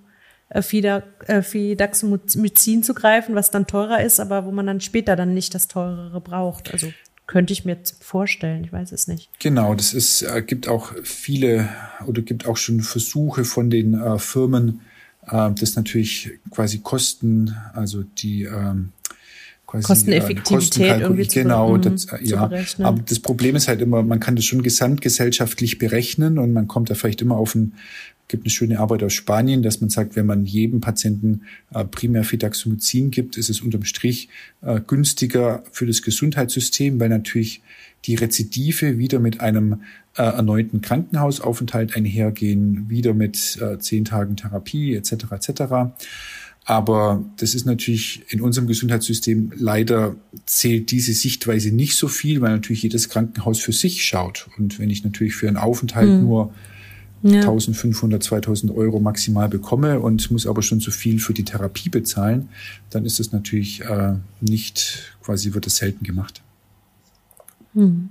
äh, 0.48 0.62
Fidaxomycin 0.62 2.82
zu 2.82 2.94
greifen, 2.94 3.34
was 3.34 3.50
dann 3.50 3.66
teurer 3.66 4.02
ist, 4.02 4.18
aber 4.18 4.46
wo 4.46 4.50
man 4.50 4.66
dann 4.66 4.80
später 4.80 5.14
dann 5.14 5.34
nicht 5.34 5.54
das 5.54 5.68
teurere 5.68 6.20
braucht. 6.20 6.72
Also 6.72 6.88
könnte 7.30 7.52
ich 7.52 7.64
mir 7.64 7.78
vorstellen, 8.00 8.64
ich 8.64 8.72
weiß 8.72 8.90
es 8.90 9.06
nicht. 9.06 9.30
Genau, 9.38 9.76
das 9.76 9.94
ist, 9.94 10.22
äh, 10.22 10.42
gibt 10.42 10.66
auch 10.66 10.92
viele 11.04 11.68
oder 12.06 12.22
gibt 12.22 12.46
auch 12.46 12.56
schon 12.56 12.80
Versuche 12.80 13.44
von 13.44 13.70
den 13.70 13.94
äh, 13.94 14.18
Firmen, 14.18 14.80
äh, 15.30 15.50
das 15.58 15.76
natürlich 15.76 16.32
quasi 16.50 16.78
Kosten, 16.78 17.54
also 17.72 18.02
die 18.02 18.44
ähm, 18.44 18.90
quasi 19.66 19.84
Kosteneffektivität 19.84 20.98
äh, 20.98 21.00
irgendwie 21.00 21.28
zu, 21.28 21.42
genau, 21.42 21.76
mhm, 21.76 21.82
das, 21.82 22.06
äh, 22.06 22.24
ja. 22.24 22.50
Aber 22.78 23.02
das 23.06 23.20
Problem 23.20 23.56
ist 23.56 23.68
halt 23.68 23.80
immer, 23.80 24.02
man 24.02 24.20
kann 24.20 24.36
das 24.36 24.44
schon 24.44 24.62
gesamtgesellschaftlich 24.62 25.78
berechnen 25.78 26.38
und 26.38 26.52
man 26.52 26.68
kommt 26.68 26.90
da 26.90 26.94
vielleicht 26.94 27.22
immer 27.22 27.36
auf 27.36 27.54
ein 27.54 27.74
gibt 28.30 28.44
eine 28.44 28.50
schöne 28.50 28.78
Arbeit 28.78 29.02
aus 29.02 29.12
Spanien, 29.12 29.62
dass 29.62 29.80
man 29.80 29.90
sagt, 29.90 30.16
wenn 30.16 30.24
man 30.24 30.46
jedem 30.46 30.80
Patienten 30.80 31.42
äh, 31.74 31.84
primär 31.84 32.24
Fidaxomycin 32.24 33.10
gibt, 33.10 33.36
ist 33.36 33.50
es 33.50 33.60
unterm 33.60 33.84
Strich 33.84 34.28
äh, 34.62 34.80
günstiger 34.86 35.64
für 35.72 35.84
das 35.84 36.00
Gesundheitssystem, 36.00 37.00
weil 37.00 37.08
natürlich 37.08 37.60
die 38.06 38.14
Rezidive 38.14 38.98
wieder 38.98 39.18
mit 39.18 39.40
einem 39.40 39.82
äh, 40.16 40.22
erneuten 40.22 40.80
Krankenhausaufenthalt 40.80 41.96
einhergehen, 41.96 42.88
wieder 42.88 43.14
mit 43.14 43.58
äh, 43.60 43.78
zehn 43.78 44.04
Tagen 44.04 44.36
Therapie 44.36 44.94
etc. 44.94 45.12
etc. 45.32 45.62
Aber 46.64 47.24
das 47.38 47.54
ist 47.54 47.66
natürlich 47.66 48.22
in 48.28 48.40
unserem 48.40 48.66
Gesundheitssystem 48.66 49.52
leider 49.56 50.16
zählt 50.46 50.90
diese 50.90 51.12
Sichtweise 51.12 51.74
nicht 51.74 51.96
so 51.96 52.08
viel, 52.08 52.40
weil 52.40 52.52
natürlich 52.52 52.82
jedes 52.82 53.08
Krankenhaus 53.08 53.60
für 53.60 53.72
sich 53.72 54.04
schaut. 54.04 54.48
Und 54.58 54.78
wenn 54.78 54.90
ich 54.90 55.04
natürlich 55.04 55.34
für 55.34 55.48
einen 55.48 55.56
Aufenthalt 55.56 56.08
mhm. 56.08 56.22
nur 56.22 56.54
ja. 57.22 57.40
1500, 57.40 58.22
2000 58.22 58.72
Euro 58.72 59.00
maximal 59.00 59.48
bekomme 59.48 60.00
und 60.00 60.30
muss 60.30 60.46
aber 60.46 60.62
schon 60.62 60.80
so 60.80 60.90
viel 60.90 61.18
für 61.18 61.34
die 61.34 61.44
Therapie 61.44 61.88
bezahlen, 61.88 62.48
dann 62.90 63.04
ist 63.04 63.20
das 63.20 63.32
natürlich 63.32 63.82
äh, 63.82 64.14
nicht, 64.40 65.16
quasi 65.22 65.52
wird 65.52 65.66
das 65.66 65.76
selten 65.76 66.04
gemacht. 66.04 66.42
Hm. 67.74 68.10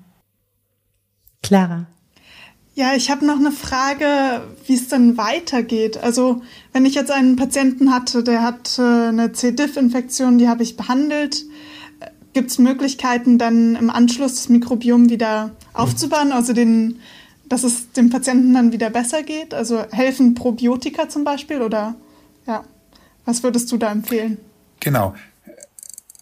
Clara. 1.41 1.87
Ja, 2.75 2.93
ich 2.95 3.11
habe 3.11 3.25
noch 3.25 3.37
eine 3.37 3.51
Frage, 3.51 4.41
wie 4.65 4.75
es 4.75 4.87
denn 4.87 5.17
weitergeht. 5.17 5.97
Also 5.97 6.41
wenn 6.71 6.85
ich 6.85 6.95
jetzt 6.95 7.11
einen 7.11 7.35
Patienten 7.35 7.91
hatte, 7.91 8.23
der 8.23 8.41
hat 8.41 8.79
eine 8.79 9.33
C. 9.33 9.51
diff-Infektion, 9.51 10.37
die 10.37 10.47
habe 10.47 10.63
ich 10.63 10.77
behandelt, 10.77 11.45
gibt 12.33 12.51
es 12.51 12.57
Möglichkeiten, 12.57 13.37
dann 13.37 13.75
im 13.75 13.89
Anschluss 13.89 14.35
das 14.35 14.49
Mikrobiom 14.49 15.09
wieder 15.09 15.51
aufzubauen, 15.73 16.31
also 16.31 16.53
den, 16.53 16.99
dass 17.49 17.63
es 17.63 17.91
dem 17.91 18.09
Patienten 18.09 18.53
dann 18.53 18.71
wieder 18.71 18.89
besser 18.89 19.23
geht? 19.23 19.53
Also 19.53 19.83
helfen 19.91 20.35
Probiotika 20.35 21.09
zum 21.09 21.23
Beispiel 21.23 21.61
oder 21.61 21.95
ja, 22.45 22.63
was 23.25 23.43
würdest 23.43 23.71
du 23.71 23.77
da 23.77 23.91
empfehlen? 23.91 24.37
Genau. 24.79 25.15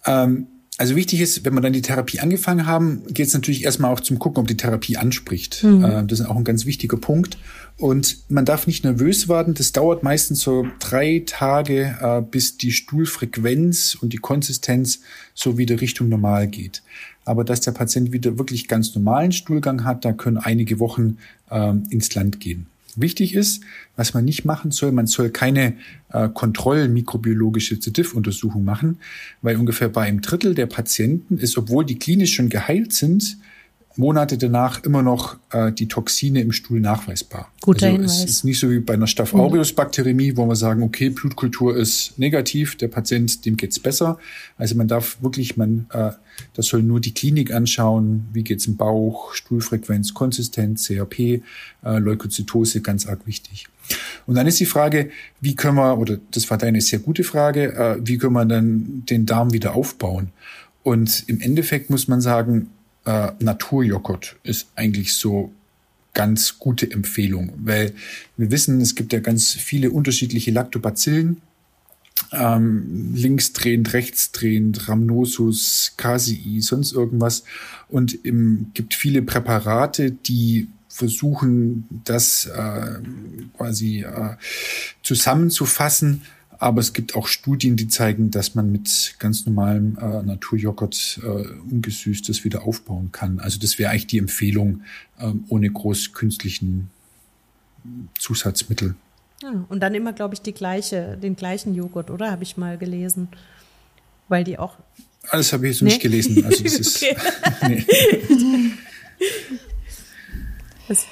Ähm, 0.05 0.47
also 0.77 0.95
wichtig 0.95 1.21
ist, 1.21 1.43
wenn 1.43 1.55
wir 1.55 1.61
dann 1.61 1.73
die 1.73 1.81
Therapie 1.81 2.19
angefangen 2.19 2.67
haben, 2.67 3.01
geht 3.07 3.27
es 3.27 3.33
natürlich 3.33 3.63
erstmal 3.63 3.91
auch 3.91 3.99
zum 3.99 4.19
Gucken, 4.19 4.41
ob 4.41 4.47
die 4.47 4.57
Therapie 4.57 4.97
anspricht. 4.97 5.63
Mhm. 5.63 5.83
Äh, 5.83 6.05
das 6.05 6.19
ist 6.19 6.27
auch 6.27 6.35
ein 6.35 6.43
ganz 6.43 6.65
wichtiger 6.65 6.97
Punkt. 6.97 7.37
Und 7.77 8.17
man 8.29 8.45
darf 8.45 8.67
nicht 8.67 8.83
nervös 8.83 9.27
werden. 9.27 9.55
Das 9.55 9.71
dauert 9.71 10.03
meistens 10.03 10.41
so 10.41 10.67
drei 10.79 11.23
Tage, 11.25 11.95
äh, 11.99 12.21
bis 12.21 12.57
die 12.57 12.71
Stuhlfrequenz 12.71 13.97
und 13.99 14.13
die 14.13 14.17
Konsistenz 14.17 15.01
so 15.33 15.57
wieder 15.57 15.81
Richtung 15.81 16.09
normal 16.09 16.47
geht. 16.47 16.83
Aber 17.25 17.43
dass 17.43 17.61
der 17.61 17.71
Patient 17.71 18.11
wieder 18.11 18.37
wirklich 18.37 18.67
ganz 18.67 18.93
normalen 18.95 19.31
Stuhlgang 19.31 19.83
hat, 19.83 20.05
da 20.05 20.13
können 20.13 20.37
einige 20.37 20.79
Wochen 20.79 21.17
äh, 21.49 21.73
ins 21.89 22.13
Land 22.13 22.39
gehen. 22.39 22.67
Wichtig 22.99 23.35
ist, 23.35 23.61
was 23.95 24.15
man 24.15 24.25
nicht 24.25 24.43
machen 24.43 24.71
soll, 24.71 24.91
man 24.91 25.05
soll 25.05 25.29
keine 25.29 25.75
äh, 26.11 26.29
kontrollmikrobiologische 26.29 27.79
ZIF-Untersuchung 27.79 28.65
machen, 28.65 28.97
weil 29.43 29.55
ungefähr 29.57 29.87
bei 29.87 30.01
einem 30.01 30.21
Drittel 30.21 30.55
der 30.55 30.65
Patienten 30.65 31.37
ist, 31.37 31.59
obwohl 31.59 31.85
die 31.85 31.99
klinisch 31.99 32.33
schon 32.33 32.49
geheilt 32.49 32.93
sind, 32.93 33.37
Monate 33.97 34.37
danach 34.37 34.83
immer 34.83 35.01
noch 35.01 35.37
äh, 35.51 35.71
die 35.71 35.87
Toxine 35.87 36.41
im 36.41 36.51
Stuhl 36.51 36.79
nachweisbar. 36.79 37.51
Guter 37.61 37.87
also 37.87 37.97
Hinweis. 37.97 38.23
Es 38.23 38.29
ist 38.29 38.43
nicht 38.43 38.59
so 38.59 38.69
wie 38.69 38.79
bei 38.79 38.93
einer 38.93 39.07
Staph 39.07 39.33
aureus 39.33 39.73
Bakteriämie, 39.73 40.37
wo 40.37 40.45
wir 40.45 40.55
sagen, 40.55 40.83
okay, 40.83 41.09
Blutkultur 41.09 41.75
ist 41.75 42.17
negativ, 42.17 42.77
der 42.77 42.87
Patient, 42.87 43.45
dem 43.45 43.57
geht's 43.57 43.79
besser. 43.79 44.17
Also 44.57 44.75
man 44.75 44.87
darf 44.87 45.21
wirklich, 45.21 45.57
man, 45.57 45.87
äh, 45.91 46.11
das 46.53 46.67
soll 46.67 46.83
nur 46.83 46.99
die 46.99 47.13
Klinik 47.13 47.53
anschauen, 47.53 48.27
wie 48.33 48.43
geht's 48.43 48.67
im 48.67 48.77
Bauch, 48.77 49.33
Stuhlfrequenz, 49.33 50.13
Konsistenz, 50.13 50.87
CRP, 50.87 51.19
äh, 51.19 51.41
Leukozytose, 51.97 52.81
ganz 52.81 53.07
arg 53.07 53.25
wichtig. 53.25 53.67
Und 54.25 54.35
dann 54.35 54.47
ist 54.47 54.59
die 54.59 54.65
Frage, 54.65 55.09
wie 55.39 55.55
können 55.55 55.77
wir, 55.77 55.97
oder 55.97 56.19
das 56.31 56.49
war 56.49 56.57
deine 56.57 56.81
sehr 56.81 56.99
gute 56.99 57.23
Frage, 57.23 57.73
äh, 57.73 57.97
wie 58.03 58.17
können 58.17 58.33
wir 58.33 58.45
dann 58.45 59.03
den 59.09 59.25
Darm 59.25 59.53
wieder 59.53 59.75
aufbauen? 59.75 60.29
Und 60.83 61.23
im 61.27 61.41
Endeffekt 61.41 61.89
muss 61.89 62.07
man 62.07 62.21
sagen, 62.21 62.69
äh, 63.07 63.31
Naturjoghurt 63.39 64.35
ist 64.43 64.67
eigentlich 64.75 65.13
so 65.13 65.51
ganz 66.13 66.59
gute 66.59 66.91
Empfehlung, 66.91 67.53
weil 67.57 67.93
wir 68.35 68.51
wissen, 68.51 68.81
es 68.81 68.95
gibt 68.95 69.13
ja 69.13 69.19
ganz 69.19 69.53
viele 69.53 69.91
unterschiedliche 69.91 70.51
Lactobacillen, 70.51 71.41
ähm, 72.33 73.13
linksdrehend, 73.13 73.93
rechtsdrehend, 73.93 74.89
Rhamnosus, 74.89 75.93
Casei, 75.95 76.59
sonst 76.59 76.91
irgendwas. 76.91 77.43
Und 77.87 78.15
es 78.25 78.33
gibt 78.73 78.93
viele 78.93 79.21
Präparate, 79.21 80.11
die 80.11 80.67
versuchen, 80.89 81.87
das 82.03 82.47
äh, 82.47 82.99
quasi 83.55 84.01
äh, 84.01 84.35
zusammenzufassen 85.03 86.23
aber 86.59 86.81
es 86.81 86.93
gibt 86.93 87.15
auch 87.15 87.27
Studien, 87.27 87.75
die 87.75 87.87
zeigen, 87.87 88.31
dass 88.31 88.55
man 88.55 88.71
mit 88.71 89.15
ganz 89.19 89.45
normalem 89.45 89.97
äh, 89.97 90.23
Naturjoghurt 90.23 91.19
äh, 91.23 91.27
ungesüßtes 91.71 92.43
wieder 92.43 92.63
aufbauen 92.63 93.11
kann. 93.11 93.39
Also 93.39 93.59
das 93.59 93.79
wäre 93.79 93.91
eigentlich 93.91 94.07
die 94.07 94.17
Empfehlung 94.17 94.81
äh, 95.19 95.31
ohne 95.49 95.69
groß 95.69 96.13
künstlichen 96.13 96.89
Zusatzmittel. 98.17 98.95
Ja, 99.43 99.65
und 99.69 99.81
dann 99.81 99.93
immer, 99.93 100.13
glaube 100.13 100.33
ich, 100.33 100.41
die 100.41 100.53
gleiche, 100.53 101.17
den 101.17 101.35
gleichen 101.35 101.75
Joghurt, 101.75 102.09
oder? 102.09 102.31
Habe 102.31 102.43
ich 102.43 102.57
mal 102.57 102.77
gelesen. 102.77 103.29
Weil 104.27 104.43
die 104.43 104.57
auch. 104.57 104.77
Alles 105.29 105.53
habe 105.53 105.67
ich 105.67 105.73
jetzt 105.73 105.81
nee? 105.83 105.89
nicht 105.89 106.01
gelesen. 106.01 106.43
Also 106.43 106.63
das 106.63 106.73
ist. 106.79 107.01
nee. 107.67 107.85
das 110.87 111.05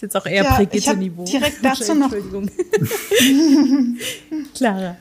ist 0.00 0.14
jetzt 0.14 0.16
auch 0.16 0.24
eher 0.24 0.44
ja, 0.44 0.54
Brigitte-Niveau. 0.56 1.24
Direkt 1.24 1.58
dazu 1.62 1.94
noch. 1.94 2.10
Clara. 4.54 4.96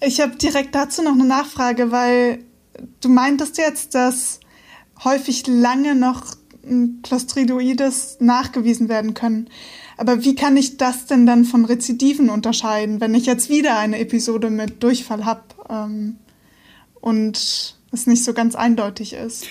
Ich 0.00 0.20
habe 0.20 0.36
direkt 0.36 0.74
dazu 0.76 1.02
noch 1.02 1.14
eine 1.14 1.24
Nachfrage, 1.24 1.90
weil 1.90 2.44
du 3.00 3.08
meintest 3.08 3.58
jetzt, 3.58 3.96
dass 3.96 4.38
häufig 5.02 5.48
lange 5.48 5.96
noch 5.96 6.36
Clostridoides 7.02 8.18
nachgewiesen 8.20 8.88
werden 8.88 9.14
können. 9.14 9.48
Aber 9.96 10.22
wie 10.22 10.36
kann 10.36 10.56
ich 10.56 10.76
das 10.76 11.06
denn 11.06 11.26
dann 11.26 11.44
von 11.44 11.64
Rezidiven 11.64 12.30
unterscheiden, 12.30 13.00
wenn 13.00 13.14
ich 13.14 13.26
jetzt 13.26 13.50
wieder 13.50 13.76
eine 13.76 13.98
Episode 13.98 14.50
mit 14.50 14.84
Durchfall 14.84 15.24
habe 15.24 15.42
ähm, 15.68 16.16
und 17.00 17.76
es 17.90 18.06
nicht 18.06 18.22
so 18.22 18.34
ganz 18.34 18.54
eindeutig 18.54 19.14
ist? 19.14 19.46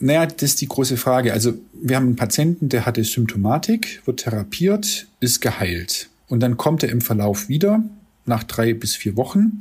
Naja, 0.00 0.26
das 0.26 0.50
ist 0.50 0.60
die 0.60 0.68
große 0.68 0.96
Frage. 0.96 1.32
Also 1.32 1.54
wir 1.72 1.96
haben 1.96 2.06
einen 2.06 2.16
Patienten, 2.16 2.68
der 2.68 2.86
hatte 2.86 3.02
Symptomatik, 3.02 4.02
wird 4.04 4.20
therapiert, 4.20 5.06
ist 5.20 5.40
geheilt. 5.40 6.08
Und 6.28 6.40
dann 6.40 6.56
kommt 6.56 6.82
er 6.82 6.90
im 6.90 7.00
Verlauf 7.00 7.48
wieder 7.48 7.82
nach 8.26 8.44
drei 8.44 8.74
bis 8.74 8.94
vier 8.94 9.16
Wochen. 9.16 9.58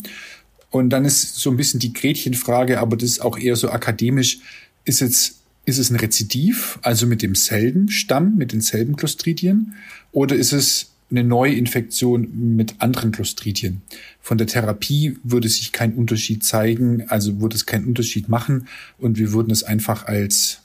Und 0.70 0.90
dann 0.90 1.06
ist 1.06 1.36
so 1.36 1.50
ein 1.50 1.58
bisschen 1.58 1.80
die 1.80 1.94
Gretchenfrage, 1.94 2.80
aber 2.80 2.98
das 2.98 3.10
ist 3.10 3.22
auch 3.22 3.38
eher 3.38 3.56
so 3.56 3.70
akademisch, 3.70 4.40
ist 4.86 5.00
jetzt, 5.00 5.40
ist 5.66 5.80
es 5.80 5.90
ein 5.90 5.96
Rezidiv, 5.96 6.78
also 6.82 7.08
mit 7.08 7.22
demselben 7.22 7.90
Stamm, 7.90 8.36
mit 8.36 8.52
denselben 8.52 8.96
Clostridien, 8.96 9.74
oder 10.12 10.36
ist 10.36 10.52
es 10.52 10.87
eine 11.10 11.24
Neuinfektion 11.24 12.56
mit 12.56 12.76
anderen 12.80 13.12
Clostridien. 13.12 13.82
Von 14.22 14.38
der 14.38 14.46
Therapie 14.48 15.18
würde 15.24 15.48
sich 15.48 15.72
kein 15.72 15.94
Unterschied 15.94 16.44
zeigen, 16.44 17.06
also 17.08 17.40
würde 17.40 17.56
es 17.56 17.66
keinen 17.66 17.86
Unterschied 17.86 18.28
machen 18.28 18.68
und 18.98 19.18
wir 19.18 19.32
würden 19.32 19.52
es 19.52 19.64
einfach 19.64 20.06
als 20.06 20.60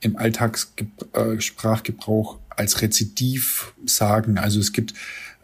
im 0.00 0.16
Alltagssprachgebrauch 0.16 2.38
als 2.50 2.82
Rezidiv 2.82 3.74
sagen. 3.84 4.38
Also 4.38 4.60
es 4.60 4.72
gibt 4.72 4.94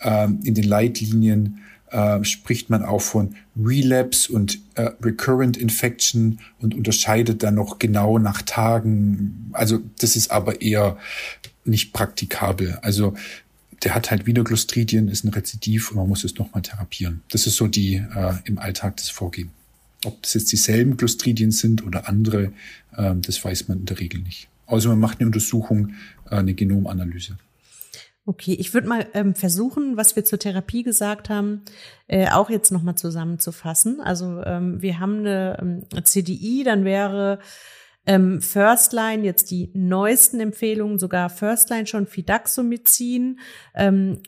äh, 0.00 0.24
in 0.24 0.54
den 0.54 0.64
Leitlinien 0.64 1.58
äh, 1.90 2.24
spricht 2.24 2.70
man 2.70 2.84
auch 2.84 3.02
von 3.02 3.34
Relapse 3.56 4.32
und 4.32 4.60
äh, 4.76 4.90
Recurrent 5.02 5.56
Infection 5.56 6.38
und 6.60 6.74
unterscheidet 6.74 7.42
dann 7.42 7.56
noch 7.56 7.78
genau 7.78 8.18
nach 8.18 8.42
Tagen. 8.42 9.50
Also 9.52 9.80
das 9.98 10.16
ist 10.16 10.30
aber 10.30 10.62
eher 10.62 10.96
nicht 11.64 11.92
praktikabel. 11.92 12.78
Also 12.82 13.14
der 13.84 13.94
hat 13.94 14.10
halt 14.10 14.26
wieder 14.26 14.44
Clostridien, 14.44 15.08
ist 15.08 15.24
ein 15.24 15.28
Rezidiv 15.28 15.90
und 15.90 15.96
man 15.96 16.08
muss 16.08 16.24
es 16.24 16.36
nochmal 16.36 16.62
therapieren. 16.62 17.22
Das 17.30 17.46
ist 17.46 17.56
so 17.56 17.66
die 17.66 17.94
äh, 17.94 18.34
im 18.44 18.58
Alltag 18.58 18.96
das 18.96 19.08
Vorgehen. 19.08 19.50
Ob 20.04 20.22
das 20.22 20.34
jetzt 20.34 20.52
dieselben 20.52 20.96
Clostridien 20.96 21.50
sind 21.50 21.84
oder 21.84 22.08
andere, 22.08 22.52
äh, 22.96 23.14
das 23.16 23.44
weiß 23.44 23.68
man 23.68 23.80
in 23.80 23.86
der 23.86 24.00
Regel 24.00 24.20
nicht. 24.20 24.48
Außer 24.66 24.88
man 24.88 25.00
macht 25.00 25.20
eine 25.20 25.26
Untersuchung, 25.26 25.94
äh, 26.30 26.36
eine 26.36 26.54
Genomanalyse. 26.54 27.36
Okay, 28.24 28.54
ich 28.54 28.72
würde 28.72 28.86
mal 28.86 29.06
ähm, 29.14 29.34
versuchen, 29.34 29.96
was 29.96 30.14
wir 30.14 30.24
zur 30.24 30.38
Therapie 30.38 30.84
gesagt 30.84 31.28
haben, 31.28 31.62
äh, 32.06 32.28
auch 32.28 32.50
jetzt 32.50 32.70
nochmal 32.70 32.94
zusammenzufassen. 32.94 34.00
Also 34.00 34.42
ähm, 34.44 34.80
wir 34.80 35.00
haben 35.00 35.18
eine 35.18 35.58
ähm, 35.60 36.04
CDI, 36.04 36.62
dann 36.64 36.84
wäre 36.84 37.40
ähm, 38.06 38.40
First 38.40 38.92
Line 38.92 39.24
jetzt 39.24 39.50
die 39.50 39.70
neuesten 39.74 40.40
Empfehlungen, 40.40 40.98
sogar 40.98 41.30
First 41.30 41.70
Line 41.70 41.86
schon 41.86 42.06
Fidaxomycin. 42.06 43.38
Ähm, 43.74 44.22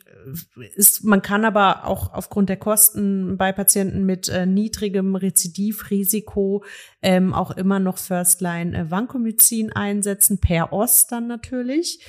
ist, 0.75 1.03
man 1.03 1.21
kann 1.21 1.45
aber 1.45 1.85
auch 1.85 2.13
aufgrund 2.13 2.49
der 2.49 2.57
Kosten 2.57 3.37
bei 3.37 3.51
Patienten 3.51 4.05
mit 4.05 4.29
äh, 4.29 4.45
niedrigem 4.45 5.15
Rezidivrisiko 5.15 6.63
ähm, 7.01 7.33
auch 7.33 7.51
immer 7.51 7.79
noch 7.79 7.97
First 7.97 8.41
Line 8.41 8.77
äh, 8.77 8.91
Vancomycin 8.91 9.71
einsetzen, 9.73 10.39
per 10.39 10.73
OS 10.73 11.07
dann 11.07 11.27
natürlich. 11.27 12.03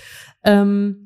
Ähm, 0.45 1.06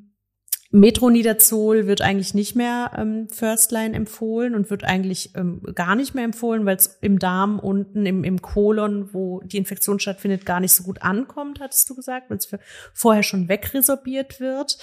Metronidazol 0.73 1.89
wird 1.89 2.01
eigentlich 2.01 2.33
nicht 2.33 2.55
mehr 2.55 2.93
ähm, 2.97 3.29
First 3.29 3.73
Line 3.73 3.95
empfohlen 3.95 4.55
und 4.55 4.71
wird 4.71 4.85
eigentlich 4.85 5.35
ähm, 5.35 5.63
gar 5.75 5.97
nicht 5.97 6.15
mehr 6.15 6.25
empfohlen, 6.25 6.65
weil 6.65 6.77
es 6.77 6.99
im 7.01 7.19
Darm 7.19 7.59
unten 7.59 8.07
im, 8.07 8.23
im 8.23 8.41
Kolon, 8.41 9.13
wo 9.13 9.41
die 9.41 9.57
Infektion 9.57 9.99
stattfindet, 9.99 10.47
gar 10.47 10.61
nicht 10.61 10.73
so 10.73 10.85
gut 10.85 11.03
ankommt, 11.03 11.59
hattest 11.61 11.91
du 11.91 11.97
gesagt, 11.97 12.31
weil 12.31 12.39
es 12.39 12.49
vorher 12.95 13.25
schon 13.25 13.49
wegresorbiert 13.49 14.39
wird. 14.39 14.79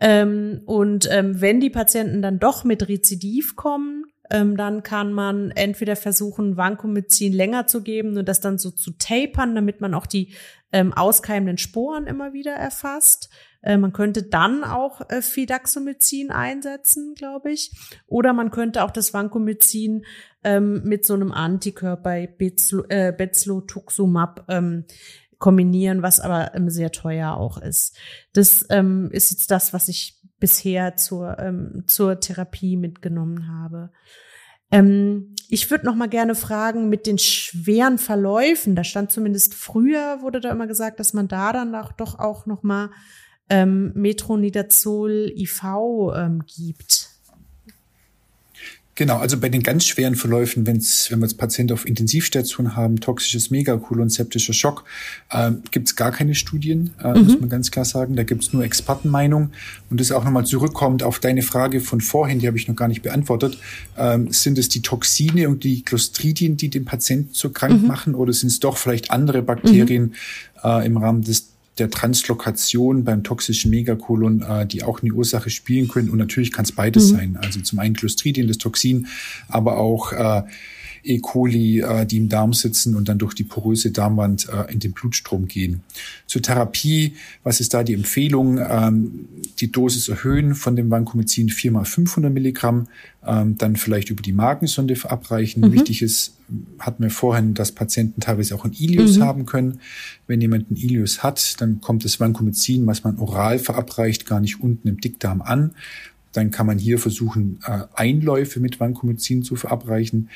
Ähm, 0.00 0.62
und 0.64 1.06
ähm, 1.10 1.42
wenn 1.42 1.60
die 1.60 1.70
Patienten 1.70 2.22
dann 2.22 2.38
doch 2.38 2.64
mit 2.64 2.88
Rezidiv 2.88 3.56
kommen, 3.56 4.06
ähm, 4.30 4.56
dann 4.56 4.82
kann 4.82 5.12
man 5.12 5.50
entweder 5.50 5.96
versuchen, 5.96 6.56
Vancomycin 6.56 7.32
länger 7.32 7.66
zu 7.66 7.82
geben 7.82 8.16
und 8.16 8.26
das 8.26 8.40
dann 8.40 8.56
so 8.56 8.70
zu 8.70 8.92
tapern, 8.92 9.54
damit 9.54 9.82
man 9.82 9.92
auch 9.92 10.06
die 10.06 10.32
ähm, 10.72 10.92
auskeimenden 10.92 11.58
Sporen 11.58 12.06
immer 12.06 12.32
wieder 12.32 12.52
erfasst. 12.52 13.28
Äh, 13.62 13.76
man 13.76 13.92
könnte 13.92 14.22
dann 14.22 14.64
auch 14.64 15.02
äh, 15.10 15.22
Fidaxomycin 15.22 16.30
einsetzen, 16.30 17.14
glaube 17.14 17.52
ich. 17.52 17.72
Oder 18.06 18.32
man 18.32 18.50
könnte 18.50 18.84
auch 18.84 18.90
das 18.90 19.12
Vancomycin 19.12 20.04
ähm, 20.44 20.82
mit 20.84 21.04
so 21.04 21.14
einem 21.14 21.32
Antikörper 21.32 22.26
Bezlo, 22.26 22.84
äh, 22.88 23.14
ähm, 24.48 24.84
kombinieren, 25.38 26.02
was 26.02 26.20
aber 26.20 26.54
ähm, 26.54 26.70
sehr 26.70 26.92
teuer 26.92 27.34
auch 27.34 27.58
ist. 27.58 27.96
Das 28.32 28.62
ist 28.62 29.30
jetzt 29.30 29.50
das, 29.50 29.72
was 29.72 29.88
ich 29.88 30.18
bisher 30.38 30.96
zur, 30.96 31.36
zur 31.86 32.20
Therapie 32.20 32.76
mitgenommen 32.76 33.48
habe. 33.48 33.90
Ähm, 34.70 35.34
ich 35.48 35.70
würde 35.70 35.86
noch 35.86 35.94
mal 35.94 36.08
gerne 36.08 36.34
fragen 36.34 36.88
mit 36.88 37.06
den 37.06 37.18
schweren 37.18 37.98
Verläufen. 37.98 38.76
Da 38.76 38.84
stand 38.84 39.10
zumindest 39.10 39.54
früher 39.54 40.22
wurde 40.22 40.40
da 40.40 40.50
immer 40.50 40.66
gesagt, 40.66 41.00
dass 41.00 41.12
man 41.12 41.28
da 41.28 41.52
dann 41.52 41.74
auch 41.74 41.92
doch 41.92 42.18
auch 42.18 42.46
noch 42.46 42.62
mal 42.62 42.90
ähm, 43.50 43.92
Metronidazol 43.94 45.32
IV 45.36 45.62
ähm, 46.14 46.42
gibt. 46.46 47.10
Genau, 49.00 49.16
also 49.16 49.38
bei 49.40 49.48
den 49.48 49.62
ganz 49.62 49.86
schweren 49.86 50.14
Verläufen, 50.14 50.66
wenn's, 50.66 51.10
wenn 51.10 51.20
wir 51.20 51.24
jetzt 51.26 51.38
Patienten 51.38 51.72
auf 51.72 51.86
Intensivstation 51.86 52.76
haben, 52.76 53.00
toxisches 53.00 53.50
Megakolon, 53.50 54.10
septischer 54.10 54.52
Schock, 54.52 54.84
äh, 55.30 55.52
gibt 55.70 55.88
es 55.88 55.96
gar 55.96 56.10
keine 56.10 56.34
Studien, 56.34 56.90
äh, 57.02 57.14
mhm. 57.14 57.24
muss 57.24 57.40
man 57.40 57.48
ganz 57.48 57.70
klar 57.70 57.86
sagen. 57.86 58.14
Da 58.14 58.24
gibt 58.24 58.42
es 58.42 58.52
nur 58.52 58.62
Expertenmeinung. 58.62 59.52
Und 59.88 60.00
das 60.00 60.12
auch 60.12 60.22
nochmal 60.22 60.44
zurückkommt 60.44 61.02
auf 61.02 61.18
deine 61.18 61.40
Frage 61.40 61.80
von 61.80 62.02
vorhin, 62.02 62.40
die 62.40 62.46
habe 62.46 62.58
ich 62.58 62.68
noch 62.68 62.76
gar 62.76 62.88
nicht 62.88 63.00
beantwortet. 63.00 63.56
Ähm, 63.96 64.30
sind 64.32 64.58
es 64.58 64.68
die 64.68 64.82
Toxine 64.82 65.48
und 65.48 65.64
die 65.64 65.80
Clostridien, 65.80 66.58
die 66.58 66.68
den 66.68 66.84
Patienten 66.84 67.30
so 67.32 67.48
krank 67.48 67.80
mhm. 67.80 67.88
machen, 67.88 68.14
oder 68.14 68.34
sind 68.34 68.48
es 68.48 68.60
doch 68.60 68.76
vielleicht 68.76 69.10
andere 69.10 69.40
Bakterien 69.40 70.02
mhm. 70.02 70.12
äh, 70.62 70.84
im 70.84 70.98
Rahmen 70.98 71.22
des 71.22 71.49
der 71.80 71.90
Translokation 71.90 73.04
beim 73.04 73.24
toxischen 73.24 73.70
Megakolon, 73.70 74.42
äh, 74.42 74.66
die 74.66 74.82
auch 74.82 75.02
eine 75.02 75.12
Ursache 75.12 75.50
spielen 75.50 75.88
können. 75.88 76.10
Und 76.10 76.18
natürlich 76.18 76.52
kann 76.52 76.64
es 76.64 76.72
beides 76.72 77.10
mhm. 77.10 77.16
sein. 77.16 77.38
Also 77.42 77.60
zum 77.60 77.78
einen 77.78 77.94
Clostridien, 77.94 78.46
das 78.46 78.58
Toxin, 78.58 79.06
aber 79.48 79.78
auch 79.78 80.12
äh, 80.12 80.42
E. 81.02 81.18
coli, 81.18 81.80
äh, 81.80 82.06
die 82.06 82.18
im 82.18 82.28
Darm 82.28 82.52
sitzen 82.52 82.94
und 82.94 83.08
dann 83.08 83.18
durch 83.18 83.34
die 83.34 83.44
poröse 83.44 83.90
Darmwand 83.90 84.48
äh, 84.48 84.72
in 84.72 84.80
den 84.80 84.92
Blutstrom 84.92 85.48
gehen. 85.48 85.82
Zur 86.26 86.42
Therapie, 86.42 87.14
was 87.42 87.60
ist 87.60 87.74
da 87.74 87.82
die 87.82 87.94
Empfehlung? 87.94 88.58
Ähm, 88.58 89.28
die 89.58 89.72
Dosis 89.72 90.08
erhöhen 90.08 90.54
von 90.54 90.76
dem 90.76 90.90
Vancomycin 90.90 91.48
4 91.48 91.72
mal 91.72 91.84
500 91.84 92.32
Milligramm, 92.32 92.88
ähm, 93.26 93.56
dann 93.58 93.76
vielleicht 93.76 94.10
über 94.10 94.22
die 94.22 94.32
Magensonde 94.32 94.96
verabreichen. 94.96 95.62
Mhm. 95.62 95.72
Wichtig 95.72 96.02
ist, 96.02 96.36
hatten 96.78 97.02
wir 97.02 97.10
vorhin, 97.10 97.54
dass 97.54 97.72
Patienten 97.72 98.20
teilweise 98.20 98.54
auch 98.54 98.64
ein 98.64 98.72
Ilius 98.72 99.18
mhm. 99.18 99.24
haben 99.24 99.46
können. 99.46 99.80
Wenn 100.26 100.40
jemand 100.40 100.70
ein 100.70 100.76
Ilius 100.76 101.22
hat, 101.22 101.60
dann 101.60 101.80
kommt 101.80 102.04
das 102.04 102.20
Vancomycin, 102.20 102.86
was 102.86 103.04
man 103.04 103.18
oral 103.18 103.58
verabreicht, 103.58 104.26
gar 104.26 104.40
nicht 104.40 104.60
unten 104.60 104.88
im 104.88 105.00
Dickdarm 105.00 105.42
an. 105.42 105.72
Dann 106.32 106.50
kann 106.50 106.66
man 106.66 106.78
hier 106.78 106.98
versuchen, 106.98 107.60
äh, 107.66 107.84
Einläufe 107.94 108.60
mit 108.60 108.78
Vancomycin 108.80 109.42
zu 109.42 109.56
verabreichen. 109.56 110.28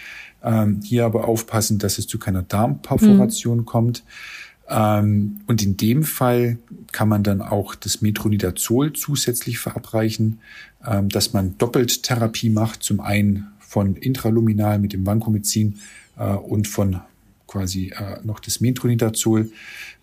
Ähm, 0.42 0.80
hier 0.82 1.04
aber 1.04 1.28
aufpassen, 1.28 1.78
dass 1.78 1.98
es 1.98 2.06
zu 2.06 2.18
keiner 2.18 2.42
Darmperforation 2.42 3.58
mhm. 3.58 3.64
kommt. 3.64 4.04
Ähm, 4.68 5.40
und 5.46 5.62
in 5.62 5.76
dem 5.76 6.04
Fall 6.04 6.58
kann 6.92 7.08
man 7.08 7.22
dann 7.22 7.42
auch 7.42 7.74
das 7.74 8.02
Metronidazol 8.02 8.92
zusätzlich 8.92 9.58
verabreichen, 9.58 10.40
ähm, 10.86 11.08
dass 11.08 11.32
man 11.32 11.58
doppelt 11.58 12.02
Therapie 12.02 12.50
macht. 12.50 12.82
Zum 12.82 13.00
einen 13.00 13.48
von 13.58 13.96
intraluminal 13.96 14.78
mit 14.78 14.92
dem 14.92 15.06
Vancomycin 15.06 15.78
äh, 16.18 16.32
und 16.32 16.68
von 16.68 17.00
quasi 17.54 17.92
äh, 17.96 18.18
noch 18.24 18.40
das 18.40 18.60
Metronidazol, 18.60 19.48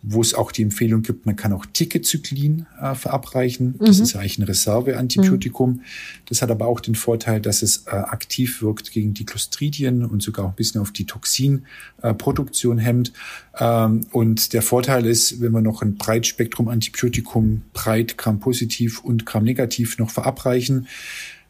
wo 0.03 0.21
es 0.21 0.33
auch 0.33 0.53
die 0.53 0.61
Empfehlung 0.61 1.01
gibt, 1.01 1.25
man 1.25 1.35
kann 1.35 1.51
auch 1.51 1.65
Ticketzyklin 1.65 2.65
äh, 2.81 2.95
verabreichen. 2.95 3.75
Das 3.77 3.97
mhm. 3.97 4.03
ist 4.03 4.15
eigentlich 4.15 4.37
ein 4.37 4.43
Reserveantibiotikum. 4.43 5.73
Mhm. 5.73 5.81
Das 6.27 6.41
hat 6.41 6.49
aber 6.49 6.67
auch 6.67 6.79
den 6.79 6.95
Vorteil, 6.95 7.41
dass 7.41 7.61
es 7.61 7.85
äh, 7.87 7.91
aktiv 7.91 8.61
wirkt 8.61 8.91
gegen 8.91 9.13
die 9.13 9.25
Clostridien 9.25 10.05
und 10.05 10.23
sogar 10.23 10.45
auch 10.45 10.49
ein 10.51 10.55
bisschen 10.55 10.79
auf 10.79 10.91
die 10.91 11.05
Toxinproduktion 11.05 12.79
äh, 12.79 12.81
hemmt. 12.81 13.11
Ähm, 13.59 14.05
und 14.11 14.53
der 14.53 14.61
Vorteil 14.61 15.05
ist, 15.05 15.41
wenn 15.41 15.51
wir 15.51 15.61
noch 15.61 15.81
ein 15.81 15.95
Breitspektrum-Antibiotikum 15.95 17.63
breit 17.73 18.17
Gram-positiv 18.17 19.03
und 19.03 19.25
Gram-negativ 19.25 19.99
noch 19.99 20.09
verabreichen, 20.09 20.87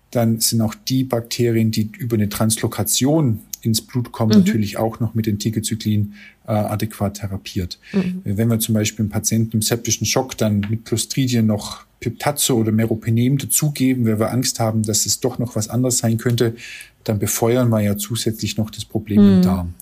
dann 0.10 0.40
sind 0.40 0.62
auch 0.62 0.76
die 0.76 1.04
Bakterien, 1.04 1.70
die 1.72 1.92
über 1.98 2.16
eine 2.16 2.28
Translokation 2.28 3.42
ins 3.62 3.82
Blut 3.82 4.12
kommen, 4.12 4.32
mhm. 4.32 4.40
natürlich 4.40 4.78
auch 4.78 5.00
noch 5.00 5.14
mit 5.14 5.26
den 5.26 5.40
Tigezyklin 5.40 6.14
äh, 6.48 6.52
adäquat 6.52 7.16
therapiert. 7.16 7.80
Mhm. 7.94 8.22
Wenn 8.24 8.50
wir 8.50 8.60
zum 8.60 8.76
Beispiel 8.76 9.04
einem 9.04 9.10
Patienten 9.10 9.58
im 9.58 9.62
septischen 9.62 10.06
Schock 10.06 10.38
dann 10.38 10.66
mit 10.70 10.86
Clostridien 10.86 11.46
noch 11.46 11.86
Piptazo 12.00 12.56
oder 12.56 12.72
Meropenem 12.72 13.38
dazugeben, 13.38 14.06
weil 14.06 14.20
wir 14.20 14.32
Angst 14.32 14.60
haben, 14.60 14.82
dass 14.84 15.06
es 15.06 15.20
doch 15.20 15.40
noch 15.40 15.56
was 15.56 15.70
anderes 15.70 16.00
sein 16.00 16.18
könnte, 16.18 16.56
dann 17.04 17.20
befeuern 17.20 17.70
wir 17.70 17.82
ja 17.82 17.98
zusätzlich 17.98 18.58
noch 18.58 18.70
das 18.70 18.86
Problem 18.86 19.22
mhm. 19.22 19.36
im 19.36 19.42
Darm. 19.42 19.74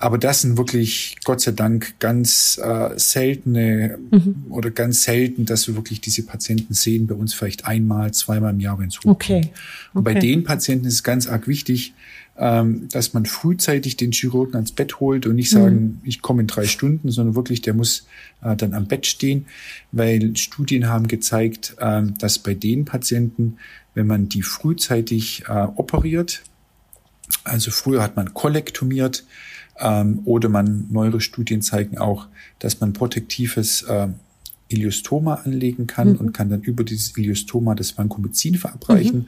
Aber 0.00 0.16
das 0.16 0.42
sind 0.42 0.56
wirklich, 0.56 1.16
Gott 1.24 1.40
sei 1.40 1.50
Dank, 1.50 1.98
ganz 1.98 2.56
äh, 2.62 2.90
seltene 2.96 3.98
mhm. 4.12 4.46
oder 4.48 4.70
ganz 4.70 5.02
selten, 5.02 5.44
dass 5.44 5.66
wir 5.66 5.74
wirklich 5.74 6.00
diese 6.00 6.22
Patienten 6.22 6.72
sehen. 6.72 7.08
Bei 7.08 7.16
uns 7.16 7.34
vielleicht 7.34 7.64
einmal, 7.64 8.12
zweimal 8.12 8.52
im 8.52 8.60
Jahr, 8.60 8.78
wenn 8.78 8.88
es 8.88 8.98
hochkommt. 8.98 9.16
Okay. 9.16 9.38
okay. 9.38 9.50
Und 9.94 10.04
bei 10.04 10.14
den 10.14 10.44
Patienten 10.44 10.86
ist 10.86 10.94
es 10.94 11.02
ganz 11.02 11.26
arg 11.26 11.48
wichtig, 11.48 11.94
ähm, 12.38 12.88
dass 12.92 13.12
man 13.12 13.26
frühzeitig 13.26 13.96
den 13.96 14.12
Chirurgen 14.12 14.54
ans 14.54 14.70
Bett 14.70 15.00
holt 15.00 15.26
und 15.26 15.34
nicht 15.34 15.50
sagen, 15.50 15.74
mhm. 15.74 16.00
ich 16.04 16.22
komme 16.22 16.42
in 16.42 16.46
drei 16.46 16.66
Stunden, 16.68 17.10
sondern 17.10 17.34
wirklich, 17.34 17.62
der 17.62 17.74
muss 17.74 18.06
äh, 18.42 18.54
dann 18.54 18.74
am 18.74 18.86
Bett 18.86 19.04
stehen, 19.04 19.46
weil 19.90 20.36
Studien 20.36 20.86
haben 20.86 21.08
gezeigt, 21.08 21.74
äh, 21.80 22.02
dass 22.20 22.38
bei 22.38 22.54
den 22.54 22.84
Patienten, 22.84 23.56
wenn 23.94 24.06
man 24.06 24.28
die 24.28 24.42
frühzeitig 24.42 25.42
äh, 25.48 25.66
operiert, 25.74 26.42
also 27.42 27.72
früher 27.72 28.02
hat 28.02 28.14
man 28.14 28.32
kollektomiert, 28.32 29.24
ähm, 29.80 30.20
oder 30.24 30.48
man 30.48 30.86
neuere 30.90 31.20
Studien 31.20 31.62
zeigen 31.62 31.98
auch, 31.98 32.26
dass 32.58 32.80
man 32.80 32.92
protektives 32.92 33.82
äh, 33.82 34.08
Iliostoma 34.68 35.34
anlegen 35.44 35.86
kann 35.86 36.12
mhm. 36.12 36.16
und 36.16 36.32
kann 36.32 36.50
dann 36.50 36.60
über 36.60 36.84
dieses 36.84 37.16
Iliostoma 37.16 37.74
das 37.74 37.96
Vancomycin 37.96 38.56
verabreichen, 38.56 39.20
mhm. 39.20 39.26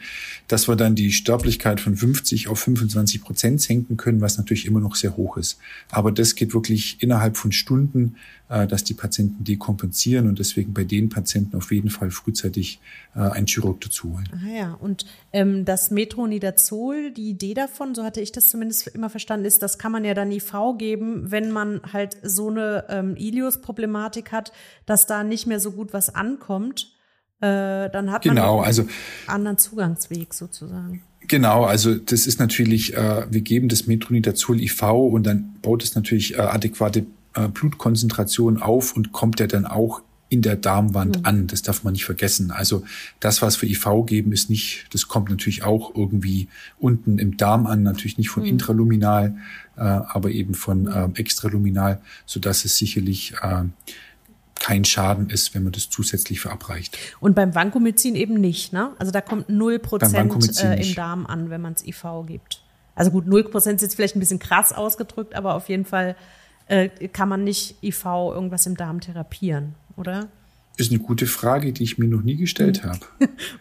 dass 0.49 0.69
wir 0.69 0.77
dann 0.77 0.95
die 0.95 1.13
Sterblichkeit 1.13 1.81
von 1.81 1.97
50 1.97 2.49
auf 2.49 2.61
25 2.61 3.23
Prozent 3.23 3.61
senken 3.61 3.97
können, 3.97 4.21
was 4.21 4.39
natürlich 4.39 4.67
immer 4.67 4.81
noch 4.81 4.97
sehr 4.97 5.17
hoch 5.17 5.37
ist. 5.37 5.59
Aber 5.91 6.13
das 6.13 6.35
geht 6.35 6.55
wirklich 6.55 7.03
innerhalb 7.03 7.37
von 7.37 7.53
Stunden, 7.53 8.17
dass 8.67 8.83
die 8.83 8.95
Patienten 8.95 9.45
dekompensieren 9.45 10.29
und 10.29 10.41
deswegen 10.41 10.75
bei 10.75 10.83
den 10.83 11.09
Patienten 11.09 11.57
auf 11.57 11.71
jeden 11.71 11.89
Fall 11.89 12.11
frühzeitig 12.11 12.81
äh, 13.15 13.21
einen 13.21 13.47
Chirurg 13.47 13.81
dazu 13.81 14.13
holen. 14.13 14.29
Ah 14.33 14.51
ja, 14.51 14.73
und 14.75 15.07
ähm, 15.33 15.65
das 15.65 15.91
Metronidazol, 15.91 17.13
die 17.13 17.31
Idee 17.31 17.55
davon, 17.55 17.95
so 17.95 18.03
hatte 18.03 18.21
ich 18.21 18.33
das 18.33 18.51
zumindest 18.51 18.89
immer 18.89 19.09
verstanden, 19.09 19.47
ist, 19.47 19.63
das 19.63 19.79
kann 19.79 19.93
man 19.93 20.05
ja 20.05 20.15
dann 20.15 20.33
IV 20.33 20.53
geben, 20.79 21.31
wenn 21.31 21.53
man 21.53 21.81
halt 21.93 22.17
so 22.23 22.51
eine 22.51 22.87
ähm, 22.89 23.17
Ilios-Problematik 23.17 24.33
hat, 24.33 24.53
dass 24.85 25.07
da 25.07 25.23
nicht 25.23 25.47
mehr 25.47 25.61
so 25.61 25.71
gut 25.71 25.93
was 25.93 26.13
ankommt. 26.13 26.93
Äh, 27.41 27.89
dann 27.91 28.11
hat 28.11 28.23
genau, 28.23 28.57
man 28.59 28.67
also, 28.67 28.83
einen 28.83 28.91
anderen 29.29 29.59
Zugangsweg 29.59 30.35
sozusagen. 30.35 31.03
Genau, 31.29 31.65
also 31.65 31.95
das 31.95 32.27
ist 32.27 32.41
natürlich, 32.41 32.95
äh, 32.97 33.27
wir 33.31 33.41
geben 33.43 33.69
das 33.69 33.87
Metronidazol 33.87 34.61
IV 34.61 34.83
und 34.83 35.25
dann 35.25 35.55
baut 35.63 35.85
es 35.85 35.95
natürlich 35.95 36.35
äh, 36.35 36.41
adäquate 36.41 37.07
äh, 37.35 37.48
Blutkonzentration 37.48 38.61
auf 38.61 38.97
und 38.97 39.12
kommt 39.12 39.40
ja 39.40 39.47
dann 39.47 39.66
auch 39.66 40.02
in 40.31 40.43
der 40.43 40.57
Darmwand 40.57 41.19
mhm. 41.19 41.27
an. 41.27 41.47
Das 41.48 41.62
darf 41.62 41.82
man 41.85 41.93
nicht 41.93 42.05
vergessen. 42.05 42.52
Also 42.52 42.85
das, 43.19 43.43
was 43.43 43.61
wir 43.61 43.69
IV 43.69 44.07
geben, 44.07 44.32
ist 44.32 44.48
nicht, 44.48 44.86
das 44.93 45.09
kommt 45.09 45.28
natürlich 45.28 45.65
auch 45.65 45.94
irgendwie 45.94 46.48
unten 46.78 47.19
im 47.19 47.36
Darm 47.36 47.66
an, 47.66 47.82
natürlich 47.82 48.16
nicht 48.16 48.31
von 48.31 48.44
mhm. 48.44 48.51
intraluminal, 48.51 49.36
äh, 49.77 49.81
aber 49.81 50.31
eben 50.31 50.55
von 50.55 50.86
äh, 50.86 51.09
extraluminal, 51.15 52.01
so 52.27 52.40
dass 52.40 52.65
es 52.65 52.77
sicherlich 52.77 53.35
äh, 53.43 53.65
kein 54.61 54.85
Schaden 54.85 55.31
ist, 55.31 55.55
wenn 55.55 55.65
man 55.65 55.73
das 55.73 55.90
zusätzlich 55.90 56.40
verabreicht. 56.40 56.97
Und 57.19 57.35
beim 57.35 57.55
Vancomycin 57.55 58.15
eben 58.15 58.35
nicht, 58.35 58.73
ne? 58.73 58.93
Also 58.98 59.11
da 59.11 59.20
kommt 59.20 59.48
0% 59.48 60.62
äh, 60.62 60.89
im 60.89 60.94
Darm 60.94 61.27
an, 61.27 61.51
wenn 61.51 61.61
man 61.61 61.73
es 61.73 61.85
IV 61.85 62.05
gibt. 62.27 62.62
Also 62.94 63.11
gut, 63.11 63.27
0% 63.27 63.57
ist 63.57 63.82
jetzt 63.82 63.94
vielleicht 63.94 64.15
ein 64.15 64.20
bisschen 64.20 64.39
krass 64.39 64.73
ausgedrückt, 64.73 65.35
aber 65.35 65.55
auf 65.55 65.69
jeden 65.70 65.86
Fall 65.86 66.15
äh, 66.71 66.89
kann 67.09 67.29
man 67.29 67.43
nicht 67.45 67.83
IV 67.83 68.05
irgendwas 68.05 68.65
im 68.67 68.77
Darm 68.77 69.01
therapieren 69.01 69.75
oder? 69.97 70.29
Ist 70.77 70.93
eine 70.93 71.01
gute 71.01 71.27
Frage, 71.27 71.73
die 71.73 71.83
ich 71.83 71.99
mir 71.99 72.07
noch 72.07 72.23
nie 72.23 72.37
gestellt 72.37 72.85
hm. 72.85 72.91
habe. 72.91 73.07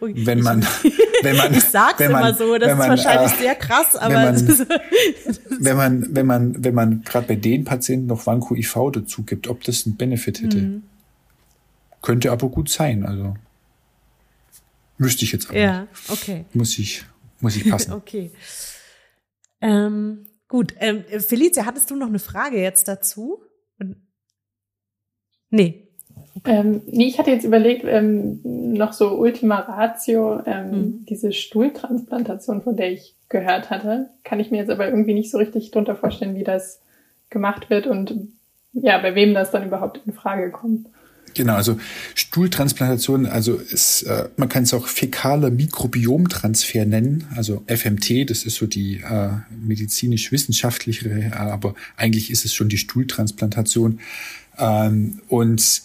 wenn 0.00 0.40
man, 0.40 0.62
wenn 1.22 1.36
man, 1.36 1.52
ich 1.52 1.64
sag's 1.64 1.98
wenn 1.98 2.12
man, 2.12 2.22
immer 2.22 2.34
so, 2.34 2.56
das 2.56 2.72
ist 2.72 2.78
man, 2.78 2.90
wahrscheinlich 2.90 3.32
äh, 3.32 3.42
sehr 3.42 3.54
krass, 3.56 3.96
aber 3.96 4.14
wenn 4.14 4.24
man, 4.24 5.58
wenn 5.60 5.76
man, 5.76 6.14
wenn 6.14 6.26
man, 6.26 6.64
wenn 6.64 6.74
man 6.74 7.02
gerade 7.02 7.26
bei 7.26 7.34
den 7.34 7.64
Patienten 7.64 8.06
noch 8.06 8.26
Vanco 8.26 8.54
IV 8.54 8.74
dazu 8.92 9.24
gibt, 9.24 9.48
ob 9.48 9.64
das 9.64 9.86
einen 9.86 9.96
Benefit 9.96 10.40
hätte, 10.40 10.58
mhm. 10.58 10.82
könnte 12.00 12.30
aber 12.30 12.48
gut 12.48 12.70
sein. 12.70 13.04
Also 13.04 13.34
müsste 14.98 15.24
ich 15.24 15.32
jetzt 15.32 15.50
aber. 15.50 15.58
Ja, 15.58 15.86
okay. 16.08 16.44
Muss 16.54 16.78
ich, 16.78 17.04
muss 17.40 17.56
ich 17.56 17.68
passen. 17.68 17.92
okay. 17.92 18.30
Ähm, 19.60 20.26
gut, 20.50 20.74
ähm, 20.78 21.04
Felicia, 21.20 21.64
hattest 21.64 21.90
du 21.90 21.96
noch 21.96 22.08
eine 22.08 22.18
Frage 22.18 22.60
jetzt 22.60 22.88
dazu? 22.88 23.42
Nee, 25.48 25.90
ähm, 26.44 26.82
nee, 26.86 27.06
ich 27.06 27.18
hatte 27.18 27.30
jetzt 27.30 27.44
überlegt, 27.44 27.84
ähm, 27.84 28.40
noch 28.44 28.92
so 28.92 29.18
Ultima 29.18 29.58
Ratio, 29.60 30.40
ähm, 30.46 30.70
mhm. 30.70 31.06
diese 31.06 31.32
Stuhltransplantation, 31.32 32.62
von 32.62 32.76
der 32.76 32.92
ich 32.92 33.14
gehört 33.28 33.70
hatte, 33.70 34.10
kann 34.24 34.40
ich 34.40 34.50
mir 34.50 34.58
jetzt 34.58 34.70
aber 34.70 34.88
irgendwie 34.88 35.14
nicht 35.14 35.30
so 35.30 35.38
richtig 35.38 35.70
drunter 35.70 35.96
vorstellen, 35.96 36.34
wie 36.34 36.44
das 36.44 36.80
gemacht 37.28 37.70
wird 37.70 37.86
und 37.86 38.14
ja, 38.72 38.98
bei 38.98 39.14
wem 39.14 39.34
das 39.34 39.50
dann 39.50 39.66
überhaupt 39.66 40.00
in 40.06 40.12
Frage 40.12 40.50
kommt. 40.50 40.88
Genau, 41.34 41.54
also 41.54 41.78
Stuhltransplantation, 42.14 43.26
also 43.26 43.54
ist, 43.56 44.02
äh, 44.02 44.28
man 44.36 44.48
kann 44.48 44.64
es 44.64 44.74
auch 44.74 44.86
fäkaler 44.88 45.50
Mikrobiomtransfer 45.50 46.84
nennen, 46.84 47.26
also 47.36 47.62
FMT, 47.66 48.28
das 48.28 48.44
ist 48.44 48.56
so 48.56 48.66
die 48.66 48.96
äh, 49.00 49.30
medizinisch-wissenschaftlichere, 49.64 51.36
aber 51.36 51.74
eigentlich 51.96 52.30
ist 52.30 52.44
es 52.44 52.54
schon 52.54 52.68
die 52.68 52.78
Stuhltransplantation. 52.78 54.00
Ähm, 54.58 55.20
und 55.28 55.82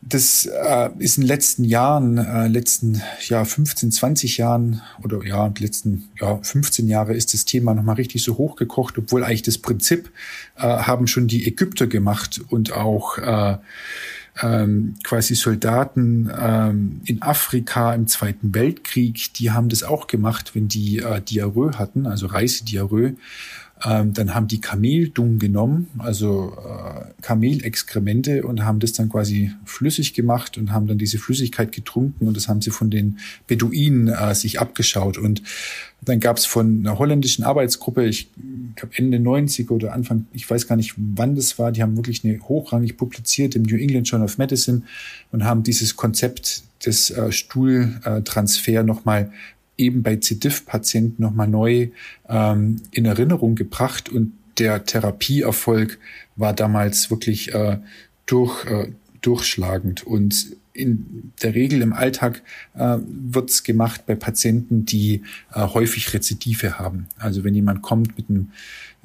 Das 0.00 0.46
äh, 0.46 0.90
ist 1.00 1.18
in 1.18 1.24
den 1.24 1.28
letzten 1.28 1.64
Jahren, 1.64 2.18
äh, 2.18 2.46
letzten 2.46 3.02
ja 3.28 3.44
15, 3.44 3.90
20 3.90 4.38
Jahren 4.38 4.80
oder 5.02 5.26
ja 5.26 5.52
letzten 5.58 6.08
ja 6.20 6.38
15 6.40 6.86
Jahre 6.88 7.14
ist 7.14 7.34
das 7.34 7.44
Thema 7.44 7.74
nochmal 7.74 7.96
richtig 7.96 8.22
so 8.22 8.38
hochgekocht, 8.38 8.96
obwohl 8.96 9.24
eigentlich 9.24 9.42
das 9.42 9.58
Prinzip 9.58 10.10
äh, 10.56 10.62
haben 10.62 11.08
schon 11.08 11.26
die 11.26 11.46
Ägypter 11.46 11.88
gemacht 11.88 12.40
und 12.48 12.72
auch 12.72 13.18
äh, 13.18 13.58
ähm, 14.42 14.94
quasi 15.04 15.34
Soldaten 15.34 16.30
ähm, 16.38 17.00
in 17.04 17.22
Afrika 17.22 17.94
im 17.94 18.06
Zweiten 18.06 18.54
Weltkrieg, 18.54 19.32
die 19.34 19.50
haben 19.50 19.68
das 19.68 19.82
auch 19.82 20.06
gemacht, 20.06 20.54
wenn 20.54 20.68
die 20.68 20.98
äh, 20.98 21.20
Diarrhoe 21.20 21.78
hatten, 21.78 22.06
also 22.06 22.26
Reisediarrhoe. 22.26 23.14
Ähm, 23.84 24.12
dann 24.12 24.34
haben 24.34 24.48
die 24.48 24.60
Kameldung 24.60 25.38
genommen, 25.38 25.88
also 25.98 26.56
äh, 26.56 27.22
Kamelexkremente 27.22 28.44
und 28.44 28.64
haben 28.64 28.80
das 28.80 28.92
dann 28.92 29.08
quasi 29.08 29.52
flüssig 29.64 30.14
gemacht 30.14 30.58
und 30.58 30.72
haben 30.72 30.86
dann 30.86 30.98
diese 30.98 31.18
Flüssigkeit 31.18 31.70
getrunken 31.70 32.26
und 32.26 32.36
das 32.36 32.48
haben 32.48 32.60
sie 32.60 32.70
von 32.70 32.90
den 32.90 33.18
Beduinen 33.46 34.08
äh, 34.08 34.34
sich 34.34 34.60
abgeschaut. 34.60 35.16
Und 35.18 35.42
dann 36.00 36.18
gab 36.18 36.38
es 36.38 36.46
von 36.46 36.80
einer 36.80 36.98
holländischen 36.98 37.44
Arbeitsgruppe, 37.44 38.04
ich 38.06 38.30
glaube 38.74 38.94
Ende 38.96 39.20
90 39.20 39.70
oder 39.70 39.92
Anfang, 39.92 40.26
ich 40.32 40.48
weiß 40.48 40.66
gar 40.66 40.76
nicht, 40.76 40.94
wann 40.96 41.36
das 41.36 41.58
war, 41.58 41.70
die 41.70 41.82
haben 41.82 41.96
wirklich 41.96 42.24
eine 42.24 42.40
hochrangig 42.40 42.96
publiziert 42.96 43.54
im 43.54 43.62
New 43.62 43.76
England 43.76 44.08
Journal 44.08 44.26
of 44.26 44.38
Medicine 44.38 44.82
und 45.30 45.44
haben 45.44 45.62
dieses 45.62 45.96
Konzept 45.96 46.62
des 46.84 47.10
äh, 47.10 47.32
Stuhltransfer 47.32 48.82
nochmal 48.82 49.32
eben 49.78 50.02
bei 50.02 50.16
C. 50.16 50.34
diff-Patienten 50.34 51.22
nochmal 51.22 51.48
neu 51.48 51.88
ähm, 52.28 52.82
in 52.90 53.06
Erinnerung 53.06 53.54
gebracht 53.54 54.10
und 54.10 54.32
der 54.58 54.84
Therapieerfolg 54.84 55.98
war 56.36 56.52
damals 56.52 57.10
wirklich 57.10 57.54
äh, 57.54 57.78
durch, 58.26 58.64
äh, 58.66 58.92
durchschlagend. 59.22 60.04
Und 60.04 60.56
in 60.72 61.32
der 61.42 61.54
Regel 61.54 61.82
im 61.82 61.92
Alltag 61.92 62.42
äh, 62.74 62.98
wird 63.00 63.64
gemacht 63.64 64.06
bei 64.06 64.14
Patienten, 64.14 64.84
die 64.84 65.22
äh, 65.52 65.60
häufig 65.60 66.12
Rezidive 66.14 66.78
haben. 66.78 67.06
Also 67.18 67.42
wenn 67.44 67.54
jemand 67.54 67.82
kommt 67.82 68.16
mit 68.16 68.30
einem 68.30 68.52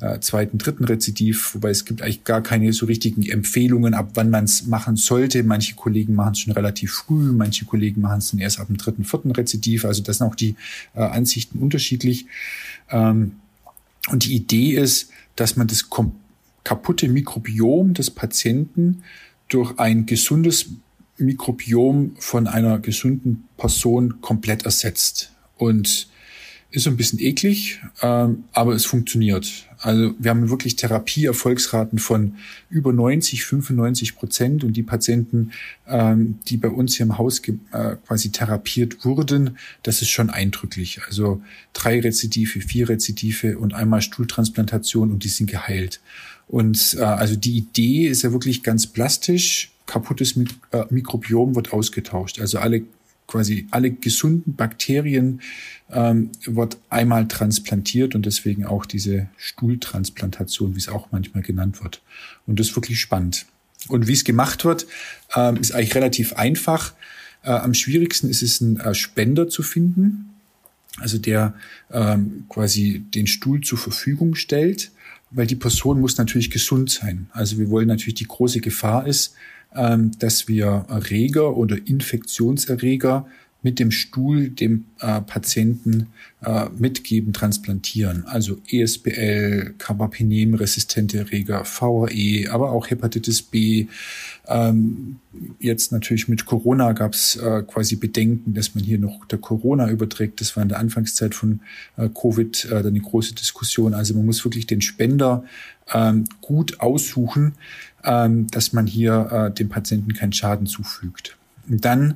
äh, 0.04 0.20
zweiten, 0.20 0.58
dritten 0.58 0.84
Rezidiv, 0.84 1.56
wobei 1.56 1.70
es 1.70 1.86
gibt 1.86 2.02
eigentlich 2.02 2.26
gar 2.26 2.44
keine 2.44 2.74
so 2.74 2.86
richtigen 2.86 3.24
Empfehlungen, 3.24 3.94
ab 3.94 4.12
wann 4.16 4.30
man 4.30 4.44
es 4.44 4.66
machen 4.66 4.98
sollte. 4.98 5.44
Manche 5.44 5.76
Kollegen 5.76 6.14
machen 6.14 6.34
es 6.34 6.40
schon 6.40 6.54
relativ 6.54 6.92
früh, 6.92 7.32
manche 7.32 7.64
Kollegen 7.64 8.02
machen 8.02 8.18
es 8.18 8.32
dann 8.32 8.40
erst 8.42 8.60
ab 8.60 8.68
dem 8.68 8.78
dritten, 8.78 9.06
vierten 9.06 9.32
Rezidiv. 9.32 9.86
Also 9.86 10.04
das 10.04 10.18
sind 10.18 10.28
auch 10.28 10.36
die 10.36 10.56
äh, 10.94 11.02
Ansichten 11.02 11.60
unterschiedlich. 11.60 12.26
Ähm, 12.90 13.34
und 14.10 14.26
die 14.26 14.36
Idee 14.36 14.72
ist, 14.72 15.10
dass 15.38 15.56
man 15.56 15.68
das 15.68 15.88
kaputte 16.66 17.08
Mikrobiom 17.08 17.94
des 17.94 18.12
Patienten 18.12 19.04
durch 19.48 19.80
ein 19.80 20.06
gesundes 20.06 20.66
Mikrobiom 21.18 22.18
von 22.20 22.48
einer 22.48 22.80
gesunden 22.80 23.46
Person 23.56 24.20
komplett 24.20 24.66
ersetzt. 24.66 25.32
Und 25.58 26.10
ist 26.74 26.84
so 26.84 26.90
ein 26.90 26.98
bisschen 26.98 27.20
eklig, 27.20 27.80
ähm, 28.02 28.46
aber 28.52 28.74
es 28.74 28.86
funktioniert. 28.86 29.68
Also 29.84 30.14
wir 30.18 30.32
haben 30.32 30.50
wirklich 30.50 30.78
Therapieerfolgsraten 30.78 32.00
von 32.00 32.36
über 32.70 32.94
90, 32.94 33.44
95 33.44 34.16
Prozent 34.16 34.64
und 34.64 34.78
die 34.78 34.84
Patienten, 34.84 35.52
ähm, 35.88 36.40
die 36.48 36.56
bei 36.58 36.70
uns 36.70 36.96
hier 36.96 37.06
im 37.06 37.18
Haus 37.18 37.40
äh, 37.40 37.98
quasi 38.08 38.32
therapiert 38.32 39.04
wurden, 39.04 39.58
das 39.84 40.02
ist 40.02 40.10
schon 40.10 40.30
eindrücklich. 40.30 41.02
Also 41.06 41.42
drei 41.74 42.00
Rezidive, 42.00 42.62
vier 42.62 42.88
Rezidive 42.88 43.58
und 43.58 43.74
einmal 43.74 44.02
Stuhltransplantation 44.02 45.12
und 45.12 45.26
die 45.26 45.30
sind 45.30 45.50
geheilt. 45.50 46.00
Und 46.48 46.96
äh, 46.98 47.04
also 47.04 47.36
die 47.36 47.58
Idee 47.58 48.08
ist 48.08 48.22
ja 48.22 48.32
wirklich 48.32 48.64
ganz 48.64 48.88
plastisch. 48.88 49.72
Kaputtes 49.86 50.38
äh, 50.38 50.86
Mikrobiom 50.90 51.56
wird 51.56 51.74
ausgetauscht. 51.74 52.40
Also 52.40 52.60
alle 52.60 52.84
quasi 53.28 53.68
alle 53.72 53.92
gesunden 53.92 54.56
Bakterien 54.56 55.42
ähm, 55.92 56.32
wird 56.46 56.78
einmal 56.90 57.28
transplantiert 57.28 58.16
und 58.16 58.26
deswegen 58.26 58.66
auch 58.66 58.86
diese 58.86 59.28
Stuhltransplantation, 59.38 60.76
wie 60.76 60.80
es 60.80 60.90
auch 60.90 61.12
manchmal 61.12 61.44
genannt 61.44 61.84
wird. 61.84 62.02
Und 62.46 62.60
das 62.60 62.70
ist 62.70 62.76
wirklich 62.76 63.00
spannend. 63.00 63.46
Und 63.88 64.08
wie 64.08 64.14
es 64.14 64.24
gemacht 64.24 64.66
wird, 64.66 64.88
ähm, 65.36 65.58
ist 65.58 65.74
eigentlich 65.74 65.96
relativ 65.96 66.34
einfach. 66.34 66.94
Äh, 67.44 67.52
am 67.52 67.74
schwierigsten 67.74 68.30
ist 68.30 68.42
es, 68.42 68.62
einen 68.62 68.80
äh, 68.80 68.94
Spender 68.94 69.50
zu 69.50 69.64
finden, 69.64 70.30
also 71.00 71.18
der 71.18 71.54
ähm, 71.92 72.46
quasi 72.50 73.04
den 73.14 73.28
Stuhl 73.28 73.62
zur 73.62 73.78
Verfügung 73.78 74.36
stellt, 74.36 74.92
weil 75.32 75.48
die 75.48 75.56
Person 75.56 76.00
muss 76.00 76.18
natürlich 76.18 76.52
gesund 76.52 76.92
sein. 76.92 77.28
Also 77.34 77.58
wir 77.58 77.70
wollen 77.70 77.88
natürlich, 77.88 78.16
die 78.16 78.28
große 78.28 78.62
Gefahr 78.62 79.08
ist, 79.08 79.34
dass 79.76 80.48
wir 80.48 80.86
Erreger 80.88 81.58
oder 81.58 81.78
Infektionserreger 81.86 83.26
mit 83.64 83.80
dem 83.80 83.92
Stuhl 83.92 84.50
dem 84.50 84.86
äh, 85.00 85.22
Patienten 85.22 86.08
äh, 86.44 86.66
mitgeben, 86.78 87.32
transplantieren. 87.32 88.26
Also 88.26 88.58
ESBL, 88.70 89.76
Carbapenem-resistente 89.78 91.18
Erreger, 91.18 91.64
VRE, 91.64 92.52
aber 92.52 92.72
auch 92.72 92.90
Hepatitis 92.90 93.42
B. 93.42 93.88
Ähm, 94.48 95.20
jetzt 95.60 95.94
natürlich 95.94 96.28
mit 96.28 96.46
Corona 96.46 96.92
gab 96.92 97.14
es 97.14 97.38
äh, 97.38 97.64
quasi 97.66 97.96
Bedenken, 97.96 98.54
dass 98.54 98.76
man 98.76 98.84
hier 98.84 99.00
noch 99.00 99.26
der 99.26 99.40
Corona 99.40 99.90
überträgt. 99.90 100.42
Das 100.42 100.56
war 100.58 100.64
in 100.64 100.70
der 100.70 100.80
Anfangszeit 100.80 101.34
von 101.34 101.62
äh, 101.96 102.10
Covid 102.10 102.68
äh, 102.70 102.76
eine 102.76 103.00
große 103.00 103.34
Diskussion. 103.34 103.94
Also 103.94 104.14
man 104.14 104.26
muss 104.26 104.44
wirklich 104.44 104.68
den 104.68 104.82
Spender 104.82 105.46
ähm, 105.94 106.26
gut 106.42 106.82
aussuchen, 106.82 107.54
ähm, 108.04 108.48
dass 108.48 108.74
man 108.74 108.88
hier 108.88 109.30
äh, 109.32 109.54
dem 109.54 109.70
Patienten 109.70 110.14
keinen 110.14 110.34
Schaden 110.34 110.68
zufügt. 110.68 111.38
Und 111.70 111.86
dann 111.86 112.16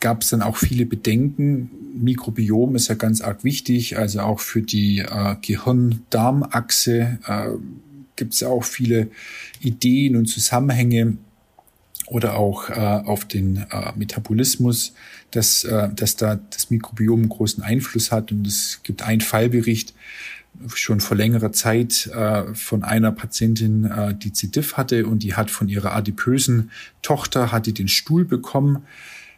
gab 0.00 0.22
es 0.22 0.30
dann 0.30 0.42
auch 0.42 0.56
viele 0.56 0.84
Bedenken. 0.84 1.70
Mikrobiom 1.94 2.74
ist 2.74 2.88
ja 2.88 2.96
ganz 2.96 3.20
arg 3.20 3.44
wichtig, 3.44 3.98
also 3.98 4.20
auch 4.20 4.40
für 4.40 4.62
die 4.62 4.98
äh, 4.98 5.36
Gehirn-Darm-Achse 5.40 7.18
äh, 7.24 7.48
gibt 8.16 8.34
es 8.34 8.40
ja 8.40 8.48
auch 8.48 8.64
viele 8.64 9.08
Ideen 9.60 10.16
und 10.16 10.26
Zusammenhänge 10.26 11.16
oder 12.06 12.36
auch 12.36 12.68
äh, 12.68 12.74
auf 12.74 13.24
den 13.24 13.64
äh, 13.70 13.92
Metabolismus, 13.96 14.92
dass, 15.30 15.64
äh, 15.64 15.88
dass 15.94 16.16
da 16.16 16.36
das 16.36 16.70
Mikrobiom 16.70 17.20
einen 17.20 17.28
großen 17.28 17.62
Einfluss 17.62 18.12
hat. 18.12 18.32
Und 18.32 18.46
es 18.46 18.80
gibt 18.82 19.02
einen 19.02 19.20
Fallbericht 19.20 19.94
schon 20.74 21.00
vor 21.00 21.16
längerer 21.16 21.52
Zeit 21.52 22.06
äh, 22.08 22.54
von 22.54 22.84
einer 22.84 23.12
Patientin, 23.12 23.84
äh, 23.84 24.14
die 24.14 24.32
C. 24.32 24.48
diff 24.48 24.76
hatte 24.76 25.06
und 25.06 25.22
die 25.22 25.34
hat 25.34 25.50
von 25.50 25.68
ihrer 25.68 25.92
adipösen 25.94 26.70
Tochter, 27.02 27.52
hat 27.52 27.66
die 27.66 27.74
den 27.74 27.88
Stuhl 27.88 28.24
bekommen 28.24 28.84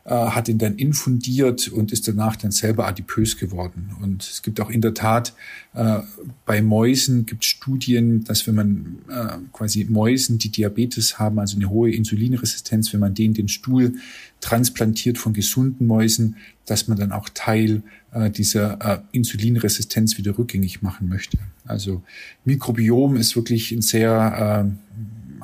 hat 0.05 0.49
ihn 0.49 0.59
dann 0.59 0.77
infundiert 0.77 1.69
und 1.69 1.91
ist 1.91 2.07
danach 2.07 2.37
dann 2.37 2.51
selber 2.51 2.87
adipös 2.87 3.39
geworden. 3.39 3.91
Und 4.03 4.23
es 4.23 4.43
gibt 4.43 4.61
auch 4.61 4.69
in 4.69 4.83
der 4.83 4.93
Tat 4.93 5.33
äh, 5.73 6.01
bei 6.45 6.61
Mäusen 6.63 7.27
gibt 7.27 7.45
Studien, 7.45 8.23
dass 8.25 8.47
wenn 8.47 8.55
man 8.55 8.99
äh, 9.09 9.39
quasi 9.53 9.87
Mäusen, 9.89 10.39
die 10.39 10.51
Diabetes 10.51 11.19
haben, 11.19 11.39
also 11.39 11.57
eine 11.57 11.71
hohe 11.71 11.91
Insulinresistenz, 11.91 12.93
wenn 12.93 13.01
man 13.01 13.15
denen 13.15 13.35
den 13.35 13.49
Stuhl 13.49 13.95
transplantiert 14.41 15.17
von 15.17 15.33
gesunden 15.33 15.87
Mäusen, 15.87 16.37
dass 16.67 16.87
man 16.87 16.99
dann 16.99 17.13
auch 17.13 17.29
Teil 17.33 17.83
äh, 18.13 18.31
dieser 18.31 18.81
äh, 18.81 19.01
Insulinresistenz 19.13 20.19
wieder 20.19 20.39
rückgängig 20.39 20.83
machen 20.83 21.09
möchte. 21.09 21.39
Also 21.65 22.03
Mikrobiom 22.45 23.17
ist 23.17 23.37
wirklich 23.37 23.73
ein 23.73 23.83
sehr 23.83 24.67
äh, 24.67 24.95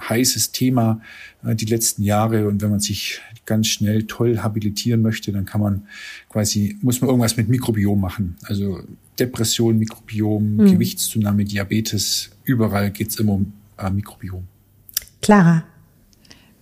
heißes 0.09 0.53
Thema 0.53 1.01
äh, 1.45 1.55
die 1.55 1.67
letzten 1.67 2.03
Jahre 2.03 2.49
und 2.49 2.63
wenn 2.63 2.71
man 2.71 2.81
sich 2.81 3.21
ganz 3.47 3.67
schnell 3.67 4.05
toll 4.05 4.39
habilitieren 4.39 5.03
möchte, 5.03 5.33
dann 5.33 5.45
kann 5.45 5.61
man 5.61 5.83
quasi, 6.29 6.79
muss 6.83 7.01
man 7.01 7.11
irgendwas 7.11 7.37
mit 7.37 7.49
Mikrobiom 7.49 8.01
machen. 8.01 8.37
Also 8.45 8.83
Depression, 9.19 9.79
Mikrobiom, 9.79 10.59
hm. 10.59 10.67
Gewichtszunahme, 10.73 11.45
Diabetes, 11.45 12.31
überall 12.45 12.91
geht 12.91 13.09
es 13.09 13.17
immer 13.17 13.33
um 13.33 13.53
äh, 13.79 13.91
Mikrobiom. 13.91 14.45
Clara. 15.21 15.65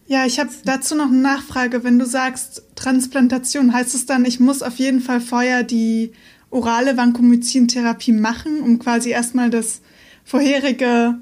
Ja, 0.07 0.25
ich 0.25 0.41
habe 0.41 0.49
dazu 0.65 0.95
noch 0.95 1.09
eine 1.09 1.19
Nachfrage. 1.19 1.85
Wenn 1.85 1.99
du 1.99 2.07
sagst 2.07 2.63
Transplantation, 2.75 3.75
heißt 3.75 3.95
es 3.95 4.07
dann, 4.07 4.25
ich 4.25 4.41
muss 4.41 4.63
auf 4.63 4.77
jeden 4.77 5.01
Fall 5.01 5.21
vorher 5.21 5.63
die 5.63 6.13
orale 6.51 6.97
Vancomycin-Therapie 6.97 8.13
machen, 8.13 8.63
um 8.63 8.79
quasi 8.79 9.11
erstmal 9.11 9.51
das 9.51 9.83
vorherige 10.25 11.19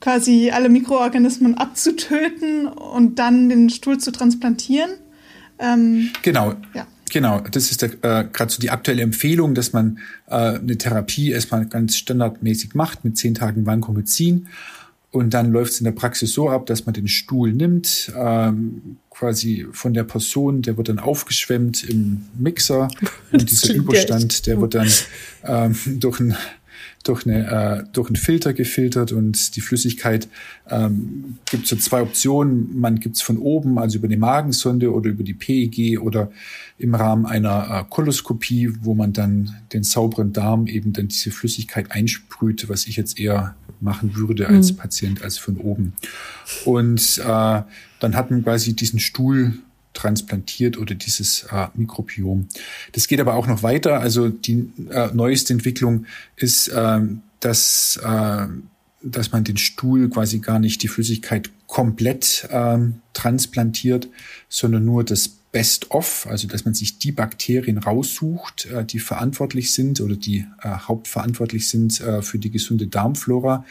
quasi 0.00 0.50
alle 0.50 0.68
Mikroorganismen 0.68 1.56
abzutöten 1.56 2.66
und 2.68 3.18
dann 3.18 3.48
den 3.48 3.70
Stuhl 3.70 3.98
zu 3.98 4.12
transplantieren? 4.12 4.90
Ähm, 5.58 6.10
genau. 6.22 6.54
Ja. 6.74 6.86
Genau, 7.10 7.40
das 7.40 7.70
ist 7.70 7.82
äh, 7.82 7.88
gerade 7.98 8.50
so 8.50 8.60
die 8.60 8.70
aktuelle 8.70 9.02
Empfehlung, 9.02 9.54
dass 9.54 9.72
man 9.72 9.98
äh, 10.26 10.34
eine 10.34 10.76
Therapie 10.76 11.30
erstmal 11.30 11.64
ganz 11.66 11.96
standardmäßig 11.96 12.74
macht 12.74 13.04
mit 13.04 13.16
zehn 13.16 13.34
Tagen 13.34 13.64
Vancomycin. 13.64 14.46
Und 15.10 15.32
dann 15.32 15.52
läuft 15.52 15.72
es 15.72 15.80
in 15.80 15.84
der 15.84 15.92
Praxis 15.92 16.34
so 16.34 16.50
ab, 16.50 16.66
dass 16.66 16.84
man 16.84 16.92
den 16.92 17.08
Stuhl 17.08 17.54
nimmt, 17.54 18.12
ähm, 18.14 18.98
quasi 19.08 19.66
von 19.72 19.94
der 19.94 20.04
Person, 20.04 20.60
der 20.60 20.76
wird 20.76 20.90
dann 20.90 20.98
aufgeschwemmt 20.98 21.82
im 21.84 22.26
Mixer. 22.38 22.88
Und 23.32 23.50
dieser 23.50 23.72
Überstand, 23.72 24.46
der 24.46 24.60
wird 24.60 24.74
dann 24.74 24.90
ähm, 25.44 25.74
durch 25.98 26.20
ein 26.20 26.36
durch, 27.08 27.26
eine, 27.26 27.80
äh, 27.80 27.84
durch 27.92 28.08
einen 28.08 28.16
Filter 28.16 28.52
gefiltert 28.52 29.12
und 29.12 29.56
die 29.56 29.60
Flüssigkeit 29.60 30.28
ähm, 30.68 31.38
gibt 31.50 31.66
so 31.66 31.76
zwei 31.76 32.02
Optionen. 32.02 32.78
Man 32.78 33.00
gibt 33.00 33.16
es 33.16 33.22
von 33.22 33.38
oben, 33.38 33.78
also 33.78 33.98
über 33.98 34.08
die 34.08 34.16
Magensonde 34.16 34.92
oder 34.92 35.10
über 35.10 35.24
die 35.24 35.34
PEG 35.34 36.00
oder 36.00 36.30
im 36.78 36.94
Rahmen 36.94 37.26
einer 37.26 37.68
äh, 37.70 37.84
Koloskopie, 37.88 38.70
wo 38.82 38.94
man 38.94 39.12
dann 39.12 39.56
den 39.72 39.82
sauberen 39.82 40.32
Darm 40.32 40.66
eben 40.66 40.92
dann 40.92 41.08
diese 41.08 41.30
Flüssigkeit 41.30 41.90
einsprüht, 41.90 42.68
was 42.68 42.86
ich 42.86 42.96
jetzt 42.96 43.18
eher 43.18 43.54
machen 43.80 44.16
würde 44.16 44.48
als 44.48 44.72
mhm. 44.72 44.76
Patient 44.76 45.22
als 45.22 45.38
von 45.38 45.56
oben. 45.56 45.94
Und 46.64 47.18
äh, 47.18 47.62
dann 48.00 48.16
hat 48.16 48.30
man 48.30 48.42
quasi 48.42 48.74
diesen 48.74 49.00
Stuhl 49.00 49.54
transplantiert 49.94 50.78
oder 50.78 50.94
dieses 50.94 51.44
äh, 51.50 51.68
Mikrobiom. 51.74 52.48
Das 52.92 53.08
geht 53.08 53.20
aber 53.20 53.34
auch 53.34 53.46
noch 53.46 53.62
weiter. 53.62 54.00
Also 54.00 54.28
die 54.28 54.70
äh, 54.90 55.08
neueste 55.12 55.52
Entwicklung 55.52 56.06
ist, 56.36 56.68
äh, 56.68 57.00
dass, 57.40 57.98
äh, 58.02 58.46
dass 59.02 59.32
man 59.32 59.44
den 59.44 59.56
Stuhl 59.56 60.08
quasi 60.10 60.38
gar 60.38 60.58
nicht 60.58 60.82
die 60.82 60.88
Flüssigkeit 60.88 61.50
komplett 61.66 62.48
äh, 62.50 62.78
transplantiert, 63.12 64.08
sondern 64.48 64.84
nur 64.84 65.04
das 65.04 65.28
Best-of, 65.50 66.26
also 66.28 66.46
dass 66.46 66.64
man 66.66 66.74
sich 66.74 66.98
die 66.98 67.12
Bakterien 67.12 67.78
raussucht, 67.78 68.66
äh, 68.66 68.84
die 68.84 68.98
verantwortlich 68.98 69.72
sind 69.72 70.00
oder 70.00 70.14
die 70.14 70.46
äh, 70.62 70.68
hauptverantwortlich 70.68 71.68
sind 71.68 72.00
äh, 72.00 72.20
für 72.22 72.38
die 72.38 72.50
gesunde 72.50 72.86
Darmflora, 72.86 73.64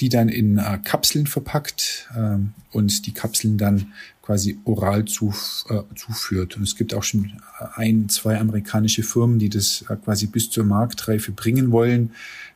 die 0.00 0.08
dann 0.08 0.28
in 0.28 0.58
äh, 0.58 0.78
Kapseln 0.82 1.26
verpackt 1.26 2.08
ähm, 2.16 2.52
und 2.72 3.06
die 3.06 3.14
Kapseln 3.14 3.58
dann 3.58 3.92
quasi 4.24 4.58
oral 4.64 5.04
zuf, 5.04 5.66
äh, 5.68 5.82
zuführt. 5.94 6.56
Und 6.56 6.62
es 6.62 6.76
gibt 6.76 6.94
auch 6.94 7.02
schon 7.02 7.32
ein, 7.74 8.08
zwei 8.08 8.40
amerikanische 8.40 9.02
Firmen, 9.02 9.38
die 9.38 9.50
das 9.50 9.84
äh, 9.90 9.96
quasi 9.96 10.26
bis 10.26 10.50
zur 10.50 10.64
Marktreife 10.64 11.30
bringen 11.30 11.70
wollen, 11.70 12.14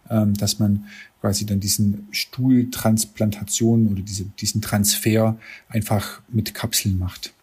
ähm, 0.09 0.33
dass 0.33 0.59
man 0.59 0.87
quasi 1.21 1.45
dann 1.45 1.61
diesen 1.61 2.09
Stuhltransplantation 2.11 3.89
oder 3.89 4.01
diese, 4.01 4.25
diesen 4.25 4.63
Transfer 4.63 5.37
einfach 5.69 6.23
mit 6.29 6.55
Kapseln 6.55 6.99
macht. 6.99 7.35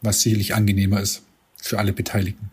Was 0.00 0.22
sicherlich 0.22 0.56
angenehmer 0.56 1.00
ist 1.00 1.22
für 1.56 1.78
alle 1.78 1.92
Beteiligten. 1.92 2.50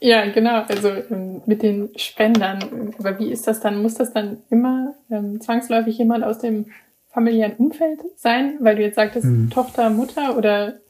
Ja, 0.00 0.28
genau. 0.32 0.62
Also 0.62 0.88
ähm, 0.88 1.42
mit 1.46 1.62
den 1.62 1.90
Spendern. 1.94 2.94
Aber 2.98 3.20
wie 3.20 3.30
ist 3.30 3.46
das 3.46 3.60
dann? 3.60 3.80
Muss 3.80 3.94
das 3.94 4.12
dann 4.12 4.38
immer 4.50 4.94
ähm, 5.08 5.40
zwangsläufig 5.40 5.98
jemand 5.98 6.24
aus 6.24 6.38
dem 6.38 6.66
familiären 7.10 7.54
Umfeld 7.56 8.00
sein? 8.16 8.58
Weil 8.60 8.76
du 8.76 8.82
jetzt 8.82 8.96
sagtest, 8.96 9.26
mhm. 9.26 9.50
Tochter, 9.50 9.90
Mutter 9.90 10.36
oder 10.36 10.80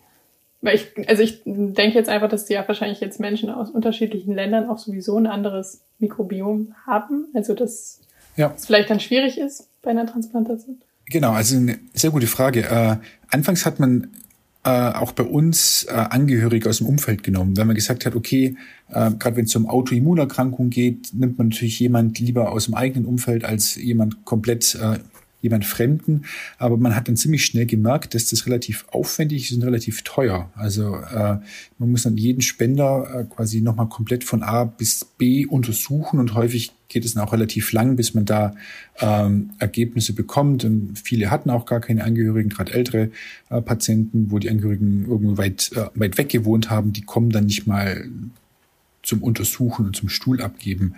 weil 0.62 0.76
ich, 0.76 1.08
also 1.08 1.22
ich 1.22 1.42
denke 1.44 1.96
jetzt 1.96 2.10
einfach, 2.10 2.28
dass 2.28 2.44
die 2.44 2.52
ja 2.52 2.66
wahrscheinlich 2.66 3.00
jetzt 3.00 3.18
Menschen 3.18 3.48
aus 3.50 3.70
unterschiedlichen 3.70 4.34
Ländern 4.34 4.68
auch 4.68 4.78
sowieso 4.78 5.16
ein 5.16 5.26
anderes 5.26 5.80
Mikrobiom 5.98 6.74
haben. 6.86 7.28
Also 7.34 7.54
dass 7.54 8.00
ja. 8.36 8.52
es 8.54 8.66
vielleicht 8.66 8.90
dann 8.90 9.00
schwierig 9.00 9.38
ist 9.38 9.68
bei 9.82 9.90
einer 9.90 10.06
Transplantation. 10.06 10.78
Genau, 11.06 11.32
also 11.32 11.56
eine 11.56 11.78
sehr 11.94 12.10
gute 12.10 12.26
Frage. 12.26 12.64
Äh, 12.64 12.96
anfangs 13.30 13.64
hat 13.64 13.80
man 13.80 14.08
äh, 14.62 14.68
auch 14.68 15.12
bei 15.12 15.24
uns 15.24 15.84
äh, 15.84 15.92
Angehörige 15.92 16.68
aus 16.68 16.78
dem 16.78 16.86
Umfeld 16.86 17.22
genommen. 17.22 17.56
Wenn 17.56 17.66
man 17.66 17.74
gesagt 17.74 18.04
hat, 18.04 18.14
okay, 18.14 18.56
äh, 18.90 19.10
gerade 19.12 19.36
wenn 19.36 19.46
es 19.46 19.56
um 19.56 19.66
Autoimmunerkrankung 19.66 20.68
geht, 20.68 21.14
nimmt 21.14 21.38
man 21.38 21.48
natürlich 21.48 21.80
jemand 21.80 22.18
lieber 22.18 22.52
aus 22.52 22.66
dem 22.66 22.74
eigenen 22.74 23.06
Umfeld 23.06 23.44
als 23.44 23.76
jemand 23.76 24.24
komplett 24.26 24.74
äh, 24.74 24.98
jemand 25.42 25.64
Fremden. 25.64 26.22
Aber 26.58 26.76
man 26.76 26.94
hat 26.94 27.08
dann 27.08 27.16
ziemlich 27.16 27.44
schnell 27.44 27.66
gemerkt, 27.66 28.14
dass 28.14 28.26
das 28.26 28.46
relativ 28.46 28.86
aufwendig 28.90 29.50
ist 29.50 29.56
und 29.56 29.64
relativ 29.64 30.02
teuer. 30.02 30.50
Also 30.54 30.96
äh, 30.96 31.38
man 31.78 31.90
muss 31.90 32.02
dann 32.02 32.16
jeden 32.16 32.42
Spender 32.42 33.08
äh, 33.14 33.24
quasi 33.24 33.60
nochmal 33.60 33.88
komplett 33.88 34.24
von 34.24 34.42
A 34.42 34.64
bis 34.64 35.04
B 35.04 35.46
untersuchen 35.46 36.18
und 36.18 36.34
häufig 36.34 36.72
geht 36.88 37.04
es 37.04 37.14
dann 37.14 37.24
auch 37.24 37.32
relativ 37.32 37.72
lang, 37.72 37.96
bis 37.96 38.14
man 38.14 38.24
da 38.24 38.54
ähm, 38.98 39.50
Ergebnisse 39.58 40.12
bekommt. 40.12 40.64
Und 40.64 40.98
viele 41.02 41.30
hatten 41.30 41.48
auch 41.48 41.64
gar 41.64 41.80
keine 41.80 42.04
Angehörigen, 42.04 42.50
gerade 42.50 42.72
ältere 42.72 43.10
äh, 43.48 43.62
Patienten, 43.62 44.30
wo 44.30 44.38
die 44.38 44.50
Angehörigen 44.50 45.06
irgendwo 45.08 45.38
weit, 45.38 45.70
äh, 45.74 45.86
weit 45.94 46.18
weg 46.18 46.28
gewohnt 46.28 46.68
haben, 46.68 46.92
die 46.92 47.02
kommen 47.02 47.30
dann 47.30 47.46
nicht 47.46 47.66
mal 47.66 48.04
zum 49.02 49.22
Untersuchen 49.22 49.86
und 49.86 49.96
zum 49.96 50.08
Stuhl 50.08 50.42
abgeben. 50.42 50.94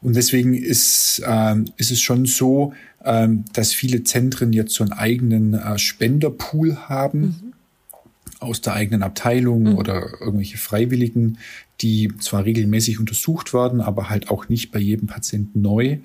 Und 0.00 0.16
deswegen 0.16 0.54
ist, 0.54 1.22
ähm, 1.26 1.66
ist 1.76 1.90
es 1.90 2.00
schon 2.00 2.26
so, 2.26 2.72
ähm, 3.04 3.44
dass 3.52 3.72
viele 3.72 4.04
Zentren 4.04 4.52
jetzt 4.52 4.74
so 4.74 4.84
einen 4.84 4.92
eigenen 4.92 5.54
äh, 5.54 5.78
Spenderpool 5.78 6.76
haben. 6.76 7.20
Mhm. 7.20 7.52
aus 8.40 8.60
der 8.60 8.74
eigenen 8.74 9.02
Abteilung 9.02 9.64
mhm. 9.64 9.74
oder 9.78 10.20
irgendwelche 10.20 10.58
Freiwilligen, 10.58 11.38
die 11.80 12.12
zwar 12.20 12.44
regelmäßig 12.44 13.00
untersucht 13.00 13.52
werden, 13.52 13.80
aber 13.80 14.10
halt 14.10 14.30
auch 14.30 14.48
nicht 14.48 14.70
bei 14.70 14.78
jedem 14.78 15.08
Patienten 15.08 15.60
neu 15.60 15.98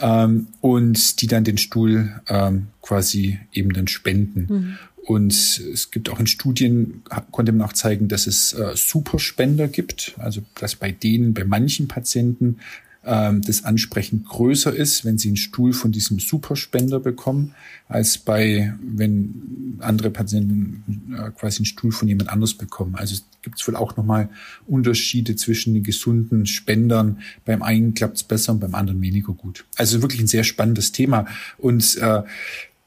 ähm, 0.00 0.48
und 0.62 1.20
die 1.20 1.26
dann 1.26 1.44
den 1.44 1.58
Stuhl 1.58 2.20
ähm, 2.28 2.68
quasi 2.80 3.38
eben 3.52 3.72
dann 3.74 3.88
spenden. 3.88 4.46
Mhm. 4.48 4.78
Und 5.04 5.32
es 5.32 5.90
gibt 5.90 6.08
auch 6.08 6.18
in 6.18 6.26
Studien, 6.26 7.02
konnte 7.30 7.52
man 7.52 7.66
auch 7.66 7.74
zeigen, 7.74 8.08
dass 8.08 8.26
es 8.26 8.54
äh, 8.54 8.72
Superspender 8.74 9.68
gibt, 9.68 10.14
also 10.18 10.40
dass 10.58 10.76
bei 10.76 10.92
denen, 10.92 11.34
bei 11.34 11.44
manchen 11.44 11.88
Patienten 11.88 12.58
ähm, 13.06 13.42
das 13.42 13.64
ansprechend 13.64 14.26
größer 14.26 14.74
ist, 14.74 15.04
wenn 15.04 15.18
sie 15.18 15.28
einen 15.28 15.36
Stuhl 15.36 15.74
von 15.74 15.92
diesem 15.92 16.18
Superspender 16.18 17.00
bekommen, 17.00 17.54
als 17.86 18.16
bei, 18.16 18.74
wenn 18.82 19.76
andere 19.80 20.10
Patienten 20.10 21.14
äh, 21.14 21.30
quasi 21.32 21.58
einen 21.58 21.66
Stuhl 21.66 21.92
von 21.92 22.08
jemand 22.08 22.30
anders 22.30 22.54
bekommen. 22.54 22.94
Also 22.94 23.22
gibt 23.42 23.60
es 23.60 23.68
wohl 23.68 23.76
auch 23.76 23.96
nochmal 23.98 24.30
Unterschiede 24.66 25.36
zwischen 25.36 25.74
den 25.74 25.82
gesunden 25.82 26.46
Spendern. 26.46 27.18
Beim 27.44 27.62
einen 27.62 27.92
klappt 27.92 28.16
es 28.16 28.22
besser 28.22 28.52
und 28.52 28.60
beim 28.60 28.74
anderen 28.74 29.02
weniger 29.02 29.34
gut. 29.34 29.66
Also 29.76 30.00
wirklich 30.00 30.22
ein 30.22 30.26
sehr 30.26 30.44
spannendes 30.44 30.92
Thema. 30.92 31.26
Und 31.58 31.96
äh, 31.98 32.22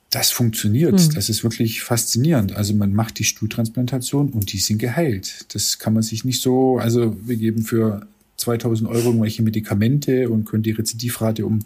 das 0.10 0.32
funktioniert. 0.32 0.94
Mhm. 0.94 1.14
Das 1.16 1.30
ist 1.30 1.44
wirklich 1.44 1.82
faszinierend. 1.84 2.56
Also 2.56 2.74
man 2.74 2.94
macht 2.94 3.20
die 3.20 3.24
Stuhltransplantation 3.24 4.30
und 4.30 4.54
die 4.54 4.60
sind 4.60 4.78
geheilt. 4.78 5.54
Das 5.54 5.80
kann 5.80 5.94
man 5.94 6.04
sich 6.04 6.24
nicht 6.24 6.42
so, 6.42 6.78
also 6.78 7.18
wir 7.26 7.36
geben 7.36 7.64
für 7.64 8.08
2000 8.38 8.90
Euro 8.90 9.08
irgendwelche 9.08 9.42
Medikamente 9.42 10.30
und 10.30 10.46
können 10.46 10.64
die 10.64 10.72
Rezidivrate 10.72 11.46
um 11.46 11.60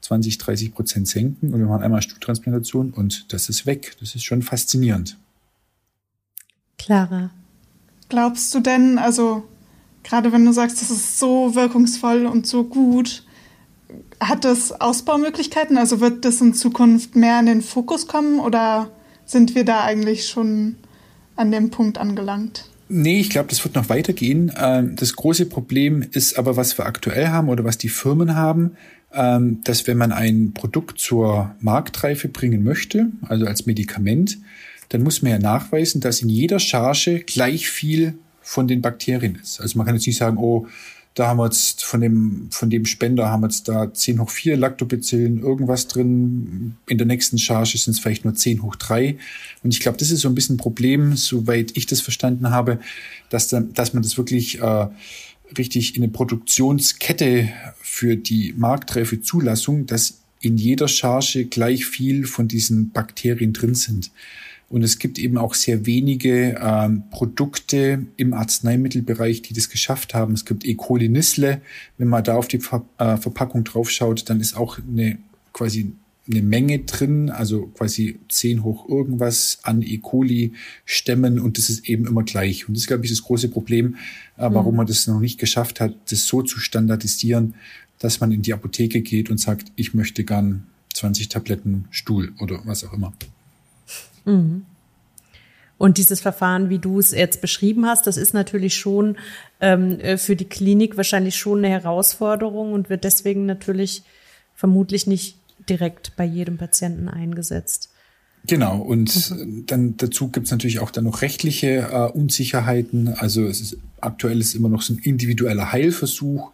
20, 0.00 0.38
30 0.38 0.74
Prozent 0.74 1.08
senken 1.08 1.52
und 1.52 1.60
wir 1.60 1.66
machen 1.66 1.82
einmal 1.82 2.02
Stuhltransplantation 2.02 2.90
und 2.90 3.32
das 3.32 3.48
ist 3.48 3.66
weg. 3.66 3.96
Das 4.00 4.14
ist 4.14 4.24
schon 4.24 4.42
faszinierend. 4.42 5.16
Clara. 6.76 7.30
Glaubst 8.08 8.54
du 8.54 8.60
denn, 8.60 8.98
also 8.98 9.44
gerade 10.02 10.32
wenn 10.32 10.44
du 10.44 10.52
sagst, 10.52 10.80
das 10.80 10.90
ist 10.90 11.18
so 11.18 11.54
wirkungsvoll 11.54 12.26
und 12.26 12.46
so 12.46 12.64
gut, 12.64 13.24
hat 14.20 14.44
das 14.44 14.72
Ausbaumöglichkeiten? 14.80 15.78
Also 15.78 16.00
wird 16.00 16.24
das 16.24 16.40
in 16.40 16.54
Zukunft 16.54 17.16
mehr 17.16 17.40
in 17.40 17.46
den 17.46 17.62
Fokus 17.62 18.06
kommen 18.06 18.40
oder 18.40 18.90
sind 19.24 19.54
wir 19.54 19.64
da 19.64 19.84
eigentlich 19.84 20.26
schon 20.26 20.76
an 21.36 21.52
dem 21.52 21.70
Punkt 21.70 21.98
angelangt? 21.98 22.64
Nee, 22.88 23.20
ich 23.20 23.30
glaube, 23.30 23.50
das 23.50 23.62
wird 23.64 23.74
noch 23.74 23.90
weitergehen. 23.90 24.50
Ähm, 24.58 24.96
das 24.96 25.14
große 25.14 25.46
Problem 25.46 26.04
ist 26.12 26.38
aber, 26.38 26.56
was 26.56 26.78
wir 26.78 26.86
aktuell 26.86 27.28
haben 27.28 27.48
oder 27.48 27.64
was 27.64 27.76
die 27.76 27.90
Firmen 27.90 28.34
haben, 28.34 28.76
ähm, 29.12 29.60
dass 29.64 29.86
wenn 29.86 29.98
man 29.98 30.12
ein 30.12 30.52
Produkt 30.54 30.98
zur 30.98 31.54
Marktreife 31.60 32.28
bringen 32.28 32.62
möchte, 32.64 33.08
also 33.28 33.46
als 33.46 33.66
Medikament, 33.66 34.38
dann 34.88 35.02
muss 35.02 35.20
man 35.20 35.32
ja 35.32 35.38
nachweisen, 35.38 36.00
dass 36.00 36.22
in 36.22 36.30
jeder 36.30 36.58
Charge 36.58 37.20
gleich 37.20 37.68
viel 37.68 38.14
von 38.40 38.66
den 38.66 38.80
Bakterien 38.80 39.38
ist. 39.42 39.60
Also 39.60 39.76
man 39.76 39.86
kann 39.86 39.96
jetzt 39.96 40.06
nicht 40.06 40.16
sagen, 40.16 40.38
oh, 40.38 40.66
da 41.18 41.26
haben 41.26 41.38
wir 41.38 41.46
jetzt 41.46 41.84
von 41.84 42.00
dem, 42.00 42.48
von 42.52 42.70
dem 42.70 42.84
Spender 42.84 43.28
haben 43.28 43.40
wir 43.40 43.48
jetzt 43.48 43.66
da 43.66 43.92
10 43.92 44.20
hoch 44.20 44.30
4 44.30 44.56
Lactobacillen 44.56 45.40
irgendwas 45.40 45.88
drin. 45.88 46.76
In 46.86 46.96
der 46.96 47.08
nächsten 47.08 47.38
Charge 47.38 47.76
sind 47.76 47.94
es 47.94 47.98
vielleicht 47.98 48.24
nur 48.24 48.36
10 48.36 48.62
hoch 48.62 48.76
3. 48.76 49.18
Und 49.64 49.74
ich 49.74 49.80
glaube, 49.80 49.98
das 49.98 50.12
ist 50.12 50.20
so 50.20 50.28
ein 50.28 50.36
bisschen 50.36 50.54
ein 50.54 50.58
Problem, 50.58 51.16
soweit 51.16 51.76
ich 51.76 51.86
das 51.86 52.00
verstanden 52.00 52.50
habe, 52.50 52.78
dass, 53.30 53.48
dann, 53.48 53.74
dass 53.74 53.94
man 53.94 54.04
das 54.04 54.16
wirklich 54.16 54.60
äh, 54.60 54.86
richtig 55.56 55.96
in 55.96 56.04
eine 56.04 56.12
Produktionskette 56.12 57.48
für 57.80 58.14
die 58.14 58.54
marktreife 58.56 59.20
Zulassung, 59.20 59.86
dass 59.86 60.20
in 60.40 60.56
jeder 60.56 60.86
Charge 60.86 61.46
gleich 61.46 61.84
viel 61.84 62.26
von 62.26 62.46
diesen 62.46 62.90
Bakterien 62.90 63.52
drin 63.52 63.74
sind. 63.74 64.12
Und 64.70 64.82
es 64.82 64.98
gibt 64.98 65.18
eben 65.18 65.38
auch 65.38 65.54
sehr 65.54 65.86
wenige 65.86 66.58
ähm, 66.60 67.04
Produkte 67.10 68.06
im 68.16 68.34
Arzneimittelbereich, 68.34 69.40
die 69.40 69.54
das 69.54 69.70
geschafft 69.70 70.12
haben. 70.12 70.34
Es 70.34 70.44
gibt 70.44 70.66
E. 70.66 70.74
coli 70.74 71.08
Nissle. 71.08 71.62
Wenn 71.96 72.08
man 72.08 72.22
da 72.22 72.34
auf 72.34 72.48
die 72.48 72.58
Ver 72.58 72.84
äh, 72.98 73.16
Verpackung 73.16 73.64
draufschaut, 73.64 74.28
dann 74.28 74.40
ist 74.40 74.56
auch 74.56 74.78
eine 74.78 75.18
quasi 75.54 75.92
eine 76.30 76.42
Menge 76.42 76.80
drin, 76.80 77.30
also 77.30 77.68
quasi 77.68 78.18
10 78.28 78.62
hoch 78.62 78.88
irgendwas 78.88 79.60
an 79.62 79.82
E. 79.82 79.98
coli 79.98 80.52
Stämmen 80.84 81.40
und 81.40 81.56
das 81.56 81.70
ist 81.70 81.88
eben 81.88 82.06
immer 82.06 82.22
gleich. 82.22 82.68
Und 82.68 82.74
das 82.74 82.82
ist, 82.82 82.88
glaube 82.88 83.04
ich, 83.04 83.10
das 83.10 83.22
große 83.22 83.48
Problem, 83.48 83.96
äh, 84.36 84.48
warum 84.50 84.74
mhm. 84.74 84.78
man 84.78 84.86
das 84.86 85.06
noch 85.06 85.20
nicht 85.20 85.38
geschafft 85.38 85.80
hat, 85.80 85.94
das 86.10 86.26
so 86.26 86.42
zu 86.42 86.60
standardisieren, 86.60 87.54
dass 87.98 88.20
man 88.20 88.30
in 88.30 88.42
die 88.42 88.52
Apotheke 88.52 89.00
geht 89.00 89.30
und 89.30 89.38
sagt, 89.38 89.72
ich 89.76 89.94
möchte 89.94 90.24
gern 90.24 90.66
20 90.94 91.28
Tabletten 91.28 91.86
Stuhl 91.90 92.32
oder 92.38 92.60
was 92.64 92.84
auch 92.84 92.92
immer. 92.92 93.12
Mhm. 94.28 94.64
Und 95.78 95.96
dieses 95.98 96.20
Verfahren, 96.20 96.70
wie 96.70 96.78
du 96.78 96.98
es 96.98 97.12
jetzt 97.12 97.40
beschrieben 97.40 97.86
hast, 97.86 98.06
das 98.06 98.16
ist 98.16 98.34
natürlich 98.34 98.74
schon 98.74 99.16
ähm, 99.60 100.00
äh, 100.00 100.18
für 100.18 100.34
die 100.34 100.44
Klinik 100.44 100.96
wahrscheinlich 100.96 101.36
schon 101.36 101.58
eine 101.58 101.68
Herausforderung 101.68 102.72
und 102.72 102.90
wird 102.90 103.04
deswegen 103.04 103.46
natürlich 103.46 104.02
vermutlich 104.54 105.06
nicht 105.06 105.38
direkt 105.68 106.16
bei 106.16 106.24
jedem 106.24 106.58
Patienten 106.58 107.08
eingesetzt. 107.08 107.90
Genau, 108.46 108.78
und 108.78 109.30
mhm. 109.30 109.66
dann 109.66 109.96
dazu 109.96 110.28
gibt 110.28 110.46
es 110.46 110.50
natürlich 110.50 110.80
auch 110.80 110.90
dann 110.90 111.04
noch 111.04 111.22
rechtliche 111.22 111.88
äh, 111.92 112.10
Unsicherheiten. 112.10 113.08
Also 113.08 113.44
es 113.44 113.60
ist 113.60 113.78
aktuell 114.00 114.40
ist 114.40 114.54
immer 114.54 114.68
noch 114.68 114.82
so 114.82 114.94
ein 114.94 114.98
individueller 114.98 115.70
Heilversuch. 115.72 116.50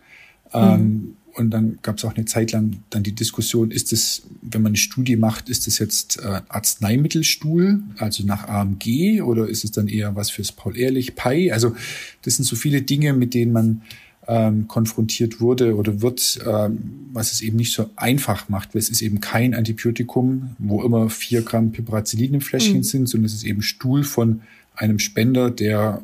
Ähm, 0.53 0.83
mhm. 0.83 1.17
Und 1.35 1.51
dann 1.51 1.79
gab 1.83 1.99
es 1.99 2.05
auch 2.05 2.15
eine 2.15 2.27
Zeit 2.27 2.53
lang 2.53 2.77
dann 2.91 3.03
die 3.03 3.13
Diskussion, 3.13 3.73
ist 3.73 3.93
es, 3.93 4.23
wenn 4.41 4.63
man 4.63 4.71
eine 4.71 4.77
Studie 4.77 5.17
macht, 5.17 5.49
ist 5.49 5.67
es 5.67 5.81
jetzt 5.81 6.21
äh, 6.21 6.43
Arzneimittelstuhl, 6.49 7.83
also 7.99 8.25
nach 8.25 8.49
AMG, 8.49 9.21
oder 9.21 9.49
ist 9.49 9.65
es 9.65 9.73
dann 9.73 9.89
eher 9.89 10.15
was 10.15 10.31
fürs 10.31 10.53
Paul-Ehrlich, 10.53 11.17
PI? 11.17 11.51
Also 11.51 11.75
das 12.23 12.37
sind 12.37 12.45
so 12.45 12.55
viele 12.55 12.83
Dinge, 12.83 13.15
mit 13.15 13.35
denen 13.35 13.53
man 13.53 13.83
ähm, 14.29 14.69
konfrontiert 14.69 15.41
wurde 15.41 15.77
oder 15.77 16.01
wird, 16.01 16.39
ähm, 16.47 17.09
was 17.13 17.33
es 17.33 17.41
eben 17.41 17.57
nicht 17.57 17.73
so 17.73 17.91
einfach 17.97 18.49
macht, 18.49 18.75
weil 18.75 18.81
es 18.81 18.89
ist 18.89 19.03
eben 19.03 19.21
kein 19.21 19.55
Antibiotikum, 19.55 20.57
wo 20.59 20.83
immer 20.83 21.11
vier 21.11 21.43
Gramm 21.43 21.73
Piperacillin 21.73 22.35
im 22.35 22.41
Fläschchen 22.41 22.79
mhm. 22.79 22.85
sind, 22.85 23.09
sondern 23.09 23.27
es 23.27 23.35
ist 23.35 23.45
eben 23.45 23.63
Stuhl 23.63 24.05
von 24.05 24.43
einem 24.77 24.99
Spender, 24.99 25.51
der, 25.51 26.03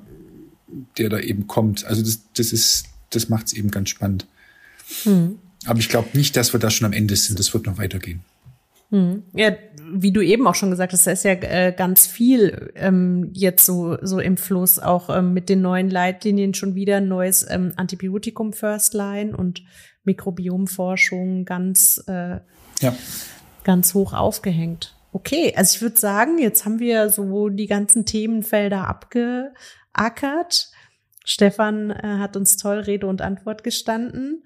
der 0.98 1.08
da 1.08 1.18
eben 1.20 1.46
kommt. 1.46 1.84
Also 1.84 2.02
das, 2.02 2.20
das 2.34 2.52
ist, 2.52 2.86
das 3.10 3.28
macht 3.28 3.46
es 3.46 3.52
eben 3.52 3.70
ganz 3.70 3.90
spannend. 3.90 4.26
Mhm. 5.04 5.38
Aber 5.66 5.78
ich 5.78 5.88
glaube 5.88 6.08
nicht, 6.14 6.36
dass 6.36 6.52
wir 6.52 6.60
da 6.60 6.70
schon 6.70 6.86
am 6.86 6.92
Ende 6.92 7.16
sind. 7.16 7.38
Das 7.38 7.52
wird 7.52 7.66
noch 7.66 7.78
weitergehen. 7.78 8.22
Hm. 8.90 9.22
Ja, 9.34 9.52
wie 9.92 10.12
du 10.12 10.20
eben 10.20 10.46
auch 10.46 10.54
schon 10.54 10.70
gesagt 10.70 10.92
hast, 10.92 11.06
da 11.06 11.12
ist 11.12 11.24
ja 11.24 11.32
äh, 11.32 11.72
ganz 11.76 12.06
viel 12.06 12.72
ähm, 12.74 13.30
jetzt 13.34 13.64
so 13.64 13.96
so 14.02 14.18
im 14.18 14.36
Fluss, 14.36 14.78
auch 14.80 15.08
ähm, 15.10 15.32
mit 15.32 15.48
den 15.48 15.60
neuen 15.60 15.90
Leitlinien 15.90 16.54
schon 16.54 16.74
wieder 16.74 16.96
ein 16.96 17.08
neues 17.08 17.46
ähm, 17.48 17.72
Antibiotikum 17.76 18.52
First 18.52 18.94
Line 18.94 19.36
und 19.36 19.62
Mikrobiomforschung 20.04 21.44
ganz 21.44 22.02
äh, 22.08 22.38
ja. 22.80 22.94
ganz 23.62 23.94
hoch 23.94 24.12
aufgehängt. 24.12 24.96
Okay, 25.12 25.52
also 25.56 25.76
ich 25.76 25.82
würde 25.82 25.98
sagen, 25.98 26.38
jetzt 26.38 26.64
haben 26.64 26.80
wir 26.80 27.10
so 27.10 27.48
die 27.48 27.66
ganzen 27.66 28.06
Themenfelder 28.06 28.88
abgeackert. 28.88 30.70
Stefan 31.24 31.90
äh, 31.90 32.18
hat 32.18 32.36
uns 32.36 32.56
toll 32.56 32.78
Rede 32.78 33.06
und 33.06 33.22
Antwort 33.22 33.62
gestanden. 33.62 34.42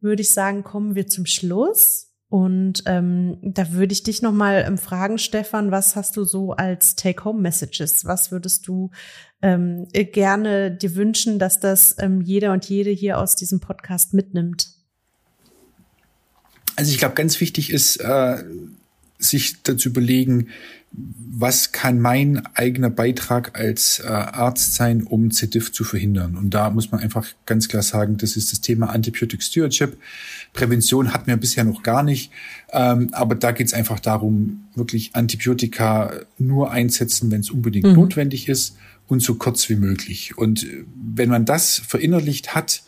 Würde 0.00 0.22
ich 0.22 0.32
sagen, 0.32 0.64
kommen 0.64 0.94
wir 0.94 1.06
zum 1.06 1.26
Schluss. 1.26 2.10
Und 2.30 2.84
ähm, 2.86 3.38
da 3.42 3.72
würde 3.72 3.92
ich 3.92 4.04
dich 4.04 4.22
nochmal 4.22 4.64
ähm, 4.64 4.78
fragen, 4.78 5.18
Stefan, 5.18 5.72
was 5.72 5.96
hast 5.96 6.16
du 6.16 6.22
so 6.22 6.52
als 6.52 6.94
Take-Home-Messages? 6.94 8.04
Was 8.04 8.30
würdest 8.30 8.68
du 8.68 8.92
ähm, 9.42 9.88
gerne 9.92 10.70
dir 10.70 10.94
wünschen, 10.94 11.40
dass 11.40 11.58
das 11.58 11.96
ähm, 11.98 12.20
jeder 12.20 12.52
und 12.52 12.64
jede 12.66 12.90
hier 12.90 13.18
aus 13.18 13.34
diesem 13.34 13.58
Podcast 13.58 14.14
mitnimmt? 14.14 14.68
Also 16.76 16.92
ich 16.92 16.98
glaube, 16.98 17.16
ganz 17.16 17.40
wichtig 17.40 17.70
ist, 17.70 17.96
äh, 17.96 18.44
sich 19.20 19.62
dazu 19.62 19.90
überlegen, 19.90 20.48
was 20.92 21.70
kann 21.70 22.00
mein 22.00 22.44
eigener 22.54 22.90
Beitrag 22.90 23.56
als 23.56 24.00
äh, 24.00 24.08
Arzt 24.08 24.74
sein, 24.74 25.04
um 25.04 25.30
ZDIF 25.30 25.70
zu 25.70 25.84
verhindern? 25.84 26.36
Und 26.36 26.50
da 26.50 26.70
muss 26.70 26.90
man 26.90 27.00
einfach 27.00 27.26
ganz 27.46 27.68
klar 27.68 27.82
sagen, 27.82 28.16
das 28.16 28.36
ist 28.36 28.50
das 28.50 28.60
Thema 28.60 28.90
Antibiotic 28.90 29.42
Stewardship. 29.42 29.96
Prävention 30.52 31.12
hatten 31.12 31.28
wir 31.28 31.36
bisher 31.36 31.62
noch 31.62 31.84
gar 31.84 32.02
nicht, 32.02 32.32
ähm, 32.72 33.10
aber 33.12 33.36
da 33.36 33.52
geht 33.52 33.68
es 33.68 33.74
einfach 33.74 34.00
darum, 34.00 34.64
wirklich 34.74 35.14
Antibiotika 35.14 36.12
nur 36.38 36.72
einsetzen, 36.72 37.30
wenn 37.30 37.40
es 37.40 37.50
unbedingt 37.50 37.86
mhm. 37.86 37.94
notwendig 37.94 38.48
ist 38.48 38.76
und 39.06 39.22
so 39.22 39.36
kurz 39.36 39.68
wie 39.68 39.76
möglich. 39.76 40.36
Und 40.36 40.64
äh, 40.64 40.84
wenn 41.14 41.28
man 41.28 41.44
das 41.44 41.78
verinnerlicht 41.78 42.56
hat, 42.56 42.82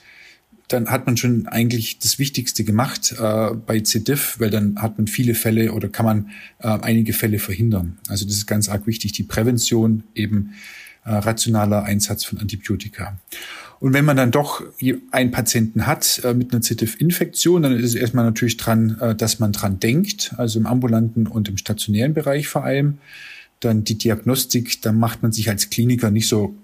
dann 0.72 0.88
hat 0.88 1.06
man 1.06 1.16
schon 1.16 1.46
eigentlich 1.46 1.98
das 1.98 2.18
Wichtigste 2.18 2.64
gemacht 2.64 3.14
äh, 3.18 3.50
bei 3.54 3.80
CDIF, 3.80 4.36
weil 4.38 4.50
dann 4.50 4.76
hat 4.76 4.98
man 4.98 5.06
viele 5.06 5.34
Fälle 5.34 5.72
oder 5.72 5.88
kann 5.88 6.06
man 6.06 6.30
äh, 6.60 6.68
einige 6.68 7.12
Fälle 7.12 7.38
verhindern. 7.38 7.98
Also 8.08 8.24
das 8.24 8.34
ist 8.34 8.46
ganz 8.46 8.68
arg 8.68 8.86
wichtig, 8.86 9.12
die 9.12 9.22
Prävention, 9.22 10.04
eben 10.14 10.54
äh, 11.04 11.12
rationaler 11.12 11.84
Einsatz 11.84 12.24
von 12.24 12.38
Antibiotika. 12.38 13.18
Und 13.80 13.94
wenn 13.94 14.04
man 14.04 14.16
dann 14.16 14.30
doch 14.30 14.62
einen 15.10 15.32
Patienten 15.32 15.88
hat 15.88 16.20
äh, 16.22 16.34
mit 16.34 16.52
einer 16.52 16.62
CTIF-Infektion, 16.62 17.62
dann 17.62 17.72
ist 17.72 17.84
es 17.84 17.94
erstmal 17.96 18.24
natürlich 18.24 18.56
dran, 18.56 18.96
äh, 19.00 19.14
dass 19.16 19.40
man 19.40 19.50
dran 19.50 19.80
denkt, 19.80 20.34
also 20.36 20.60
im 20.60 20.66
ambulanten 20.66 21.26
und 21.26 21.48
im 21.48 21.56
stationären 21.56 22.14
Bereich 22.14 22.46
vor 22.46 22.62
allem. 22.62 22.98
Dann 23.58 23.82
die 23.82 23.98
Diagnostik, 23.98 24.80
da 24.82 24.92
macht 24.92 25.22
man 25.22 25.32
sich 25.32 25.48
als 25.50 25.70
Kliniker 25.70 26.12
nicht 26.12 26.28
so 26.28 26.54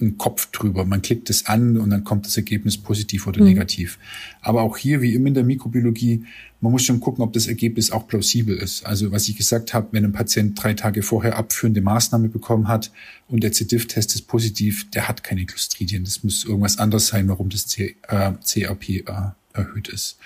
einen 0.00 0.18
Kopf 0.18 0.50
drüber. 0.50 0.84
Man 0.84 1.02
klickt 1.02 1.30
es 1.30 1.46
an 1.46 1.76
und 1.78 1.90
dann 1.90 2.04
kommt 2.04 2.26
das 2.26 2.36
Ergebnis 2.36 2.76
positiv 2.78 3.26
oder 3.26 3.40
mhm. 3.40 3.48
negativ. 3.48 3.98
Aber 4.40 4.62
auch 4.62 4.76
hier, 4.76 5.02
wie 5.02 5.14
immer 5.14 5.28
in 5.28 5.34
der 5.34 5.44
Mikrobiologie, 5.44 6.24
man 6.60 6.72
muss 6.72 6.84
schon 6.84 7.00
gucken, 7.00 7.24
ob 7.24 7.32
das 7.32 7.46
Ergebnis 7.46 7.90
auch 7.90 8.06
plausibel 8.06 8.56
ist. 8.56 8.84
Also 8.84 9.10
was 9.12 9.28
ich 9.28 9.36
gesagt 9.36 9.72
habe, 9.72 9.88
wenn 9.92 10.04
ein 10.04 10.12
Patient 10.12 10.62
drei 10.62 10.74
Tage 10.74 11.02
vorher 11.02 11.36
abführende 11.38 11.80
Maßnahme 11.80 12.28
bekommen 12.28 12.68
hat 12.68 12.92
und 13.28 13.42
der 13.42 13.52
C-Diff-Test 13.52 14.14
ist 14.14 14.26
positiv, 14.26 14.90
der 14.90 15.08
hat 15.08 15.22
keine 15.22 15.46
Clostridien. 15.46 16.04
Das 16.04 16.22
muss 16.22 16.44
irgendwas 16.44 16.78
anderes 16.78 17.08
sein, 17.08 17.28
warum 17.28 17.48
das 17.48 17.66
C, 17.66 17.96
äh, 18.08 18.32
CRP 18.44 18.88
äh, 18.88 19.04
erhöht 19.52 19.88
ist. 19.88 20.18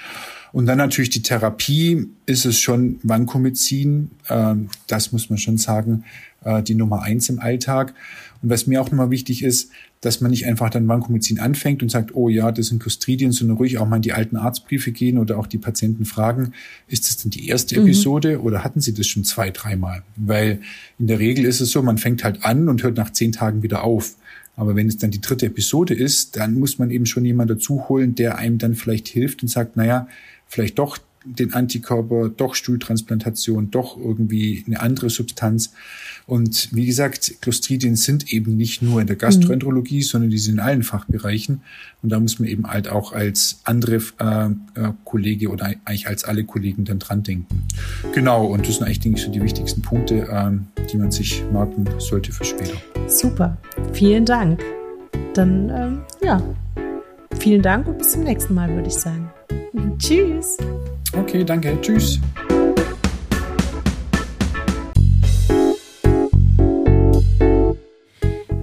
Und 0.52 0.66
dann 0.66 0.78
natürlich 0.78 1.10
die 1.10 1.22
Therapie 1.22 2.08
ist 2.26 2.44
es 2.44 2.60
schon 2.60 2.98
Vancomycin. 3.02 4.10
Äh, 4.28 4.54
das 4.86 5.12
muss 5.12 5.30
man 5.30 5.38
schon 5.38 5.58
sagen, 5.58 6.04
äh, 6.44 6.62
die 6.62 6.74
Nummer 6.74 7.02
eins 7.02 7.28
im 7.28 7.40
Alltag. 7.40 7.94
Und 8.44 8.50
was 8.50 8.66
mir 8.66 8.82
auch 8.82 8.90
nochmal 8.90 9.10
wichtig 9.10 9.42
ist, 9.42 9.70
dass 10.02 10.20
man 10.20 10.30
nicht 10.30 10.44
einfach 10.44 10.68
dann 10.68 10.86
Vancomycin 10.86 11.38
anfängt 11.38 11.82
und 11.82 11.88
sagt, 11.88 12.14
oh 12.14 12.28
ja, 12.28 12.52
das 12.52 12.66
sind 12.66 12.78
Clostridien, 12.78 13.32
sondern 13.32 13.56
ruhig 13.56 13.78
auch 13.78 13.88
mal 13.88 13.96
in 13.96 14.02
die 14.02 14.12
alten 14.12 14.36
Arztbriefe 14.36 14.92
gehen 14.92 15.16
oder 15.16 15.38
auch 15.38 15.46
die 15.46 15.56
Patienten 15.56 16.04
fragen, 16.04 16.52
ist 16.86 17.08
das 17.08 17.16
denn 17.16 17.30
die 17.30 17.48
erste 17.48 17.80
mhm. 17.80 17.86
Episode 17.86 18.42
oder 18.42 18.62
hatten 18.62 18.82
sie 18.82 18.92
das 18.92 19.06
schon 19.06 19.24
zwei, 19.24 19.50
dreimal? 19.50 20.02
Weil 20.16 20.60
in 20.98 21.06
der 21.06 21.20
Regel 21.20 21.46
ist 21.46 21.62
es 21.62 21.70
so, 21.70 21.80
man 21.80 21.96
fängt 21.96 22.22
halt 22.22 22.44
an 22.44 22.68
und 22.68 22.82
hört 22.82 22.98
nach 22.98 23.14
zehn 23.14 23.32
Tagen 23.32 23.62
wieder 23.62 23.82
auf. 23.82 24.14
Aber 24.56 24.76
wenn 24.76 24.88
es 24.88 24.98
dann 24.98 25.10
die 25.10 25.22
dritte 25.22 25.46
Episode 25.46 25.94
ist, 25.94 26.36
dann 26.36 26.58
muss 26.58 26.78
man 26.78 26.90
eben 26.90 27.06
schon 27.06 27.24
jemand 27.24 27.50
dazu 27.50 27.88
holen, 27.88 28.14
der 28.14 28.36
einem 28.36 28.58
dann 28.58 28.74
vielleicht 28.74 29.08
hilft 29.08 29.40
und 29.42 29.48
sagt, 29.48 29.74
naja, 29.76 30.06
vielleicht 30.46 30.78
doch 30.78 30.98
den 31.24 31.54
Antikörper, 31.54 32.28
doch 32.28 32.54
Stuhltransplantation, 32.54 33.70
doch 33.70 33.96
irgendwie 33.96 34.64
eine 34.66 34.80
andere 34.80 35.10
Substanz. 35.10 35.72
Und 36.26 36.68
wie 36.72 36.86
gesagt, 36.86 37.34
Clostridien 37.40 37.96
sind 37.96 38.32
eben 38.32 38.56
nicht 38.56 38.82
nur 38.82 39.00
in 39.00 39.06
der 39.06 39.16
Gastroenterologie, 39.16 39.98
mhm. 39.98 40.02
sondern 40.02 40.30
die 40.30 40.38
sind 40.38 40.54
in 40.54 40.60
allen 40.60 40.82
Fachbereichen. 40.82 41.60
Und 42.02 42.10
da 42.10 42.20
muss 42.20 42.38
man 42.38 42.48
eben 42.48 42.66
halt 42.66 42.88
auch 42.88 43.12
als 43.12 43.60
andere 43.64 43.96
äh, 44.18 44.46
äh, 44.80 44.92
Kollege 45.04 45.48
oder 45.48 45.66
eigentlich 45.84 46.06
als 46.06 46.24
alle 46.24 46.44
Kollegen 46.44 46.84
dann 46.84 46.98
dran 46.98 47.22
denken. 47.22 47.62
Genau, 48.14 48.46
und 48.46 48.66
das 48.66 48.76
sind 48.76 48.84
eigentlich, 48.84 49.00
denke 49.00 49.18
ich, 49.18 49.24
so 49.24 49.30
die 49.30 49.42
wichtigsten 49.42 49.82
Punkte, 49.82 50.26
äh, 50.28 50.84
die 50.90 50.96
man 50.96 51.10
sich 51.10 51.42
merken 51.52 51.86
sollte 51.98 52.32
für 52.32 52.44
später. 52.44 52.76
Super, 53.06 53.56
vielen 53.92 54.24
Dank. 54.24 54.62
Dann, 55.34 55.68
ähm, 55.70 56.00
ja, 56.22 56.42
vielen 57.38 57.62
Dank 57.62 57.86
und 57.86 57.98
bis 57.98 58.12
zum 58.12 58.22
nächsten 58.22 58.54
Mal, 58.54 58.70
würde 58.70 58.88
ich 58.88 58.94
sagen. 58.94 59.30
Tschüss. 59.98 60.56
Okay, 61.16 61.44
danke. 61.44 61.78
Tschüss. 61.80 62.20